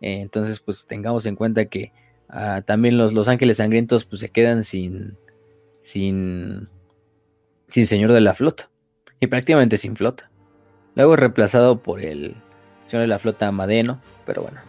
[0.00, 1.92] Eh, entonces, pues tengamos en cuenta que
[2.28, 5.16] ah, también los, los, ángeles sangrientos pues, se quedan sin,
[5.80, 6.68] sin,
[7.68, 8.70] sin señor de la flota
[9.20, 10.30] y prácticamente sin flota.
[10.94, 12.36] Luego reemplazado por el
[12.86, 14.60] señor de la flota Madeno, pero bueno.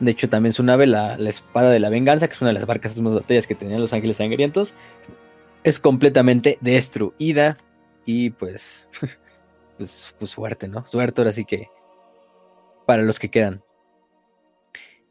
[0.00, 2.54] De hecho, también su nave, la, la espada de la venganza, que es una de
[2.54, 4.74] las barcas más batallas que tenían los ángeles sangrientos,
[5.62, 7.58] es completamente destruida.
[8.04, 8.88] Y pues,
[9.78, 10.86] pues, pues suerte, ¿no?
[10.86, 11.68] Suerte ahora sí que
[12.86, 13.62] para los que quedan.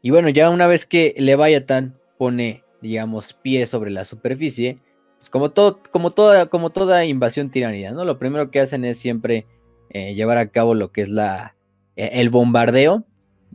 [0.02, 4.80] Y bueno, ya una vez que Leviathan pone, digamos, pie sobre la superficie,
[5.22, 8.06] pues como, todo, como, toda, como toda invasión tiránida, ¿no?
[8.06, 9.46] Lo primero que hacen es siempre
[9.92, 11.56] eh, llevar a cabo lo que es la,
[11.96, 13.06] eh, el bombardeo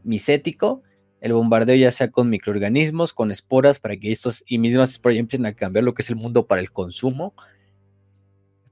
[0.05, 0.85] micético,
[1.21, 5.45] el bombardeo ya sea con microorganismos, con esporas, para que estos y mismas esporas empiecen
[5.45, 7.35] a cambiar lo que es el mundo para el consumo.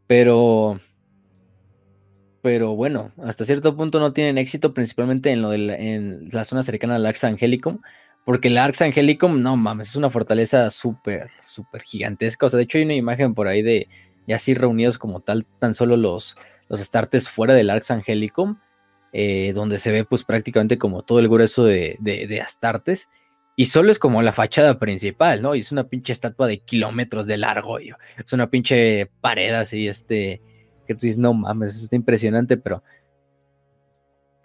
[0.06, 0.78] Pero,
[2.42, 6.44] pero bueno, hasta cierto punto no tienen éxito, principalmente en, lo de la, en la
[6.44, 7.80] zona cercana al Arx Angelicum,
[8.24, 12.46] porque el Arx Angelicum, no mames, es una fortaleza súper, súper gigantesca.
[12.46, 13.88] O sea, de hecho hay una imagen por ahí de
[14.26, 16.36] ya así reunidos como tal, tan solo los,
[16.68, 16.90] los
[17.28, 18.58] fuera del Arx Angelicum,
[19.12, 23.08] eh, donde se ve pues prácticamente como todo el grueso de, de, Astartes.
[23.56, 25.54] Y solo es como la fachada principal, ¿no?
[25.54, 27.94] Y es una pinche estatua de kilómetros de largo, yo.
[28.18, 30.42] Es una pinche pared así, este,
[30.88, 32.82] que tú dices, no mames, está impresionante, pero...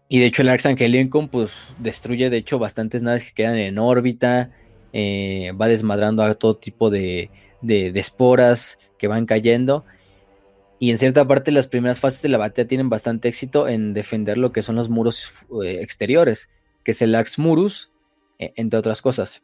[0.09, 3.77] Y de hecho el Arx Angelicum, pues, destruye, de hecho, bastantes naves que quedan en
[3.77, 4.51] órbita,
[4.91, 7.29] eh, va desmadrando a todo tipo de,
[7.61, 9.85] de, esporas que van cayendo.
[10.79, 14.37] Y en cierta parte las primeras fases de la batalla tienen bastante éxito en defender
[14.37, 16.49] lo que son los muros eh, exteriores,
[16.83, 17.91] que es el Arx Murus,
[18.39, 19.43] e, entre otras cosas.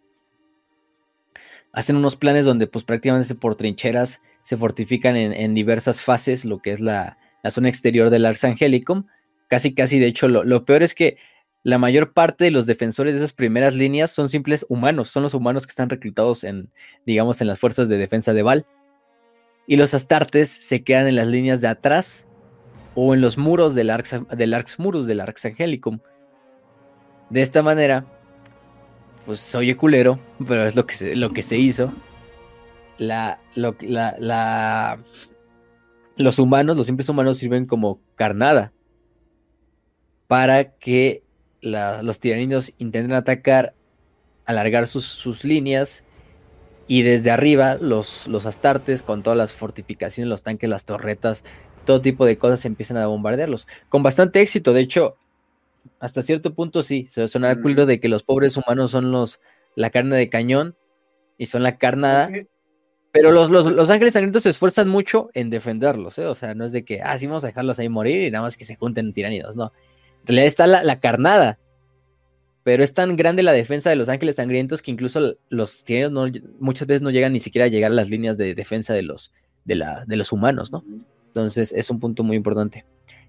[1.73, 6.71] Hacen unos planes donde pues prácticamente por trincheras se fortifican en, diversas fases lo que
[6.71, 7.17] es la,
[7.49, 9.05] zona exterior del Ars Angelicum.
[9.47, 11.17] Casi, casi, de hecho, lo, peor es que
[11.63, 15.33] la mayor parte de los defensores de esas primeras líneas son simples humanos, son los
[15.33, 16.69] humanos que están reclutados en,
[17.05, 18.65] digamos, en las fuerzas de defensa de Val.
[19.67, 22.27] Y los astartes se quedan en las líneas de atrás
[22.95, 25.99] o en los muros del Arx, del Murus, del Arx Angelicum.
[27.29, 28.05] De esta manera,
[29.25, 31.93] pues oye culero, pero es lo que se, lo que se hizo.
[32.97, 34.99] La, la,
[36.15, 38.71] los humanos, los simples humanos sirven como carnada
[40.27, 41.23] para que
[41.61, 43.73] los tiraninos intenten atacar,
[44.45, 46.03] alargar sus, líneas
[46.87, 51.43] y desde arriba los, los astartes con todas las fortificaciones, los tanques, las torretas,
[51.85, 53.67] todo tipo de cosas empiezan a bombardearlos.
[53.89, 55.15] Con bastante éxito, de hecho,
[55.99, 59.39] hasta cierto punto sí, se suena el culto de que los pobres humanos son los
[59.75, 60.75] la carne de cañón
[61.37, 62.29] y son la carnada,
[63.11, 66.25] Pero los, los, ángeles sangrientos se esfuerzan mucho en defenderlos, ¿eh?
[66.25, 68.43] O sea, no es de que, ah, sí, vamos a dejarlos ahí morir y nada
[68.43, 69.71] más que se junten tiránidos, no.
[70.25, 71.59] En realidad está la, carnada.
[72.63, 76.87] Pero es tan grande la defensa de los ángeles sangrientos que incluso los tiránidos muchas
[76.87, 79.31] veces no llegan ni siquiera a llegar a las líneas de defensa de los,
[79.65, 80.83] de, la, de los humanos, ¿no?
[81.27, 82.85] Entonces es un punto muy importante.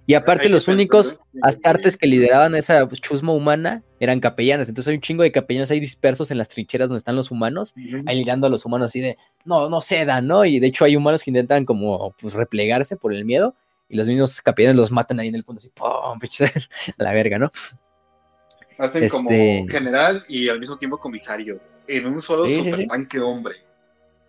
[0.06, 4.68] Y aparte los únicos astartes que lideraban esa chusma humana eran capellanes.
[4.68, 7.74] Entonces hay un chingo de capellanes ahí dispersos en las trincheras donde están los humanos,
[8.06, 10.44] ahí liderando a los humanos así de, no, no cedan, ¿no?
[10.44, 13.54] Y de hecho hay humanos que intentan como pues replegarse por el miedo
[13.88, 16.18] y los mismos capellanes los matan ahí en el punto así, ¡pum!
[16.98, 17.50] a la verga, ¿no?
[18.78, 23.56] Hacen como este general y al mismo tiempo comisario, en un solo super tanque hombre.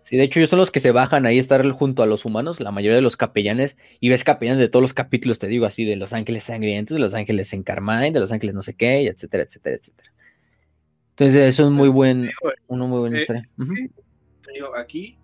[0.04, 2.24] Sí, de hecho, ellos son los que se bajan ahí a estar junto a los
[2.24, 5.66] humanos, la mayoría de los capellanes, y ves capellanes de todos los capítulos, te digo
[5.66, 8.74] así, de los ángeles sangrientos, de los ángeles en Carmine, de los ángeles no sé
[8.74, 10.12] qué, etcétera, etcétera, etcétera.
[11.10, 12.30] Entonces, es muy buen,
[12.68, 13.26] uno muy buen eh,
[14.54, 15.17] digo, aquí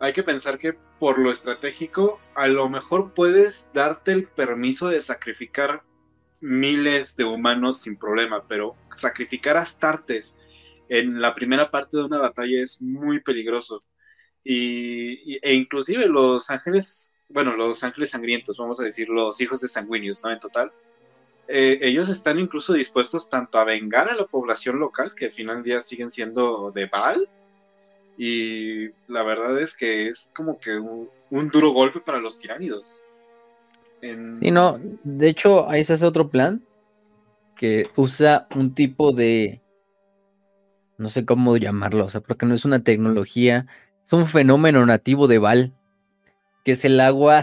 [0.00, 5.00] hay que pensar que por lo estratégico, a lo mejor puedes darte el permiso de
[5.00, 5.82] sacrificar
[6.40, 10.38] miles de humanos sin problema, pero sacrificar astartes
[10.88, 13.80] en la primera parte de una batalla es muy peligroso
[14.44, 19.68] y, e inclusive los ángeles, bueno, los ángeles sangrientos, vamos a decir, los hijos de
[19.68, 20.30] sanguíneos, ¿no?
[20.30, 20.70] En total,
[21.48, 25.56] eh, ellos están incluso dispuestos tanto a vengar a la población local, que al final
[25.56, 27.28] del día siguen siendo de Baal,
[28.16, 31.08] y la verdad es que es como que un,
[31.50, 33.00] duro golpe para los tiránidos.
[34.00, 36.62] Sí, no, de hecho, ahí se hace otro plan
[37.56, 39.60] que usa un tipo de,
[40.98, 43.66] no sé cómo llamarlo, o sea, porque no es una tecnología,
[44.04, 45.72] es un fenómeno nativo de Val,
[46.64, 47.42] que es el agua,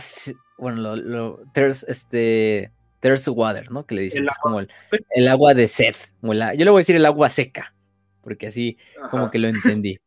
[0.59, 1.41] bueno, lo,
[1.87, 3.85] este, thirst water, ¿no?
[3.87, 7.05] Que le dicen, es como el, agua de sed, yo le voy a decir el
[7.05, 7.73] agua seca,
[8.21, 8.77] porque así
[9.09, 9.97] como que lo entendí.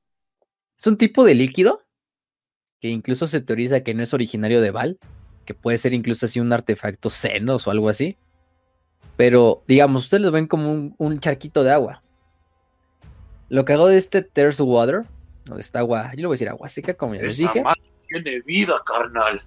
[0.85, 1.83] Es un tipo de líquido
[2.81, 4.99] que incluso se teoriza que no es originario de Val,
[5.47, 8.19] que puede ser incluso así un artefacto senos o algo así.
[9.17, 12.03] Pero, digamos, ustedes lo ven como un, un charquito de agua.
[13.49, 15.05] Lo que hago de este Thirst Water
[15.47, 17.63] no, esta agua, yo le voy a decir agua seca, como ya les dije.
[18.09, 19.43] tiene vida, carnal.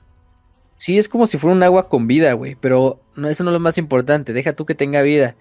[0.76, 3.54] Sí, es como si fuera un agua con vida, güey, pero no, eso no es
[3.54, 5.36] lo más importante, deja tú que tenga vida.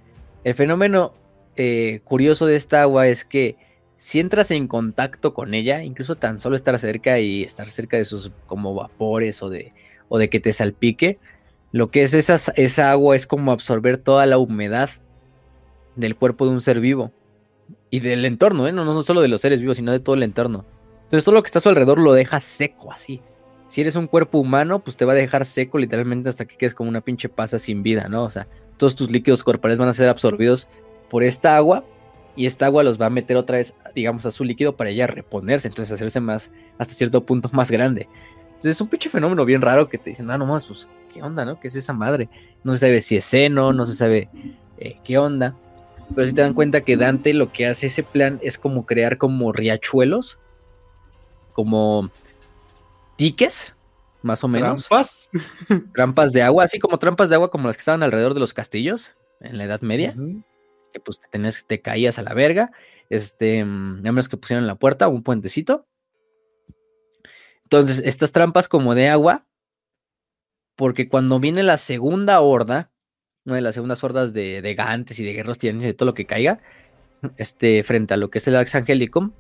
[0.45, 1.13] El fenómeno
[1.57, 3.57] eh, curioso de esta agua es que
[3.97, 8.05] si entras en contacto con ella, incluso tan solo estar cerca y estar cerca de
[8.05, 9.73] sus como vapores o de,
[10.09, 11.19] o de que te salpique,
[11.73, 14.91] lo que es esa, esa agua es como absorber toda la humedad
[15.95, 17.11] del cuerpo de un ser vivo
[17.91, 18.73] y del entorno, ¿eh?
[18.73, 20.65] no, no solo de los seres vivos, sino de todo el entorno.
[21.05, 23.21] Entonces todo lo que está a su alrededor lo deja seco así.
[23.67, 26.75] Si eres un cuerpo humano, pues te va a dejar seco literalmente hasta que quedes
[26.75, 28.25] como una pinche pasa sin vida, ¿no?
[28.25, 28.47] O sea,
[28.77, 30.69] todos tus líquidos corporales van a ser absorbidos
[31.09, 31.85] por esta agua
[32.37, 35.07] y esta agua los va a meter otra vez, digamos, a su líquido para ya
[35.07, 38.09] reponerse, entonces hacerse más, hasta cierto punto más grande.
[38.49, 41.23] Entonces es un pinche fenómeno bien raro que te dicen, ah, no más, pues, ¿qué
[41.23, 41.59] onda, no?
[41.59, 42.29] ¿Qué es esa madre?
[42.63, 44.29] No se sabe si es seno, no se sabe
[44.79, 45.57] eh, qué onda.
[46.15, 49.19] Pero si te dan cuenta que Dante lo que hace ese plan es como crear
[49.19, 50.39] como riachuelos,
[51.53, 52.11] como
[53.19, 53.75] diques,
[54.23, 54.89] más o menos.
[54.89, 55.31] Trampas.
[55.95, 58.55] Trampas de agua, así como trampas de agua como las que estaban alrededor de los
[58.55, 60.15] castillos en la Edad Media.
[61.01, 62.73] Pues te, tenías, te caías a la verga.
[63.11, 65.87] Este, mm, a menos que pusieran en la puerta un puentecito.
[67.65, 69.47] Entonces, estas trampas como de agua,
[70.77, 72.93] porque cuando viene la segunda horda,
[73.45, 76.07] una de las segundas hordas de, de gantes y de guerreros tiranos y de todo
[76.07, 76.61] lo que caiga,
[77.37, 79.33] este, frente a lo que es el Arx Angelicum,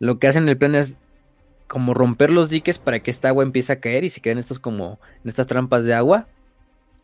[0.00, 0.96] lo que hacen el plan es
[1.66, 4.58] como romper los diques para que esta agua empiece a caer y se queden estos
[4.58, 6.26] como en estas trampas de agua.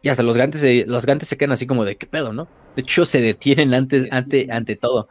[0.03, 2.49] Y hasta los gantes, se, los gantes se quedan así como de qué pedo, ¿no?
[2.75, 5.09] De hecho, se detienen antes, ante, ante todo.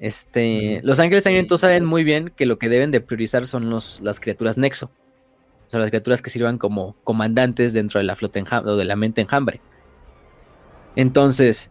[0.00, 4.00] Este, los ángeles sangrientos saben muy bien que lo que deben de priorizar son los,
[4.02, 4.90] las criaturas nexo.
[5.68, 8.96] O sea, las criaturas que sirvan como comandantes dentro de la flota o de la
[8.96, 9.60] mente enjambre.
[10.96, 11.70] Entonces,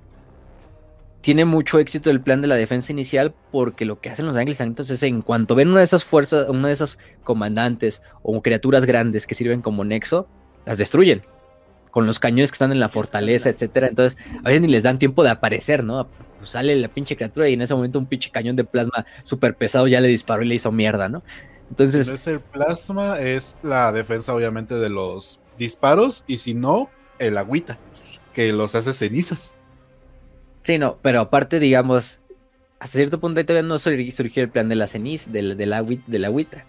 [1.22, 4.58] tiene mucho éxito el plan de la defensa inicial porque lo que hacen los ángeles
[4.58, 8.86] sangrientos es en cuanto ven una de esas fuerzas, una de esas comandantes o criaturas
[8.86, 10.28] grandes que sirven como nexo,
[10.66, 11.24] las destruyen
[11.94, 13.88] con los cañones que están en la fortaleza, etcétera.
[13.88, 16.08] Entonces, a veces ni les dan tiempo de aparecer, ¿no?
[16.40, 19.56] Pues sale la pinche criatura y en ese momento un pinche cañón de plasma súper
[19.56, 21.22] pesado ya le disparó y le hizo mierda, ¿no?
[21.70, 22.12] Entonces.
[22.20, 26.90] Si el plasma, es la defensa, obviamente, de los disparos, y si no,
[27.20, 27.78] el agüita
[28.34, 29.60] que los hace cenizas.
[30.64, 32.22] Sí, no, pero aparte, digamos,
[32.80, 36.06] hasta cierto punto ahí todavía no surgió el plan de la ceniza, del, del, agüita,
[36.08, 36.66] del agüita.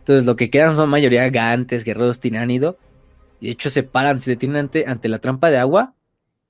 [0.00, 2.78] Entonces lo que quedan son mayoría gantes, guerreros tiránido.
[3.40, 5.94] Y de hecho se paran, se detienen ante, ante la trampa de agua.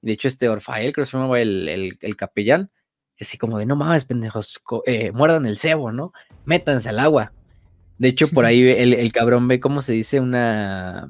[0.03, 2.71] Y de hecho este Orfael, que se llamaba el, el, el, capellán,
[3.21, 6.13] así como de, no mames, pendejos, eh, muerdan el cebo, ¿no?
[6.45, 7.33] Métanse al agua.
[7.99, 11.09] De hecho, por ahí el, el cabrón ve cómo se dice una.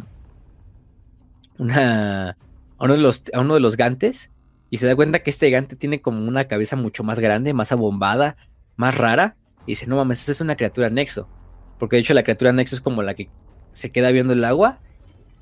[1.59, 2.37] Una.
[2.79, 4.31] A uno, de los, a uno de los gantes.
[4.71, 7.73] Y se da cuenta que este gigante tiene como una cabeza mucho más grande, más
[7.73, 8.37] abombada,
[8.77, 9.37] más rara.
[9.67, 11.29] Y dice, no mames, esa es una criatura nexo.
[11.79, 13.31] Porque de hecho la criatura nexo es como la que
[13.73, 14.81] se queda viendo el agua.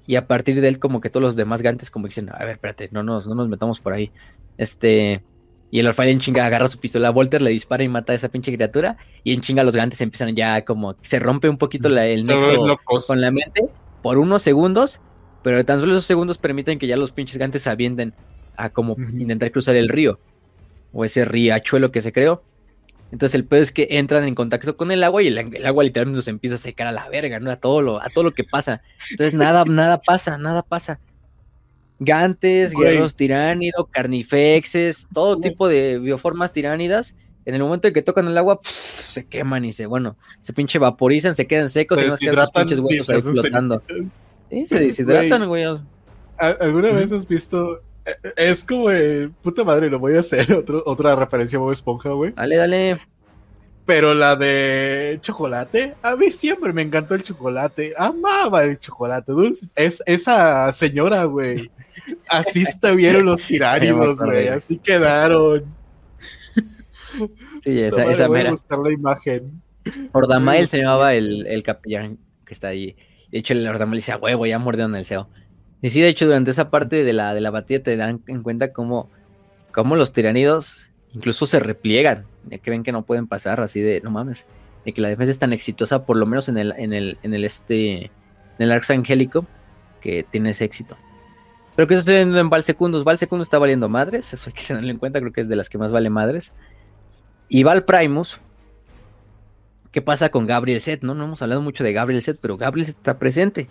[0.07, 2.51] Y a partir de él, como que todos los demás gantes, como dicen, a ver,
[2.51, 4.11] espérate, no nos, no nos metamos por ahí.
[4.59, 5.23] Este.
[5.71, 8.55] Y el en chinga agarra su pistola, Volter le dispara y mata a esa pinche
[8.55, 8.97] criatura.
[9.25, 10.95] Y en chinga los gantes empiezan ya como.
[11.03, 13.65] Se rompe un poquito el nexo con la mente
[14.03, 15.01] por unos segundos.
[15.43, 18.15] Pero tan solo esos segundos permiten que ya los pinches gantes se avienten
[18.57, 20.21] a como intentar cruzar el río.
[20.93, 22.45] O ese riachuelo que se creó.
[23.15, 26.21] Entonces el pedo es que entran en contacto con el agua y el, agua literalmente
[26.21, 27.49] se empieza a secar a la verga, ¿no?
[27.49, 28.83] A todo lo, a todo lo que pasa.
[29.09, 30.99] Entonces nada, nada pasa, nada pasa.
[32.01, 37.15] Gantes, guerreros tiránidos, carnifexes, todo tipo de bioformas tiránidas.
[37.45, 40.81] En el momento en que tocan el agua, se queman y se, bueno, se pinche
[40.81, 43.81] vaporizan, se quedan secos se y no se quedan pinches huevos flotando.
[44.51, 45.65] Sí, se deshidratan, güey.
[46.37, 47.81] ¿Alguna vez has visto
[48.37, 48.89] es como,
[49.43, 50.47] puta madre, lo voy a hacer.
[50.87, 52.33] otra referencia a Bob Esponja, güey.
[52.33, 52.99] Dale, dale.
[53.87, 57.93] Pero la de chocolate, a mí siempre me encantó el chocolate.
[57.97, 59.67] Amaba el chocolate dulce.
[59.75, 61.71] Es esa señora, güey.
[62.29, 64.49] Así estuvieron los tiránidos, güey.
[64.49, 65.65] Así quedaron.
[67.63, 68.51] Sí, esa, esa mera.
[68.51, 69.63] buscar la imagen.
[70.13, 72.97] Ordamael se llamaba el, el capellán que está ahí.
[73.31, 75.29] De hecho, el Ordamael dice, huevo, ya mordieron el CEO.
[75.85, 78.43] Y sí, de hecho, durante esa parte de la, de la batalla te dan en
[78.43, 79.11] cuenta cómo,
[79.71, 84.01] cómo los tiranidos incluso se repliegan, ya que ven que no pueden pasar así de,
[84.01, 84.47] no mames,
[84.87, 87.35] de que la defensa es tan exitosa, por lo menos en el, en el, en
[87.35, 88.11] el este, en
[88.61, 89.45] el Arx Angélico,
[90.01, 90.97] que tiene ese éxito.
[91.77, 93.05] Pero que eso estoy viendo en Val Secundus.
[93.05, 95.57] Val Secundus está valiendo madres, eso hay que tenerlo en cuenta, creo que es de
[95.57, 96.55] las que más vale madres.
[97.51, 98.41] Y Val Primus,
[99.93, 101.03] ¿qué pasa con Gabriel Set?
[101.03, 103.69] No, no hemos hablado mucho de Gabriel Set, pero Gabriel Set está presente.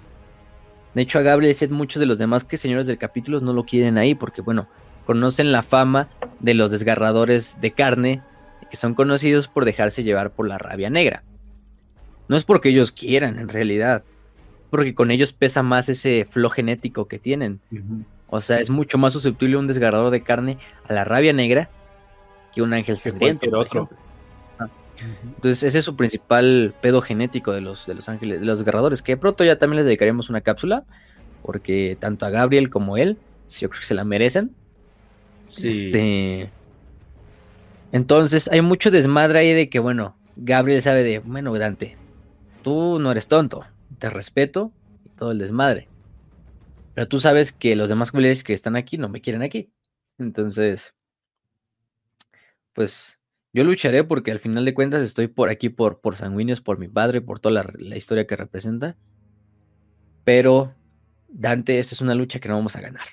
[0.94, 3.66] De hecho, a Gabriel Set muchos de los demás que señores del capítulo no lo
[3.66, 4.68] quieren ahí porque, bueno,
[5.06, 6.10] conocen la fama
[6.40, 8.22] de los desgarradores de carne
[8.70, 11.24] que son conocidos por dejarse llevar por la rabia negra.
[12.28, 14.04] No es porque ellos quieran, en realidad,
[14.70, 17.60] porque con ellos pesa más ese flow genético que tienen.
[18.28, 20.58] O sea, es mucho más susceptible un desgarrador de carne
[20.88, 21.70] a la rabia negra
[22.54, 23.48] que un ángel sangriento.
[23.58, 23.90] otro.
[25.26, 29.02] Entonces, ese es su principal pedo genético de los, de los ángeles, de los desgarradores,
[29.02, 30.86] que pronto ya también les dedicaremos una cápsula,
[31.42, 33.18] porque tanto a Gabriel como a él,
[33.50, 34.56] yo creo que se la merecen.
[35.50, 36.50] Este.
[37.92, 41.98] Entonces, hay mucho desmadre ahí de que, bueno, Gabriel sabe de, bueno, Dante,
[42.64, 43.66] tú no eres tonto,
[44.00, 44.72] te respeto
[45.06, 45.88] y todo el desmadre.
[46.96, 49.72] Pero tú sabes que los demás culeros que están aquí no me quieren aquí.
[50.18, 50.94] Entonces,
[52.74, 53.20] pues
[53.54, 56.88] yo lucharé porque al final de cuentas estoy por aquí por, por sanguíneos, por mi
[56.88, 58.98] padre, por toda la, historia que representa.
[60.24, 60.74] Pero
[61.28, 63.06] Dante, esto es una lucha que no vamos a ganar.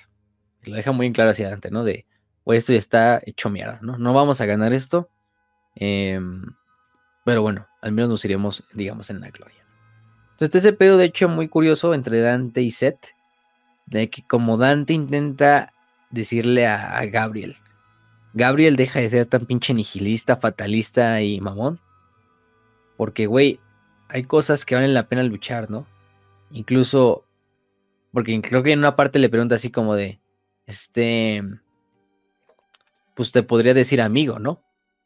[0.63, 1.83] lo deja muy en claro hacia Dante, ¿no?
[1.83, 2.07] De,
[2.43, 3.99] o esto ya está hecho mierda, ¿no?
[3.99, 5.11] No vamos a ganar esto.
[5.75, 6.41] Em,
[7.23, 9.63] pero bueno, al menos nos iremos, digamos, en la gloria.
[10.31, 13.09] Entonces, ese pedo, de hecho, muy curioso entre Dante y Seth.
[13.85, 15.71] De que como Dante intenta
[16.09, 17.57] decirle a Gabriel,
[18.33, 21.79] Gabriel deja de ser tan pinche nihilista, fatalista y mamón.
[22.97, 23.59] Porque, güey,
[24.07, 25.85] hay cosas que valen la pena luchar, ¿no?
[26.51, 27.25] Incluso,
[28.11, 30.19] porque creo que en una parte le pregunta así como de,
[30.65, 31.43] este,
[33.15, 34.61] pues te podría decir amigo, ¿no?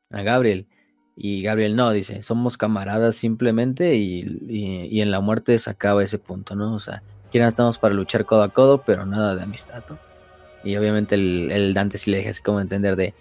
[0.10, 0.68] A Gabriel.
[1.15, 6.56] Y Gabriel no, dice, somos camaradas simplemente y, en la muerte se acaba ese punto,
[6.56, 6.76] ¿no?
[6.76, 9.97] O sea, quieran estamos para luchar codo a codo, pero nada de amistad, ¿no?
[10.66, 13.14] Y obviamente el, Dante sí le deja así como entender de,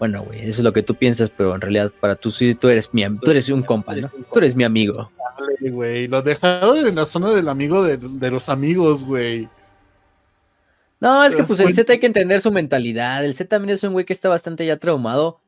[0.00, 2.68] bueno, güey, eso es lo que tú piensas, pero en realidad para tú sí, tú
[2.68, 4.10] eres mi tú eres un compa, ¿no?
[4.32, 5.10] Tú eres mi amigo.
[5.38, 9.48] Dale, güey, lo dejaron en la zona del amigo de, los amigos, güey.
[11.00, 13.24] No, es que pues el Z hay que entender su mentalidad.
[13.24, 15.40] El Z también es un güey que está bastante ya traumado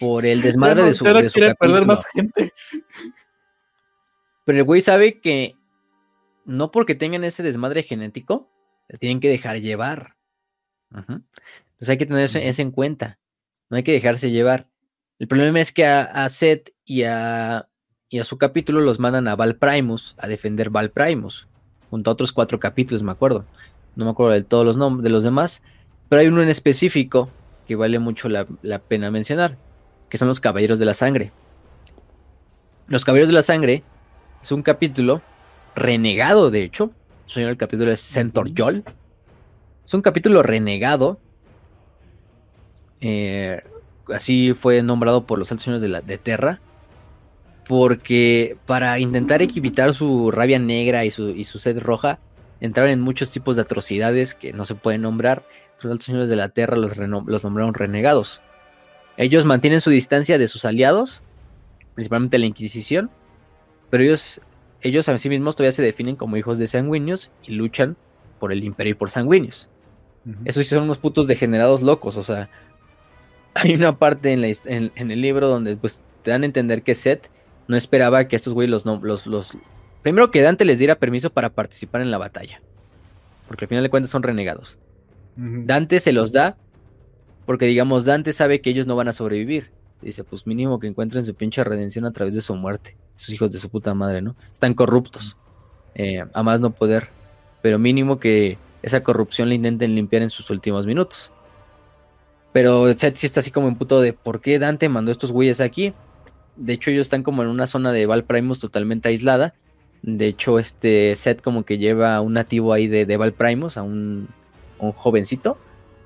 [0.00, 2.52] por el desmadre de su, ahora quiere perder más gente.
[4.44, 5.54] Pero el güey sabe que
[6.44, 8.50] no porque tengan ese desmadre genético,
[8.88, 10.16] le tienen que dejar llevar.
[10.94, 13.18] Entonces hay que tener eso, en cuenta.
[13.70, 14.68] No hay que dejarse llevar.
[15.18, 17.68] El problema es que a, Seth y a,
[18.08, 21.48] y a su capítulo los mandan a Val Primus a defender Val Primus.
[21.90, 23.44] Junto a otros cuatro capítulos, me acuerdo.
[23.94, 25.62] No me acuerdo de todos los nombres de los demás.
[26.08, 27.30] Pero hay uno en específico
[27.66, 29.56] que vale mucho la, la pena mencionar.
[30.08, 31.32] Que son los Caballeros de la Sangre.
[32.88, 33.82] Los Caballeros de la Sangre
[34.42, 35.22] es un capítulo
[35.74, 36.90] renegado, de hecho,
[37.26, 38.84] señor, el capítulo es Centaur Yol.
[39.84, 41.18] Es un capítulo renegado.
[43.00, 43.62] Eh,
[44.12, 46.60] así fue nombrado por los altos señores de, la, de Terra.
[47.66, 52.18] porque para intentar equivitar su rabia negra y su, y su sed roja,
[52.60, 55.44] entraron en muchos tipos de atrocidades que no se pueden nombrar.
[55.80, 58.40] Los altos señores de la tierra los, los nombraron renegados.
[59.16, 61.22] Ellos mantienen su distancia de sus aliados,
[61.94, 63.10] principalmente la Inquisición,
[63.90, 64.40] pero ellos,
[64.80, 67.96] ellos a sí mismos todavía se definen como hijos de sanguíneos y luchan
[68.38, 69.68] por el imperio y por sanguíneos.
[70.44, 72.48] Esos sí son unos putos degenerados locos, o sea,
[73.54, 77.28] hay una parte en, en, el libro donde pues te dan a entender que Seth
[77.68, 79.56] no esperaba que estos güeyes los, los, los...
[80.02, 82.60] Primero que Dante les diera permiso para participar en la batalla.
[83.46, 84.78] Porque al final de cuentas son renegados.
[85.36, 86.56] Dante se los da
[87.46, 89.70] porque digamos Dante sabe que ellos no van a sobrevivir.
[90.00, 92.96] Dice, pues mínimo que encuentren su pinche redención a través de su muerte.
[93.14, 94.36] Sus hijos de su puta madre, ¿no?
[94.52, 95.36] Están corruptos.
[95.94, 97.08] Eh, a más no poder.
[97.62, 101.32] Pero mínimo que esa corrupción la intenten limpiar en sus últimos minutos.
[102.52, 105.60] Pero Seth sí está así como en puto de por qué Dante mandó estos güeyes
[105.60, 105.94] aquí.
[106.56, 109.54] De hecho, ellos están como en una zona de Valprimus totalmente aislada.
[110.02, 113.82] De hecho, este Seth como que lleva a un nativo ahí de, de Valprimus, a
[113.82, 114.28] un,
[114.78, 115.56] un jovencito,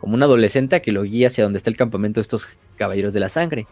[0.01, 2.47] como un adolescente que lo guía hacia donde está el campamento de estos
[2.77, 3.67] caballeros de la sangre.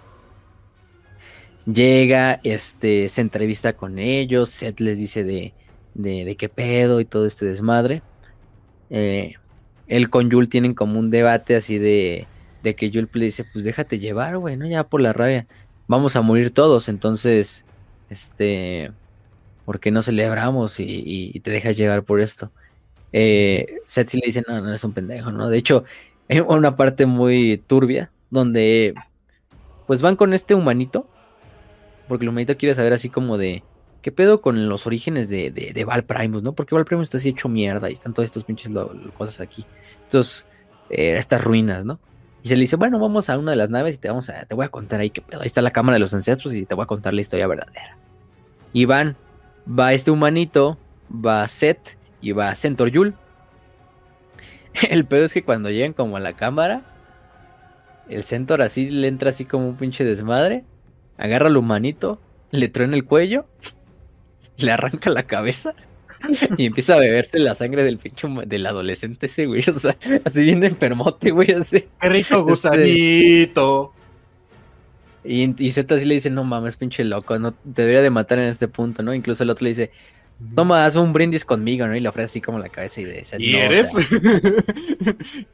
[1.66, 5.54] Llega, este, se entrevista con ellos, Seth les dice de,
[5.94, 8.02] de, de qué pedo y todo este desmadre.
[8.90, 9.34] Eh,
[9.86, 12.26] él con Yul tienen como un debate así de
[12.64, 14.66] de que Yul le dice, pues déjate llevar, güey, ¿no?
[14.66, 15.46] Ya por la rabia.
[15.86, 17.64] Vamos a morir todos, entonces,
[18.08, 18.90] este,
[19.66, 22.50] ¿por qué no celebramos y, te dejas llevar por esto?
[23.12, 25.50] Eh, Seth le dice, no, no eres un pendejo, ¿no?
[25.50, 25.84] De hecho,
[26.28, 28.94] hay una parte muy turbia donde,
[29.86, 31.06] pues van con este humanito,
[32.08, 33.62] porque el humanito quiere saber así como de,
[34.04, 36.52] ¿qué pedo con los orígenes de, de, Val Primus, no?
[36.52, 38.70] Porque Val Primus está así hecho mierda y están todas estas pinches
[39.16, 39.64] cosas aquí.
[40.02, 40.44] Entonces,
[40.90, 41.98] eh, estas ruinas, ¿no?
[42.42, 44.44] Y se le dice, bueno, vamos a una de las naves y te vamos a,
[44.44, 45.40] te voy a contar ahí qué pedo.
[45.40, 47.96] Ahí está la cámara de los ancestros y te voy a contar la historia verdadera.
[48.74, 49.16] Y van,
[49.66, 50.76] va este humanito,
[51.10, 53.14] va Seth y va Centaur Yul.
[54.90, 56.82] El pedo es que cuando llegan como a la cámara,
[58.10, 60.64] el Centaur así le entra así como un pinche desmadre,
[61.16, 62.20] agarra al humanito,
[62.52, 63.46] le truena el cuello,
[64.56, 65.74] le arranca la cabeza
[66.56, 69.62] y empieza a beberse la sangre del pinche del adolescente ese, güey.
[69.68, 71.52] O sea, así viene enfermote, güey.
[71.52, 71.84] Así.
[72.00, 73.92] Qué rico este, gusanito.
[75.24, 78.38] Y, y Z así le dice, no mames, pinche loco, no te debería de matar
[78.38, 79.14] en este punto, ¿no?
[79.14, 79.90] Incluso el otro le dice,
[80.54, 81.96] toma, haz un brindis conmigo, ¿no?
[81.96, 83.94] Y le ofrece así como la cabeza y de ¿Y eres?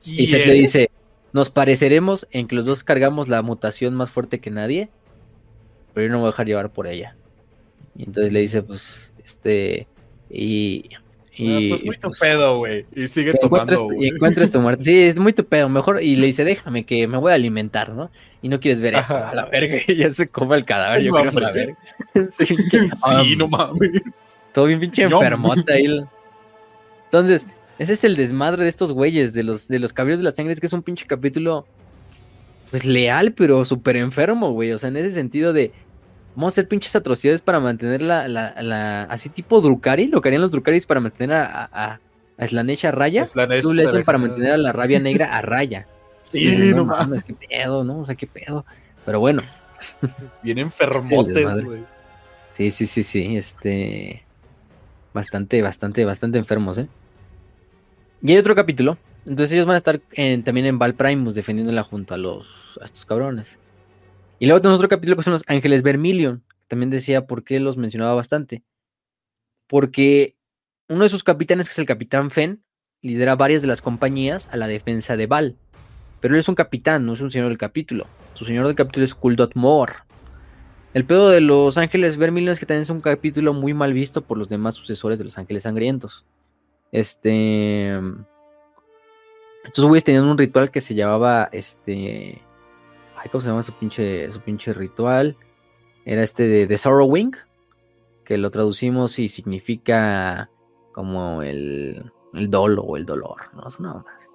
[0.04, 0.90] y Seth le dice,
[1.32, 4.88] nos pareceremos en que los dos cargamos la mutación más fuerte que nadie,
[5.94, 7.16] pero yo no me voy a dejar llevar por ella.
[7.96, 9.86] Y entonces le dice, pues, este,
[10.30, 10.90] y.
[11.36, 12.86] y pues muy tu pedo, güey.
[12.94, 13.88] Y sigue tomando.
[13.98, 14.84] Y encuentras tu muerte.
[14.84, 15.68] Sí, es muy tu pedo.
[15.68, 16.02] Mejor.
[16.02, 18.10] Y le dice, déjame que me voy a alimentar, ¿no?
[18.42, 19.16] Y no quieres ver esto.
[19.16, 19.78] A la verga.
[19.86, 21.02] Y ya se come el cadáver.
[21.02, 21.76] yo creo la verga.
[22.30, 24.40] sí, no mames.
[24.54, 26.04] Todo bien pinche enfermota ahí.
[27.04, 27.46] Entonces,
[27.78, 30.52] ese es el desmadre de estos güeyes, de los, de los caballeros de la sangre.
[30.52, 31.66] Es que es un pinche capítulo.
[32.70, 34.70] Pues leal, pero súper enfermo, güey.
[34.72, 35.72] O sea, en ese sentido de
[36.34, 40.28] Vamos a hacer pinches atrocidades para mantener la, la, la así tipo Drukari, lo que
[40.28, 42.00] harían los Drukaris para mantener a, a,
[42.38, 43.24] a Slanesh a raya.
[43.60, 45.86] tú le hacen para mantener a la rabia negra a raya.
[46.14, 48.00] Sí, no, mames, qué pedo, ¿no?
[48.00, 48.64] O sea, qué pedo.
[49.04, 49.42] Pero bueno.
[50.42, 51.84] Bien enfermotes, güey.
[52.52, 53.36] Sí, sí, sí, sí.
[53.36, 54.22] Este.
[55.12, 56.86] Bastante, bastante, bastante enfermos, ¿eh?
[58.22, 58.98] Y hay otro capítulo.
[59.26, 60.00] Entonces ellos van a estar
[60.44, 63.58] también en Valprimus defendiéndola junto a los a estos cabrones.
[64.40, 66.42] Y luego tenemos otro capítulo que son los Ángeles Vermilion.
[66.66, 68.64] También decía por qué los mencionaba bastante.
[69.66, 70.34] Porque
[70.88, 72.64] uno de sus capitanes, que es el capitán Fen,
[73.02, 75.56] lidera varias de las compañías a la defensa de Val.
[76.20, 78.06] Pero él es un capitán, no es un señor del capítulo.
[78.32, 79.92] Su señor del capítulo es Kuldot Moore.
[80.94, 84.22] El pedo de los Ángeles Vermilion es que también es un capítulo muy mal visto
[84.22, 86.24] por los demás sucesores de los Ángeles Sangrientos.
[86.92, 87.92] Este.
[89.64, 91.50] Estos güeyes tenían un ritual que se llamaba.
[91.52, 92.40] Este.
[93.28, 95.36] ¿Cómo se llama su pinche, su pinche ritual?
[96.04, 97.32] Era este de, de Sorrowing,
[98.24, 100.50] que lo traducimos y significa
[100.92, 103.66] como el, el dolo o el dolor, ¿no?
[103.68, 104.28] Es una más.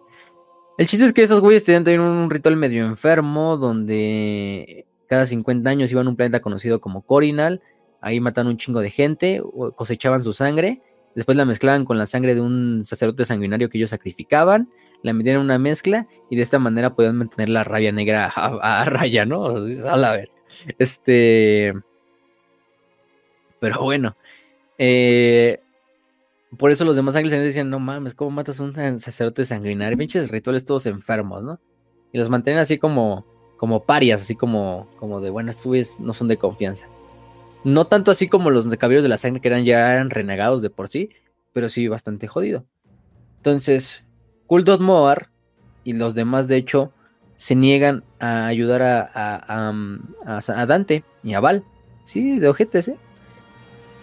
[0.78, 5.70] El chiste es que esos güeyes tenían también un ritual medio enfermo, donde cada 50
[5.70, 7.62] años iban a un planeta conocido como Corinal,
[8.02, 9.42] ahí mataban un chingo de gente,
[9.76, 10.82] cosechaban su sangre,
[11.16, 14.70] después la mezclaban con la sangre de un sacerdote sanguinario que ellos sacrificaban,
[15.06, 18.86] la metían en una mezcla y de esta manera podían mantener la rabia negra a,
[18.86, 19.46] raya, ¿no?
[19.46, 20.32] a la ver.
[20.80, 21.74] Este.
[23.60, 24.18] Pero bueno.
[24.80, 25.60] Eh,
[26.58, 29.96] por eso los demás ángeles decían, no mames, ¿cómo matas a un sacerdote sanguinario?
[29.96, 31.60] Pinches rituales todos enfermos, ¿no?
[32.12, 33.28] Y los mantienen así como,
[33.58, 36.88] como parias, así como, como de, bueno, estos no son de confianza.
[37.64, 40.72] No tanto así como los caballeros de la sangre que eran ya eran renegados de
[40.72, 41.12] por sí,
[41.54, 42.66] pero sí bastante jodido.
[43.38, 44.05] Entonces,
[44.48, 45.30] Kuldot Moar
[45.84, 46.92] y los demás, de hecho,
[47.36, 49.72] se niegan a ayudar a,
[50.28, 51.64] a, Dante y a Val.
[52.04, 52.98] Sí, de ojetes, ¿eh?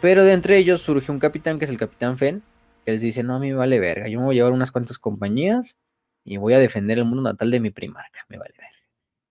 [0.00, 2.42] Pero de entre ellos surge un capitán que es el capitán Fen,
[2.84, 4.72] que les dice, no, a mí me vale verga, yo me voy a llevar unas
[4.72, 5.76] cuantas compañías
[6.24, 8.78] y voy a defender el mundo natal de mi primarca, me vale verga.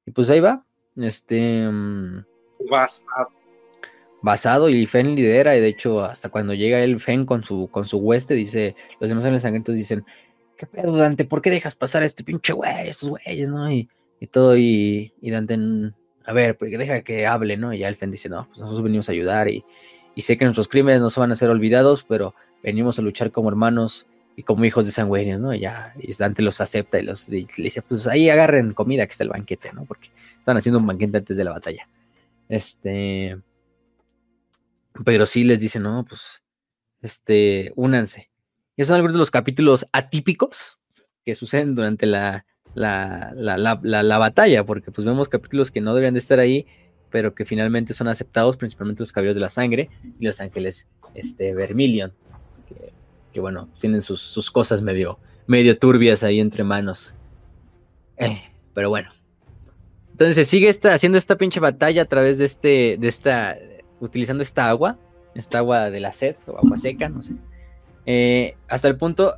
[0.05, 0.65] Y pues ahí va,
[0.95, 1.67] este...
[1.69, 2.23] Mm,
[2.69, 3.27] basado.
[4.21, 7.85] Basado y Fen lidera y de hecho hasta cuando llega el Fen con su, con
[7.85, 10.05] su hueste, dice, los demás sangrientos dicen,
[10.61, 11.25] ¿qué pedo Dante?
[11.25, 13.71] ¿Por qué dejas pasar a este pinche güey, estos güeyes, no?
[13.71, 13.89] Y,
[14.19, 15.57] y todo, y, y Dante,
[16.23, 17.73] a ver, porque deja que hable, ¿no?
[17.73, 19.65] Y ya el Fen dice, no, pues nosotros venimos a ayudar y,
[20.13, 23.31] y sé que nuestros crímenes no se van a ser olvidados, pero venimos a luchar
[23.31, 24.05] como hermanos
[24.35, 25.51] y como hijos de sangüeños, ¿no?
[25.51, 29.13] Y ya, y Dante los acepta y los le dice, pues ahí agarren comida, que
[29.13, 29.85] está el banquete, ¿no?
[29.85, 31.89] Porque están haciendo un banquete antes de la batalla.
[32.49, 33.35] Este.
[35.03, 36.43] Pero sí les dice, no, pues,
[37.01, 38.30] este, únanse.
[38.77, 40.79] Y son algunos de los capítulos atípicos
[41.25, 46.13] que suceden durante la, la, la, la, batalla, porque pues vemos capítulos que no debían
[46.13, 46.65] de estar ahí,
[47.09, 49.89] pero que finalmente son aceptados, principalmente los caballeros de la sangre
[50.19, 52.13] y los ángeles este, Vermilion
[53.31, 57.15] que bueno, tienen sus, cosas medio, medio turbias ahí entre manos.
[58.17, 58.41] Eh,
[58.73, 59.11] pero bueno.
[60.11, 63.57] Entonces se sigue haciendo esta pinche batalla a través de este, de esta,
[63.99, 64.99] utilizando esta agua,
[65.33, 67.33] esta agua de la sed o agua seca, no sé.
[68.05, 69.37] Eh, hasta el punto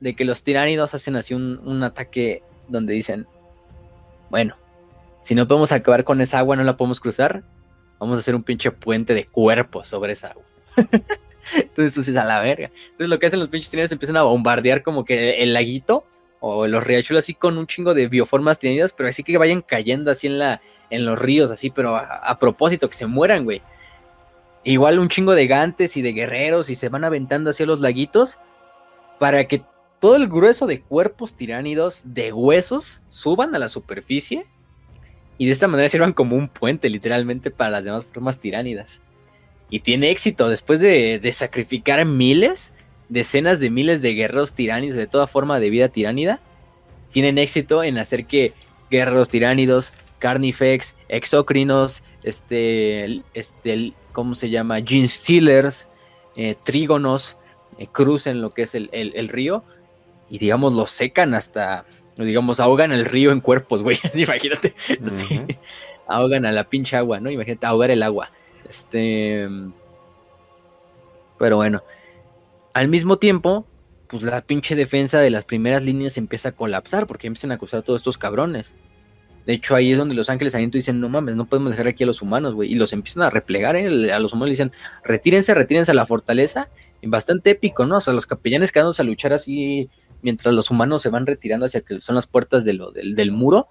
[0.00, 3.26] de que los tiránidos hacen así un, un ataque donde dicen,
[4.30, 4.56] bueno,
[5.22, 7.44] si no podemos acabar con esa agua, no la podemos cruzar,
[7.98, 10.44] vamos a hacer un pinche puente de cuerpos sobre esa agua.
[11.56, 12.70] Entonces tú dices a la verga.
[12.84, 16.04] Entonces lo que hacen los pinches tiranidos empiezan a bombardear como que el laguito
[16.40, 20.10] o los riachuelos así con un chingo de bioformas tiranidas, pero así que vayan cayendo
[20.10, 23.62] así en la en los ríos así, pero a, propósito que se mueran, güey.
[24.64, 28.38] Igual un chingo de gantes y de guerreros y se van aventando hacia los laguitos
[29.18, 29.62] para que
[30.00, 34.46] todo el grueso de cuerpos tiránidos de huesos suban a la superficie
[35.38, 39.02] y de esta manera sirvan como un puente literalmente para las demás formas tiránidas
[39.70, 42.72] y tiene éxito después de, sacrificar miles,
[43.08, 46.40] decenas de miles de guerreros tiránidos de toda forma de vida tiránida.
[47.10, 48.52] Tienen éxito en hacer que
[48.90, 49.92] guerreros tiránidos,
[50.24, 54.80] carnifex, exocrinos, este, este, ¿cómo se llama?
[54.82, 55.86] Gene stealers,
[56.34, 57.36] eh, trígonos,
[57.76, 59.64] eh, crucen lo que es el, río
[60.30, 61.84] y digamos lo secan hasta,
[62.16, 63.98] digamos, ahogan el río en cuerpos, güey.
[64.14, 64.74] Imagínate,
[66.08, 67.30] ahogan a la pinche agua, ¿no?
[67.30, 68.30] Imagínate ahogar el agua.
[68.66, 69.46] Este.
[71.38, 71.82] Pero bueno.
[72.72, 73.66] Al mismo tiempo,
[74.08, 77.80] pues la pinche defensa de las primeras líneas empieza a colapsar porque empiezan a acusar
[77.80, 78.72] a todos estos cabrones.
[79.46, 82.04] De hecho, ahí es donde los ángeles aliento dicen, no mames, no podemos dejar aquí
[82.04, 82.72] a los humanos, güey.
[82.72, 84.12] Y los empiezan a replegar, ¿eh?
[84.12, 84.72] A los humanos le dicen,
[85.02, 86.70] retírense, retírense a la fortaleza.
[87.02, 87.96] Y bastante épico, ¿no?
[87.96, 89.90] O sea, los capellanes quedándose a luchar así
[90.22, 92.82] mientras los humanos se van retirando hacia que son las puertas del,
[93.14, 93.68] del muro.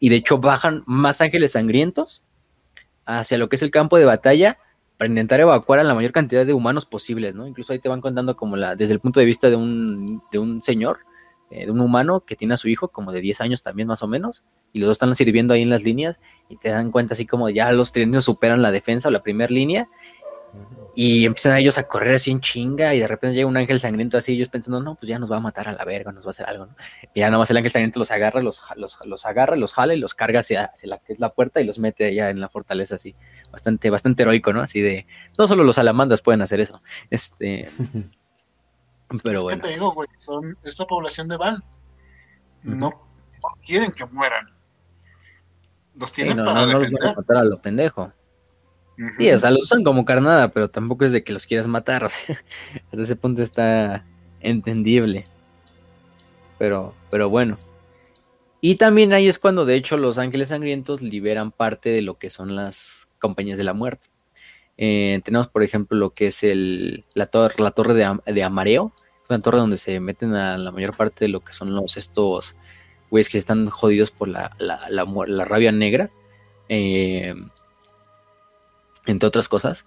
[0.00, 2.22] Y de hecho bajan más ángeles sangrientos
[3.06, 4.58] hacia lo que es el campo de batalla
[4.96, 7.46] para intentar evacuar a la mayor cantidad de humanos posibles, ¿no?
[7.46, 10.38] Incluso ahí te van contando como la, desde el punto de vista de un, de
[10.38, 11.00] un señor,
[11.50, 14.02] eh, de un humano que tiene a su hijo como de 10 años también más
[14.02, 14.44] o menos,
[14.74, 16.20] y los dos están sirviendo ahí en las líneas
[16.50, 19.50] y te dan cuenta así como ya los trienios superan la defensa o la primera
[19.50, 19.88] línea
[20.96, 24.18] y empiezan ellos a correr así en chinga y de repente llega un ángel sangriento
[24.18, 26.28] así, ellos pensando, no, pues ya nos va a matar a la verga, nos va
[26.28, 26.76] a hacer algo, ¿no?
[27.14, 29.98] Y ya nomás el ángel sangriento los agarra, los, los, los agarra, los jala y
[29.98, 32.96] los carga hacia, la que es la puerta y los mete allá en la fortaleza
[32.96, 33.16] así.
[33.50, 34.60] Bastante, bastante heroico, ¿no?
[34.60, 35.06] Así de,
[35.36, 36.82] no solo los salamandras pueden hacer eso.
[37.10, 37.68] Este...
[39.22, 39.62] Pero bueno.
[39.62, 41.62] te digo, güey, son esta población de Val.
[42.62, 43.04] No
[43.64, 44.53] quieren que mueran.
[45.98, 48.12] Los tienen no, para no, los van a matar a lo pendejo.
[49.18, 52.04] Sí, o sea, los usan como carnada, pero tampoco es de que los quieras matar.
[52.06, 52.42] O sea,
[52.86, 54.04] hasta ese punto está
[54.40, 55.26] entendible.
[56.58, 57.58] Pero, pero bueno.
[58.60, 62.30] Y también ahí es cuando, de hecho, los ángeles sangrientos liberan parte de lo que
[62.30, 64.08] son las compañías de la muerte.
[64.76, 68.92] Eh, tenemos, por ejemplo, lo que es el, la, torre, la torre de, Amareo.
[69.22, 71.96] Es una torre donde se meten a la mayor parte de lo que son los
[71.96, 72.56] estos
[73.28, 76.10] que están jodidos por la, la, la rabia negra.
[76.68, 77.34] Eh,
[79.06, 79.84] entre otras cosas,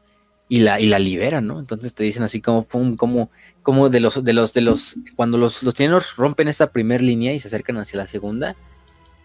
[0.50, 1.60] y la, y la liberan, ¿no?
[1.60, 3.30] Entonces te dicen así como, como,
[3.64, 7.34] como de los, de los, de los, cuando los, los chilenos rompen esta primera línea
[7.34, 8.56] y se acercan hacia la segunda,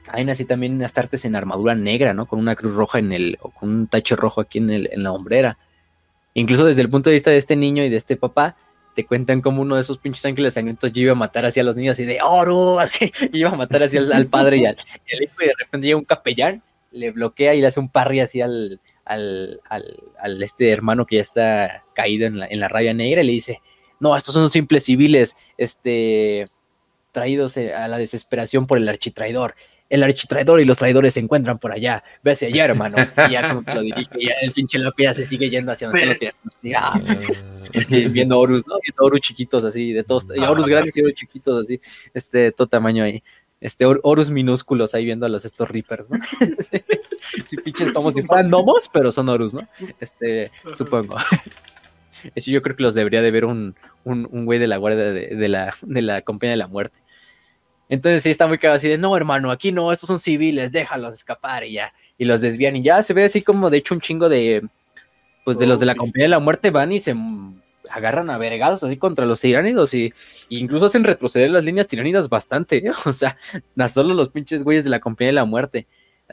[0.04, 2.26] caen así también Astartes en armadura negra, ¿no?
[2.26, 5.02] Con una cruz roja en el, o con un tache rojo aquí en, el, en
[5.02, 5.58] la hombrera.
[6.34, 8.56] Incluso desde el punto de vista de este niño y de este papá,
[8.94, 11.76] te cuentan como uno de esos pinches ángeles sangrientos iba a matar así a los
[11.76, 14.76] niños y de oro, así, iba a matar así al, padre y al,
[15.20, 18.40] hijo y de repente llega un capellán, le bloquea y le hace un parry así
[18.40, 23.26] al, al, este hermano que ya está caído en la, en la raya negra y
[23.26, 23.60] le dice,
[24.00, 26.48] no, estos son simples civiles, este,
[27.12, 29.54] traídos eh, a la desesperación por el architraidor.
[29.92, 32.02] El architraidor y los traidores se encuentran por allá.
[32.22, 32.96] Ve hacia allá, hermano.
[33.28, 35.88] Y ya como te lo dirige, ya el pinche loco ya se sigue yendo hacia
[35.88, 36.34] donde lo tiene.
[36.74, 36.98] Ah,
[37.88, 38.76] viendo Horus, ¿no?
[38.82, 41.78] Viendo Horus chiquitos así, de todos, y Horus grandes y Horus chiquitos así,
[42.14, 43.22] este, de todo tamaño ahí.
[43.60, 46.18] Este, Horus minúsculos ahí viendo a los estos Reapers, ¿no?
[47.44, 49.60] sí, pinches como si fueran gnomos, pero son Horus, ¿no?
[50.00, 51.16] Este, supongo.
[52.34, 53.74] Eso yo creo que los debería de ver un,
[54.04, 56.98] un, un güey de la guardia de, la, de la compañía de la muerte.
[57.92, 61.12] Entonces sí está muy cagado así de, no, hermano, aquí no, estos son civiles, déjalos
[61.12, 61.92] escapar y ya.
[62.16, 64.66] Y los desvían y ya se ve así como de hecho un chingo de,
[65.44, 67.14] pues de los de la compañía de la muerte van y se
[67.90, 70.14] agarran a vergados así contra los tiránidos y,
[70.48, 72.92] incluso hacen retroceder las líneas tiránidas bastante, ¿eh?
[73.04, 73.36] o sea,
[73.74, 75.86] no solo los pinches güeyes de la compañía de la muerte.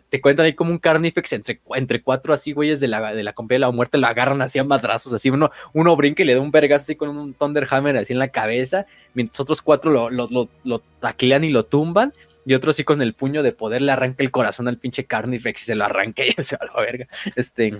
[0.09, 3.33] Te cuentan ahí como un carnifex entre, entre cuatro así güeyes de la, de la
[3.33, 6.35] compañía de la muerte lo agarran así a madrazos, así uno, uno brinca y le
[6.35, 10.09] da un vergazo así con un Thunderhammer así en la cabeza, mientras otros cuatro lo,
[10.09, 12.13] lo, lo, taclean y lo tumban
[12.45, 15.61] y otro así con el puño de poder le arranca el corazón al pinche Carnifex
[15.61, 17.07] y se lo arranca y se va a la verga.
[17.35, 17.77] Este,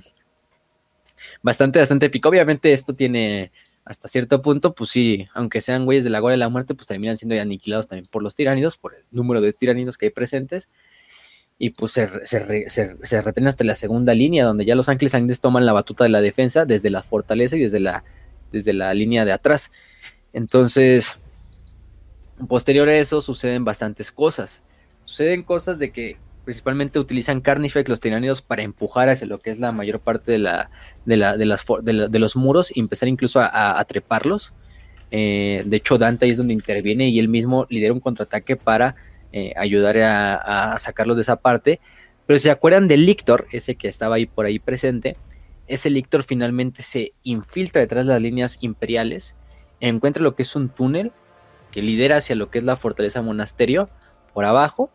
[1.41, 2.29] bastante, bastante épico.
[2.29, 3.51] Obviamente esto tiene
[3.89, 6.87] hasta cierto punto, pues sí, aunque sean güeyes de la Guardia de la Muerte, pues
[6.87, 10.69] terminan siendo aniquilados también por los tiránidos, por el número de tiránidos que hay presentes.
[11.61, 15.65] Y pues se, se, se, retienen hasta la segunda línea, donde ya los Ángeles toman
[15.65, 18.05] la batuta de la defensa desde la fortaleza y desde la,
[18.51, 19.69] desde la línea de atrás.
[20.31, 21.17] Entonces,
[22.47, 24.63] posterior a eso suceden bastantes cosas.
[25.03, 29.59] Suceden cosas de que principalmente utilizan Carnifex, los tiránidos, para empujar hacia lo que es
[29.59, 30.71] la mayor parte de, la,
[31.05, 34.53] de, la, de, las, de, los muros y empezar incluso a, treparlos.
[35.11, 38.95] Eh, de hecho, Dante es donde interviene y él mismo lidera un contraataque para
[39.31, 41.79] eh, ayudar a, sacarlos de esa parte.
[42.25, 45.17] Pero si se acuerdan de Lictor, ese que estaba ahí por ahí presente,
[45.67, 49.35] ese Lictor finalmente se infiltra detrás de las líneas imperiales,
[49.79, 51.11] encuentra lo que es un túnel
[51.71, 53.89] que lidera hacia lo que es la fortaleza monasterio
[54.33, 54.89] por abajo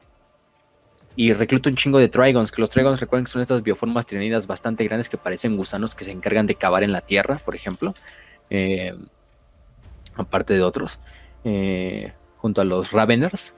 [1.17, 4.47] y recluta un chingo de Trigons, que los Trigons recuerden que son estas bioformas tiranidas
[4.47, 7.95] bastante grandes que parecen gusanos que se encargan de cavar en la tierra, por ejemplo,
[8.51, 8.97] eh,
[10.17, 10.99] aparte de otros,
[11.45, 13.55] eh, junto a los Raveners,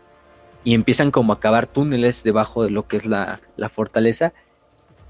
[0.67, 3.41] y empiezan como a cavar túneles debajo de lo que es la,
[3.73, 4.33] fortaleza,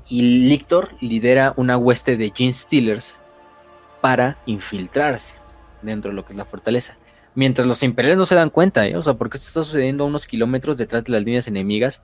[0.06, 3.18] y Lictor lidera una hueste de Gene Stealers
[4.02, 5.34] para infiltrarse
[5.80, 6.98] dentro de lo que es la fortaleza.
[7.34, 8.98] Mientras los imperiales no se dan cuenta, ¿eh?
[8.98, 12.02] o sea, porque esto está sucediendo a unos kilómetros detrás de las líneas enemigas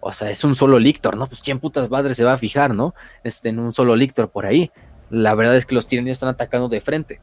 [0.00, 1.28] o sea, es un solo Lictor, ¿no?
[1.28, 2.94] Pues quién putas madre se va a fijar, ¿no?
[3.22, 4.72] Este, en un solo Lictor por ahí.
[5.08, 7.20] La verdad es que los tiranios están atacando de frente.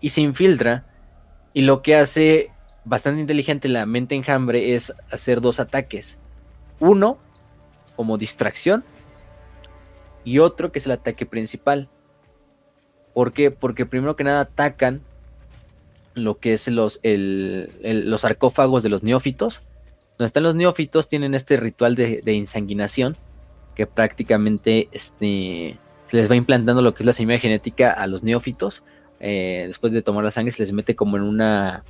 [0.00, 0.84] Y se infiltra.
[1.52, 2.50] Y lo que hace
[2.90, 6.18] bastante inteligente la mente enjambre es hacer dos ataques.
[6.80, 7.18] Uno,
[7.94, 8.84] como distracción.
[10.24, 11.88] Y otro que es el ataque principal.
[13.14, 13.50] ¿Por qué?
[13.50, 15.02] Porque primero que nada atacan
[16.14, 19.62] lo que es los, los sarcófagos de los neófitos
[20.20, 23.16] donde están los neófitos tienen este ritual de, insanguinación
[23.74, 28.22] que prácticamente este, se les va implantando lo que es la semilla genética a los
[28.22, 28.82] neófitos.
[29.18, 31.84] Eh, después de tomar la sangre se les mete como en una,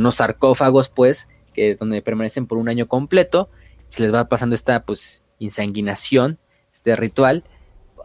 [0.00, 3.50] unos sarcófagos, pues, que donde permanecen por un año completo.
[3.88, 6.38] Se les va pasando esta, pues, insanguinación,
[6.72, 7.44] este ritual,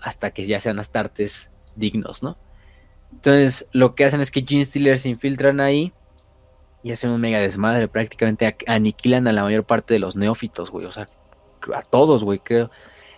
[0.01, 2.37] hasta que ya sean astartes dignos, ¿no?
[3.11, 5.93] Entonces, lo que hacen es que Gene Stealers se infiltran ahí
[6.81, 7.87] y hacen un mega desmadre.
[7.87, 10.85] Prácticamente aniquilan a la mayor parte de los neófitos, güey.
[10.85, 11.09] O sea,
[11.73, 12.71] a todos, güey, creo.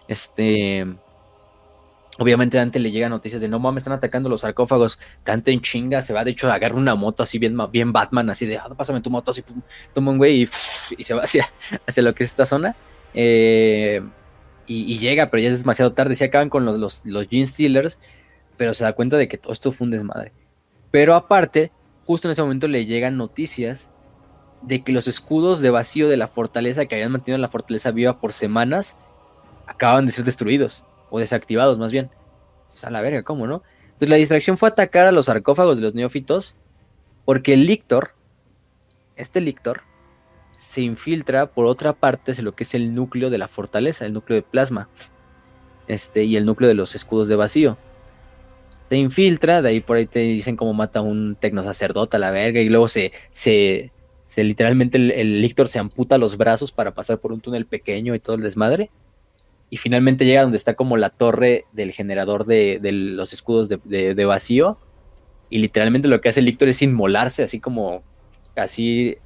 [0.07, 0.85] Este.
[2.19, 4.99] Obviamente Dante le llega noticias de no mames, están atacando los sarcófagos.
[5.25, 7.57] Dante en chinga se va, de hecho, agarra una moto así bien,
[7.91, 9.43] Batman, así de, ah, pásame tu moto, así,
[9.93, 10.49] toma un güey y,
[10.97, 11.49] y, se va hacia,
[11.87, 12.75] hacia lo que es esta zona.
[13.15, 14.01] Eh,
[14.67, 16.15] y, llega, pero ya es demasiado tarde.
[16.15, 17.99] Se acaban con los, los, los Gene Stealers,
[18.57, 20.31] pero se da cuenta de que todo esto fue un desmadre.
[20.91, 21.71] Pero aparte,
[22.05, 23.89] justo en ese momento le llegan noticias
[24.61, 28.19] de que los escudos de vacío de la fortaleza que habían mantenido la fortaleza viva
[28.19, 28.95] por semanas
[29.67, 30.83] acaban de ser destruidos
[31.13, 32.09] o desactivados más bien.
[32.69, 33.61] Pues a la verga, ¿cómo no?
[33.83, 36.55] Entonces la distracción fue atacar a los sarcófagos de los neófitos
[37.23, 38.15] porque el Lictor,
[39.15, 39.81] este Lictor,
[40.57, 44.13] se infiltra por otra parte de lo que es el núcleo de la fortaleza, el
[44.13, 44.89] núcleo de plasma,
[45.87, 47.77] este, y el núcleo de los escudos de vacío
[48.81, 52.31] se infiltra, de ahí por ahí te dicen cómo mata a un tecnosacerdote a la
[52.31, 53.91] verga, y luego se, se,
[54.25, 58.15] se literalmente el, el Lictor se amputa los brazos para pasar por un túnel pequeño
[58.15, 58.89] y todo el desmadre.
[59.69, 64.77] Y finalmente llega donde está como la torre del generador de, los escudos de, vacío.
[65.49, 68.03] Y literalmente lo que hace el Lictor es inmolarse, así como,
[68.55, 69.17] así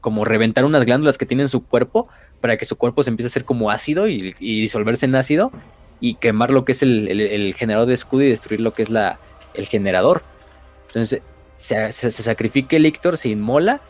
[0.00, 2.08] como reventar unas glándulas que tiene en su cuerpo
[2.40, 5.50] para que su cuerpo se empiece a hacer como ácido y, disolverse en ácido
[6.00, 9.18] y quemar lo que es el, generador de escudo y destruir lo que es la,
[9.54, 10.22] el generador.
[10.88, 11.22] Entonces
[11.56, 13.80] se, sacrifica el Ictor, se inmola,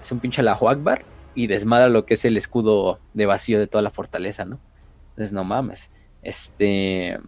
[0.00, 1.04] es un pinche la Akbar
[1.34, 4.58] y desmadra lo que es el escudo de vacío de toda la fortaleza, ¿no?
[5.16, 5.90] Entonces no mames.
[6.22, 7.18] Este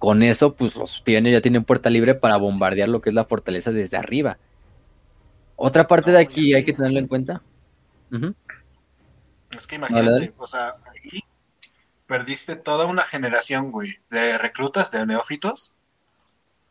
[0.00, 3.26] con eso, pues los tiranos ya tienen puerta libre para bombardear lo que es la
[3.26, 4.38] fortaleza desde arriba.
[5.56, 7.42] Otra parte de aquí hay que tenerlo en cuenta.
[9.50, 11.20] Es que imagínate, o sea, ahí
[12.06, 15.74] perdiste toda una generación, güey, de reclutas, de neófitos,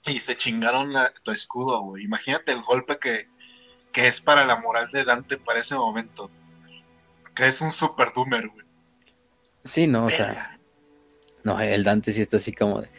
[0.07, 2.05] y se chingaron tu escudo, güey.
[2.05, 3.29] Imagínate el golpe que,
[3.91, 6.31] que es para la moral de Dante para ese momento.
[7.35, 8.65] Que es un super doomer, güey.
[9.63, 10.59] Sí, no, o sea.
[11.43, 12.89] No, el Dante sí está así como de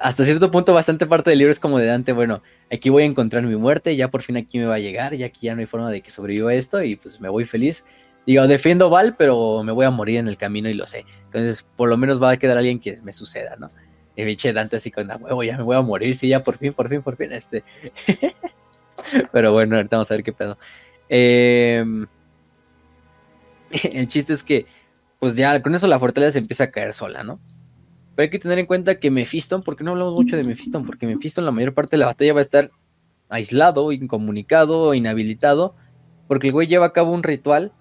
[0.00, 2.42] hasta cierto punto bastante parte del libro es como de Dante, bueno,
[2.72, 5.26] aquí voy a encontrar mi muerte, ya por fin aquí me va a llegar, ya
[5.26, 7.84] aquí ya no hay forma de que sobreviva esto y pues me voy feliz.
[8.26, 11.04] Digo, defiendo Val, pero me voy a morir en el camino y lo sé.
[11.24, 13.68] Entonces, por lo menos va a quedar alguien que me suceda, ¿no?
[14.16, 16.56] Y biche Dante así con, la huevo, ya me voy a morir, sí, ya por
[16.56, 17.62] fin, por fin, por fin, este.
[19.32, 20.56] pero bueno, ahorita vamos a ver qué pedo.
[21.08, 22.06] Em,
[23.92, 24.66] el chiste es que,
[25.20, 27.38] pues ya con eso la fortaleza se empieza a caer sola, ¿no?
[28.16, 31.06] Pero hay que tener en cuenta que Mephiston, porque no hablamos mucho de Mephiston, porque
[31.06, 32.70] Mephiston la mayor parte de la batalla va a estar
[33.28, 35.76] aislado, incomunicado, inhabilitado,
[36.26, 37.72] porque el güey lleva a cabo un ritual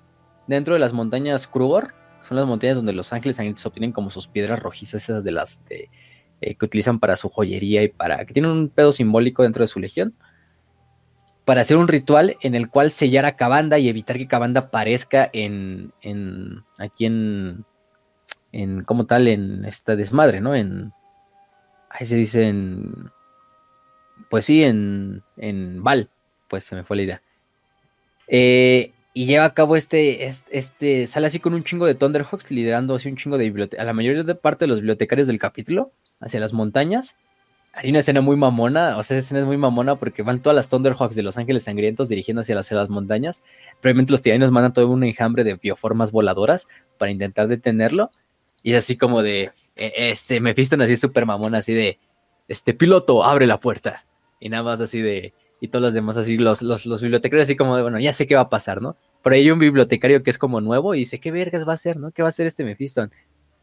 [0.48, 1.94] dentro de las montañas Kruger,
[2.28, 5.62] son las montañas donde los ángeles sangrientos obtienen como sus piedras rojizas, esas de las
[5.70, 9.68] eh, que utilizan para su joyería y para que tienen un pedo simbólico dentro de
[9.68, 10.14] su legión,
[11.50, 15.28] para hacer un ritual en el cual sellar a Cabanda y evitar que Cabanda aparezca
[15.34, 17.66] en, en aquí en,
[18.52, 20.54] en como tal en esta desmadre, ¿no?
[20.54, 20.94] En
[21.90, 23.10] ahí se dice en
[24.30, 26.12] pues sí, en en Val,
[26.50, 27.22] pues se me fue la idea.
[28.28, 32.94] Eh, y lleva a cabo este, este, sale así con un chingo de Thunderhawks, liderando
[32.94, 35.94] así un chingo de biblioteca, a la mayoría de parte de los bibliotecarios del capítulo,
[36.20, 37.18] hacia las montañas.
[37.74, 40.56] Hay una escena muy mamona, o sea, esa escena es muy mamona porque van todas
[40.56, 43.44] las Thunderhawks de los Ángeles Sangrientos dirigiendo hacia las, montañas.
[43.80, 46.68] Previamente los tiranos mandan todo un enjambre de bioformas voladoras
[46.98, 48.12] para intentar detenerlo.
[48.64, 52.00] Y es así como de, e, este, me fistan así súper mamón, así de,
[52.50, 54.06] este piloto, abre la puerta.
[54.40, 57.56] Y nada más así de, y todos los demás así, los, los, los bibliotecarios así
[57.56, 58.98] como de, bueno, ya sé qué va a pasar, ¿no?
[59.24, 61.98] Pero hay un bibliotecario que es como nuevo y dice, ¿qué vergas va a hacer,
[61.98, 62.12] no?
[62.12, 63.12] ¿Qué va a hacer este Mephiston?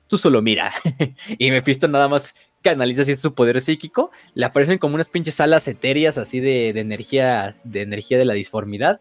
[0.06, 0.72] Tú solo mira.
[1.38, 2.36] y Mephiston nada más
[2.70, 6.80] canaliza así su poder psíquico, le aparecen como unas pinches alas etéreas así de, de
[6.80, 9.00] energía, de energía de la disformidad.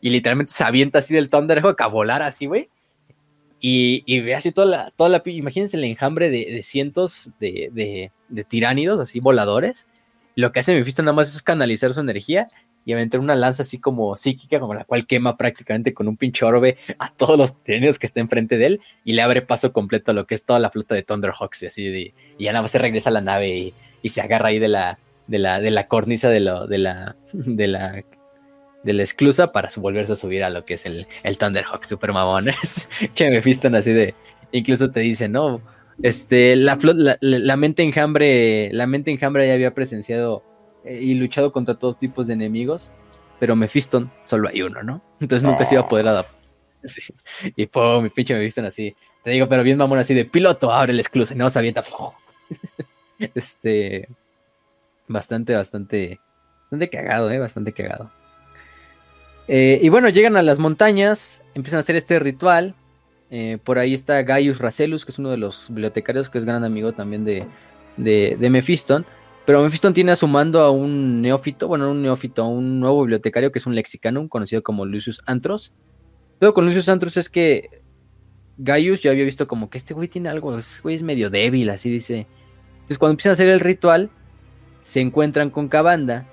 [0.00, 2.68] Y literalmente se avienta así del Thunderhawk a volar así, güey.
[3.64, 8.98] Y, ve así toda la, toda la, imagínense el enjambre de, cientos de, de, tiránidos,
[8.98, 9.86] así voladores.
[10.34, 12.48] Lo que hace Mephisto nada más es canalizar su energía
[12.84, 16.44] y aventar una lanza así como psíquica, como la cual quema prácticamente con un pinche
[16.44, 20.10] orbe a todos los tiránidos que estén enfrente de él y le abre paso completo
[20.10, 22.70] a lo que es toda la flota de Thunderhawks y así y ya nada más
[22.70, 24.98] se regresa a la nave y, se agarra ahí de la,
[25.28, 28.04] de la, de la cornisa de, lo, de la, de la
[28.82, 32.12] de la esclusa para volverse a subir a lo que es el, el Thunderhawk super
[32.12, 32.88] mamones.
[33.14, 34.14] che, me fistan así de.
[34.50, 35.62] Incluso te dice, no.
[36.02, 40.42] Este, la, la, la, mente enjambre, la mente enjambre ya había presenciado
[40.84, 42.92] y luchado contra todos tipos de enemigos,
[43.38, 45.02] pero Mephiston solo hay uno, ¿no?
[45.20, 46.42] Entonces nunca se iba a poder adaptar.
[47.56, 48.94] Y pum, mi pinche Mephiston así.
[49.22, 51.82] Te digo, pero bien mamón así de piloto, abre esclusa y no se avienta.
[53.34, 54.08] este,
[55.08, 56.20] bastante, bastante,
[56.62, 58.10] bastante cagado, eh, bastante cagado.
[59.48, 62.74] Eh, y bueno, llegan a las montañas, empiezan a hacer este ritual.
[63.30, 66.64] Eh, por ahí está Gaius Racelus, que es uno de los bibliotecarios, que es gran
[66.64, 67.46] amigo también de,
[67.96, 69.06] de, de Mephiston.
[69.44, 73.50] Pero Mephiston tiene a su mando a un neófito, bueno, un neófito, un nuevo bibliotecario
[73.50, 75.72] que es un lexicanum, conocido como Lucius Antros.
[76.38, 77.82] Pero con Lucius Antros es que
[78.58, 81.70] Gaius ya había visto como que este güey tiene algo, este güey es medio débil,
[81.70, 82.26] así dice.
[82.74, 84.10] Entonces cuando empiezan a hacer el ritual,
[84.80, 86.26] se encuentran con Cabanda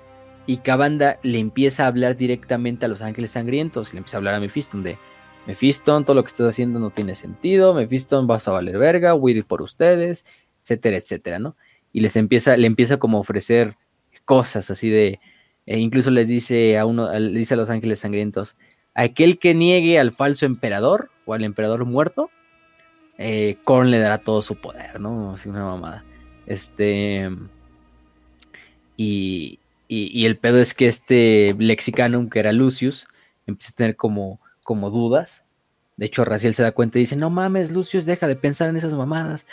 [0.46, 4.34] y Cabanda le empieza a hablar directamente a los ángeles sangrientos, le empieza a hablar
[4.34, 4.98] a Mephiston de
[5.46, 9.32] Mephiston, todo lo que estás haciendo no tiene sentido, Mephiston vas a valer verga, voy
[9.32, 10.24] a ir por ustedes,
[10.62, 11.56] etcétera, etcétera, ¿no?
[11.92, 13.76] Y les empieza, le empieza como a ofrecer
[14.24, 15.20] cosas así de,
[15.66, 18.56] e incluso les dice a uno, le dice a los ángeles sangrientos,
[18.94, 22.30] aquel que niegue al falso emperador o al emperador muerto,
[23.18, 25.34] eh, Korn le dará todo su poder, ¿no?
[25.34, 26.04] Así una mamada.
[26.46, 27.28] Este.
[28.96, 29.58] Y,
[29.88, 33.08] y, el pedo es que este Lexicanum, que era Lucius,
[33.46, 35.44] empieza a tener como, como dudas.
[35.96, 38.76] De hecho, Raciel se da cuenta y dice: No mames, Lucius, deja de pensar en
[38.76, 39.46] esas mamadas.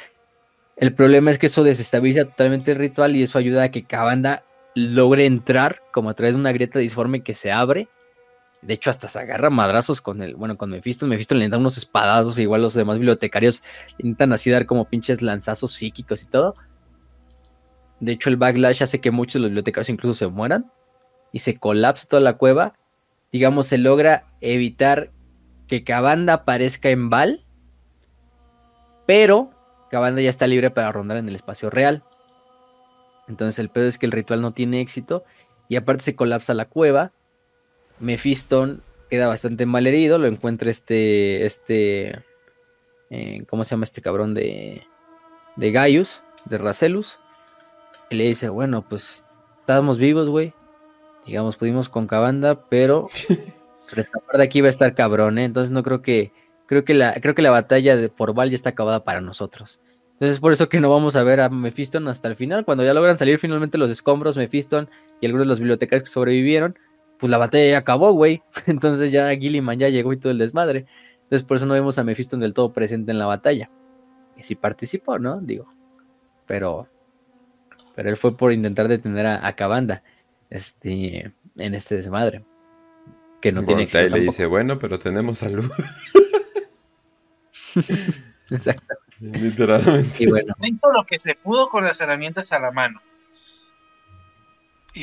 [0.77, 4.43] El problema es que eso desestabiliza totalmente el ritual y eso ayuda a que Cabanda
[4.75, 7.89] logre entrar como a través de una grieta disforme que se abre
[8.61, 11.07] De hecho, hasta se agarra madrazos con el, bueno, con Mephisto.
[11.07, 13.63] Mephisto le da unos espadazos, igual los demás bibliotecarios
[13.97, 16.53] intentan así dar como pinches lanzazos psíquicos y todo.
[17.99, 20.71] De hecho, el backlash hace que muchos de los bibliotecarios incluso se mueran
[21.31, 22.75] y se colapsa toda la cueva.
[23.31, 25.11] Digamos, se logra evitar
[25.67, 27.45] que Cabanda aparezca en Val,
[29.07, 29.56] pero
[29.89, 32.03] Cabanda ya está libre para rondar en el espacio real.
[33.27, 35.23] Entonces el pedo es que el ritual no tiene éxito
[35.69, 37.11] y aparte se colapsa la cueva.
[37.99, 42.23] Mephiston queda bastante mal herido, lo encuentra este, este,
[43.09, 44.83] eh, ¿cómo se llama este cabrón de,
[45.55, 47.19] de Gaius, de Racelus?
[48.09, 49.23] Y le dice, bueno, pues
[49.59, 50.53] estábamos vivos, güey.
[51.25, 53.09] Digamos, pudimos con Cabanda, pero,
[53.89, 55.43] pero escapar de aquí va a estar cabrón, ¿eh?
[55.43, 56.31] Entonces no creo que,
[56.67, 59.79] creo que la, creo que la batalla de por Val ya está acabada para nosotros.
[60.13, 62.65] Entonces es por eso que no vamos a ver a Mephiston hasta el final.
[62.65, 64.89] Cuando ya logran salir finalmente los escombros, Mephiston
[65.21, 66.77] y algunos de los bibliotecarios que sobrevivieron,
[67.19, 68.41] pues la batalla ya acabó, güey.
[68.67, 70.85] Entonces ya Gilliman ya llegó y todo el desmadre.
[71.23, 73.69] Entonces por eso no vemos a Mephiston del todo presente en la batalla.
[74.35, 75.39] Y sí participó, ¿no?
[75.39, 75.67] Digo.
[76.45, 76.87] Pero.
[77.95, 80.03] Pero él fue por intentar detener a, a Cabanda.
[80.49, 81.31] Este.
[81.57, 82.43] En este desmadre.
[83.41, 84.09] Que no tiene éxito.
[84.09, 85.69] le dice, bueno, pero tenemos salud.
[88.49, 88.95] Exacto.
[89.19, 90.23] Literalmente.
[90.23, 90.53] Y bueno.
[90.93, 93.01] lo que se pudo con las herramientas a la mano.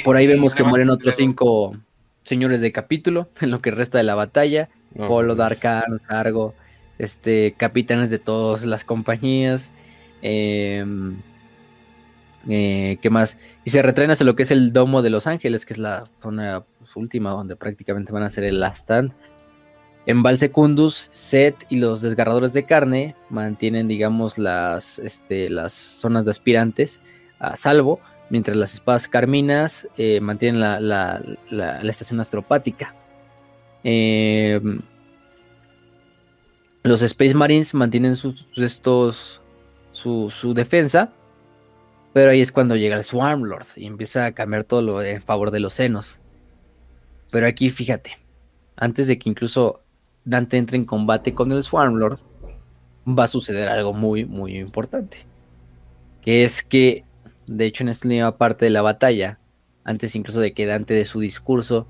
[0.03, 1.77] Por ahí vemos que mueren otros cinco
[2.23, 4.69] señores de capítulo en lo que resta de la batalla.
[4.97, 5.39] Polo, pues.
[5.39, 6.55] Darkan, Sargo,
[6.99, 9.73] este, capitanes de todas las compañías.
[10.23, 11.17] Em,
[12.49, 13.39] eh, ¿Qué más?
[13.65, 16.09] Y se retraen hacia lo que es el Domo de Los Ángeles, que es la
[16.23, 19.13] zona pues, última donde prácticamente van a ser el last stand.
[20.06, 26.31] En Valsecundus, Set y los desgarradores de carne mantienen, digamos, las, este, las zonas de
[26.31, 27.01] aspirantes
[27.39, 31.22] a salvo, mientras las espadas carminas eh, mantienen la,
[31.85, 32.94] estación astropática.
[33.82, 34.81] Em,
[36.82, 39.40] los Space Marines mantienen sus, estos,
[39.93, 41.12] su, su, defensa,
[42.12, 45.51] pero ahí es cuando llega el Swarmlord y empieza a cambiar todo lo en favor
[45.51, 46.20] de los senos.
[47.31, 48.18] Pero aquí fíjate,
[48.76, 49.84] antes de que incluso
[50.25, 52.19] Dante entra en combate con el Swarmlord,
[53.07, 55.19] va a suceder algo muy, muy importante.
[56.23, 57.05] Que es que,
[57.47, 59.39] de hecho, en esta última parte de la batalla,
[59.85, 61.87] antes incluso de que Dante de su discurso,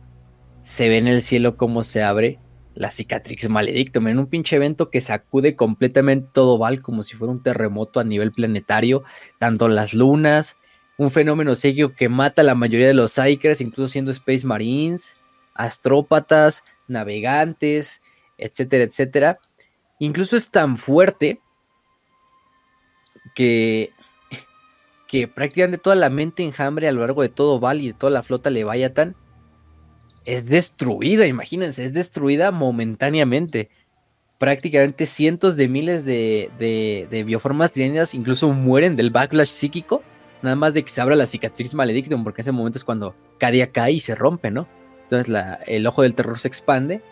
[0.63, 2.39] se ve en el cielo cómo se abre
[2.75, 7.33] la cicatrix maledictum, en un pinche evento que sacude completamente todo Val como si fuera
[7.33, 9.05] un terremoto a nivel planetario,
[9.39, 10.57] tanto las lunas,
[10.97, 15.17] un fenómeno serio que mata a la mayoría de los Psychers, incluso siendo Space Marines,
[15.55, 18.03] astrópatas, navegantes,
[18.39, 19.39] etcétera, etcétera.
[19.99, 21.41] Incluso es tan fuerte
[23.35, 23.93] que,
[25.09, 28.11] que prácticamente toda la mente enjambre a lo largo de todo Val y de toda
[28.11, 28.51] la flota
[28.95, 29.17] tan
[30.25, 33.69] es destruida, imagínense, es destruida momentáneamente.
[34.39, 40.03] Prácticamente cientos de miles de, de, bioformas trienidas incluso mueren del backlash psíquico,
[40.43, 43.15] nada más de que se abra la cicatriz maledictum, porque en ese momento es cuando
[43.39, 44.67] Cadia cae y se rompe, ¿no?
[45.05, 45.35] Entonces
[45.67, 47.03] el ojo del terror se expande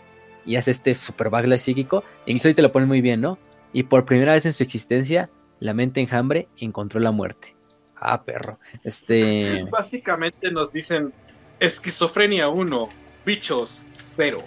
[0.45, 2.03] y hace este super backlash psíquico.
[2.25, 3.37] Incluso ahí te lo ponen muy bien, ¿no?
[3.71, 7.55] Y por primera vez en su existencia, la mente enjambre encontró la muerte.
[7.95, 8.59] Ah, perro.
[8.83, 9.63] Este.
[9.71, 11.13] Básicamente nos dicen
[11.59, 12.89] esquizofrenia 1,
[13.25, 14.43] bichos 0.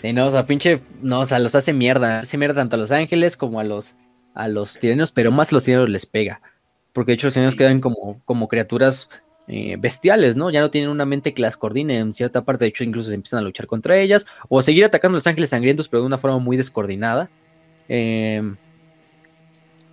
[0.00, 0.80] Sí, no, o sea, pinche.
[1.02, 2.18] No, o sea, los hace mierda.
[2.18, 3.96] Hace mierda tanto a los ángeles como a los,
[4.34, 6.40] a los tiranos, pero más a los tiranos les pega.
[6.92, 9.08] Porque de hecho los tiranos quedan como, como criaturas
[9.46, 10.50] eh, bestiales, ¿no?
[10.50, 13.14] Ya no tienen una mente que las coordine en cierta parte, de hecho incluso se
[13.14, 16.18] empiezan a luchar contra ellas, o seguir atacando a los ángeles sangrientos, pero de una
[16.18, 17.28] forma muy descoordinada.
[17.88, 18.56] Em,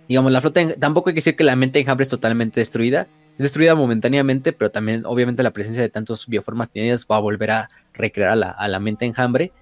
[0.08, 3.44] digamos, la flota, tampoco hay que decir que la mente enjambre es totalmente destruida, es
[3.44, 7.70] destruida momentáneamente, pero también obviamente la presencia de tantos bioformas tenidas va a volver a
[7.92, 9.52] recrear a la, a la mente enjambre,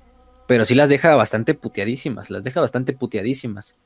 [0.47, 3.77] pero sí las deja bastante puteadísimas, las deja bastante puteadísimas.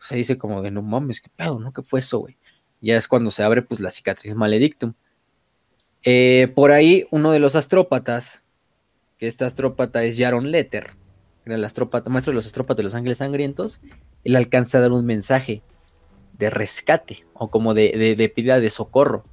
[0.00, 1.72] Se dice como de no mames, qué pedo, ¿no?
[1.72, 2.36] ¿Qué fue eso, güey?
[2.80, 4.94] Ya es cuando se abre pues la cicatriz maledictum.
[6.04, 8.42] Eh, por ahí, uno de los astrópatas,
[9.18, 10.92] que este astrópata es Jaron Letter,
[11.44, 13.80] el astrópata, maestro de los astrópatas de los ángeles sangrientos,
[14.24, 15.62] él alcanza a dar un mensaje
[16.38, 19.24] de rescate o como de, de, de de socorro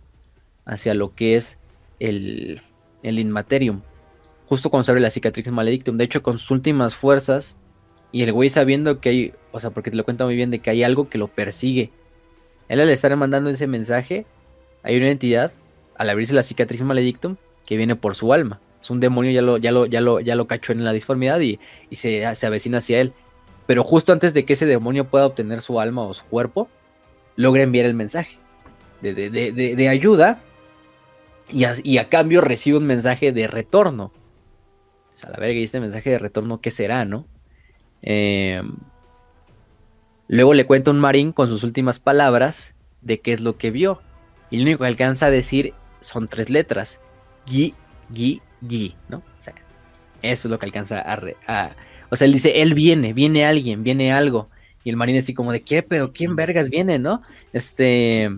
[0.66, 1.60] hacia lo que es
[2.00, 2.61] el,
[3.03, 3.82] el Inmaterium,
[4.48, 5.98] justo cuando se abre la cicatrix maledictum.
[5.98, 7.56] De hecho, con sus últimas fuerzas,
[8.11, 10.60] y el güey sabiendo que hay, o sea, porque te lo cuenta muy bien, de
[10.60, 11.92] que hay algo que lo persigue.
[12.69, 14.26] Él al estar mandando ese mensaje,
[14.82, 15.52] hay una entidad
[15.98, 18.59] al abrirse la cicatriz maledictum que viene por su alma.
[18.82, 21.40] Es un demonio, ya lo, ya lo, ya lo, ya lo cachó en la disformidad
[21.40, 21.59] y,
[21.91, 23.14] se, avecina hacia él.
[23.65, 26.69] Pero justo antes de que ese demonio pueda obtener su alma o su cuerpo,
[27.35, 28.38] logra enviar el mensaje
[29.01, 30.40] de, ayuda
[31.51, 34.11] y a, cambio recibe un mensaje de retorno.
[35.24, 37.25] a la verga, y este mensaje de retorno, ¿qué será, no?
[38.03, 38.61] Eh,
[40.27, 44.01] luego le cuenta un marín con sus últimas palabras de qué es lo que vio.
[44.51, 45.74] Y lo único que alcanza a decir
[46.06, 47.00] son tres letras.
[47.45, 47.74] Gi,
[48.14, 49.17] gi, gi, ¿no?
[49.17, 49.53] O sea,
[50.22, 51.75] eso es lo que alcanza a,
[52.09, 54.50] O sea, él dice, él viene, viene alguien, viene algo.
[54.84, 55.82] Y el marín así como de, ¿qué?
[55.82, 57.24] Pero ¿quién vergas viene, no?
[57.53, 58.30] Este...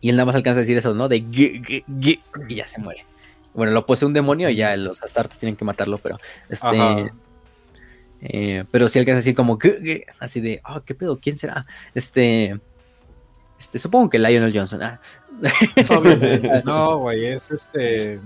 [0.00, 1.08] Y él nada más alcanza a decir eso, ¿no?
[1.08, 3.06] De gi, gi, gi, y ya se muere.
[3.54, 7.12] Bueno, lo posee un demonio y ya los astartes tienen que matarlo, pero este...
[8.20, 9.58] Eh, pero si alcanza a decir como,
[10.18, 11.18] así de, oh, ¿qué pedo?
[11.20, 11.66] ¿Quién será?
[11.94, 12.58] Este...
[13.58, 14.82] Este, supongo que Lionel Johnson.
[14.82, 15.00] Ah.
[16.64, 18.20] No, güey, es este.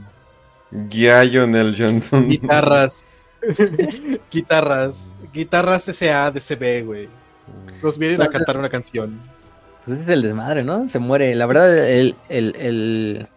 [0.71, 2.29] Lionel Johnson.
[2.29, 3.07] Guitarras.
[4.31, 5.17] guitarras.
[5.33, 7.09] Guitarras SA de CB, güey.
[7.83, 9.21] Nos vienen a cantar una canción.
[9.85, 10.89] Pues es el desmadre, ¿no?
[10.89, 11.35] Se muere.
[11.35, 13.29] La verdad, el, el, el,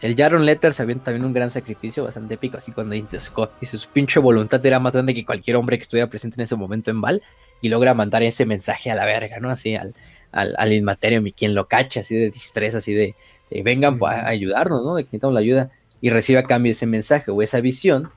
[0.00, 3.66] el Jaron Letter se avienta también un gran sacrificio bastante épico, así cuando Scott y
[3.66, 6.90] su pinche voluntad era más grande que cualquier hombre que estuviera presente en ese momento
[6.90, 7.22] en Val
[7.60, 9.50] y logra mandar ese mensaje a la verga, ¿no?
[9.50, 9.94] Así al,
[10.36, 13.14] al, al Inmaterium y quien lo cacha, así de distrés, así de,
[13.62, 14.94] vengan pues, a ayudarnos, ¿no?
[14.94, 15.70] De que necesitamos la ayuda.
[16.00, 18.10] Y recibe a cambio ese mensaje o esa visión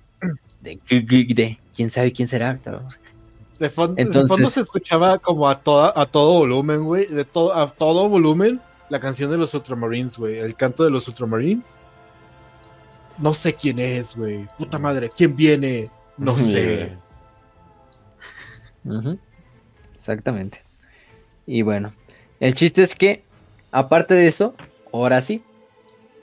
[0.61, 2.59] de, de quién sabe quién será.
[3.57, 7.07] De, fondo, se escuchaba como a, toda, a todo volumen, güey.
[7.07, 10.39] De todo, a todo volumen la canción de los Ultramarines, güey.
[10.39, 11.80] El canto de los Ultramarines.
[13.17, 14.48] No sé quién es, güey.
[14.57, 15.89] Puta madre, ¿quién viene?
[16.17, 16.98] No sé.
[19.98, 20.64] Exactamente.
[21.45, 21.93] Y bueno,
[22.39, 23.23] el chiste es que,
[23.71, 24.55] aparte de eso,
[24.93, 25.43] ahora sí,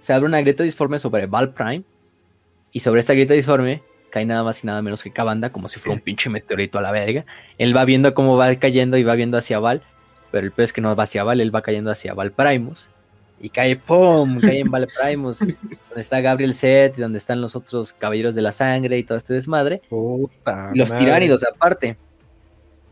[0.00, 1.82] se abre una grieta disforme sobre Val Prime.
[2.72, 5.78] Y sobre esta grieta disforme cae nada más y nada menos que Cabanda, como si
[5.78, 7.26] fuera un pinche meteorito a la verga.
[7.58, 9.82] Él va viendo cómo va cayendo y va viendo hacia Val.
[10.30, 12.90] Pero el pez que no va hacia Val, él va cayendo hacia Val Primus.
[13.40, 14.40] Y cae, ¡pum!
[14.40, 15.38] Cae en Val Primus.
[15.40, 15.56] donde
[15.96, 19.34] está Gabriel Set y donde están los otros caballeros de la sangre y todo este
[19.34, 19.82] desmadre.
[20.74, 21.96] los tiránidos aparte.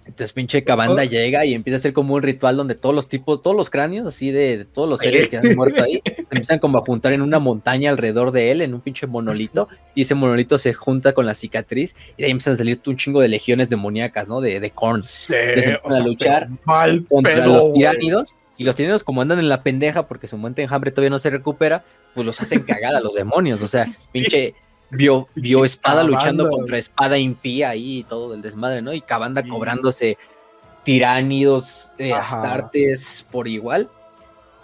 [0.06, 1.06] Entonces pinche cabanda oh.
[1.06, 4.06] llega y empieza a hacer como un ritual donde todos los tipos, todos los cráneos
[4.06, 7.38] así de, todos los seres que han muerto ahí, empiezan como a juntar en una
[7.38, 11.34] montaña alrededor de él, en un pinche monolito, y ese monolito se junta con la
[11.34, 14.40] cicatriz, y de ahí empiezan a salir un chingo de legiones demoníacas, ¿no?
[14.40, 15.00] De, de Korn.
[15.00, 16.48] a luchar
[17.08, 20.90] contra los tiránidos, y los tiránidos como andan en la pendeja porque su mente enjambre
[20.90, 21.84] todavía no se recupera,
[22.14, 24.54] pues los hacen cagar a los demonios, o sea, pinche
[24.90, 28.92] vio, vio espada luchando contra espada impía ahí y todo el desmadre, ¿no?
[28.92, 30.18] Y Cabanda cobrándose
[30.84, 33.88] tiránidos, eh, astartes por igual.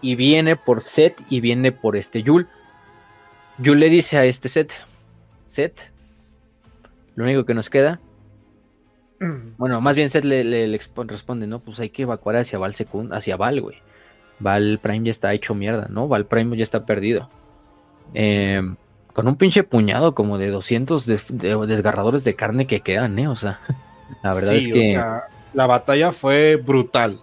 [0.03, 2.49] Y viene por Set y viene por este Yul.
[3.59, 4.73] Yul le dice a este Set,
[5.47, 5.93] Set,
[7.15, 8.01] lo único que nos queda.
[9.59, 11.59] Bueno, más bien Set le, responde, ¿no?
[11.59, 13.77] Pues hay que evacuar hacia Val Secund, hacia Val, güey.
[14.39, 16.09] Val Prime ya está hecho mierda, ¿no?
[16.09, 17.29] Val Prime ya está perdido.
[18.15, 18.63] Eh,
[19.13, 23.29] con un pinche puñado como de 200 desgarradores de carne que quedan, ¿eh?
[23.29, 23.61] O sea,
[24.23, 25.01] la verdad es que...
[25.53, 27.19] la batalla fue brutal.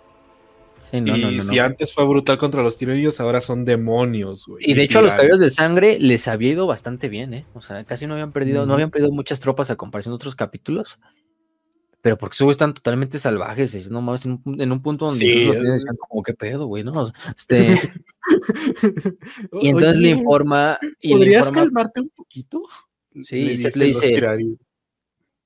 [0.92, 4.64] y si antes fue brutal contra los tiranidos, ahora son demonios, güey.
[4.68, 7.46] Y de hecho, a los caballeros de sangre les había ido bastante bien, ¿eh?
[7.54, 10.36] O sea, casi no habían perdido, no habían perdido muchas tropas a comparación de otros
[10.36, 11.00] capítulos.
[12.08, 15.52] Pero porque esos están totalmente salvajes, es nomás en un, en un punto donde sí,
[16.00, 16.82] como, ¿qué pedo, güey?
[16.82, 17.12] ¿no?
[17.36, 17.82] Este...
[19.62, 20.80] y entonces le informa...
[21.02, 22.64] Y ¿Podrías calmarte un poquito?
[23.24, 24.48] Sí, y Seth le dice...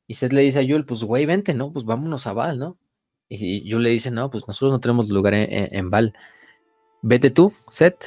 [0.05, 1.73] Y Seth le dice a Yul, pues, güey, vente, ¿no?
[1.73, 2.77] Pues vámonos a Val, ¿no?
[3.27, 6.13] Y Yul le dice, no, pues nosotros no tenemos lugar en, Val.
[7.01, 8.05] Vete tú, Seth.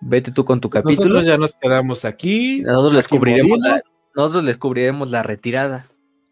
[0.00, 1.08] Vete tú con tu pues capítulo.
[1.08, 2.60] Nosotros ya nos quedamos aquí.
[2.60, 3.80] Nosotros les cubriremos la,
[4.14, 5.88] nosotros les cubriremos la retirada.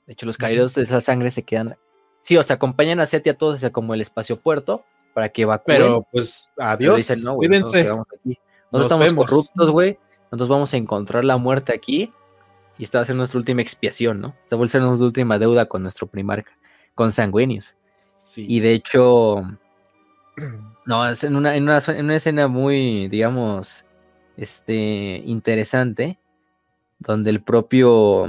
[0.06, 1.76] De hecho, los caídos de esa sangre se quedan.
[2.20, 5.42] Sí, o sea, acompañan a Seti a todos hacia como el espacio puerto para que
[5.42, 5.78] evacúen.
[5.78, 6.96] Pero pues, adiós.
[6.96, 7.84] Dicen, no, Cuídense.
[7.84, 8.36] Nosotros,
[8.82, 9.98] estamos corruptos, güey.
[10.24, 12.12] Nosotros vamos a encontrar la muerte aquí.
[12.76, 14.34] Y esta va a ser nuestra última expiación, ¿no?
[14.40, 16.58] Esta va a ser nuestra última deuda con nuestro primarca,
[16.94, 17.76] con sanguíneos.
[18.04, 18.44] Sí.
[18.48, 19.42] Y de hecho,
[20.86, 23.84] no, es en una, en una, en una escena muy, digamos,
[24.36, 26.18] este, interesante,
[26.98, 28.28] donde el propio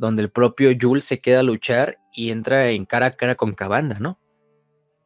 [0.00, 3.52] donde el propio Jules se queda a luchar y entra en cara a cara con
[3.52, 4.18] Cabanda, ¿no?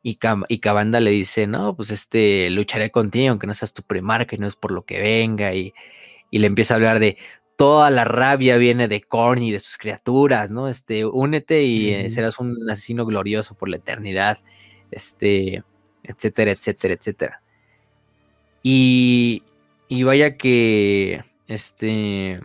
[0.05, 4.37] Y, y Cabanda le dice, no, pues este, lucharé contigo, aunque no seas tu primarca
[4.37, 5.75] y no es por lo que venga, y,
[6.31, 7.17] le empieza a hablar de
[7.57, 10.69] toda la rabia viene de Korn y de sus criaturas, ¿no?
[10.69, 14.39] Este, únete y eh, serás un asesino glorioso por la eternidad,
[14.91, 15.63] este,
[16.03, 17.43] etcétera, etcétera, etcétera.
[18.63, 19.43] Y,
[19.89, 22.41] y vaya que, este...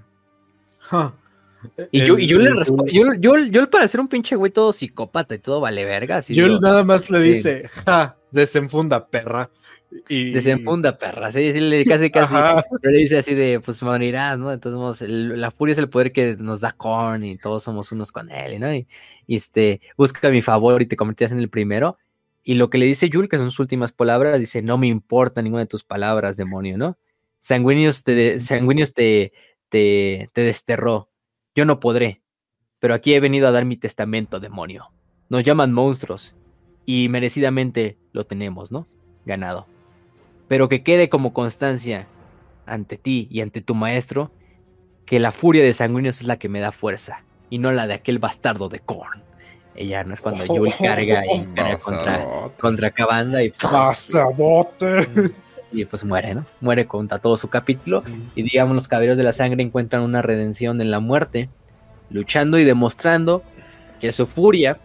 [1.91, 4.71] Y, yo, y yo, le respondo, yo, yo, yo, para ser un pinche güey todo
[4.71, 6.21] psicópata y todo vale verga.
[6.21, 9.49] yo nada más le dice, ja, desenfunda, perra.
[10.07, 10.31] Y...
[10.31, 11.31] Desenfunda, perra.
[11.31, 11.51] Sí,
[11.88, 12.35] casi, casi.
[12.83, 14.51] le dice así de, pues morirás, ¿no?
[14.51, 18.31] Entonces, la furia es el poder que nos da Korn y todos somos unos con
[18.31, 18.73] él, ¿no?
[18.73, 18.88] Y,
[19.27, 21.97] este, busca mi favor y te convertirás en el primero.
[22.43, 25.41] Y lo que le dice Yul, que son sus últimas palabras, dice, no me importa
[25.41, 26.97] ninguna de tus palabras, demonio, ¿no?
[27.39, 29.33] Te, sanguíneos te,
[29.69, 31.08] te, te desterró.
[31.59, 32.21] Yo no podré,
[32.79, 34.93] pero aquí he venido a dar mi testamento, demonio.
[35.27, 36.33] Nos llaman monstruos
[36.85, 38.85] y merecidamente lo tenemos, ¿no?
[39.25, 39.67] Ganado.
[40.47, 42.07] Pero que quede como constancia
[42.65, 44.31] ante ti y ante tu maestro
[45.05, 47.95] que la furia de Sanguinius es la que me da fuerza y no la de
[47.95, 49.21] aquel bastardo de Korn.
[49.75, 51.45] Ella no es cuando Yul carga y
[51.79, 53.51] contra, contra Cabanda y
[55.72, 56.45] y pues muere, ¿no?
[56.61, 58.03] Muere contra todo su capítulo.
[58.35, 61.49] Y digamos, los caballeros de la sangre encuentran una redención en la muerte,
[62.09, 63.43] luchando y demostrando
[63.99, 64.80] que su furia,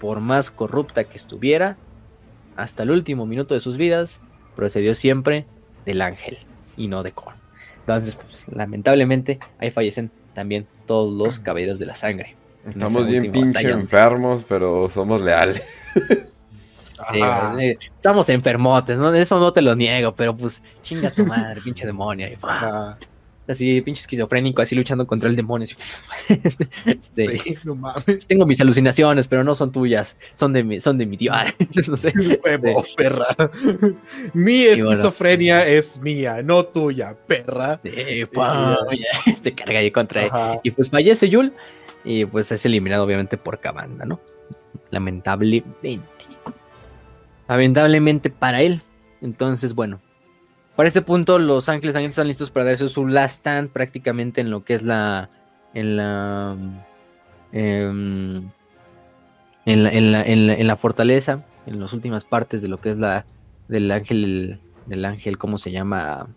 [0.00, 1.76] por más corrupta que estuviera,
[2.56, 4.20] hasta el último minuto de sus vidas,
[4.54, 5.46] procedió siempre
[5.84, 6.38] del ángel
[6.76, 7.36] y no de Korn.
[7.80, 12.34] Entonces, pues, lamentablemente, ahí fallecen también todos los caballeros de la sangre.
[12.66, 15.62] Estamos bien pinche enfermos, pero somos leales.
[17.96, 19.12] estamos enfermotes, ¿no?
[19.14, 22.28] Eso no te lo niego, pero pues chinga tu madre, pinche demonio.
[23.48, 25.68] así, pinche esquizofrénico, así luchando contra el demonio.
[28.28, 31.36] Tengo mis alucinaciones, pero no son tuyas, son de mi, son de mi dios.
[31.88, 32.12] no sé.
[32.44, 33.26] Huevo, perra.
[34.32, 37.80] Mi esquizofrenia es mía, no tuya, perra.
[37.80, 40.30] te carga ahí contra él.
[40.62, 41.52] Y pues fallece Yul,
[42.04, 44.20] y pues es eliminado obviamente por Cabanda, ¿no?
[44.90, 46.00] Lamentablemente
[47.48, 48.82] lamentablemente para él.
[49.20, 50.00] Entonces, bueno,
[50.76, 54.50] para este punto los Ángeles también están listos para darse su last stand prácticamente en
[54.50, 55.30] lo que es la
[55.74, 56.56] en la
[57.52, 58.50] em,
[59.64, 62.98] en, la, en, la, en, la, fortaleza, en las últimas partes de lo que es
[62.98, 63.26] la
[63.68, 66.28] del ángel del ángel, ¿cómo se llama?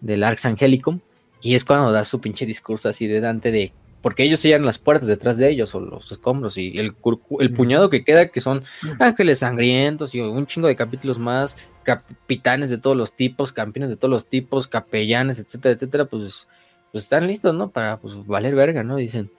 [0.00, 1.00] Del Arx Angelicum.
[1.40, 4.78] Y es cuando da su pinche discurso así de Dante de porque ellos sellan las
[4.78, 6.94] puertas detrás de ellos o los escombros y el,
[7.40, 8.62] el puñado que queda que son
[9.00, 13.96] ángeles sangrientos y un chingo de capítulos más, capitanes de todos los tipos, campeones de
[13.96, 16.48] todos los tipos, capellanes, etcétera, etcétera, pues,
[16.92, 17.70] pues están listos, ¿no?
[17.70, 18.96] Para pues, valer verga, ¿no?
[18.96, 19.30] Dicen.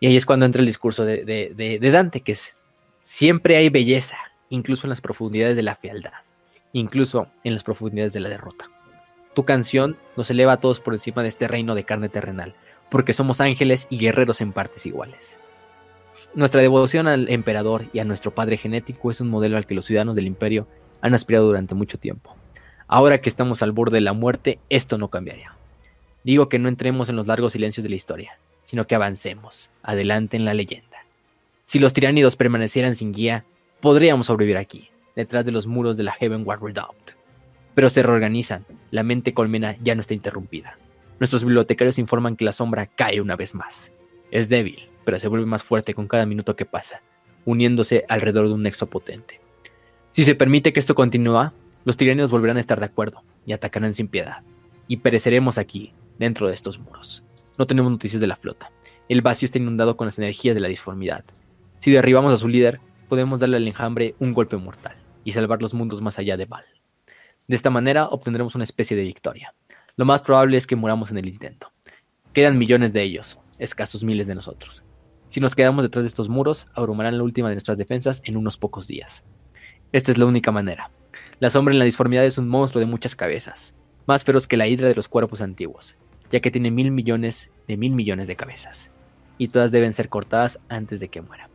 [0.00, 2.54] Y ahí es cuando entra el discurso de, de Dante, que es,
[3.00, 4.16] siempre hay belleza,
[4.48, 6.12] incluso en las profundidades de la fealdad,
[6.72, 8.70] incluso en las profundidades de la derrota.
[9.34, 12.54] Tu canción nos eleva a todos por encima de este reino de carne terrenal
[12.90, 15.38] porque somos ángeles y guerreros en partes iguales.
[16.34, 19.86] Nuestra devoción al emperador y a nuestro padre genético es un modelo al que los
[19.86, 20.66] ciudadanos del imperio
[21.00, 22.36] han aspirado durante mucho tiempo.
[22.86, 25.54] Ahora que estamos al borde de la muerte, esto no cambiaría.
[26.24, 30.36] Digo que no entremos en los largos silencios de la historia, sino que avancemos, adelante
[30.36, 30.98] en la leyenda.
[31.64, 33.44] Si los tiránidos permanecieran sin guía,
[33.80, 37.12] podríamos sobrevivir aquí, detrás de los muros de la Heavenward Redoubt.
[37.74, 40.78] Pero se reorganizan, la mente colmena ya no está interrumpida.
[41.18, 43.92] Nuestros bibliotecarios informan que la sombra cae una vez más.
[44.30, 47.02] Es débil, pero se vuelve más fuerte con cada minuto que pasa,
[47.44, 49.40] uniéndose alrededor de un nexo potente.
[50.12, 51.50] Si se permite que esto continúe,
[51.84, 54.42] los tiranios volverán a estar de acuerdo y atacarán sin piedad.
[54.86, 57.24] Y pereceremos aquí, dentro de estos muros.
[57.56, 58.70] No tenemos noticias de la flota.
[59.08, 61.24] El vacío está inundado con las energías de la disformidad.
[61.80, 65.74] Si derribamos a su líder, podemos darle al enjambre un golpe mortal y salvar los
[65.74, 66.64] mundos más allá de Val.
[67.48, 69.54] De esta manera obtendremos una especie de victoria
[69.98, 71.72] lo más probable es que muramos en el intento.
[72.32, 74.84] Quedan millones de ellos, escasos miles de nosotros.
[75.28, 78.56] Si nos quedamos detrás de estos muros, abrumarán la última de nuestras defensas en unos
[78.56, 79.24] pocos días.
[79.90, 80.92] Esta es la única manera.
[81.40, 83.74] La sombra en la disformidad es un monstruo de muchas cabezas,
[84.06, 85.96] más feroz que la hidra de los cuerpos antiguos,
[86.30, 88.92] ya que tiene mil millones de mil millones de cabezas,
[89.36, 91.50] y todas deben ser cortadas antes de que muera.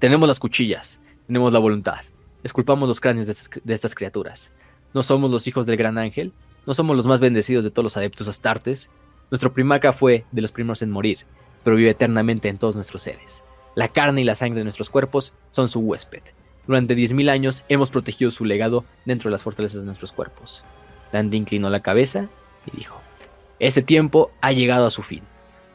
[0.00, 2.00] Tenemos las cuchillas, tenemos la voluntad,
[2.42, 4.52] esculpamos los cráneos de estas, de estas criaturas.
[4.94, 6.32] No somos los hijos del gran ángel,
[6.66, 8.90] no somos los más bendecidos de todos los adeptos astartes.
[9.30, 11.20] Nuestro primaca fue de los primeros en morir,
[11.64, 13.44] pero vive eternamente en todos nuestros seres.
[13.74, 16.22] La carne y la sangre de nuestros cuerpos son su huésped.
[16.66, 20.64] Durante 10.000 años hemos protegido su legado dentro de las fortalezas de nuestros cuerpos.
[21.12, 22.28] Dandy inclinó la cabeza
[22.66, 23.00] y dijo,
[23.58, 25.22] ese tiempo ha llegado a su fin.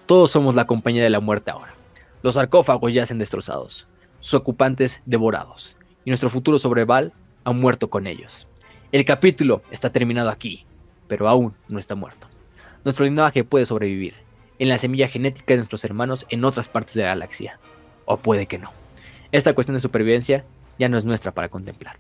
[0.05, 1.73] Todos somos la compañía de la muerte ahora.
[2.21, 3.87] Los sarcófagos yacen destrozados,
[4.19, 5.75] sus ocupantes devorados,
[6.05, 8.47] y nuestro futuro sobre Val ha muerto con ellos.
[8.91, 10.66] El capítulo está terminado aquí,
[11.07, 12.27] pero aún no está muerto.
[12.83, 14.13] Nuestro linaje puede sobrevivir
[14.59, 17.59] en la semilla genética de nuestros hermanos en otras partes de la galaxia.
[18.05, 18.71] O puede que no.
[19.31, 20.45] Esta cuestión de supervivencia
[20.79, 21.97] ya no es nuestra para contemplar.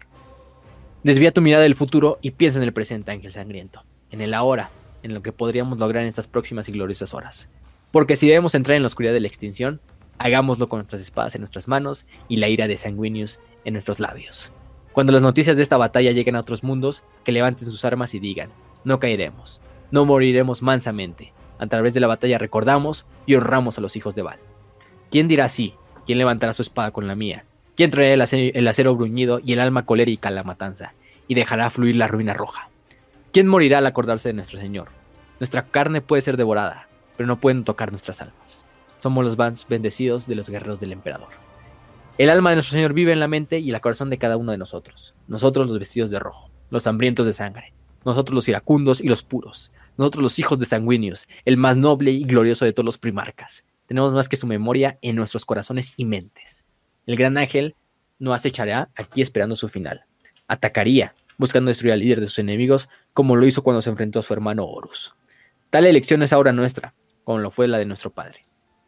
[1.03, 4.69] Desvía tu mirada del futuro y piensa en el presente, ángel sangriento, en el ahora,
[5.03, 7.49] en lo que podríamos lograr en estas próximas y gloriosas horas.
[7.91, 9.79] Porque si debemos entrar en la oscuridad de la extinción,
[10.17, 14.51] hagámoslo con nuestras espadas en nuestras manos y la ira de Sanguinius en nuestros labios.
[14.91, 18.19] Cuando las noticias de esta batalla lleguen a otros mundos, que levanten sus armas y
[18.19, 18.49] digan,
[18.87, 19.59] no caeremos,
[19.91, 21.33] no moriremos mansamente.
[21.59, 24.39] A través de la batalla recordamos y honramos a los hijos de Val.
[25.11, 25.73] ¿Quién dirá sí?
[26.05, 27.43] ¿Quién levantará su espada con la mía?
[27.75, 30.93] ¿Quién traerá el acero, bruñido y el alma colérica a la matanza?
[31.27, 32.69] Y dejará fluir la ruina roja.
[33.33, 34.87] ¿Quién morirá al acordarse de nuestro Señor?
[35.41, 38.65] Nuestra carne puede ser devorada, pero no pueden tocar nuestras almas.
[38.99, 41.29] Somos los vans bendecidos de los guerreros del emperador.
[42.17, 44.53] El alma de nuestro Señor vive en la mente y el corazón de cada uno
[44.53, 45.13] de nosotros.
[45.27, 47.73] Nosotros los vestidos de rojo, los hambrientos de sangre.
[48.07, 49.73] Nosotros los iracundos y los puros.
[49.97, 53.65] Nosotros los hijos de sanguíneos, el más noble y glorioso de todos los primarcas.
[53.85, 56.63] Tenemos más que su memoria en nuestros corazones y mentes.
[57.05, 57.75] El gran ángel
[58.17, 60.05] no acechará aquí esperando su final.
[60.47, 64.23] Atacaría, buscando destruir al líder de sus enemigos, como lo hizo cuando se enfrentó a
[64.23, 65.13] su hermano Horus.
[65.69, 66.93] Tal elección es ahora nuestra,
[67.25, 68.47] como lo fue la de nuestro padre.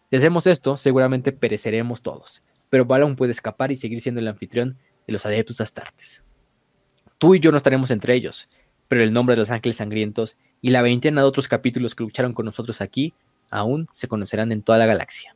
[0.09, 4.77] Si hacemos esto, seguramente pereceremos todos, pero Balon puede escapar y seguir siendo el anfitrión
[5.05, 6.23] de los adeptos astartes.
[7.17, 8.47] Tú y yo no estaremos entre ellos,
[8.89, 12.33] pero el nombre de los ángeles sangrientos y la veintena de otros capítulos que lucharon
[12.33, 13.13] con nosotros aquí
[13.49, 15.33] aún se conocerán en toda la galaxia.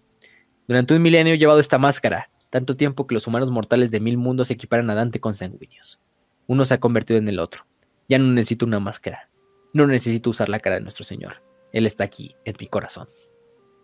[0.67, 4.17] Durante un milenio he llevado esta máscara, tanto tiempo que los humanos mortales de mil
[4.17, 6.01] mundos se equiparan a Dante con sanguíneos.
[6.47, 7.65] Uno se ha convertido en el otro.
[8.09, 9.29] Ya no necesito una máscara.
[9.71, 11.41] No necesito usar la cara de nuestro Señor.
[11.71, 13.07] Él está aquí, en mi corazón.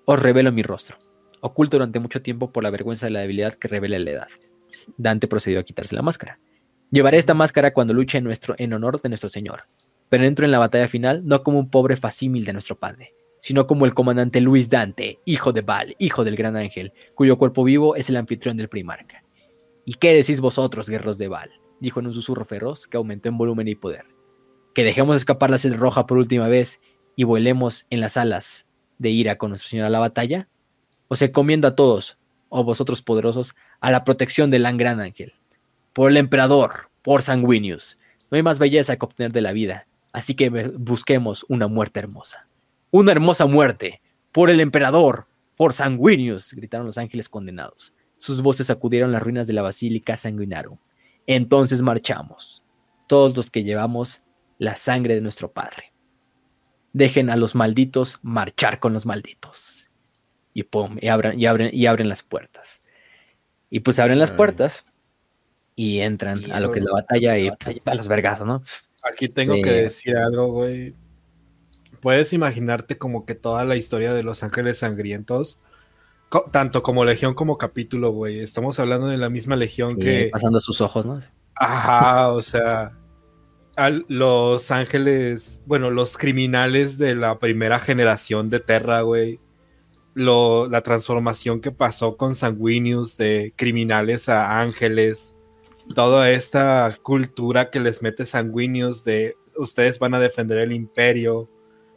[0.04, 0.98] Os revelo mi rostro
[1.42, 4.28] oculto durante mucho tiempo por la vergüenza de la debilidad que revela la edad.
[4.98, 6.40] Dante procedió a quitarse la máscara.
[6.92, 9.64] Llevaré esta máscara cuando luche en, nuestro, en honor de nuestro Señor,
[10.10, 13.68] pero entro en la batalla final no como un pobre facímil de nuestro padre, sino
[13.68, 17.96] como el comandante Luis Dante, hijo de Baal, hijo del gran ángel, cuyo cuerpo vivo
[17.96, 19.24] es el anfitrión del primarca.
[19.86, 21.52] ¿Y qué decís vosotros, guerreros de Baal?
[21.80, 24.06] dijo en un susurro feroz que aumentó en volumen y poder.
[24.74, 26.82] Que dejemos escapar la sed roja por última vez
[27.16, 30.50] y volemos en las alas de ira con nuestro Señor a la batalla
[31.10, 32.18] os encomiendo a todos,
[32.50, 35.34] o oh vosotros poderosos, a la protección del gran ángel.
[36.00, 37.98] Por el emperador, por Sanguinius,
[38.32, 42.48] no hay más belleza que obtener de la vida, así que busquemos una muerte hermosa.
[42.90, 47.94] Una hermosa muerte, por el emperador, por Sanguinius, gritaron los ángeles condenados.
[48.18, 50.78] Sus voces sacudieron las ruinas de la Basílica Sanguinarum.
[51.28, 52.64] Entonces marchamos,
[53.06, 54.22] todos los que llevamos
[54.58, 55.92] la sangre de nuestro Padre.
[56.94, 59.90] Dejen a los malditos marchar con los malditos
[60.54, 62.82] y pum, y abren, y abren, y abren las puertas.
[63.70, 64.86] Y pues abren las puertas
[65.80, 68.62] y entran a lo que es la batalla y a los vergazos, ¿no?
[69.02, 70.94] Aquí tengo que decir algo, güey.
[72.02, 75.62] Puedes imaginarte como que toda la historia de los ángeles sangrientos,
[76.52, 78.42] tanto como legión como capítulo, güey.
[78.42, 80.28] Estamos hablando de la misma legión que.
[80.34, 81.22] Pasando sus ojos, ¿no?
[81.56, 82.98] Ajá, o sea.
[84.10, 89.40] los ángeles, bueno, los criminales de la primera generación de Terra, güey
[90.16, 95.38] la transformación que pasó con Sanguinius de criminales a ángeles,
[95.96, 101.50] toda esta cultura que les mete Sanguinius de ustedes van a defender el imperio,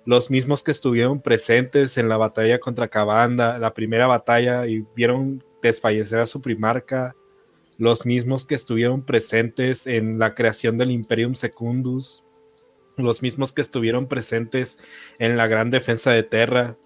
[0.05, 5.45] los mismos que estuvieron presentes en la batalla contra Cabanda, la primera batalla y vieron
[5.63, 7.15] desfallecer a su primarca,
[7.79, 12.25] los mismos que estuvieron presentes en la creación del Imperium Secundus,
[12.97, 14.79] los mismos que estuvieron presentes
[15.19, 16.77] en la gran defensa de Terra,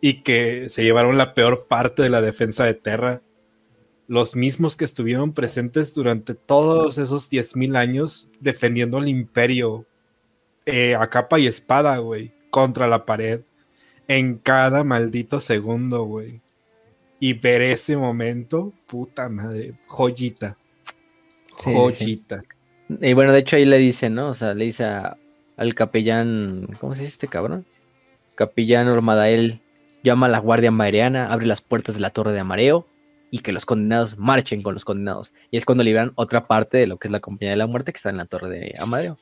[0.00, 3.22] y que se llevaron la peor parte de la defensa de Terra.
[4.08, 9.84] Los mismos que estuvieron presentes durante todos esos 10.000 años defendiendo al imperio
[10.64, 13.42] eh, a capa y espada, güey, contra la pared,
[14.08, 16.40] en cada maldito segundo, güey.
[17.18, 20.56] Y ver ese momento, puta madre, joyita.
[21.50, 22.42] Joyita.
[23.00, 24.28] Y bueno, de hecho ahí le dice, ¿no?
[24.28, 27.64] O sea, le dice al capellán, ¿cómo se dice este cabrón?
[28.34, 29.62] Capellán Ormadael
[30.04, 32.86] llama a la Guardia Mariana, abre las puertas de la Torre de Amareo
[33.30, 35.32] y que los condenados marchen con los condenados.
[35.50, 37.92] Y es cuando liberan otra parte de lo que es la Compañía de la Muerte
[37.92, 39.16] que está en la Torre de Amareo.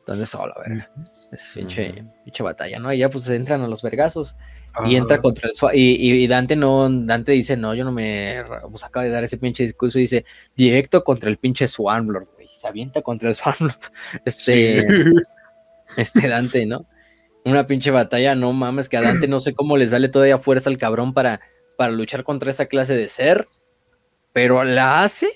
[0.00, 0.84] Entonces, solo, a ver,
[1.32, 2.92] es pinche, batalla, ¿no?
[2.92, 4.36] Y ya pues entran a los vergazos
[4.84, 8.84] y entra contra el y, y, Dante no, Dante dice, no, yo no me, pues
[8.84, 12.68] acaba de dar ese pinche discurso y dice, directo contra el pinche Swanlord, güey, se
[12.68, 13.80] avienta contra el Swanlord,
[14.24, 14.86] este,
[15.96, 16.86] este Dante, ¿no?
[17.46, 20.78] una pinche batalla, no mames, que adelante no sé cómo le sale todavía fuerza al
[20.78, 21.40] cabrón para,
[21.76, 23.48] para luchar contra esa clase de ser,
[24.32, 25.28] pero la hace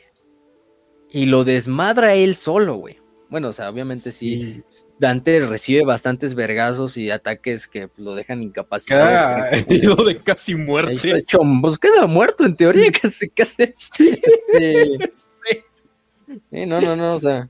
[1.10, 3.01] y lo desmadra él solo, güey.
[3.31, 4.65] Bueno, o sea, obviamente sí.
[4.99, 9.47] Dante recibe bastantes vergazos y ataques que lo dejan incapacitado.
[9.52, 11.17] Herido de casi muerte.
[11.17, 13.62] Hecho, pues queda muerto en teoría, casi, casi.
[13.62, 16.67] Este, sí.
[16.67, 17.49] no, no, no, o sea.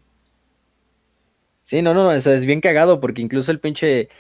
[1.62, 4.10] Sí, no, no, o sea, es bien cagado porque incluso el pinche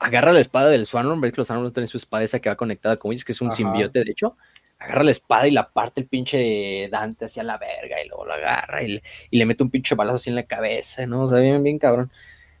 [0.00, 2.56] agarra la espada del Swanlord, ves que los Swanlord tienen su espada esa que va
[2.56, 4.36] conectada con ellos, que es un simbiote, de hecho,
[4.78, 8.34] agarra la espada y la parte el pinche Dante hacia la verga, y luego lo
[8.34, 11.22] agarra y le, mete un pinche balazo así en la cabeza, ¿no?
[11.22, 12.10] O sea, bien, bien cabrón.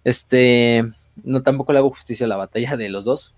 [0.04, 0.84] Este,
[1.22, 3.34] no tampoco le hago justicia a la batalla de los dos,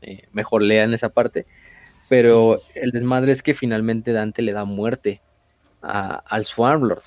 [0.00, 1.46] eh, mejor lean esa parte,
[2.08, 5.20] pero el desmadre es que finalmente Dante le da muerte
[5.80, 7.02] al Swarmlord.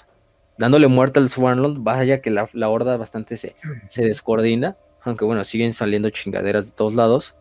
[0.57, 3.56] Dándole muerte al Swarmlord, vaya que la, horda bastante se,
[3.90, 7.35] se descoordina aunque bueno, siguen saliendo chingaderas de todos lados.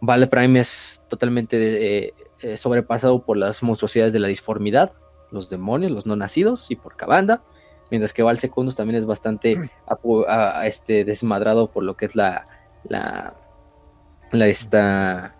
[0.00, 4.92] Vale Prime es totalmente eh, eh, sobrepasado por las monstruosidades de la disformidad,
[5.30, 7.42] los demonios, los no nacidos y por Cabanda,
[7.90, 9.54] mientras que Val Secundus también es bastante
[10.64, 12.48] este, desmadrado por lo que es la,
[12.84, 13.34] la,
[14.32, 15.36] la esta,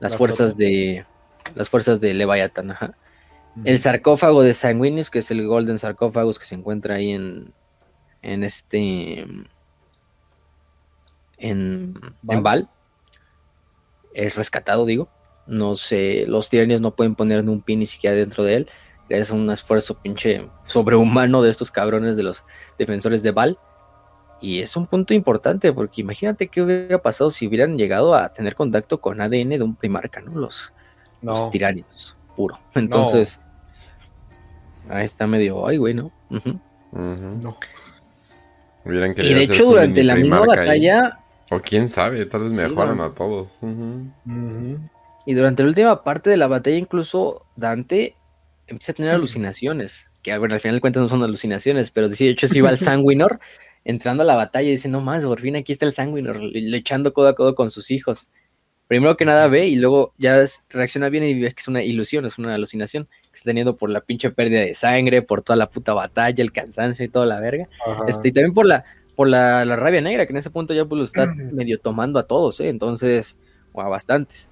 [0.00, 1.04] las fuerzas de
[1.54, 2.76] las fuerzas de Leviathan.
[3.64, 7.52] El sarcófago de Sanguinius, que es el Golden Sarcófagos que se encuentra ahí en,
[8.22, 9.26] en este
[11.38, 12.68] en Val.
[14.14, 15.08] Es rescatado, digo.
[15.46, 18.70] No sé, los tiranios no pueden poner ni un pin ni siquiera dentro de él.
[19.08, 22.44] Es un esfuerzo pinche sobrehumano de estos cabrones de los
[22.78, 23.58] defensores de Val.
[24.40, 28.54] Y es un punto importante, porque imagínate qué hubiera pasado si hubieran llegado a tener
[28.54, 30.38] contacto con ADN de un primarca, ¿no?
[30.38, 30.72] Los,
[31.50, 32.58] tiranios, puro.
[32.74, 33.40] Entonces,
[34.90, 36.12] ahí está medio, ay, güey, ¿no?
[36.30, 37.56] No.
[38.84, 41.18] y de hecho, durante la misma batalla,
[41.50, 43.60] o quién sabe, tal vez mejoran a todos.
[45.26, 48.14] Y durante la última parte de la batalla, incluso Dante
[48.66, 50.08] empieza a tener alucinaciones.
[50.22, 52.78] Que bueno, al final de cuentas no son alucinaciones, pero de hecho si iba al
[52.78, 53.40] Sanguinor
[53.84, 56.76] entrando a la batalla y dice, no más, por fin aquí está el Sanguinor, le
[56.76, 58.28] echando codo a codo con sus hijos.
[58.86, 62.24] Primero que nada ve y luego ya reacciona bien y ve que es una ilusión,
[62.24, 65.70] es una alucinación que está teniendo por la pinche pérdida de sangre, por toda la
[65.70, 67.68] puta batalla, el cansancio y toda la verga.
[68.06, 68.86] Este, y también por la,
[69.18, 72.28] por la, rabia negra, que en ese punto ya pues lo está medio tomando a
[72.28, 72.68] todos, ¿eh?
[72.68, 73.36] entonces,
[73.72, 74.48] o a bastantes.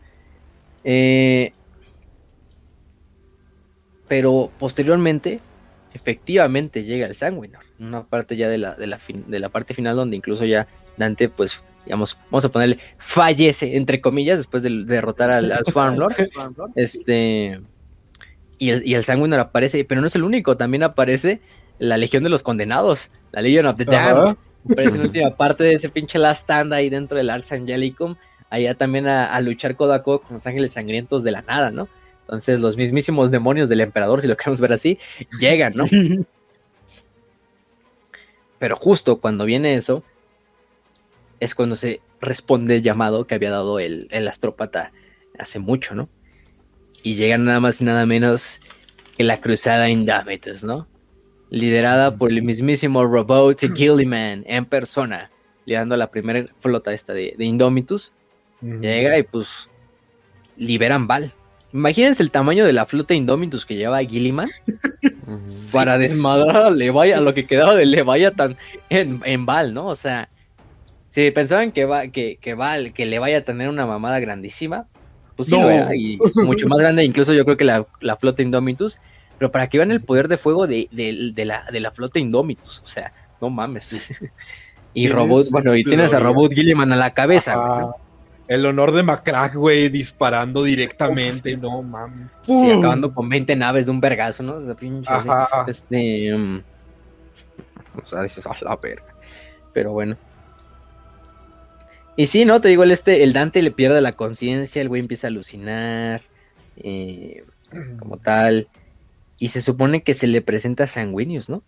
[0.83, 1.53] Eh,
[4.09, 5.39] pero posteriormente,
[5.95, 9.95] efectivamente llega el Sanguinor, una parte ya de la, de la, de la parte final
[9.95, 15.31] donde incluso ya Dante, pues, digamos, vamos a ponerle, fallece, entre comillas, después de, derrotar
[15.31, 15.63] al, al
[16.75, 17.61] este,
[18.59, 21.41] y el, y el Sanguinor aparece, pero no es el único, también aparece
[21.79, 24.37] la Legión de los Condenados, la Legion of the Damned,
[24.75, 28.17] pero en la última parte de ese pinche Last Stand ahí dentro del Arx Angelicum,
[28.51, 31.89] allá también a, luchar codo a codo con los ángeles sangrientos de la nada, ¿no?
[32.23, 34.99] Entonces los mismísimos demonios del emperador, si lo queremos ver así,
[35.39, 35.85] llegan, ¿no?
[38.59, 40.03] Pero justo cuando viene eso,
[41.41, 44.93] es cuando se responde el llamado que había dado el, el astrópata
[45.39, 46.09] hace mucho, ¿no?
[47.03, 48.61] Y llegan nada más y nada menos
[49.17, 50.89] que la cruzada Indomitus, ¿no?
[51.51, 55.31] Liderada por el mismísimo Robot Gilliman en persona,
[55.65, 58.13] liderando la primera flota esta de, de Indomitus.
[58.61, 59.69] Llega y pues
[60.57, 61.33] liberan Val.
[61.73, 64.49] Imagínense el tamaño de la flota Indomitus que lleva Gilliman.
[65.73, 68.57] Para desmadrar a Leviathan, a lo que quedaba de Leviathan
[68.89, 69.87] en, en Val, ¿no?
[69.87, 70.29] O sea,
[71.09, 74.87] si pensaban que va, que, que Val, que le vaya a tener una mamada grandísima,
[75.37, 75.57] pues sí
[75.95, 78.99] y mucho más grande, incluso yo creo que la, la flota Indomitus,
[79.39, 80.89] pero para que vean el poder de fuego de,
[81.37, 84.11] la, de la flota Indómitos, o sea, no mames.
[84.95, 87.93] y Robot, bueno, y tienes a Robot Gilliman a la cabeza,
[88.49, 92.29] El honor de Macrack, güey, disparando directamente, no mames.
[92.43, 94.55] Sí, acabando con 20 naves de un vergazo, ¿no?
[94.55, 95.13] O pinche,
[95.67, 96.35] este.
[96.35, 96.63] Um,
[98.03, 99.15] o sea, dices, a la verga.
[99.73, 100.17] Pero bueno.
[102.17, 102.61] Y sí, ¿no?
[102.61, 106.23] Te digo, el, este, el Dante le pierde la conciencia, el güey empieza a alucinar.
[106.77, 107.45] Eh,
[107.99, 108.69] como tal.
[109.39, 111.63] Y se supone que se le presenta a Sanguinius, ¿no?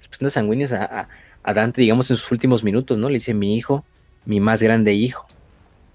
[0.00, 1.08] Se presenta a Sanguinius a,
[1.44, 3.08] Dante, digamos, en sus últimos minutos, ¿no?
[3.08, 3.84] Le dice mi hijo,
[4.24, 5.26] mi más grande hijo.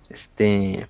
[0.09, 0.87] Este.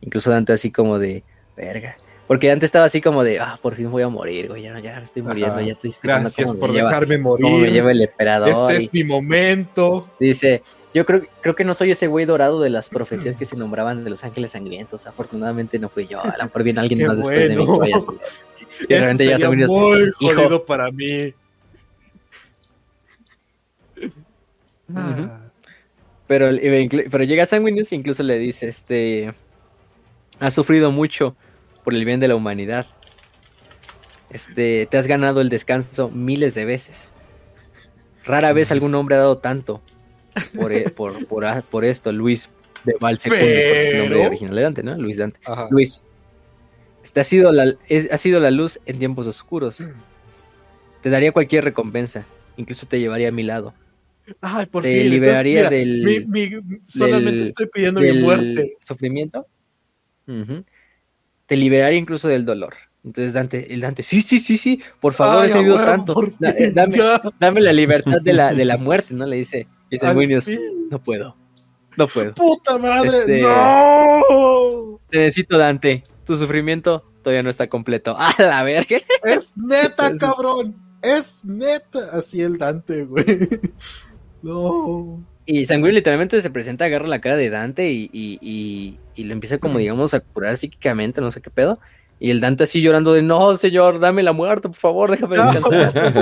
[0.00, 1.22] Incluso Dante así como de.
[1.56, 1.96] Verga.
[2.28, 4.98] Porque Dante estaba así como de, ah, por fin voy a morir, güey, ya, ya
[4.98, 5.94] estoy muriendo, ya estoy.
[6.02, 7.62] Gracias por dejarme morir.
[7.62, 8.50] me lleva el emperador.
[8.50, 10.10] Este es mi momento.
[10.20, 10.62] Dice,
[10.92, 14.04] yo creo, creo que no soy ese güey dorado de las profecías que se nombraban
[14.04, 15.06] de los ángeles sangrientos.
[15.06, 16.20] Afortunadamente no fui yo.
[16.20, 17.64] A lo mejor viene alguien más después de mí.
[18.88, 21.34] Y Eso sería muy jodido para mí.
[26.26, 26.50] Pero,
[27.10, 29.32] pero llega Sanguinius y incluso le dice, este,
[30.40, 31.36] has sufrido mucho
[31.84, 32.86] por el bien de la humanidad.
[34.30, 37.14] Este, te has ganado el descanso miles de veces.
[38.26, 39.80] Rara vez algún hombre ha dado tanto
[40.58, 42.12] por, e, por, por, esto.
[42.12, 42.50] Luis
[42.84, 44.96] de Val es el nombre original de Dante, ¿no?
[44.96, 45.40] Luis Dante.
[45.70, 46.04] Luis,
[47.08, 47.74] esta ha sido, la,
[48.10, 49.88] ha sido la luz en tiempos oscuros.
[51.00, 52.26] Te daría cualquier recompensa,
[52.58, 53.72] incluso te llevaría a mi lado.
[54.42, 55.10] Ay, por te fin.
[55.10, 56.04] liberaría del,
[56.86, 58.74] solamente estoy pidiendo mi muerte.
[58.82, 59.46] Sufrimiento.
[61.46, 62.74] Te liberaría incluso del dolor.
[63.02, 66.14] Entonces Dante, el Dante, sí, sí, sí, sí, por favor, he servido tanto.
[66.58, 69.24] Eh, dame, la libertad de la, de la muerte, ¿no?
[69.24, 70.06] Le dice, dice
[70.90, 71.34] no puedo,
[71.96, 72.34] no puedo.
[72.34, 73.08] ¡Puta madre!
[73.08, 75.00] Este, ¡No!
[75.08, 76.04] Te necesito, Dante.
[76.28, 78.14] Tu sufrimiento todavía no está completo.
[78.18, 78.98] ¡A la verga!
[79.24, 80.76] Es neta, cabrón.
[81.02, 82.00] Es neta.
[82.12, 83.24] Así el Dante, güey.
[84.40, 85.20] No.
[85.46, 89.58] Y Sanguíneo literalmente se presenta, agarra la cara de Dante y, y, y, lo empieza
[89.58, 91.80] como, digamos, a curar psíquicamente, no sé qué pedo.
[92.20, 96.14] Y el Dante así llorando de, no, señor, dame la muerte, por favor, déjame descansar.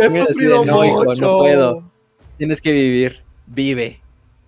[0.00, 1.22] He sufrido no, mucho.
[1.22, 1.92] no puedo.
[2.36, 4.00] Tienes que vivir, vive.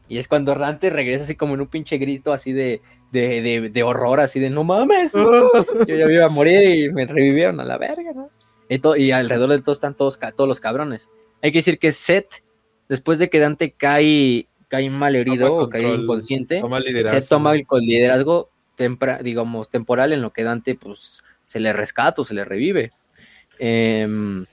[0.09, 3.83] Y es cuando Dante regresa así como en un pinche grito así de, de, de,
[3.83, 5.13] horror, así de, no mames,
[5.87, 8.31] yo ya iba a morir y me revivieron a la verga, ¿no?
[8.97, 11.09] Y, alrededor de todos están todos, todos los cabrones.
[11.43, 12.43] Hay que decir que Seth,
[12.89, 18.51] después de que Dante cae, cae mal herido o cae inconsciente, Seth toma el liderazgo
[19.23, 22.93] digamos, temporal en lo que Dante pues se le rescata o se le revive.
[23.59, 24.47] Em,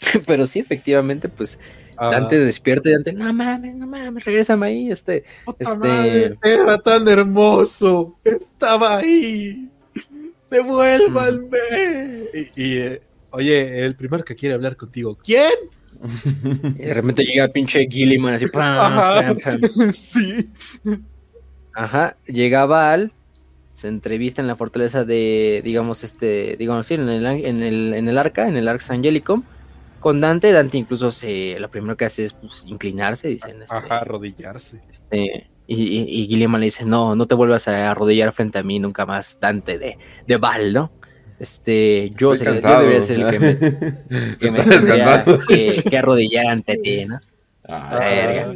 [0.26, 1.58] pero sí, efectivamente, pues
[1.98, 5.24] Dante despierta y Dante, no mames, no mames, regresame ahí, este,
[5.58, 6.38] este...
[6.42, 9.70] era tan hermoso, estaba ahí,
[10.50, 11.58] devuélvanme.
[12.56, 15.52] Y, eh, oye, el primero que quiere hablar contigo, ¿quién?
[16.78, 18.46] Y de repente llega el pinche Gilliman así,
[19.92, 20.50] sí.
[21.74, 23.12] Ajá, llega Val,
[23.72, 28.08] se entrevista en la fortaleza de, digamos, este, digamos, sí, en el, en el, en
[28.08, 29.44] el arca, en el Arx Angelicum,
[30.02, 30.52] con Dante.
[30.52, 33.62] Dante incluso se, lo primero que hace es pues, inclinarse, dicen.
[33.62, 34.82] Este, Ajá, arrodillarse.
[34.88, 38.78] Este, y, y, Guillermo le dice, no, no te vuelvas a arrodillar frente a mí
[38.78, 40.92] nunca más, Dante de, de Val, ¿no?
[41.38, 43.58] Este, yo, sería, yo debería ser el que me,
[44.38, 47.18] que, me tendría que, que arrodillar ante ti, ¿no?
[47.64, 48.54] Ah, verga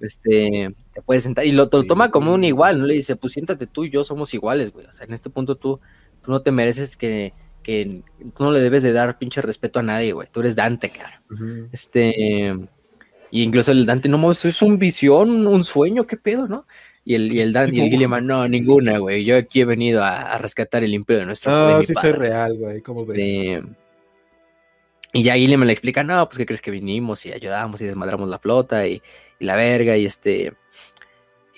[0.00, 2.86] este, te puedes sentar y lo, toma como un igual, ¿no?
[2.86, 4.86] Le dice, pues siéntate tú y yo somos iguales, güey.
[4.86, 5.80] O sea, en este punto tú,
[6.22, 7.32] tú no te mereces que,
[7.66, 8.02] que
[8.36, 10.28] tú no le debes de dar pinche respeto a nadie, güey.
[10.30, 11.68] Tú eres Dante, cabrón.
[11.72, 12.56] Este,
[13.30, 16.66] y incluso el Dante, no, es un visión, un sueño, qué pedo, ¿no?
[17.04, 19.24] Y el, y el Dante y el Gilliman, no, ninguna, güey.
[19.24, 22.80] Yo aquí he venido a, rescatar el imperio de nuestro No, sí soy real, güey.
[22.80, 23.18] ¿Cómo ves?
[23.18, 23.68] Este,
[25.12, 28.28] y ya Gilliman le explica, no, pues que crees que vinimos y ayudamos y desmadramos
[28.28, 29.00] la flota y
[29.38, 30.54] y la verga, y este.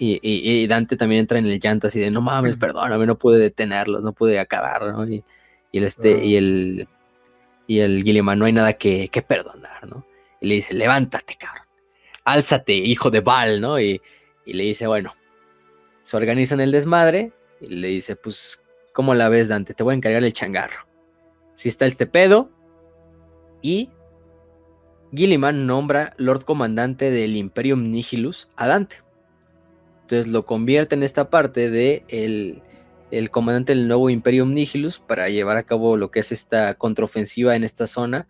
[0.01, 4.01] Y, Dante también entra en el llanto así de no mames, perdóname, no pude detenerlos,
[4.01, 5.05] no pude acabar, ¿no?
[5.09, 5.25] Y,
[5.73, 6.89] el este, y el
[7.67, 10.07] y el no hay nada que, perdonar, ¿no?
[10.41, 11.67] Y le dice, levántate, cabrón,
[12.25, 13.79] álzate, hijo de Val, ¿no?
[13.79, 14.01] Y,
[14.47, 15.13] y le dice, bueno,
[16.03, 18.63] se organizan el desmadre, y le dice, pues,
[18.95, 19.75] ¿cómo la ves, Dante?
[19.75, 20.87] Te voy a encargar el changarro.
[21.57, 22.51] Si está este pedo,
[23.61, 23.91] y
[25.15, 28.97] Gilliman nombra Lord Comandante del Imperium Nihilus a Dante.
[30.03, 32.63] Entonces lo convierte en esta parte de el,
[33.31, 37.65] comandante del nuevo Imperium Nihilus para llevar a cabo lo que es esta contraofensiva en
[37.65, 38.29] esta zona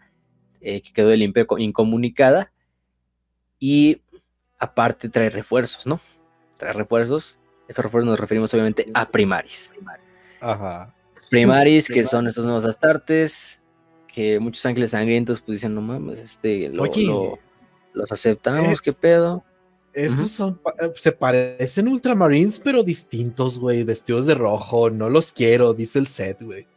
[0.61, 2.53] eh, que quedó del Imperio incomunicada.
[3.59, 4.03] Y
[4.59, 6.01] aparte trae refuerzos, ¿no?
[6.59, 7.39] Trae refuerzos.
[7.69, 9.75] Estos refuerzos nos referimos obviamente a Primaris.
[10.41, 10.95] Ajá.
[11.29, 13.59] Primaris, que son estos nuevos astartes
[14.41, 16.69] muchos ángeles sangrientos pues dicen, no mames, este,
[17.93, 19.45] los aceptamos, eh, ¿qué pedo?
[19.99, 25.75] Esos son, eh, se parecen Ultramarines, pero distintos, güey, vestidos de rojo, no los quiero,
[25.75, 26.69] dice el set, güey.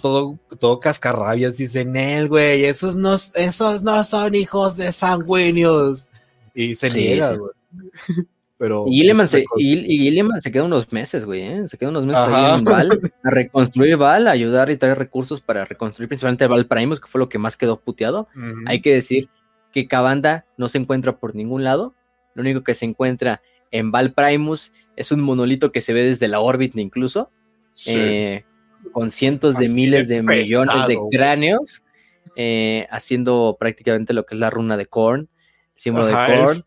[0.00, 6.08] todo, todo cascarrabias, dice Nel, güey, esos no, esos no son hijos de sanguíneos.
[6.54, 7.50] Y se niega, güey.
[8.58, 11.68] Pero, y Gilliman, se, y, se queda unos meses, güey, ¿eh?
[11.68, 12.88] Se queda unos meses ahí en Val,
[13.24, 17.18] a reconstruir Val, a ayudar y traer recursos para reconstruir principalmente Val Primus, que fue
[17.18, 18.28] lo que más quedó puteado.
[18.66, 19.28] Hay que decir
[19.72, 21.94] que Cabanda no se encuentra por ningún lado.
[22.34, 26.28] Lo único que se encuentra en Val Primus es un monolito que se ve desde
[26.28, 27.30] la órbita incluso,
[27.86, 28.44] eh,
[28.92, 31.82] con cientos de miles de millones de cráneos,
[32.36, 36.62] eh, haciendo prácticamente lo que es la runa de Korn, el símbolo de Korn.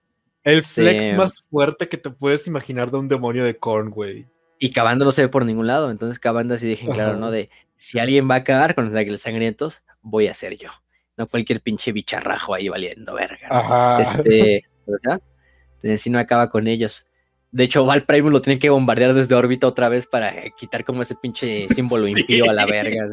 [0.46, 4.28] El flex más fuerte que te puedes imaginar de un demonio de corn, güey.
[4.60, 5.90] Y Cabanda no se ve por ningún lado.
[5.90, 7.32] Entonces Cabanda sí dejen claro, ¿no?
[7.32, 10.70] De si alguien va a acabar con los sangrientos, voy a ser yo.
[11.18, 13.48] No cualquier pinche bicharrajo ahí valiendo verga.
[13.50, 14.02] Ajá.
[14.02, 17.06] Este, o sea, si no acaba con ellos.
[17.52, 21.02] De hecho, Val Primus lo tienen que bombardear desde órbita otra vez para quitar como
[21.02, 23.08] ese pinche símbolo impío a la verga.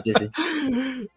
[0.00, 0.30] Sí, sí,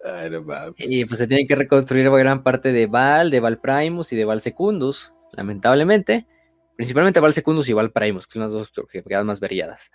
[0.04, 0.44] Ay, no
[0.78, 4.26] y pues se tienen que reconstruir gran parte de Val, de Val Primus y de
[4.26, 6.28] Val Secundus, lamentablemente.
[6.76, 9.92] Principalmente Val Secundus y Val Primus, que son las dos que quedan más verilladas.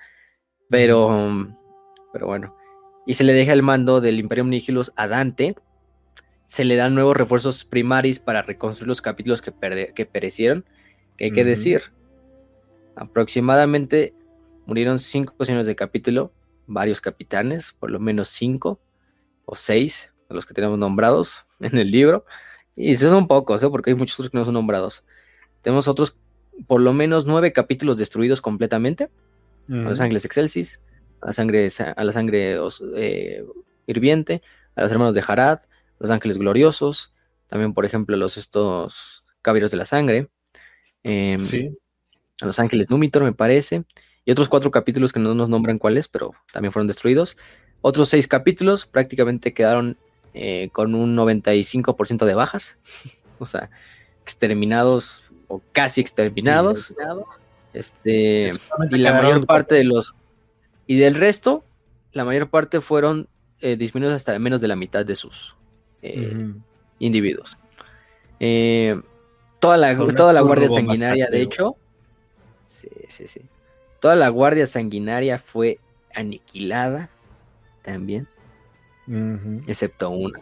[0.69, 1.55] Pero,
[2.13, 2.57] pero bueno.
[3.07, 5.57] Y se le deja el mando del Imperium Nihilus a Dante.
[6.55, 9.53] Se le dan nuevos refuerzos primaris para reconstruir los capítulos que,
[9.93, 10.65] que perecieron.
[11.17, 11.83] Que hay que decir,
[12.95, 14.15] aproximadamente
[14.65, 16.33] murieron cinco señores de capítulo,
[16.69, 18.79] varios capitanes, por lo menos cinco
[19.47, 22.25] o seis de los que tenemos nombrados en el libro.
[22.77, 23.69] Y esos son pocos, ¿eh?
[23.69, 25.03] porque hay muchos otros que no son nombrados.
[25.61, 26.17] Tenemos otros,
[26.69, 29.11] por lo menos nueve capítulos destruidos completamente.
[29.69, 30.79] A los ángeles excelsis,
[31.21, 32.59] a la sangre, a la sangre
[32.97, 33.45] eh,
[33.89, 34.41] hirviente,
[34.77, 35.61] a los hermanos de Harad,
[36.05, 37.15] los ángeles gloriosos,
[37.47, 40.29] también por ejemplo los estos caballeros de la sangre,
[41.03, 41.41] em,
[42.43, 43.85] a los ángeles Númitor me parece,
[44.27, 47.39] y otros cuatro capítulos que no nos nombran cuáles, pero también fueron destruidos.
[47.81, 49.97] Otros seis capítulos prácticamente quedaron
[50.35, 52.79] eh, con un 95% de bajas,
[53.39, 53.71] o sea,
[54.23, 56.93] exterminados o casi exterminados.
[57.73, 58.51] Este,
[58.91, 60.15] y la mayor parte de los.
[60.87, 61.65] Y del resto,
[62.13, 63.27] la mayor parte fueron
[63.61, 65.57] eh, disminuidos hasta menos de la mitad de sus
[66.05, 66.55] eh,
[66.99, 67.57] individuos.
[69.59, 71.77] toda la, toda la guardia sanguinaria, de hecho.
[72.67, 73.43] Sí, sí, sí.
[74.01, 75.79] Toda la guardia sanguinaria fue
[76.15, 77.11] aniquilada
[77.83, 78.29] también
[79.67, 80.41] excepto una.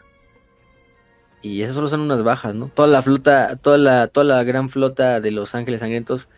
[1.40, 2.68] Y esas solo son unas bajas, ¿no?
[2.68, 6.28] Toda la flota, toda la, toda la gran flota de los Ángeles Sangrientos,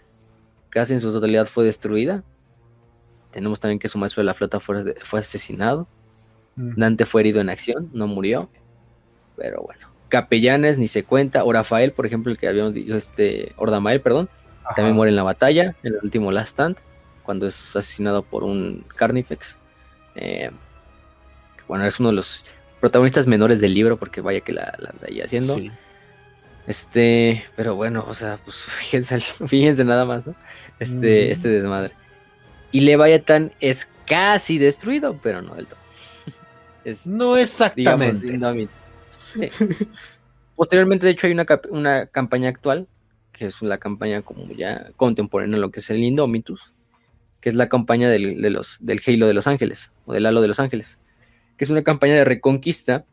[0.70, 2.24] casi en su totalidad fue destruida.
[3.30, 5.86] Tenemos también que su maestro de la flota fue, fue asesinado.
[6.56, 8.48] Dante fue herido en acción, no murió.
[9.36, 9.88] Pero bueno.
[10.08, 11.44] Capellanes ni se cuenta.
[11.44, 14.28] O Rafael, por ejemplo, el que habíamos dicho, este, Ordamael, perdón,
[14.76, 16.76] también muere en la batalla, en el último Last Stand,
[17.22, 19.58] cuando es asesinado por un Carnifex.
[20.14, 20.50] Eh,
[21.68, 22.42] bueno, es uno de los
[22.80, 25.56] protagonistas menores del libro, porque vaya que la, anda ahí haciendo.
[26.66, 28.56] Este, pero bueno, o sea, pues
[29.46, 30.34] fíjense, nada más, ¿no?
[30.78, 31.92] Este, este desmadre.
[32.72, 35.78] Y Leviathan es casi destruido, pero no del todo.
[37.04, 38.38] no exactamente.
[40.56, 42.88] Posteriormente, de hecho, hay una, una campaña actual,
[43.32, 46.72] que es la campaña como ya contemporánea en lo que es el Indomitus,
[47.40, 50.40] que es la campaña del, de los, del Halo de los Ángeles, o del Halo
[50.40, 50.98] de los Ángeles
[51.56, 53.04] que es una campaña de reconquista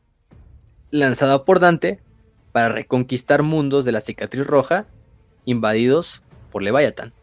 [0.90, 2.00] lanzada por Dante
[2.52, 4.88] para reconquistar mundos de la cicatriz roja
[5.46, 7.14] invadidos por Leviathan,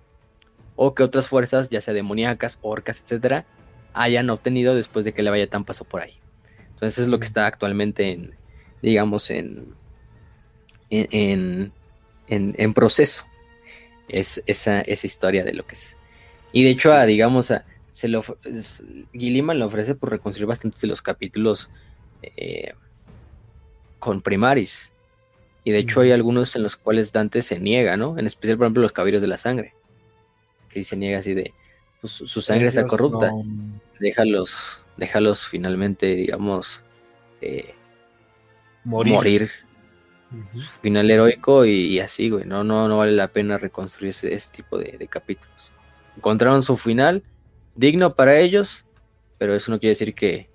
[0.75, 3.45] o que otras fuerzas, ya sea demoníacas, orcas, etcétera,
[3.93, 6.15] hayan obtenido después de que Leviathan pasó por ahí.
[6.71, 8.35] Entonces es lo que está actualmente en,
[8.83, 9.75] digamos, en,
[10.91, 11.73] en,
[12.29, 13.25] en, proceso.
[14.09, 15.97] Es esa, esa historia de lo que es.
[16.53, 18.23] Y de hecho, digamos, a, se lo,
[19.13, 21.69] Gilliman le ofrece por reconstruir bastantes de los capítulos
[22.23, 22.73] eh,
[23.99, 24.93] con Primaris.
[25.65, 28.17] Y de hecho hay algunos en los cuales Dante se niega, ¿no?
[28.19, 29.75] En especial, por ejemplo, los caballeros de la sangre.
[30.71, 31.53] Que se niega así de,
[32.01, 33.33] pues, su sangre está corrupta.
[33.99, 36.85] Déjalos, déjalos finalmente, digamos,
[37.41, 37.75] eh,
[38.85, 39.51] morir.
[40.83, 42.45] final heroico y, así, güey.
[42.45, 45.73] No, no, no vale la pena reconstruir ese, tipo de, de capítulos.
[46.17, 47.23] Encontraron su final
[47.79, 48.85] digno para ellos,
[49.39, 50.51] pero eso no quiere decir que,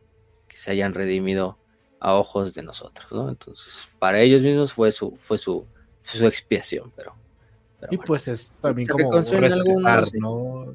[0.54, 1.58] se hayan redimido
[2.00, 3.28] a ojos de nosotros, ¿no?
[3.28, 5.66] Entonces, para ellos mismos fue su, fue su,
[6.04, 7.16] su expiación, pero.
[7.90, 10.74] y pues es también como respetar, ¿no?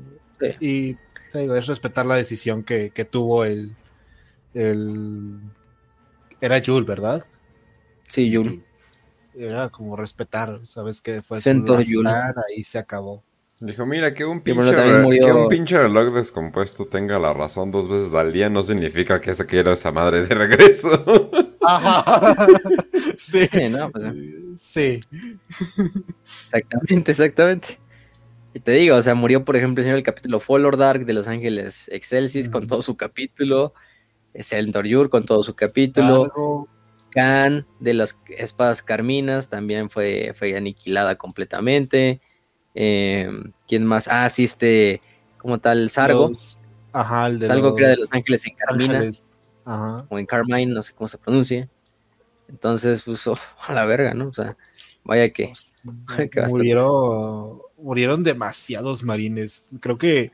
[0.61, 0.95] Y
[1.31, 3.77] te digo, es respetar la decisión que, tuvo el,
[4.53, 5.39] el.
[6.41, 7.23] Era Yul, ¿verdad?
[8.09, 8.65] Sí, Yul.
[9.35, 11.01] Era como respetar, ¿sabes?
[11.01, 13.23] Que fue su ahí se acabó.
[13.61, 18.63] Dijo, mira, que un, pinche reloj descompuesto tenga la razón dos veces al día no
[18.63, 21.31] significa que se quiera esa madre de regreso.
[21.67, 22.47] Ajá.
[23.17, 23.49] Sí.
[23.51, 24.15] Pues,
[24.55, 25.01] sí.
[26.23, 27.81] Exactamente, exactamente.
[28.55, 31.13] Y te digo, o sea, murió, por ejemplo, el señor del capítulo Follow Dark de
[31.13, 33.75] Los Ángeles Excelsis con todo su capítulo.
[34.35, 36.69] Seldor Yur con todo su capítulo.
[37.11, 42.21] Khan de las espadas carminas también fue, fue aniquilada completamente.
[42.75, 43.31] Eh,
[43.67, 44.09] ¿Quién más?
[44.09, 45.01] Ah, sí, este,
[45.39, 46.31] como tal, Sargo.
[46.93, 49.01] ajá, el de Sargo que era de Los Ángeles en Carmina.
[49.65, 50.07] Ajá.
[50.09, 51.69] O en Carmine, no sé cómo se pronuncia.
[52.49, 54.29] Entonces, pues, oh, a la verga, ¿no?
[54.29, 54.57] O sea,
[55.05, 55.47] vaya que.
[55.47, 55.75] Pues,
[56.49, 59.71] murieron, murieron demasiados marines.
[59.81, 60.33] Creo que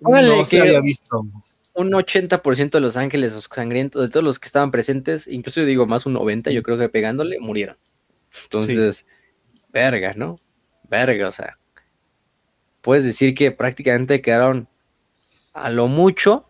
[0.00, 1.26] no se había visto.
[1.74, 5.86] Un 80% de los ángeles sangrientos, de todos los que estaban presentes, incluso yo digo
[5.86, 7.76] más un 90, yo creo que pegándole, murieron.
[8.44, 9.06] Entonces,
[9.72, 10.38] verga, ¿no?
[10.88, 11.58] Verga, o sea,
[12.82, 14.68] puedes decir que prácticamente quedaron
[15.54, 16.46] a lo mucho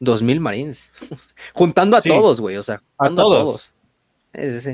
[0.00, 0.92] 2000 marines.
[1.54, 3.72] Juntando a todos, güey, o sea, a todos.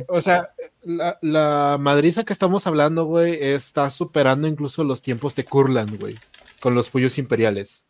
[0.08, 0.50] O sea,
[0.82, 6.18] la, madriza que estamos hablando, güey, está superando incluso los tiempos de Kurland, güey,
[6.60, 7.86] con los puyos imperiales.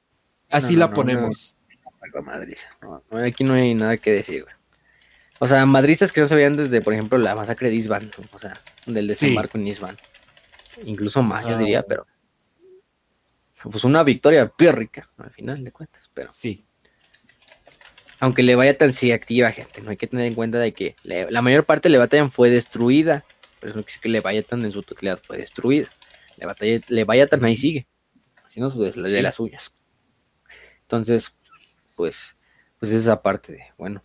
[0.50, 1.56] Así la ponemos.
[3.24, 4.54] aquí no hay nada que decir, güey.
[5.38, 8.60] O sea, madristas que no sabían desde, por ejemplo, la masacre de Isban, o sea,
[8.86, 9.96] del desembarco en Isban.
[10.84, 12.06] Incluso más, yo diría, pero.
[13.62, 16.30] Pues una victoria pírrica, al final de cuentas, pero.
[16.32, 16.64] Sí.
[18.18, 20.96] Aunque le vaya tan sí activa, gente, no hay que tener en cuenta de que
[21.02, 23.24] la mayor parte de la batalla fue destruida,
[23.60, 25.90] pero eso no quiere que le vaya tan en su totalidad fue destruida.
[26.36, 27.86] La batalla le vaya tan ahí sigue,
[28.42, 29.74] haciendo de, de las suyas.
[30.86, 31.36] Entonces,
[31.96, 32.36] pues,
[32.78, 34.02] pues esa parte de, bueno,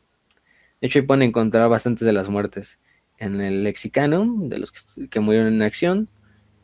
[0.81, 2.79] de hecho, ahí pueden encontrar bastantes de las muertes
[3.19, 6.09] en el lexicano, de los que, murieron en acción.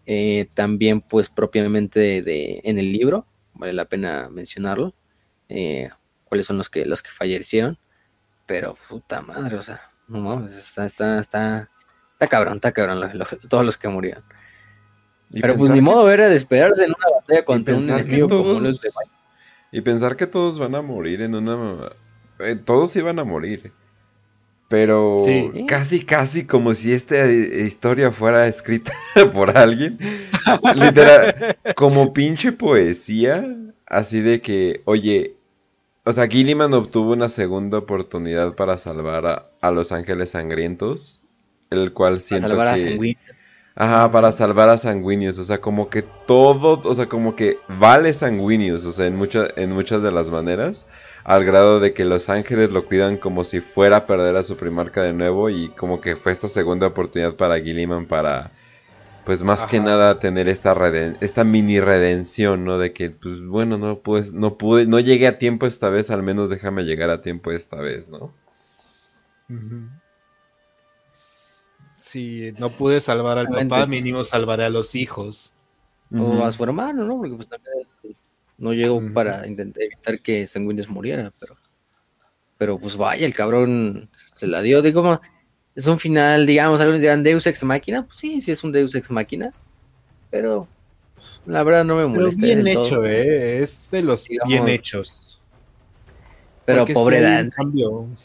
[0.07, 4.95] Eh, también, pues, propiamente de, en el libro, vale la pena mencionarlo.
[5.49, 5.89] Eh,
[6.23, 7.77] cuáles son los que, los que fallecieron.
[8.47, 11.69] Pero, puta madre, o sea, no mames, está, está, está,
[12.13, 13.11] está cabrón, está cabrón
[13.47, 14.23] todos los que murieron.
[15.29, 18.79] Pero pues ni modo era de esperarse en una batalla contra un enemigo como los
[18.81, 18.89] de
[19.71, 21.89] Y pensar que todos van a morir en una...
[22.39, 23.71] Eh, todos iban a morir.
[24.69, 25.15] Pero
[25.67, 28.93] casi, casi como si esta historia fuera escrita
[29.33, 29.97] por alguien.
[30.75, 33.45] Literal, como pinche poesía.
[33.85, 35.35] Así de que, oye,
[36.03, 41.21] o sea, Gilliman obtuvo una segunda oportunidad para salvar a, los ángeles sangrientos.
[41.69, 42.81] El cual siento salvar que...
[42.81, 43.36] A
[43.79, 45.37] Ajá, para salvar a Sanguinius.
[45.37, 49.19] O sea, como que todo, o sea, como que vale Sanguinius, o sea, en,
[49.55, 50.87] en muchas de las maneras
[51.27, 54.55] al grado de que los ángeles lo cuidan como si fuera a perder a su
[54.55, 58.51] primarca de nuevo y como que fue esta segunda oportunidad para Gilliman para
[59.25, 60.73] pues más que nada tener esta
[61.19, 62.77] esta mini redención, ¿no?
[62.77, 66.23] De que pues bueno, no pude no pude no llegué a tiempo esta vez, al
[66.23, 68.33] menos déjame llegar a tiempo esta vez, ¿no?
[72.07, 75.53] Si no pude salvar al papá, mínimo salvaré a los hijos.
[76.15, 77.17] O a su hermano, ¿no?
[77.17, 77.85] Porque pues también
[78.57, 81.57] no llegó para intentar evitar que Sanguinius muriera, pero.
[82.57, 84.81] Pero pues vaya, el cabrón se la dio.
[84.81, 85.19] Digo,
[85.75, 88.05] es un final, digamos, algunos dirán Deus ex máquina.
[88.05, 89.53] Pues sí, sí es un Deus ex máquina.
[90.31, 90.67] Pero
[91.13, 92.41] pues, la verdad no me molesta.
[92.41, 93.59] Pero bien hecho, ¿eh?
[93.59, 95.26] Es de los bien hechos.
[96.67, 97.55] Pero pobre Dante.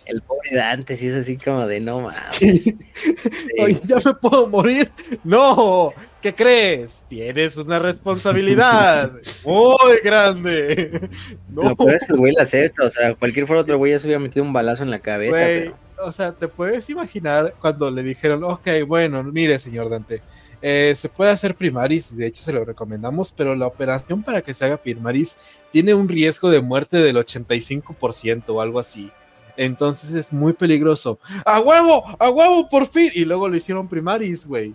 [0.07, 2.41] El pobre Dante sí es así como de no mames.
[3.85, 4.91] ya me puedo morir.
[5.23, 7.07] No, ¿qué crees?
[7.09, 9.13] Tienes una responsabilidad
[9.45, 11.09] muy grande.
[11.51, 11.63] No.
[11.63, 12.83] Lo peor es que el güey la acepta.
[12.83, 15.73] O sea, cualquier fuera otro güey ya se hubiera metido un balazo en la cabeza.
[16.05, 20.21] O sea, te puedes imaginar cuando le dijeron, ok, bueno, mire, señor Dante
[20.63, 24.55] eh, se puede hacer primaris, de hecho se lo recomendamos, pero la operación para que
[24.55, 29.11] se haga primaris tiene un riesgo de muerte del 85% o algo así.
[29.57, 31.19] Entonces es muy peligroso.
[31.45, 32.05] ¡A huevo!
[32.19, 33.11] ¡A huevo por fin!
[33.13, 34.75] Y luego lo hicieron primaris, güey.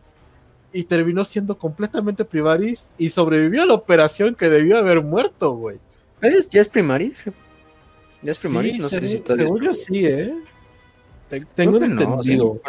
[0.74, 5.80] Y terminó siendo completamente primaris y sobrevivió a la operación que debió haber muerto, güey.
[6.51, 7.24] ¿Ya es primaris?
[8.22, 8.88] ¿Ya es primaris?
[8.88, 10.33] Sí, según yo sí, ¿eh?
[11.56, 12.61] Tengo entendido.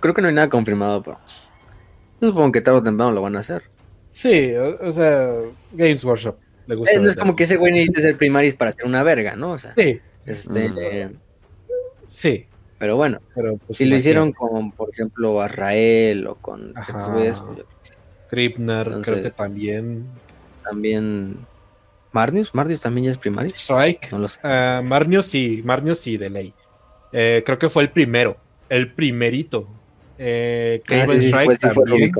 [0.00, 1.18] creo que no hay nada confirmado, pero
[2.24, 3.62] supongo que tarde o temprano lo van a hacer.
[4.08, 5.28] Sí, o, sea,
[5.72, 6.36] Games Workshop
[6.66, 7.00] le gusta.
[7.00, 9.52] Es, como que ese güey necesita ser primaris para ser una verga, ¿no?
[9.52, 10.00] O sea, sí.
[10.24, 11.10] Este,
[12.06, 12.46] sí.
[12.78, 16.74] Pero bueno, pero, pues, si lo hicieron con, por ejemplo, Arrael o con
[17.12, 17.40] pues,
[18.28, 20.06] Kripner, creo que también.
[20.62, 21.46] También.
[22.12, 23.54] Marnius, Marnius también ya es primaris.
[23.54, 24.12] Strike.
[24.12, 24.38] No lo sé.
[24.44, 26.54] Uh, Marnius sí, Marnius sí, de ley.
[27.12, 28.36] Eh, creo que fue el primero,
[28.68, 29.68] el primerito.
[30.18, 32.12] Eh, Cable Strike también.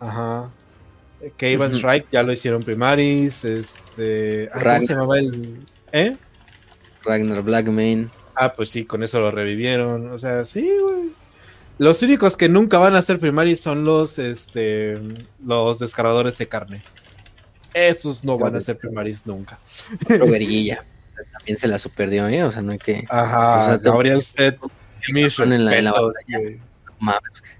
[0.00, 0.48] Ajá.
[1.36, 3.44] Cable Strike ya lo hicieron Primaris.
[3.44, 4.48] Este.
[4.52, 5.66] Ah, ¿Cómo se llamaba el.?
[5.92, 6.16] ¿Eh?
[7.04, 8.08] Ragnar Blackmane.
[8.34, 10.10] Ah, pues sí, con eso lo revivieron.
[10.10, 11.10] O sea, sí, güey.
[11.78, 14.98] Los únicos que nunca van a ser Primaris son los, este,
[15.42, 16.82] los descargadores de carne.
[17.72, 19.58] Esos no van a ser Primaris nunca.
[20.08, 20.84] Roberguilla.
[21.32, 22.44] También se la superdió, ¿eh?
[22.44, 23.04] O sea, no hay que.
[23.08, 24.58] Ajá, o sea, Gabriel Set
[25.12, 26.16] mis respetos,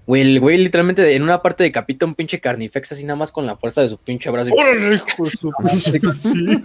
[0.06, 0.20] güey.
[0.20, 3.56] el güey literalmente en una parte decapita un pinche carnifex así nada más con la
[3.56, 4.50] fuerza de su pinche brazo.
[4.52, 6.00] ¡Órale, hijo de su pinche!
[6.12, 6.58] sí.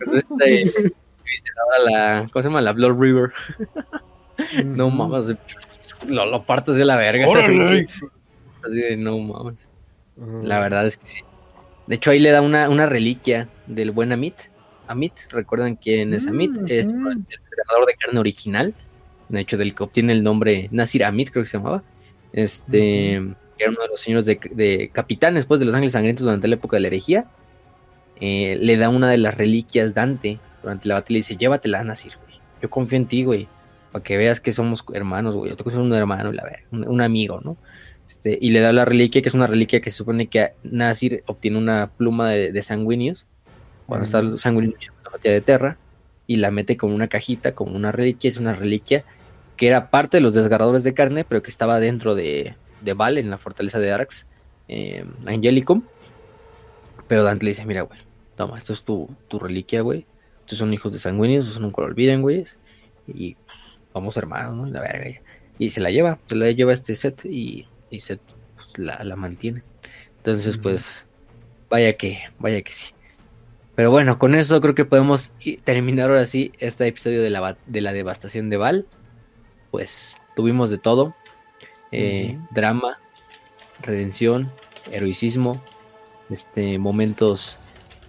[1.89, 2.61] la, ¿Cómo se llama?
[2.61, 3.31] La Blood River.
[4.65, 5.35] no mames,
[6.07, 7.27] lo, lo partes de la verga.
[7.27, 9.67] Así de, no mames.
[10.43, 11.19] La verdad es que sí.
[11.87, 14.35] De hecho, ahí le da una, una reliquia del buen Amit.
[14.87, 16.51] Amit, ¿recuerdan quién es Amit?
[16.67, 18.73] Es el ganador de carne original
[19.29, 21.83] de hecho del que obtiene el nombre Nasir Amit, creo que se llamaba,
[22.33, 23.21] este,
[23.57, 26.55] que era uno de los señores de, capitán después de los Ángeles Sangrientos durante la
[26.55, 27.25] época de la herejía,
[28.19, 32.13] eh, le da una de las reliquias Dante durante la batalla y dice, llévatela, Nasir,
[32.25, 33.47] güey, yo confío en ti, güey,
[33.91, 37.41] para que veas que somos hermanos, güey, yo que ser un hermano, la un, amigo,
[37.43, 37.57] ¿no?
[38.07, 41.23] Este, y le da la reliquia, que es una reliquia que se supone que Nasir
[41.25, 43.25] obtiene una pluma de, sanguíneos,
[43.87, 45.77] cuando está sanguíneo en la batalla de Terra,
[46.27, 49.03] y la mete como una cajita, como una reliquia, es una reliquia
[49.57, 53.17] que era parte de los desgarradores de carne, pero que estaba dentro de, de Val,
[53.17, 54.25] en la fortaleza de Arax,
[54.67, 55.83] eh, Angelicum.
[57.07, 57.99] Pero Dante le dice, mira, güey,
[58.35, 60.05] toma, esto es tu, tu reliquia, güey.
[60.41, 62.45] Estos son hijos de sanguíneos, eso nunca lo olviden, güey.
[63.07, 63.57] Y pues,
[63.93, 64.67] vamos hermanos, ¿no?
[64.67, 65.21] Y la verga.
[65.57, 68.19] Y se la lleva, se la lleva este set y, y Set
[68.55, 69.63] pues, la, la, mantiene.
[70.17, 71.05] Entonces, pues,
[71.69, 72.93] vaya que, vaya que sí.
[73.75, 77.81] Pero bueno, con eso creo que podemos terminar ahora sí este episodio de la, de
[77.81, 78.85] la devastación de Val.
[79.75, 81.13] Pues tuvimos de todo.
[81.91, 82.97] Eh, drama,
[83.81, 84.49] redención,
[84.89, 85.61] heroicismo,
[86.29, 87.59] este, momentos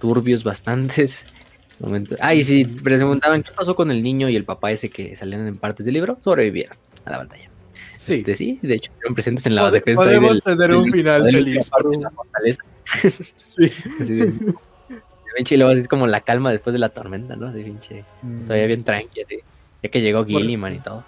[0.01, 1.27] turbios bastantes.
[1.81, 2.19] Momentos...
[2.23, 5.17] Ah, y si se preguntaban qué pasó con el niño y el papá ese que
[5.17, 7.51] salían en partes del libro, sobrevivieron a la batalla.
[7.91, 8.15] Sí.
[8.15, 10.05] Este, sí, de hecho, fueron presentes en la Pod defensa.
[10.05, 12.59] Podemos del, tener un del, final del, feliz.
[13.35, 13.73] sí.
[14.01, 14.55] Así de,
[15.37, 17.49] pinche luego así como la calma después de la tormenta, ¿no?
[17.49, 18.05] Así pinche.
[18.23, 18.45] Mm.
[18.45, 19.41] Todavía bien tranqui, así.
[19.83, 21.05] Ya que llegó Gilliman y todo.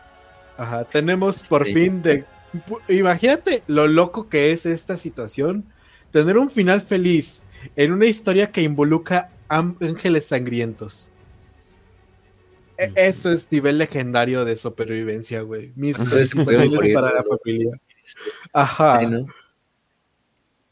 [0.58, 1.72] Ajá, tenemos por sí.
[1.72, 2.24] fin de.
[2.88, 5.64] Imagínate lo loco que es esta situación.
[6.10, 7.44] Tener un final feliz
[7.76, 11.10] en una historia que involucra ángeles sangrientos.
[12.76, 15.72] E eso es nivel legendario de supervivencia, güey.
[15.76, 17.80] Mis felicitaciones para la familia.
[18.52, 19.02] Ajá.
[19.02, 19.26] ¿no?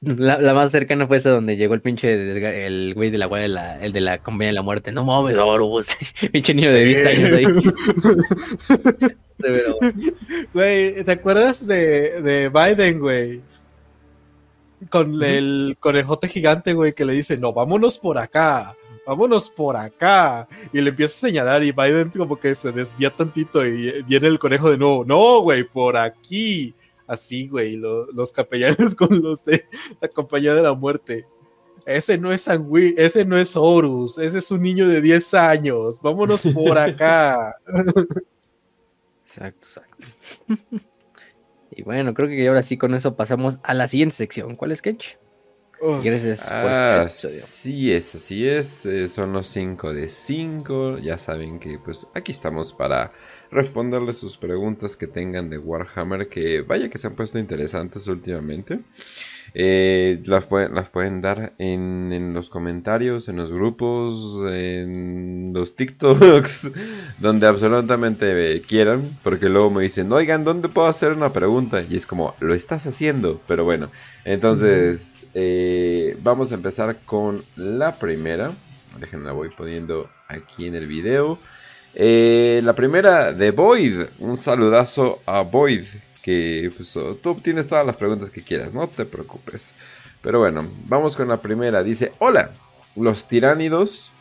[0.03, 3.49] La, la, más cercana fue esa donde llegó el pinche el güey de la de
[3.49, 4.93] la, el de la compañía de la muerte.
[4.93, 5.89] No mames, Horus.
[6.33, 7.45] pinche niño de 10 años ahí.
[10.53, 13.43] Güey, ¿te acuerdas de, de Biden, güey?
[14.91, 18.75] Con el conejote gigante, güey, que le dice, no, vámonos por acá,
[19.07, 20.49] vámonos por acá.
[20.73, 24.39] Y le empieza a señalar y Biden como que se desvía tantito y viene el
[24.39, 26.75] conejo de nuevo, no, güey, por aquí.
[27.07, 29.65] Así, güey, lo, los capellanes con los de
[30.01, 31.27] la compañía de la muerte.
[31.85, 36.01] Ese no es Sangui, ese no es Horus, ese es un niño de 10 años.
[36.03, 37.55] Vámonos por acá.
[39.27, 40.87] Exacto, exacto.
[41.71, 44.57] y bueno, creo que ahora sí con eso pasamos a la siguiente sección.
[44.57, 45.19] ¿Cuál es, Kench?
[45.81, 46.01] Oh.
[46.03, 48.87] Gracias por ah, este Sí es, así es.
[48.87, 50.99] Eh, son los 5 de 5.
[50.99, 53.13] Ya saben que pues aquí estamos para
[53.51, 56.29] responderles sus preguntas que tengan de Warhammer.
[56.29, 58.81] Que vaya que se han puesto interesantes últimamente.
[59.59, 66.73] Eh, las, pueden, dar en, los comentarios, en los grupos, en los TikToks,
[67.21, 71.83] donde absolutamente quieran, porque luego me dicen, oigan, ¿dónde puedo hacer una pregunta?
[71.89, 73.89] Y es como, lo estás haciendo, pero bueno,
[74.27, 78.53] entonces eh, vamos a empezar con la primera,
[79.01, 81.39] déjenme la voy poniendo aquí en el video.
[81.99, 85.87] Eh, la primera de Void, un saludazo a Void,
[86.21, 86.93] que pues,
[87.23, 89.75] tú tienes todas las preguntas que quieras, no te preocupes.
[90.21, 91.83] Pero bueno, vamos con la primera.
[91.83, 92.51] Dice, hola,
[92.95, 94.13] los tiránidos...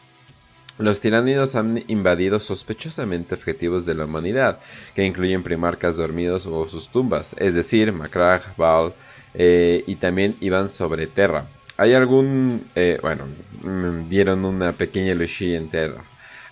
[0.78, 4.60] Los tiránidos han invadido sospechosamente objetivos de la humanidad,
[4.94, 8.92] que incluyen primarcas dormidos o sus tumbas, es decir, Macrag, Val,
[9.34, 11.46] eh, y también iban sobre Terra.
[11.78, 12.66] ¿Hay algún...
[12.76, 13.24] Eh, bueno,
[14.10, 16.04] dieron una pequeña Lushi en Terra.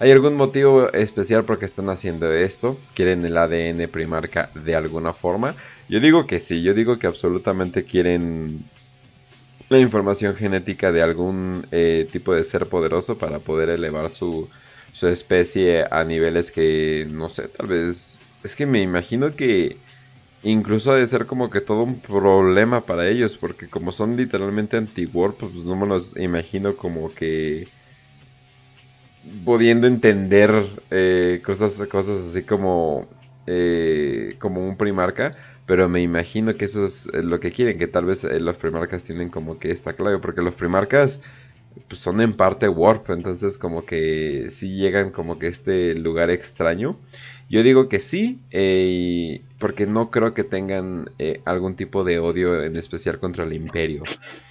[0.03, 2.77] ¿Hay algún motivo especial por qué están haciendo esto?
[2.93, 5.55] ¿Quieren el ADN primarca de alguna forma?
[5.87, 8.65] Yo digo que sí, yo digo que absolutamente quieren
[9.69, 14.49] la información genética de algún eh, tipo de ser poderoso para poder elevar su,
[14.91, 18.19] su especie a niveles que, no sé, tal vez...
[18.43, 19.77] Es que me imagino que
[20.43, 24.75] incluso ha de ser como que todo un problema para ellos, porque como son literalmente
[24.75, 27.69] anti-warp, pues no me los imagino como que
[29.45, 30.51] pudiendo entender
[30.91, 33.07] eh, cosas, cosas así como,
[33.47, 35.35] eh, como un primarca,
[35.65, 39.03] pero me imagino que eso es lo que quieren, que tal vez eh, los primarcas
[39.03, 41.21] tienen como que esta clave, porque los primarcas
[41.87, 46.97] pues, son en parte warp, entonces como que sí llegan como que este lugar extraño.
[47.49, 52.63] Yo digo que sí, eh, porque no creo que tengan eh, algún tipo de odio
[52.63, 54.03] en especial contra el imperio.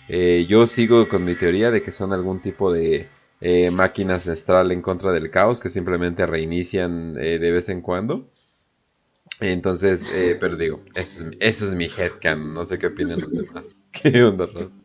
[0.09, 3.09] Eh, yo sigo con mi teoría de que son algún tipo de
[3.45, 8.31] eh, máquina ancestral en contra del caos que simplemente reinician eh, de vez en cuando.
[9.41, 12.55] Entonces, eh, pero digo, ese es, ese es mi headcan.
[12.55, 13.77] No sé qué opinan los demás.
[13.91, 14.81] ¿Qué onda, Ross?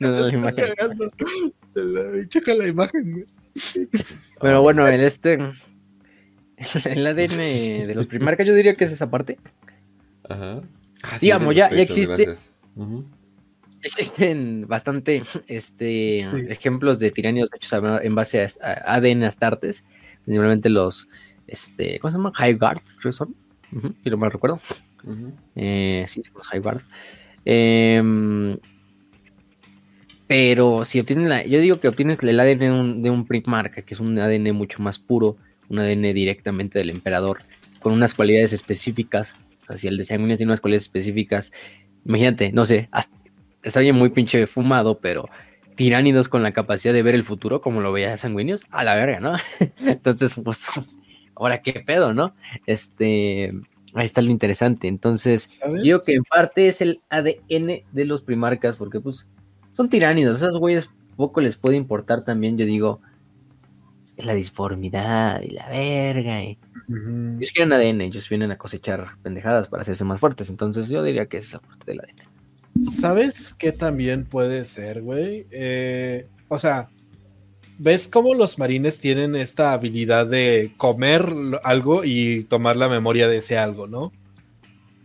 [0.00, 0.74] no, no, la imagen.
[2.30, 3.26] Checa la imagen.
[4.40, 5.34] Pero bueno, el este.
[6.84, 9.38] El ADN de los primarcas, yo diría que es esa parte.
[10.26, 10.62] Ajá.
[11.02, 12.32] Ah, sí, Digamos, ya, ya existe.
[12.74, 13.04] Uh
[13.84, 16.46] existen bastante este, sí.
[16.48, 17.72] ejemplos de tiranios hechos
[18.02, 19.84] en base a, ADN astartes.
[20.24, 21.08] Principalmente los,
[21.46, 22.32] este, ¿cómo se llama?
[22.34, 23.34] High Guard, creo que son.
[23.72, 24.60] Uh -huh, si no mal recuerdo.
[25.04, 25.32] Uh -huh.
[25.56, 26.80] eh, sí, los High Guard.
[27.44, 28.56] Eh,
[30.26, 33.82] pero si obtienen la, yo digo que obtienes el ADN de un, de un Primarca,
[33.82, 35.36] que es un ADN mucho más puro,
[35.68, 37.40] un ADN directamente del emperador,
[37.80, 39.38] con unas cualidades específicas.
[39.64, 41.52] O sea, si el de sanguíneos tiene unas cualidades específicas,
[42.06, 42.88] imagínate, no sé,
[43.64, 45.28] está bien muy pinche fumado, pero
[45.74, 49.20] tiránidos con la capacidad de ver el futuro, como lo veía sanguíneos, a la verga,
[49.20, 49.32] ¿no?
[49.86, 51.00] Entonces, pues,
[51.34, 52.34] ahora qué pedo, ¿no?
[52.66, 53.52] Este,
[53.94, 54.88] ahí está lo interesante.
[54.88, 59.28] Entonces, digo que en parte es el ADN de los primarcas, porque pues
[59.72, 63.00] son tiránidos, esos güeyes poco les puede importar también, yo digo,
[64.16, 66.42] la disformidad y la verga.
[66.44, 66.58] Y...
[66.88, 71.26] Ellos quieren ADN, ellos vienen a cosechar pendejadas para hacerse más fuertes, entonces yo diría
[71.26, 72.33] que es la parte del ADN.
[72.90, 75.46] ¿Sabes qué también puede ser, güey?
[75.50, 76.88] Eh, o sea,
[77.78, 81.26] ¿ves cómo los marines tienen esta habilidad de comer
[81.62, 84.12] algo y tomar la memoria de ese algo, ¿no?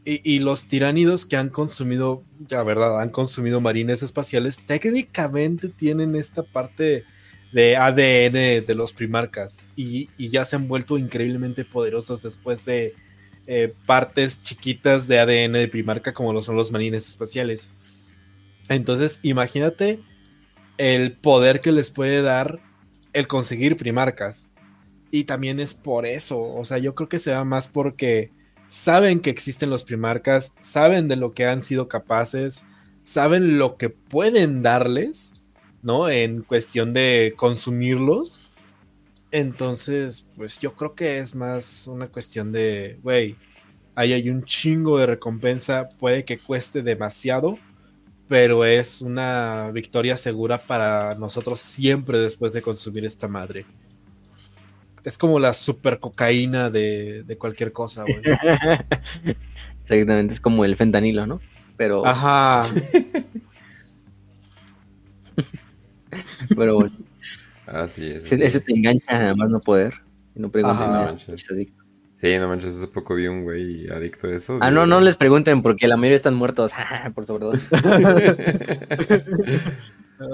[0.06, 6.42] Y, los tiránidos que han consumido, la verdad, han consumido marines espaciales, técnicamente tienen esta
[6.42, 7.04] parte
[7.52, 12.96] de ADN de los primarcas y, ya se han vuelto increíblemente poderosos después de
[13.52, 17.72] eh, partes chiquitas de ADN de primarca como lo son los marines espaciales.
[18.70, 20.04] Entonces, imagínate
[20.78, 22.60] el poder que les puede dar
[23.12, 24.52] el conseguir primarcas.
[25.10, 28.32] Y también es por eso, o sea, yo creo que se da más porque
[28.68, 32.68] saben que existen los primarcas, saben de lo que han sido capaces,
[33.02, 35.42] saben lo que pueden darles,
[35.82, 36.08] ¿no?
[36.08, 38.44] En cuestión de consumirlos.
[39.32, 43.36] Entonces, pues yo creo que es más una cuestión de, güey,
[43.96, 47.60] ahí hay un chingo de recompensa, puede que cueste demasiado,
[48.28, 53.66] pero es una victoria segura para nosotros siempre después de consumir esta madre
[55.04, 58.22] es como la super cocaína de, cualquier cosa, güey.
[59.82, 61.42] Exactamente, es como el fentanilo, ¿no?
[61.78, 62.06] Pero.
[62.06, 62.68] Ajá.
[66.56, 66.92] Pero bueno.
[67.72, 68.32] Así es.
[68.32, 69.94] Ese, te engancha a más no poder.
[70.36, 71.18] no pregunten nada.
[72.18, 74.58] Sí, no manches, hace poco vi un güey adicto a eso.
[74.60, 76.74] Ah, no, no les pregunten porque la mayoría están muertos.
[77.16, 77.54] por sobre todo.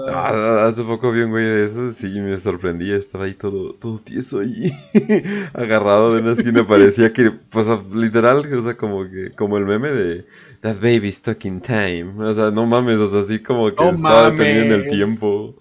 [0.08, 4.00] Ah, hace poco vi un güey de esos sí me sorprendía, estaba ahí todo, todo
[4.00, 4.72] tieso ahí,
[5.54, 9.92] agarrado de una esquina, parecía que, pues literal, o sea, como que, como el meme
[9.92, 10.26] de
[10.62, 14.32] That baby stuck in time, o sea, no mames, o sea, así como que estaba
[14.32, 15.54] detenido en el tiempo.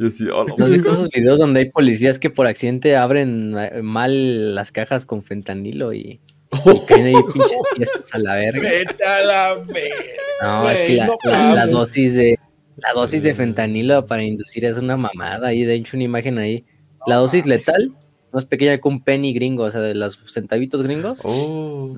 [0.00, 3.54] Y así, oh, ¿No has visto esos videos donde hay policías que por accidente abren
[3.82, 6.18] mal las cajas con fentanilo y,
[6.64, 8.62] y caen ahí pinches fiestas a la verga?
[8.62, 9.96] Vete a la verga.
[10.40, 12.38] No, es que la dosis de
[12.78, 15.48] la dosis de fentanilo para inducir es una mamada.
[15.48, 16.64] Ahí de hecho una imagen ahí.
[17.06, 17.92] La dosis letal,
[18.32, 21.20] más pequeña que un penny gringo, o sea, de los centavitos gringos.
[21.24, 21.94] Oh,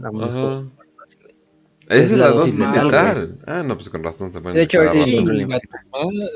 [1.92, 3.32] Esa es la, dosis letal.
[3.46, 4.56] Ah, no, pues con razón se puede.
[4.56, 5.24] De hecho, sí,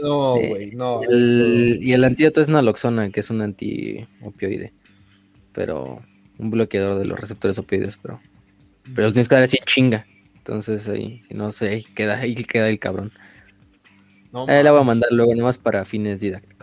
[0.02, 1.00] No, güey, no.
[1.08, 4.72] Y el antídoto es naloxona, que es un anti-opioide.
[5.52, 6.02] Pero
[6.38, 8.20] un bloqueador de los receptores opioides, pero.
[8.94, 10.04] Pero los tienes que dar así chinga.
[10.36, 13.12] Entonces ahí, si no, se, ahí queda, ahí queda el cabrón.
[14.48, 16.55] Eh, la voy a mandar luego nomás para fines didácticos.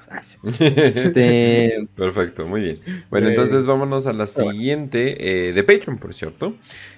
[0.43, 2.80] Este, Perfecto, muy bien.
[3.09, 6.56] Bueno, entonces vámonos a la siguiente eh, de Patreon, por cierto.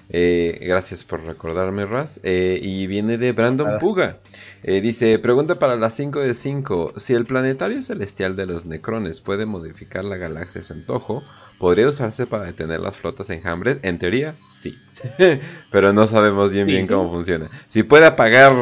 [0.08, 2.20] Eh, gracias por recordarme, Raz.
[2.22, 3.78] y viene de Brandon.
[3.80, 4.18] Puga.
[4.62, 6.94] dice, pregunta para las 5 de 5.
[6.96, 11.22] Si el planetario celestial de los Necrones puede modificar la galaxia a su antojo,
[11.58, 13.78] ¿podría usarse para detener las flotas enjambres?
[13.82, 14.76] En teoría, sí.
[15.70, 17.50] Pero no sabemos bien bien cómo funciona.
[17.66, 18.52] Si puede apagar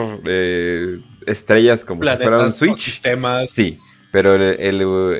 [1.26, 2.76] estrellas como si fuera un Switch.
[2.76, 3.50] Sistemas.
[3.50, 3.78] Sí,
[4.14, 4.54] pero el,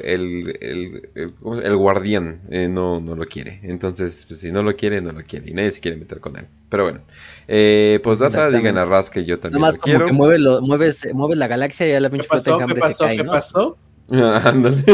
[0.04, 3.58] el, guardián eh, no, no lo quiere.
[3.64, 5.50] Entonces, pues, si no lo quiere, no lo quiere.
[5.50, 6.46] Y nadie se quiere meter con él.
[6.68, 7.00] Pero bueno.
[7.48, 10.06] Eh, pues data, digan a Raz que yo también Nada más como quiero.
[10.06, 12.58] que mueve lo, mueves, mueves la galaxia y ya la pinche ¿Qué pasó?
[12.58, 13.08] ¿Qué pasó?
[13.08, 13.78] ¿Qué pasó?
[14.12, 14.84] Ándale.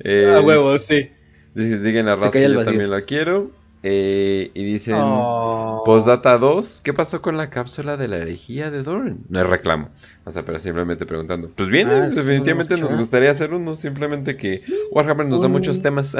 [0.00, 1.10] eh, a huevo, sí.
[1.54, 3.50] Digan a Raz que yo también lo quiero.
[3.86, 5.82] Eh, y dicen, oh.
[5.84, 9.18] Postdata 2, ¿qué pasó con la cápsula de la herejía de Doran?
[9.28, 9.90] No es reclamo,
[10.24, 11.50] o sea, pero simplemente preguntando.
[11.54, 14.58] Pues bien, ah, definitivamente nos gustaría hacer uno, simplemente que
[14.90, 16.16] Warhammer nos da muchos temas.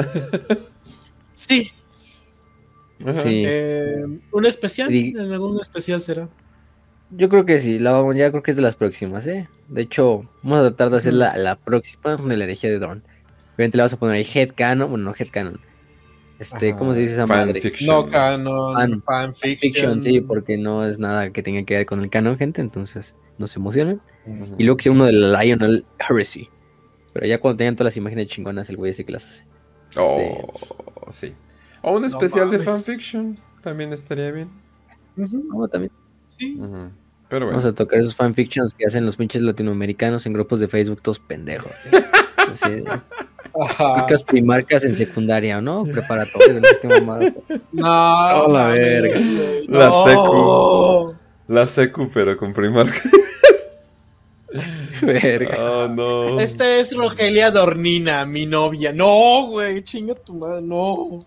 [1.33, 1.71] sí.
[3.03, 4.93] Eh, ¿Un especial?
[4.93, 6.29] ¿En algún especial será?
[7.09, 9.49] Yo creo que sí, la, ya creo que es de las próximas, ¿eh?
[9.69, 13.01] De hecho, vamos a tratar de hacer la, la próxima de la herejía de Dorn.
[13.55, 15.59] Obviamente le vamos a poner ahí headcanon, bueno, no headcanon
[16.39, 17.61] este, ¿cómo se dice esa madre?
[17.85, 20.01] No canon, fanfiction.
[20.01, 23.47] sí, porque no es nada que tenga que ver con el canon, gente, entonces no
[23.47, 24.01] se emocionen.
[24.57, 26.49] Y luego que uno de la Lionel Heresy.
[27.13, 29.43] Pero ya cuando tengan todas las imágenes chingonas, el güey ese que las hace.
[29.97, 30.51] Oh,
[31.07, 31.35] este, sí.
[31.81, 34.49] O un especial de fanfiction también estaría bien.
[35.15, 35.91] Uh también.
[36.27, 36.57] Sí.
[37.29, 37.59] Pero bueno.
[37.59, 41.19] Vamos a tocar esos fanfictions que hacen los pinches latinoamericanos en grupos de Facebook, todos
[41.19, 41.71] pendejos.
[43.79, 45.83] Marcas primarcas en secundaria, ¿no?
[45.83, 47.33] Preparatoria, no sé qué mamada.
[47.71, 49.19] No, la verga.
[49.67, 51.15] La secu.
[51.47, 53.03] La secu, pero con primarcas.
[55.01, 55.57] Verga.
[55.61, 56.39] Oh, no.
[56.39, 58.91] Esta es Rogelia Dornina, mi novia.
[58.93, 61.25] No, güey, chinga tu madre, no.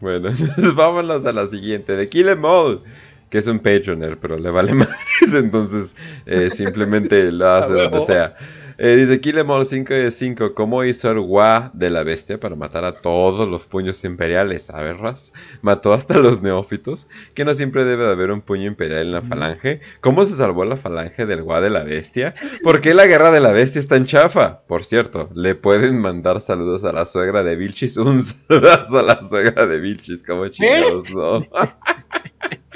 [0.00, 0.30] Bueno,
[0.74, 2.82] vámonos a la siguiente, de Kill Em All,
[3.28, 4.88] que es un Patreoner, pero le vale más,
[5.34, 5.94] entonces
[6.26, 8.36] eh, simplemente lo hace donde sea.
[8.82, 10.54] Eh, dice Killemore 5 de 5.
[10.54, 14.70] ¿Cómo hizo el Gua de la bestia para matar a todos los puños imperiales?
[14.70, 15.32] A ver, Raz.
[15.60, 17.06] Mató hasta los neófitos.
[17.34, 19.82] Que no siempre debe de haber un puño imperial en la falange.
[20.00, 22.32] ¿Cómo se salvó la falange del Gua de la bestia?
[22.62, 24.62] ¿Por qué la guerra de la bestia es tan chafa?
[24.66, 27.96] Por cierto, le pueden mandar saludos a la suegra de Vilchis.
[27.98, 30.22] Un saludo a la suegra de Vilchis.
[30.22, 31.46] ¿Cómo chingados, no?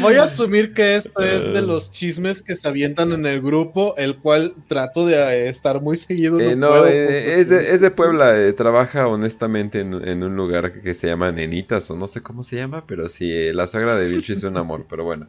[0.00, 3.94] Voy a asumir que esto es de los chismes que se avientan en el grupo,
[3.96, 6.40] el cual trato de eh, estar muy seguido.
[6.40, 11.90] Eh, no, eh, es, de, Puebla, trabaja honestamente en, un lugar que se llama Nenitas,
[11.90, 14.86] o no sé cómo se llama, pero sí, la suegra de Vilchi es un amor,
[14.88, 15.28] pero bueno.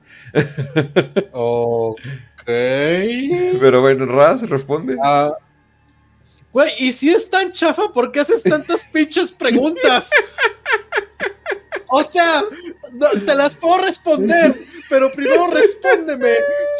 [1.31, 2.01] ok.
[2.45, 4.97] Pero bueno, Raz, responde.
[5.03, 5.33] Ah,
[6.55, 10.09] güey, y si es tan chafa, ¿por qué haces tantas pinches preguntas?
[11.89, 12.43] O sea,
[13.25, 14.55] te las puedo responder,
[14.89, 16.29] pero primero respóndeme.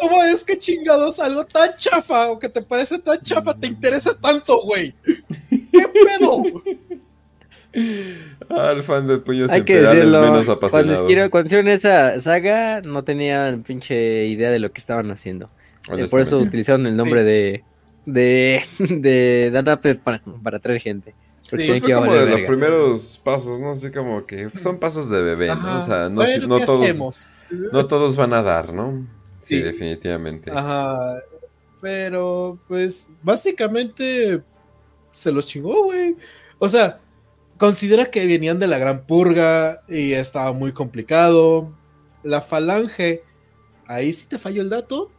[0.00, 4.18] ¿Cómo es que chingados algo tan chafa o que te parece tan chafa te interesa
[4.18, 4.94] tanto, güey?
[5.50, 6.42] ¿Qué pedo?
[8.48, 11.04] Ah, el fan de puños Hay que decirlo, menos apasionado.
[11.04, 15.50] Cuando, cuando hicieron esa saga, no tenían pinche idea de lo que estaban haciendo.
[15.90, 17.62] Eh, por eso utilizaron el nombre de
[18.06, 19.64] de, de Dan
[20.02, 21.14] para, para traer gente.
[21.38, 23.72] Sí, fue como de los primeros pasos, ¿no?
[23.72, 25.78] Así como que son pasos de bebé, ¿no?
[25.78, 29.06] O sea, no, no todos, no todos van a dar, ¿no?
[29.22, 30.50] Sí, definitivamente.
[30.50, 31.20] Ajá.
[31.80, 34.42] Pero, pues, básicamente
[35.12, 36.16] se los chingó, güey.
[36.58, 36.98] O sea,
[37.58, 41.72] considera que venían de la gran purga y estaba muy complicado.
[42.24, 43.22] La falange,
[43.86, 45.12] ahí sí te falló el dato,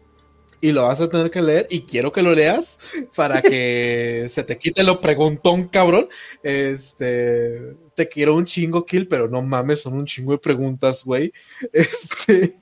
[0.60, 2.80] y lo vas a tener que leer y quiero que lo leas
[3.16, 6.08] para que se te quite lo preguntón, cabrón.
[6.44, 11.32] Este, te quiero un chingo kill, pero no mames, son un chingo de preguntas, güey.
[11.74, 12.56] Este,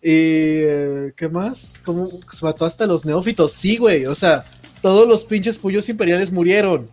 [0.00, 1.80] y eh, ¿qué más?
[1.84, 3.52] ¿Cómo se mató hasta los neófitos?
[3.52, 4.44] Sí, güey, o sea,
[4.80, 6.88] todos los pinches puyos imperiales murieron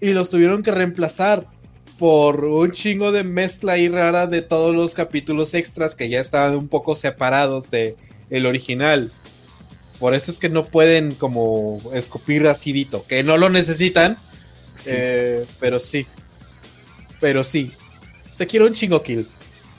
[0.00, 1.46] y los tuvieron que reemplazar
[1.98, 6.56] por un chingo de mezcla y rara de todos los capítulos extras que ya estaban
[6.56, 7.96] un poco separados de
[8.30, 9.12] el original.
[10.00, 14.16] Por eso es que no pueden como escupir acidito, que no lo necesitan.
[14.86, 16.06] Eh, pero sí.
[17.20, 17.70] Pero sí.
[18.38, 19.28] Te quiero un chingo kill.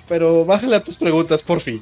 [0.08, 1.82] Pero bájale a tus preguntas, por fin.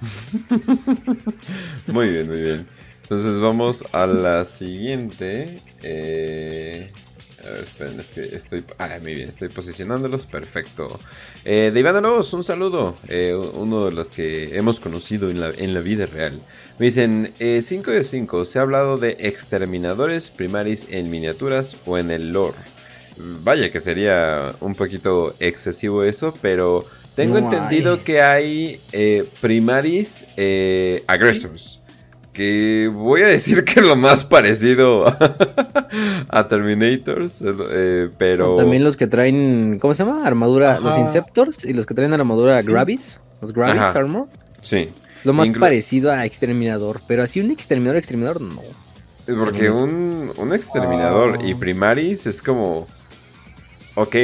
[1.86, 2.68] muy bien, muy bien.
[3.02, 5.62] Entonces vamos a la siguiente.
[5.82, 6.92] Eh,
[7.44, 8.64] a ver, esperen, es que estoy.
[8.78, 10.26] Ah, muy bien, estoy posicionándolos.
[10.26, 11.00] Perfecto.
[11.44, 12.94] Eh, de Iván un saludo.
[13.08, 16.40] Eh, uno de los que hemos conocido en la, en la vida real.
[16.78, 21.98] Me dicen, 5 eh, de 5, se ha hablado de exterminadores primaris en miniaturas o
[21.98, 22.58] en el lore.
[23.16, 30.24] Vaya que sería un poquito excesivo eso, pero tengo entendido que hay eh, primaris
[31.06, 31.79] aggressors.
[32.32, 35.06] Que voy a decir que es lo más parecido
[36.28, 37.44] a, Terminators,
[38.18, 38.56] pero...
[38.56, 40.26] también los que traen, ¿cómo se llama?
[40.26, 44.28] Armadura, los Inceptors y los que traen armadura Gravis, los Gravis Armor.
[44.62, 44.88] Sí.
[45.24, 48.62] Lo más parecido a Exterminador, pero así un Exterminador, Exterminador, no.
[49.26, 51.56] Porque un, un Exterminador y ah.
[51.58, 52.86] Primaris es como...
[53.94, 54.16] Ok,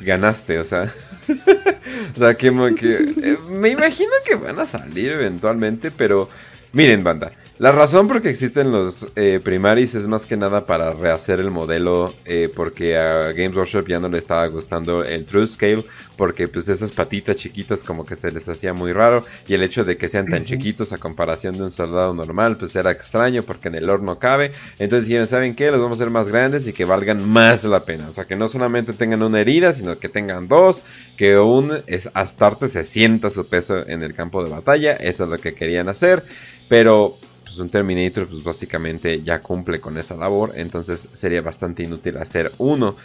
[0.00, 0.92] ganaste, o sea...
[2.16, 6.28] o sea, que, que eh, me imagino que van a salir eventualmente, pero...
[6.72, 10.92] Miren, banda, la razón por que existen los eh, primaris es más que nada para
[10.92, 15.46] rehacer el modelo eh, porque a Games Workshop ya no le estaba gustando el True
[15.46, 15.84] Scale
[16.16, 19.84] porque pues esas patitas chiquitas como que se les hacía muy raro y el hecho
[19.84, 23.68] de que sean tan chiquitos a comparación de un soldado normal pues era extraño porque
[23.68, 24.50] en el horno cabe.
[24.80, 27.84] Entonces dijeron saben qué los vamos a hacer más grandes y que valgan más la
[27.84, 30.82] pena o sea que no solamente tengan una herida sino que tengan dos
[31.16, 31.72] que un
[32.14, 35.88] Astarte se sienta su peso en el campo de batalla eso es lo que querían
[35.88, 36.24] hacer.
[36.68, 37.18] Pero
[37.54, 42.52] pues un Terminator pues básicamente ya cumple con esa labor, entonces sería bastante inútil hacer
[42.58, 42.96] uno.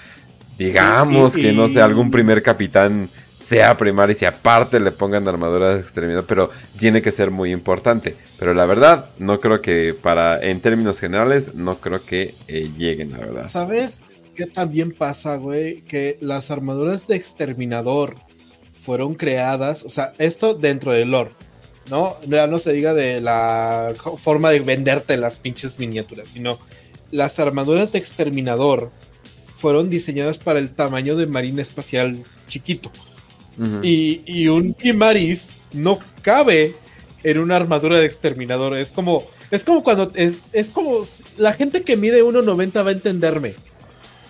[0.58, 5.76] Digamos que no sé, algún primer capitán sea primario y si aparte le pongan armadura
[5.76, 8.18] de exterminador, pero tiene que ser muy importante.
[8.38, 13.12] Pero la verdad, no creo que para, en términos generales, no creo que eh, lleguen,
[13.12, 13.48] la verdad.
[13.48, 14.04] ¿Sabes
[14.36, 15.82] qué también pasa, güey?
[15.84, 18.16] Que las armaduras de exterminador
[18.74, 21.32] fueron creadas, o sea, esto dentro del lore
[21.90, 22.18] ¿no?
[22.28, 26.60] Ya no se diga de la forma de venderte las pinches miniaturas, sino
[27.12, 28.92] las armaduras de exterminador
[29.56, 32.16] fueron diseñadas para el tamaño de marina espacial
[32.48, 32.92] chiquito.
[33.84, 36.76] y, un Primaris no cabe
[37.24, 38.78] en una armadura de exterminador.
[38.78, 41.04] Es como, es como cuando, es, es como,
[41.38, 43.56] la gente que mide 1,90 va a entenderme.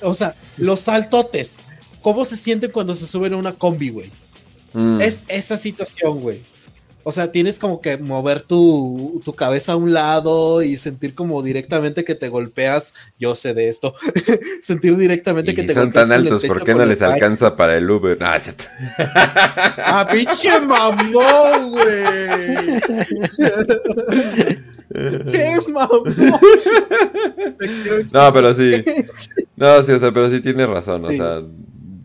[0.02, 1.60] O sea, los saltotes,
[2.02, 4.12] ¿cómo se sienten cuando se suben a una combi, güey?
[4.74, 5.02] Mm.
[5.02, 6.42] Es esa situación, güey.
[7.04, 12.04] O sea, tienes como que mover tu, cabeza a un lado y sentir como directamente
[12.04, 12.94] que te golpeas.
[13.18, 13.96] Yo sé de esto.
[14.62, 18.18] sentir directamente que te son tan altos, ¿por qué no les alcanza para el Uber?
[18.22, 18.38] Ah,
[18.98, 21.86] ¡Ah, pinche mamón, güey!
[25.32, 26.04] ¡Qué mamón!
[28.14, 28.84] no, pero sí.
[29.56, 31.06] No, sí, o sea, pero sí tiene razón.
[31.06, 31.42] O sea,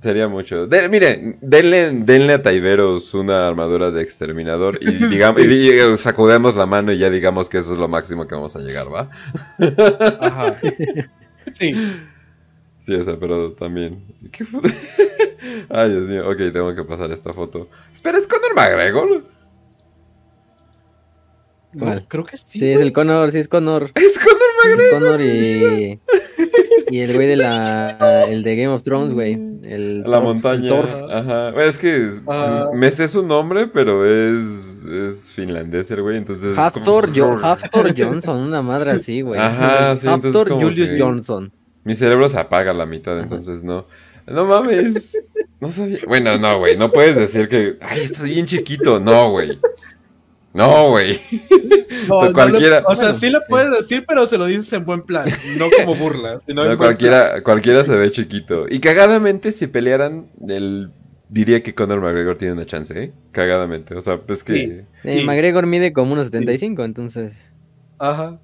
[0.05, 0.66] Sería mucho.
[0.66, 6.66] De, mire, denle, denle a Taiberos una armadura de exterminador y digamos y, sacudemos la
[6.66, 9.08] mano y ya digamos que eso es lo máximo que vamos a llegar, ¿va?
[10.20, 10.60] Ajá.
[11.50, 11.73] Sí.
[12.81, 14.05] Sí, esa, pero también.
[14.31, 14.60] ¿Qué fue?
[15.70, 16.28] Ay, Dios mío.
[16.28, 17.70] Ok, tengo que pasar esta foto.
[17.91, 19.24] Espera, ¿es Conor McGregor?
[22.08, 22.58] creo que sí.
[22.58, 23.91] Sí, es el Conor, sí es Conor.
[23.94, 24.34] Es Conor
[25.20, 25.99] Y.
[26.91, 27.86] Y el güey de la.
[28.28, 29.33] El de Game of Thrones, güey.
[29.65, 30.70] El la montaña.
[31.10, 31.65] Ajá.
[31.65, 32.10] Es que
[32.75, 34.84] me sé su nombre, pero es.
[34.84, 36.57] Es finlandés el güey, entonces.
[36.57, 37.10] Haftor,
[37.99, 39.41] Johnson, una madre así, güey.
[39.41, 40.07] Ajá, sí.
[40.07, 41.51] Haftor Julius Johnson.
[41.84, 43.86] Mi cerebro se apaga a la mitad, entonces no.
[44.26, 45.17] No mames.
[45.60, 45.99] No sabía.
[46.07, 46.76] Bueno, no, güey.
[46.76, 47.76] No puedes decir que.
[47.81, 49.01] Ay, estás bien chiquito.
[49.01, 49.59] No, güey.
[50.55, 51.20] No, güey.
[52.08, 52.83] No, cualquiera...
[52.86, 55.26] o sea, sí lo puedes decir, pero se lo dices en buen plan,
[55.57, 56.39] no como burla.
[56.47, 58.66] Sino cualquiera, cualquiera se ve chiquito.
[58.68, 60.91] Y cagadamente, si pelearan, el...
[61.28, 63.12] diría que Conor McGregor tiene una chance, ¿eh?
[63.33, 63.94] Cagadamente.
[63.94, 64.84] O sea, pues que.
[64.99, 67.52] Sí, McGregor mide como unos 75, entonces.
[67.99, 68.39] Ajá.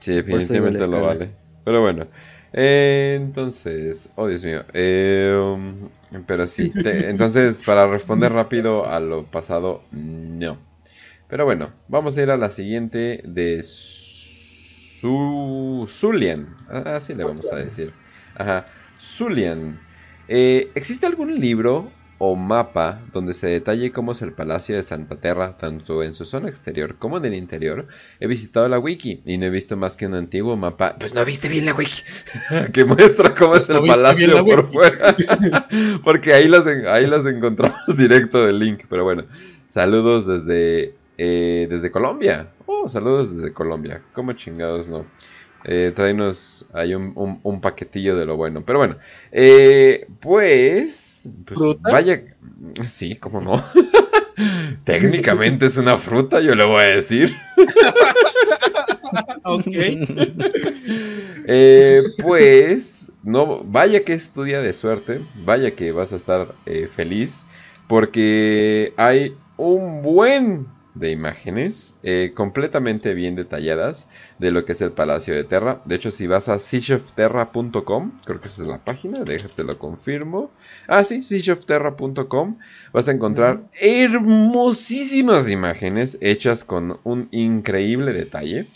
[0.00, 1.30] Sí, definitivamente lo vale.
[1.64, 2.06] Pero bueno.
[2.52, 4.62] Eh, entonces, oh Dios mío.
[4.74, 5.88] Eh, um,
[6.26, 10.58] pero sí, entonces, para responder rápido a lo pasado, no.
[11.34, 15.04] Pero bueno, vamos a ir a la siguiente de Su...
[15.90, 16.56] Zulian.
[16.68, 17.92] Así le vamos a decir.
[18.36, 18.68] Ajá.
[19.00, 19.80] Zulian.
[20.28, 25.16] Eh, ¿Existe algún libro o mapa donde se detalle cómo es el Palacio de Santa
[25.16, 27.88] Terra, tanto en su zona exterior como en el interior?
[28.20, 30.94] He visitado la wiki y no he visto más que un antiguo mapa.
[31.00, 32.04] Pues no viste bien la wiki,
[32.72, 35.16] que muestra cómo es pues el palacio por fuera.
[36.04, 38.84] Porque ahí las, ahí las encontramos directo del link.
[38.88, 39.24] Pero bueno,
[39.66, 42.50] saludos desde eh, desde Colombia.
[42.66, 44.02] Oh, saludos desde Colombia.
[44.12, 45.04] ¿Cómo chingados no?
[45.66, 48.62] Eh, tráenos ahí un, paquetillo de lo bueno.
[48.66, 48.96] Pero bueno,
[49.32, 52.22] eh, pues, pues vaya,
[52.86, 53.64] sí, cómo no.
[54.84, 57.34] Técnicamente es una fruta, yo le voy a decir.
[59.44, 59.64] ok.
[61.46, 66.54] Eh, pues, no, vaya que es tu día de suerte, vaya que vas a estar
[66.88, 67.46] feliz,
[67.86, 74.08] porque hay un buen de imágenes eh, completamente bien detalladas
[74.38, 75.82] de lo que es el Palacio de Terra.
[75.84, 80.52] De hecho, si vas a siegeofterra.com, creo que esa es la página, déjate lo confirmo.
[80.86, 82.58] Ah, sí, siegeofterra.com,
[82.92, 88.68] vas a encontrar hermosísimas imágenes hechas con un increíble detalle.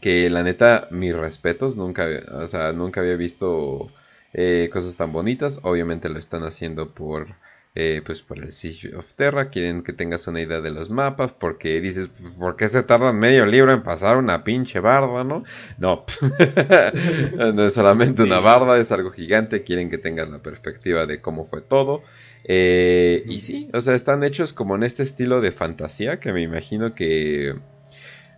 [0.00, 3.90] Que la neta, mis respetos, nunca, o sea, nunca había visto
[4.32, 5.58] eh, cosas tan bonitas.
[5.64, 7.34] Obviamente lo están haciendo por
[7.74, 11.32] eh, pues por el Siege of Terra, quieren que tengas una idea de los mapas,
[11.32, 15.44] porque dices, pues, ¿por qué se tardan medio libro en pasar una pinche barda, no?
[15.78, 16.04] No,
[17.54, 21.44] no es solamente una barda, es algo gigante, quieren que tengas la perspectiva de cómo
[21.44, 22.02] fue todo.
[22.44, 26.40] Eh, y sí, o sea, están hechos como en este estilo de fantasía, que me
[26.40, 27.54] imagino que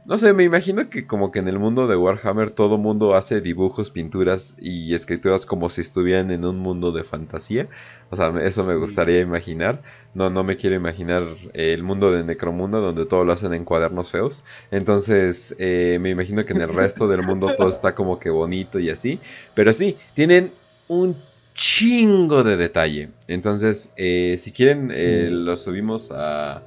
[0.07, 3.41] no sé, me imagino que como que en el mundo de Warhammer todo mundo hace
[3.41, 7.69] dibujos, pinturas y escrituras como si estuvieran en un mundo de fantasía.
[8.11, 9.83] O sea, eso me gustaría imaginar.
[10.15, 14.11] No, no me quiero imaginar el mundo de Necromundo donde todo lo hacen en cuadernos
[14.11, 14.45] feos.
[14.71, 18.79] Entonces, eh, me imagino que en el resto del mundo todo está como que bonito
[18.79, 19.21] y así.
[19.55, 20.53] Pero sí, tienen
[20.89, 21.17] un
[21.55, 23.11] chingo de detalle.
[23.29, 26.63] Entonces, eh, si quieren, eh, lo subimos a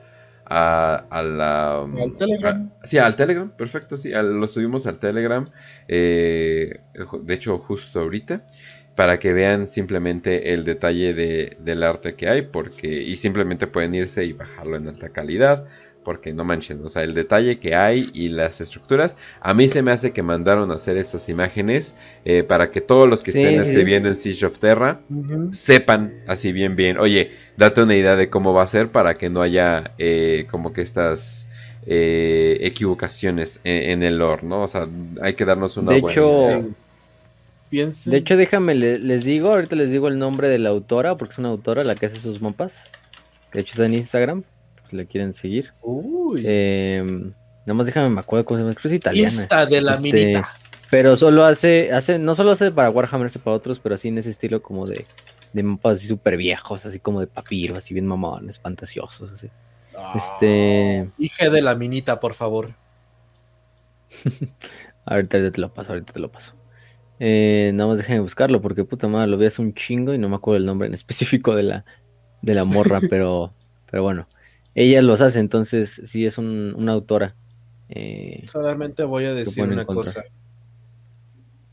[0.53, 1.81] a, la...
[1.81, 2.71] Al Telegram.
[2.83, 5.49] sí, al Telegram, perfecto, sí, lo subimos al Telegram,
[5.87, 6.81] eh,
[7.23, 8.45] de hecho justo ahorita,
[8.95, 13.95] para que vean simplemente el detalle de, del arte que hay, porque y simplemente pueden
[13.95, 15.65] irse y bajarlo en alta calidad,
[16.03, 19.81] porque no manchen, o sea, el detalle que hay y las estructuras, a mí se
[19.81, 23.59] me hace que mandaron a hacer estas imágenes eh, para que todos los que estén
[23.59, 24.99] escribiendo en Siege of Terra
[25.51, 29.29] sepan así bien bien, oye, date una idea de cómo va a ser para que
[29.29, 31.47] no haya eh, como que estas
[31.85, 34.63] eh, equivocaciones en, el lore, ¿no?
[34.63, 34.87] O sea,
[35.21, 36.63] hay que darnos una de Hecho,
[37.73, 41.39] de hecho, déjame, les digo, ahorita les digo el nombre de la autora, porque es
[41.39, 42.75] una autora la que hace sus mapas.
[43.51, 44.43] De hecho, está en Instagram,
[44.93, 45.73] si la quieren seguir.
[45.81, 46.43] Uy.
[46.45, 47.33] Em,
[47.65, 49.65] nada más déjame, me acuerdo cómo se llama, es italiana.
[49.65, 50.47] De la este, minita.
[50.89, 54.19] Pero solo hace, hace, no solo hace para Warhammer, hace para otros, pero así en
[54.19, 55.07] ese estilo como de,
[55.51, 59.49] de mapas así súper viejos, así como de papiro, así bien mamones, fantasiosos, así.
[60.15, 61.09] este.
[61.17, 62.75] Hija de la minita, por favor.
[65.05, 66.53] ahorita te lo paso, ahorita te lo paso.
[67.19, 70.29] Eh, nada más déjenme buscarlo, porque puta madre, lo vi hace un chingo y no
[70.29, 71.85] me acuerdo el nombre en específico de la,
[72.41, 73.53] de la morra, pero,
[73.89, 74.27] pero bueno.
[74.75, 77.35] Ella los hace, entonces sí es una autora.
[77.89, 80.23] Eh, Solamente voy a decir una cosa.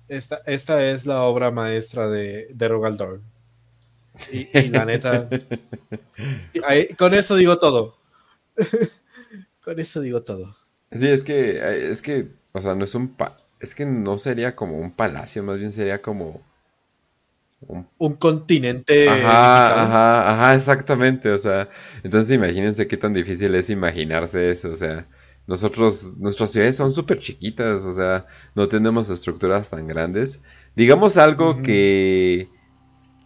[0.09, 3.21] Esta, esta es la obra maestra de, de Rogaldor.
[4.31, 5.29] Y, la neta.
[6.99, 7.97] con eso digo todo.
[9.63, 10.57] con eso digo todo.
[10.93, 13.17] Sí, es que, es que, o sea, no es un.
[13.61, 16.43] es que no sería como un palacio, más bien sería como.
[17.99, 19.09] Un, continente.
[19.09, 21.31] Ajá, ajá, ajá, exactamente.
[21.31, 21.69] O sea,
[22.03, 24.71] entonces imagínense qué tan difícil es imaginarse eso.
[24.71, 25.07] O sea,
[25.47, 30.41] nosotros, nuestras ciudades son súper chiquitas, o sea, no tenemos estructuras tan grandes.
[30.75, 32.49] Digamos algo que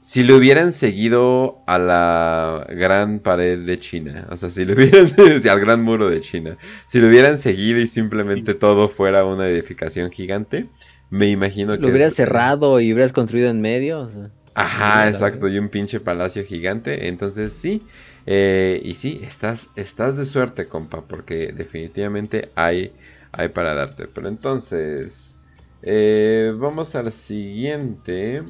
[0.01, 5.11] si lo hubieran seguido a la gran pared de China, o sea, si lo hubieran,
[5.51, 10.11] al gran muro de China, si lo hubieran seguido y simplemente todo fuera una edificación
[10.11, 10.69] gigante,
[11.15, 11.81] me imagino que...
[11.81, 14.11] Lo hubieras cerrado y hubieras construido en medio.
[14.55, 17.87] Ajá, exacto, y un pinche palacio gigante, entonces sí,
[18.27, 22.93] eh, y sí, estás, estás de suerte, compa, porque definitivamente hay,
[23.31, 24.09] hay para darte.
[24.09, 25.37] Pero entonces,
[25.83, 28.43] eh, vamos al siguiente.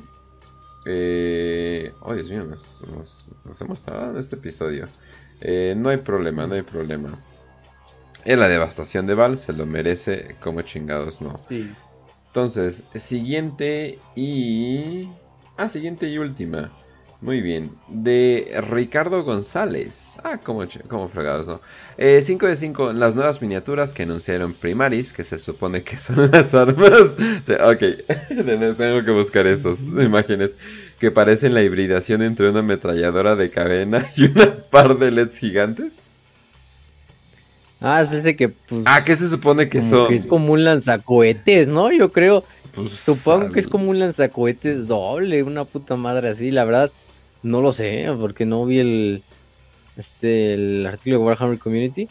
[0.87, 2.83] Eh, oh, Dios mío, nos,
[3.61, 4.89] hemos estado en este episodio.
[5.77, 7.19] no hay problema, no hay problema.
[8.25, 11.37] Es la devastación de Val, se lo merece como chingados, ¿no?
[11.37, 11.71] Sí.
[12.35, 15.09] Entonces, siguiente y...
[15.57, 16.73] Ah, siguiente y última.
[17.21, 17.71] Muy bien.
[17.87, 20.19] De Ricardo González.
[20.25, 21.61] Ah, como, como fregados, ¿no?
[21.97, 22.93] 5 eh, de 5.
[22.93, 27.17] Las nuevas miniaturas que anunciaron Primaris, que se supone que son las armas.
[27.17, 27.83] ok,
[28.77, 30.57] tengo que buscar esas imágenes.
[30.99, 36.04] Que parecen la hibridación entre una ametralladora de cadena y una par de LEDs gigantes.
[37.87, 38.49] Ah, es ese que.
[38.49, 40.11] Pues, ah, ¿qué se supone que son?
[40.11, 41.93] es como un lanzacohetes, ¿no?
[41.93, 42.43] Yo creo.
[42.75, 46.91] Pues, Supongo que es como un lanzacohetes doble, una puta madre así, la verdad.
[47.43, 49.23] No lo sé, porque no vi el,
[49.99, 52.09] este, el artículo de Warhammer Community.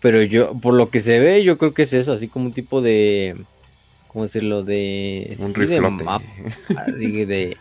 [0.00, 2.52] Pero yo, por lo que se ve, yo creo que es eso, así como un
[2.52, 3.34] tipo de.
[4.06, 4.62] ¿Cómo decirlo?
[4.62, 5.34] De.
[5.40, 7.56] Un de, de,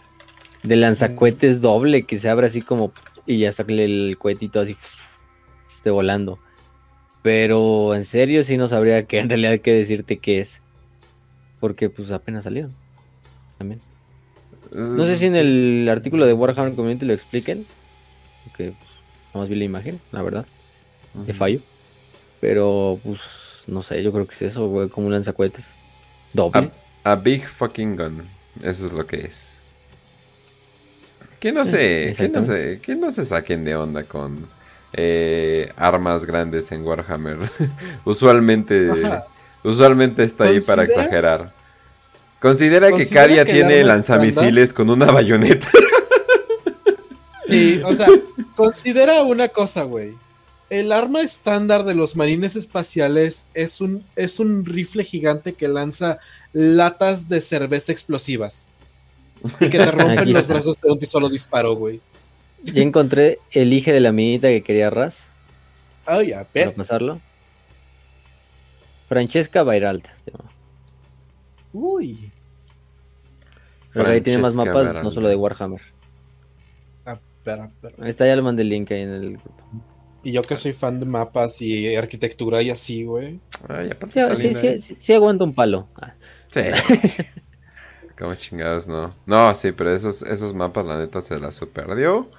[0.61, 2.93] de, lanzacohetes doble que se abre así como.
[3.25, 4.77] Y ya sacle el cohetito así.
[5.67, 6.37] Esté volando.
[7.23, 10.61] Pero en serio, sí no sabría que en realidad qué decirte qué es.
[11.59, 12.71] Porque pues apenas salieron.
[13.57, 13.79] También.
[14.71, 17.65] No sé si en el artículo de Warhammer Community lo expliquen.
[18.43, 20.45] Porque pues, más vi la imagen, la verdad.
[21.13, 21.59] De fallo.
[22.41, 23.21] Pero, pues,
[23.67, 25.65] no sé, yo creo que es eso, güey, como un lanzacuetes.
[26.33, 26.71] Doble.
[27.05, 28.23] A, big fucking gun.
[28.61, 29.59] Eso es lo que es.
[31.39, 34.47] Que no sé, que no sé, que no se saquen de onda con
[34.93, 37.37] eh, armas grandes en Warhammer.
[38.05, 38.89] usualmente,
[39.63, 41.51] usualmente está ahí para exagerar.
[42.39, 45.67] Considera, que Caria tiene lanzamisiles con una bayoneta.
[47.45, 48.07] Sí, o sea,
[48.55, 50.15] considera una cosa, güey.
[50.69, 56.19] El arma estándar de los marines espaciales es un, es un rifle gigante que lanza
[56.53, 58.67] latas de cerveza explosivas.
[59.59, 61.99] Y que te rompen los brazos de un solo disparo, güey.
[62.63, 65.27] Ya encontré el hije de la minita que quería Raz.
[66.05, 66.71] Ah, ya, pero.
[66.71, 67.21] Para pasarlo.
[69.07, 70.13] Francesca Bairalta.
[71.71, 72.31] Uy.
[73.93, 75.81] Pero ahí tiene más mapas, no solo de Warhammer.
[77.05, 77.95] Ah, espera, espera.
[77.99, 79.51] Ahí está, ya le mandé el link ahí en el grupo.
[80.23, 83.39] Y yo que soy fan de mapas y arquitectura y así, güey.
[84.35, 85.87] sí, sí, sí, sí, aguanto un palo.
[86.01, 86.13] Ah.
[86.49, 86.61] Sí.
[88.17, 89.13] Como chingados, no.
[89.25, 92.29] No, sí, pero esos, esos mapas, la neta, se la superdió.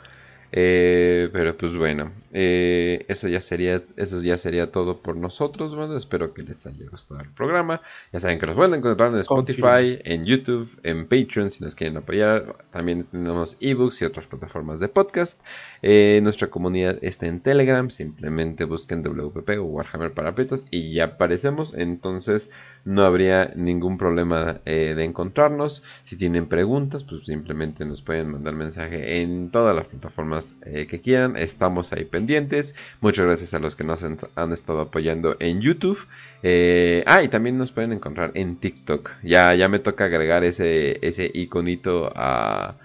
[0.57, 5.75] Eh, pero pues bueno, eh, eso ya sería eso ya sería todo por nosotros.
[5.75, 7.81] Bueno, espero que les haya gustado el programa.
[8.13, 11.97] Ya saben que nos pueden encontrar en Spotify, en YouTube, en Patreon si nos quieren
[11.97, 12.55] apoyar.
[12.71, 15.45] También tenemos ebooks y otras plataformas de podcast.
[15.83, 17.91] Eh, nuestra comunidad está en Telegram.
[17.91, 20.33] Simplemente busquen WPP o Warhammer para
[20.71, 21.75] y ya aparecemos.
[21.75, 22.49] Entonces
[22.85, 25.83] no habría ningún problema de encontrarnos.
[26.05, 30.87] Si tienen preguntas, pues simplemente nos pueden mandar mensaje en todas las plataformas temas eh,
[30.87, 31.37] que quieran.
[31.37, 32.75] Estamos ahí pendientes.
[33.01, 36.07] Muchas gracias a los que nos han, estado apoyando en YouTube.
[36.43, 39.11] Eh, ah, y también nos pueden encontrar en TikTok.
[39.23, 42.77] Ya, ya me toca agregar ese, ese iconito a,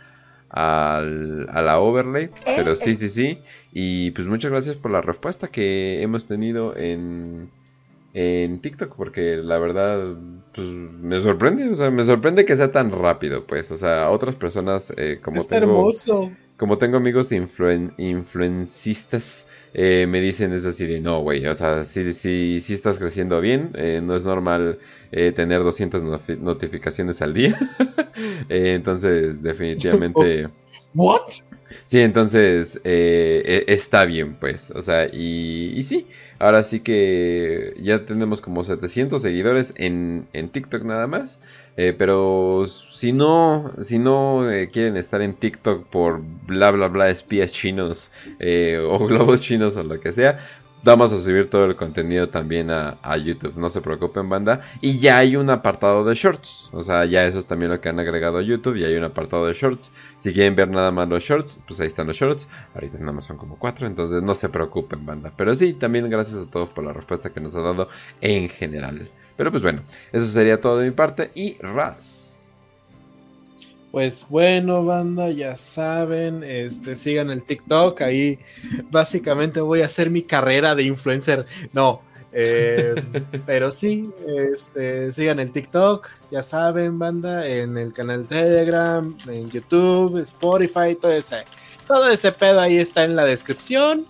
[0.50, 2.30] a la overlay.
[2.46, 3.40] Pero sí, sí, sí.
[3.72, 7.50] Y pues muchas gracias por la respuesta que hemos tenido en
[8.14, 10.16] en TikTok porque la verdad
[10.54, 14.36] pues, me sorprende, o sea, me sorprende que sea tan rápido, pues, o sea, otras
[14.36, 16.32] personas eh, como tengo, hermoso.
[16.60, 22.14] Como tengo amigos influencistas eh, me dicen es así de no, güey, o sea, si,
[22.14, 24.78] si, si estás creciendo bien, eh, no es normal
[25.12, 26.04] tener 200
[26.40, 27.58] notificaciones al día,
[28.50, 30.50] entonces definitivamente.
[30.94, 31.22] ¿What?
[31.86, 36.06] Sí, entonces e, está bien, pues, o sea, y, y sí.
[36.40, 41.42] Ahora sí que ya tenemos como 700 seguidores en, TikTok nada más.
[41.82, 47.09] Eh, pero si no, si no eh, quieren estar en TikTok por bla bla bla
[47.09, 50.40] espías chinos eh, o globos chinos o lo que sea,
[50.82, 54.61] Vamos a subir todo el contenido también a, YouTube, no se preocupen banda.
[54.80, 57.90] Y ya hay un apartado de shorts, o sea, ya eso es también lo que
[57.90, 59.91] han agregado a YouTube, y hay un apartado de shorts.
[60.17, 62.48] Si quieren ver nada más los shorts, pues ahí están los shorts.
[62.75, 65.33] Ahorita nada más son como cuatro, entonces no se preocupen banda.
[65.35, 67.90] Pero sí, también gracias a todos por la respuesta que nos ha dado
[68.22, 69.09] en general.
[69.40, 72.35] Pero pues bueno, eso sería todo de mi parte y Raz.
[73.90, 78.38] Pues bueno, banda, ya saben, este, sigan el TikTok, ahí
[78.92, 81.45] básicamente voy a hacer mi carrera de influencer.
[81.72, 82.01] No,
[82.34, 82.95] eh,
[83.45, 90.19] pero sí, este, sigan el TikTok, ya saben, banda, en el canal Telegram, en YouTube,
[90.19, 91.45] Spotify, todo ese,
[91.88, 94.06] todo ese pedo ahí está en la descripción.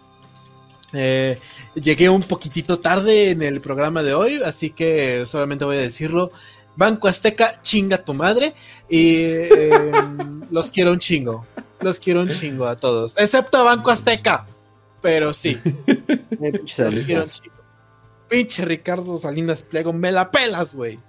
[0.94, 1.40] Eh,
[1.76, 6.32] llegué un poquitito tarde en el programa de hoy, así que solamente voy a decirlo.
[6.76, 8.54] Banco Azteca, chinga tu madre.
[8.90, 11.46] Y em, los quiero un chingo.
[11.82, 13.18] Los quiero un chingo a todos.
[13.18, 14.48] Excepto a Banco Azteca.
[15.02, 15.60] Pero sí.
[16.78, 17.56] los quiero un chingo.
[18.30, 21.00] Pinche Ricardo Salinas Pliego, me la pelas, güey.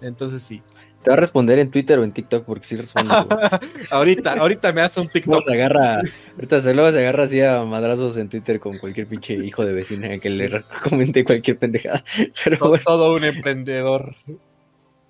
[0.00, 0.62] Entonces sí.
[1.02, 3.12] Te va a responder en Twitter o en TikTok porque sí responde.
[3.90, 5.44] ahorita, ahorita me hace un TikTok.
[5.44, 6.00] Se agarra,
[6.36, 9.72] ahorita se luego se agarra así a madrazos en Twitter con cualquier pinche hijo de
[9.72, 12.04] vecina que le comente cualquier pendejada.
[12.44, 14.14] Pero todo un emprendedor.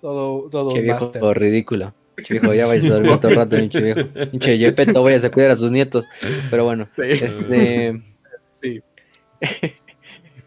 [0.01, 1.93] Todo, todo Che viejo ridículo.
[2.17, 4.01] Che viejo, ya vais a dormir todo el rato, pinche viejo.
[4.31, 6.05] Pinche Yepeto, voy a cuidar a sus nietos.
[6.49, 7.03] Pero bueno, sí.
[7.03, 8.01] este.
[8.49, 8.81] Sí.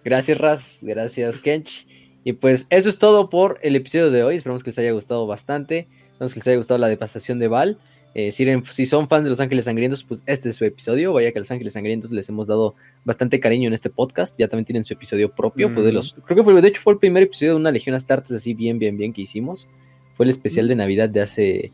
[0.04, 0.78] gracias, Raz.
[0.82, 1.85] Gracias, Kench.
[2.26, 4.34] Y pues eso es todo por el episodio de hoy.
[4.34, 5.86] Esperamos que les haya gustado bastante.
[6.06, 7.78] Esperamos que les haya gustado la devastación de Val.
[8.16, 11.12] Eh, si, son fans de Los Ángeles Sangrientos, pues este es su episodio.
[11.12, 12.74] Vaya que a Los Ángeles Sangrientos les hemos dado
[13.04, 14.34] bastante cariño en este podcast.
[14.40, 15.70] Ya también tienen su episodio propio.
[15.70, 17.94] Fue de los, creo que fue, de hecho, fue el primer episodio de una Legión
[17.94, 19.68] Astartes así bien, bien, bien que hicimos.
[20.16, 21.70] Fue el especial de Navidad de hace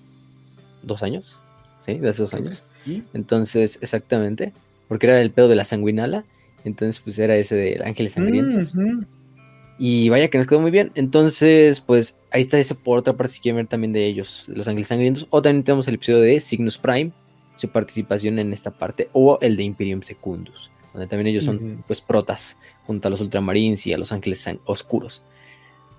[0.83, 1.39] dos años.
[1.87, 2.59] Sí, de hace dos años.
[2.59, 3.05] Sí.
[3.15, 4.53] Entonces, exactamente.
[4.87, 6.27] Porque era el pedo de la sanguinala.
[6.67, 8.75] Entonces, pues era ese de Ángeles Sangrientos.
[9.79, 10.93] Y vaya que nos quedó muy bien.
[10.95, 14.69] Entonces, pues ahí está ese por otra parte si quieren ver también de ellos, Los
[14.69, 15.27] Ángeles Sangrientos.
[15.31, 17.11] O también tenemos el episodio de Cygnus Prime,
[17.57, 19.09] su participación en esta parte.
[19.13, 23.87] O el de Imperium Secundus, donde también ellos son pues protas junto a los Ultramarines
[23.87, 25.23] y a los Ángeles Oscuros.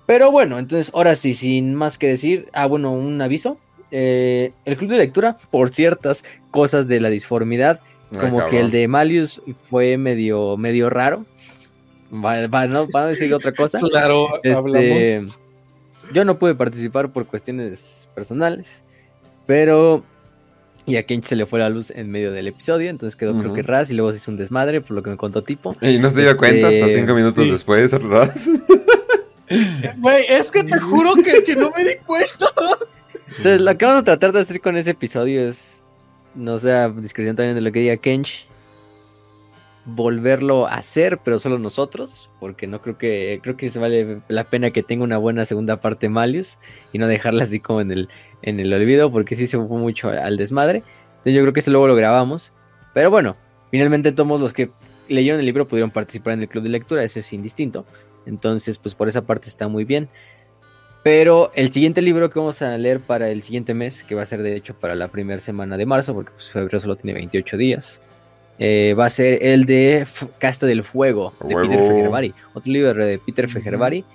[0.06, 2.50] Pero bueno, entonces ahora sí, sin más que decir.
[2.54, 3.58] Ah, bueno, un aviso.
[3.92, 7.80] Eh, el club de lectura, por ciertas cosas de la disformidad,
[8.20, 11.26] como que el de Malius fue medio, medio raro
[12.14, 12.88] Va, ¿no?
[12.94, 13.80] a decir otra cosa.
[13.80, 15.22] Claro, este,
[16.14, 18.84] Yo no pude participar por cuestiones personales,
[19.46, 20.04] pero.
[20.86, 23.54] Y a Kench se le fue la luz en medio del episodio, entonces quedó creo
[23.54, 25.74] que Raz y luego se hizo un desmadre, por lo que me contó Tipo.
[25.82, 28.50] Y no se dio cuenta hasta este, cinco minutos después, Raz.
[29.98, 32.48] Güey, es que te juro que, que no me di cuenta.
[33.38, 35.80] Entonces, lo que vamos a tratar de hacer con ese episodio es,
[36.36, 38.48] no sea discreción también de lo que diga Kench,
[39.86, 44.46] volverlo a hacer, pero solo nosotros, porque no creo que creo que se vale la
[44.46, 46.58] pena que tenga una buena segunda parte Malius
[46.94, 48.10] y no dejarla así como en el
[48.42, 50.84] en el olvido, porque sí se fue mucho al desmadre.
[51.10, 52.54] Entonces yo creo que eso luego lo grabamos,
[52.94, 53.36] pero bueno,
[53.72, 54.72] finalmente todos los que
[55.08, 57.86] leyeron el libro pudieron participar en el club de lectura, eso es indistinto.
[58.26, 60.10] Entonces, pues por esa parte está muy bien.
[61.04, 64.26] Pero el siguiente libro que vamos a leer para el siguiente mes, que va a
[64.26, 67.58] ser de hecho para la primera semana de marzo, porque pues, febrero solo tiene 28
[67.58, 68.02] días,
[68.60, 70.06] eh, va a ser el de
[70.38, 72.34] Casta del Fuego, de Peter Fejerbari.
[72.54, 74.06] Otro libro de Peter Fejerbari.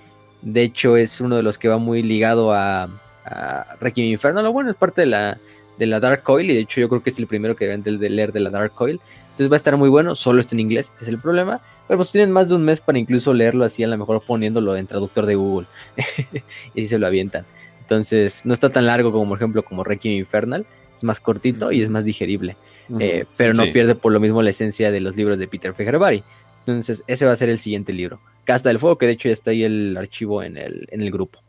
[0.43, 2.89] De hecho, es uno de los que va muy ligado a,
[3.25, 4.53] a Requiem Inferno.
[4.53, 5.39] bueno, es parte de la,
[5.79, 6.51] de la Dark Coil.
[6.51, 8.51] Y de hecho, yo creo que es el primero que deben de leer de la
[8.51, 9.01] Dark Coil.
[9.31, 10.15] Entonces va a estar muy bueno.
[10.15, 11.61] Solo está en inglés, es el problema.
[11.87, 14.77] Pero pues tienen más de un mes para incluso leerlo así, a lo mejor poniéndolo
[14.77, 15.67] en traductor de Google.
[16.75, 17.45] y así se lo avientan.
[17.81, 20.67] Entonces, no está tan largo como, por ejemplo, como Requiem Infernal.
[20.97, 22.57] Es más cortito y es más digerible.
[23.01, 26.23] Eh, pero no pierde por lo mismo la esencia de los libros de Peter Fejerbari.
[26.61, 28.21] Entonces, ese va a ser el siguiente libro.
[28.45, 31.11] Casta del Fuego, que de hecho ya está ahí el archivo en el, en el
[31.11, 31.41] grupo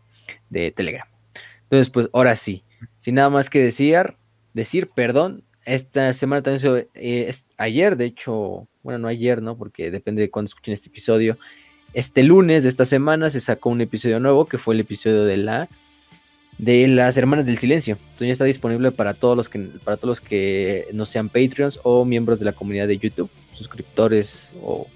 [0.50, 1.08] de Telegram.
[1.64, 2.64] Entonces, pues ahora sí,
[3.00, 4.16] sin nada más que decir,
[4.54, 9.58] decir, perdón, esta semana también, eh, ayer, de hecho, bueno, no ayer, ¿no?
[9.58, 11.38] Porque depende de cuándo escuchen este episodio.
[11.94, 15.38] Este lunes de esta semana se sacó un episodio nuevo, que fue el episodio de
[15.38, 15.70] la
[16.60, 17.98] de las Hermanas del Silencio.
[18.00, 21.80] Entonces ya está disponible para todos los que para todos los que no sean Patreons
[21.84, 24.88] o miembros de la comunidad de YouTube, suscriptores o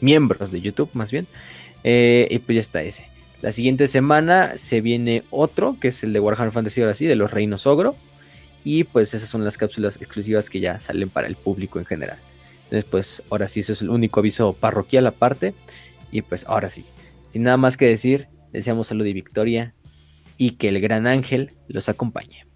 [0.00, 1.28] miembros de YouTube más bien.
[1.84, 3.06] Eh, y pues ya está ese.
[3.42, 7.16] La siguiente semana se viene otro, que es el de Warhammer Fantasy ahora sí, de
[7.16, 7.94] los Reinos Ogro.
[8.64, 12.18] Y pues esas son las cápsulas exclusivas que ya salen para el público en general.
[12.64, 15.52] Entonces pues ahora sí, eso es el único aviso parroquial aparte.
[16.10, 16.86] Y pues ahora sí,
[17.28, 19.74] sin nada más que decir, deseamos salud y victoria
[20.42, 22.46] y que el gran ángel los acompañe.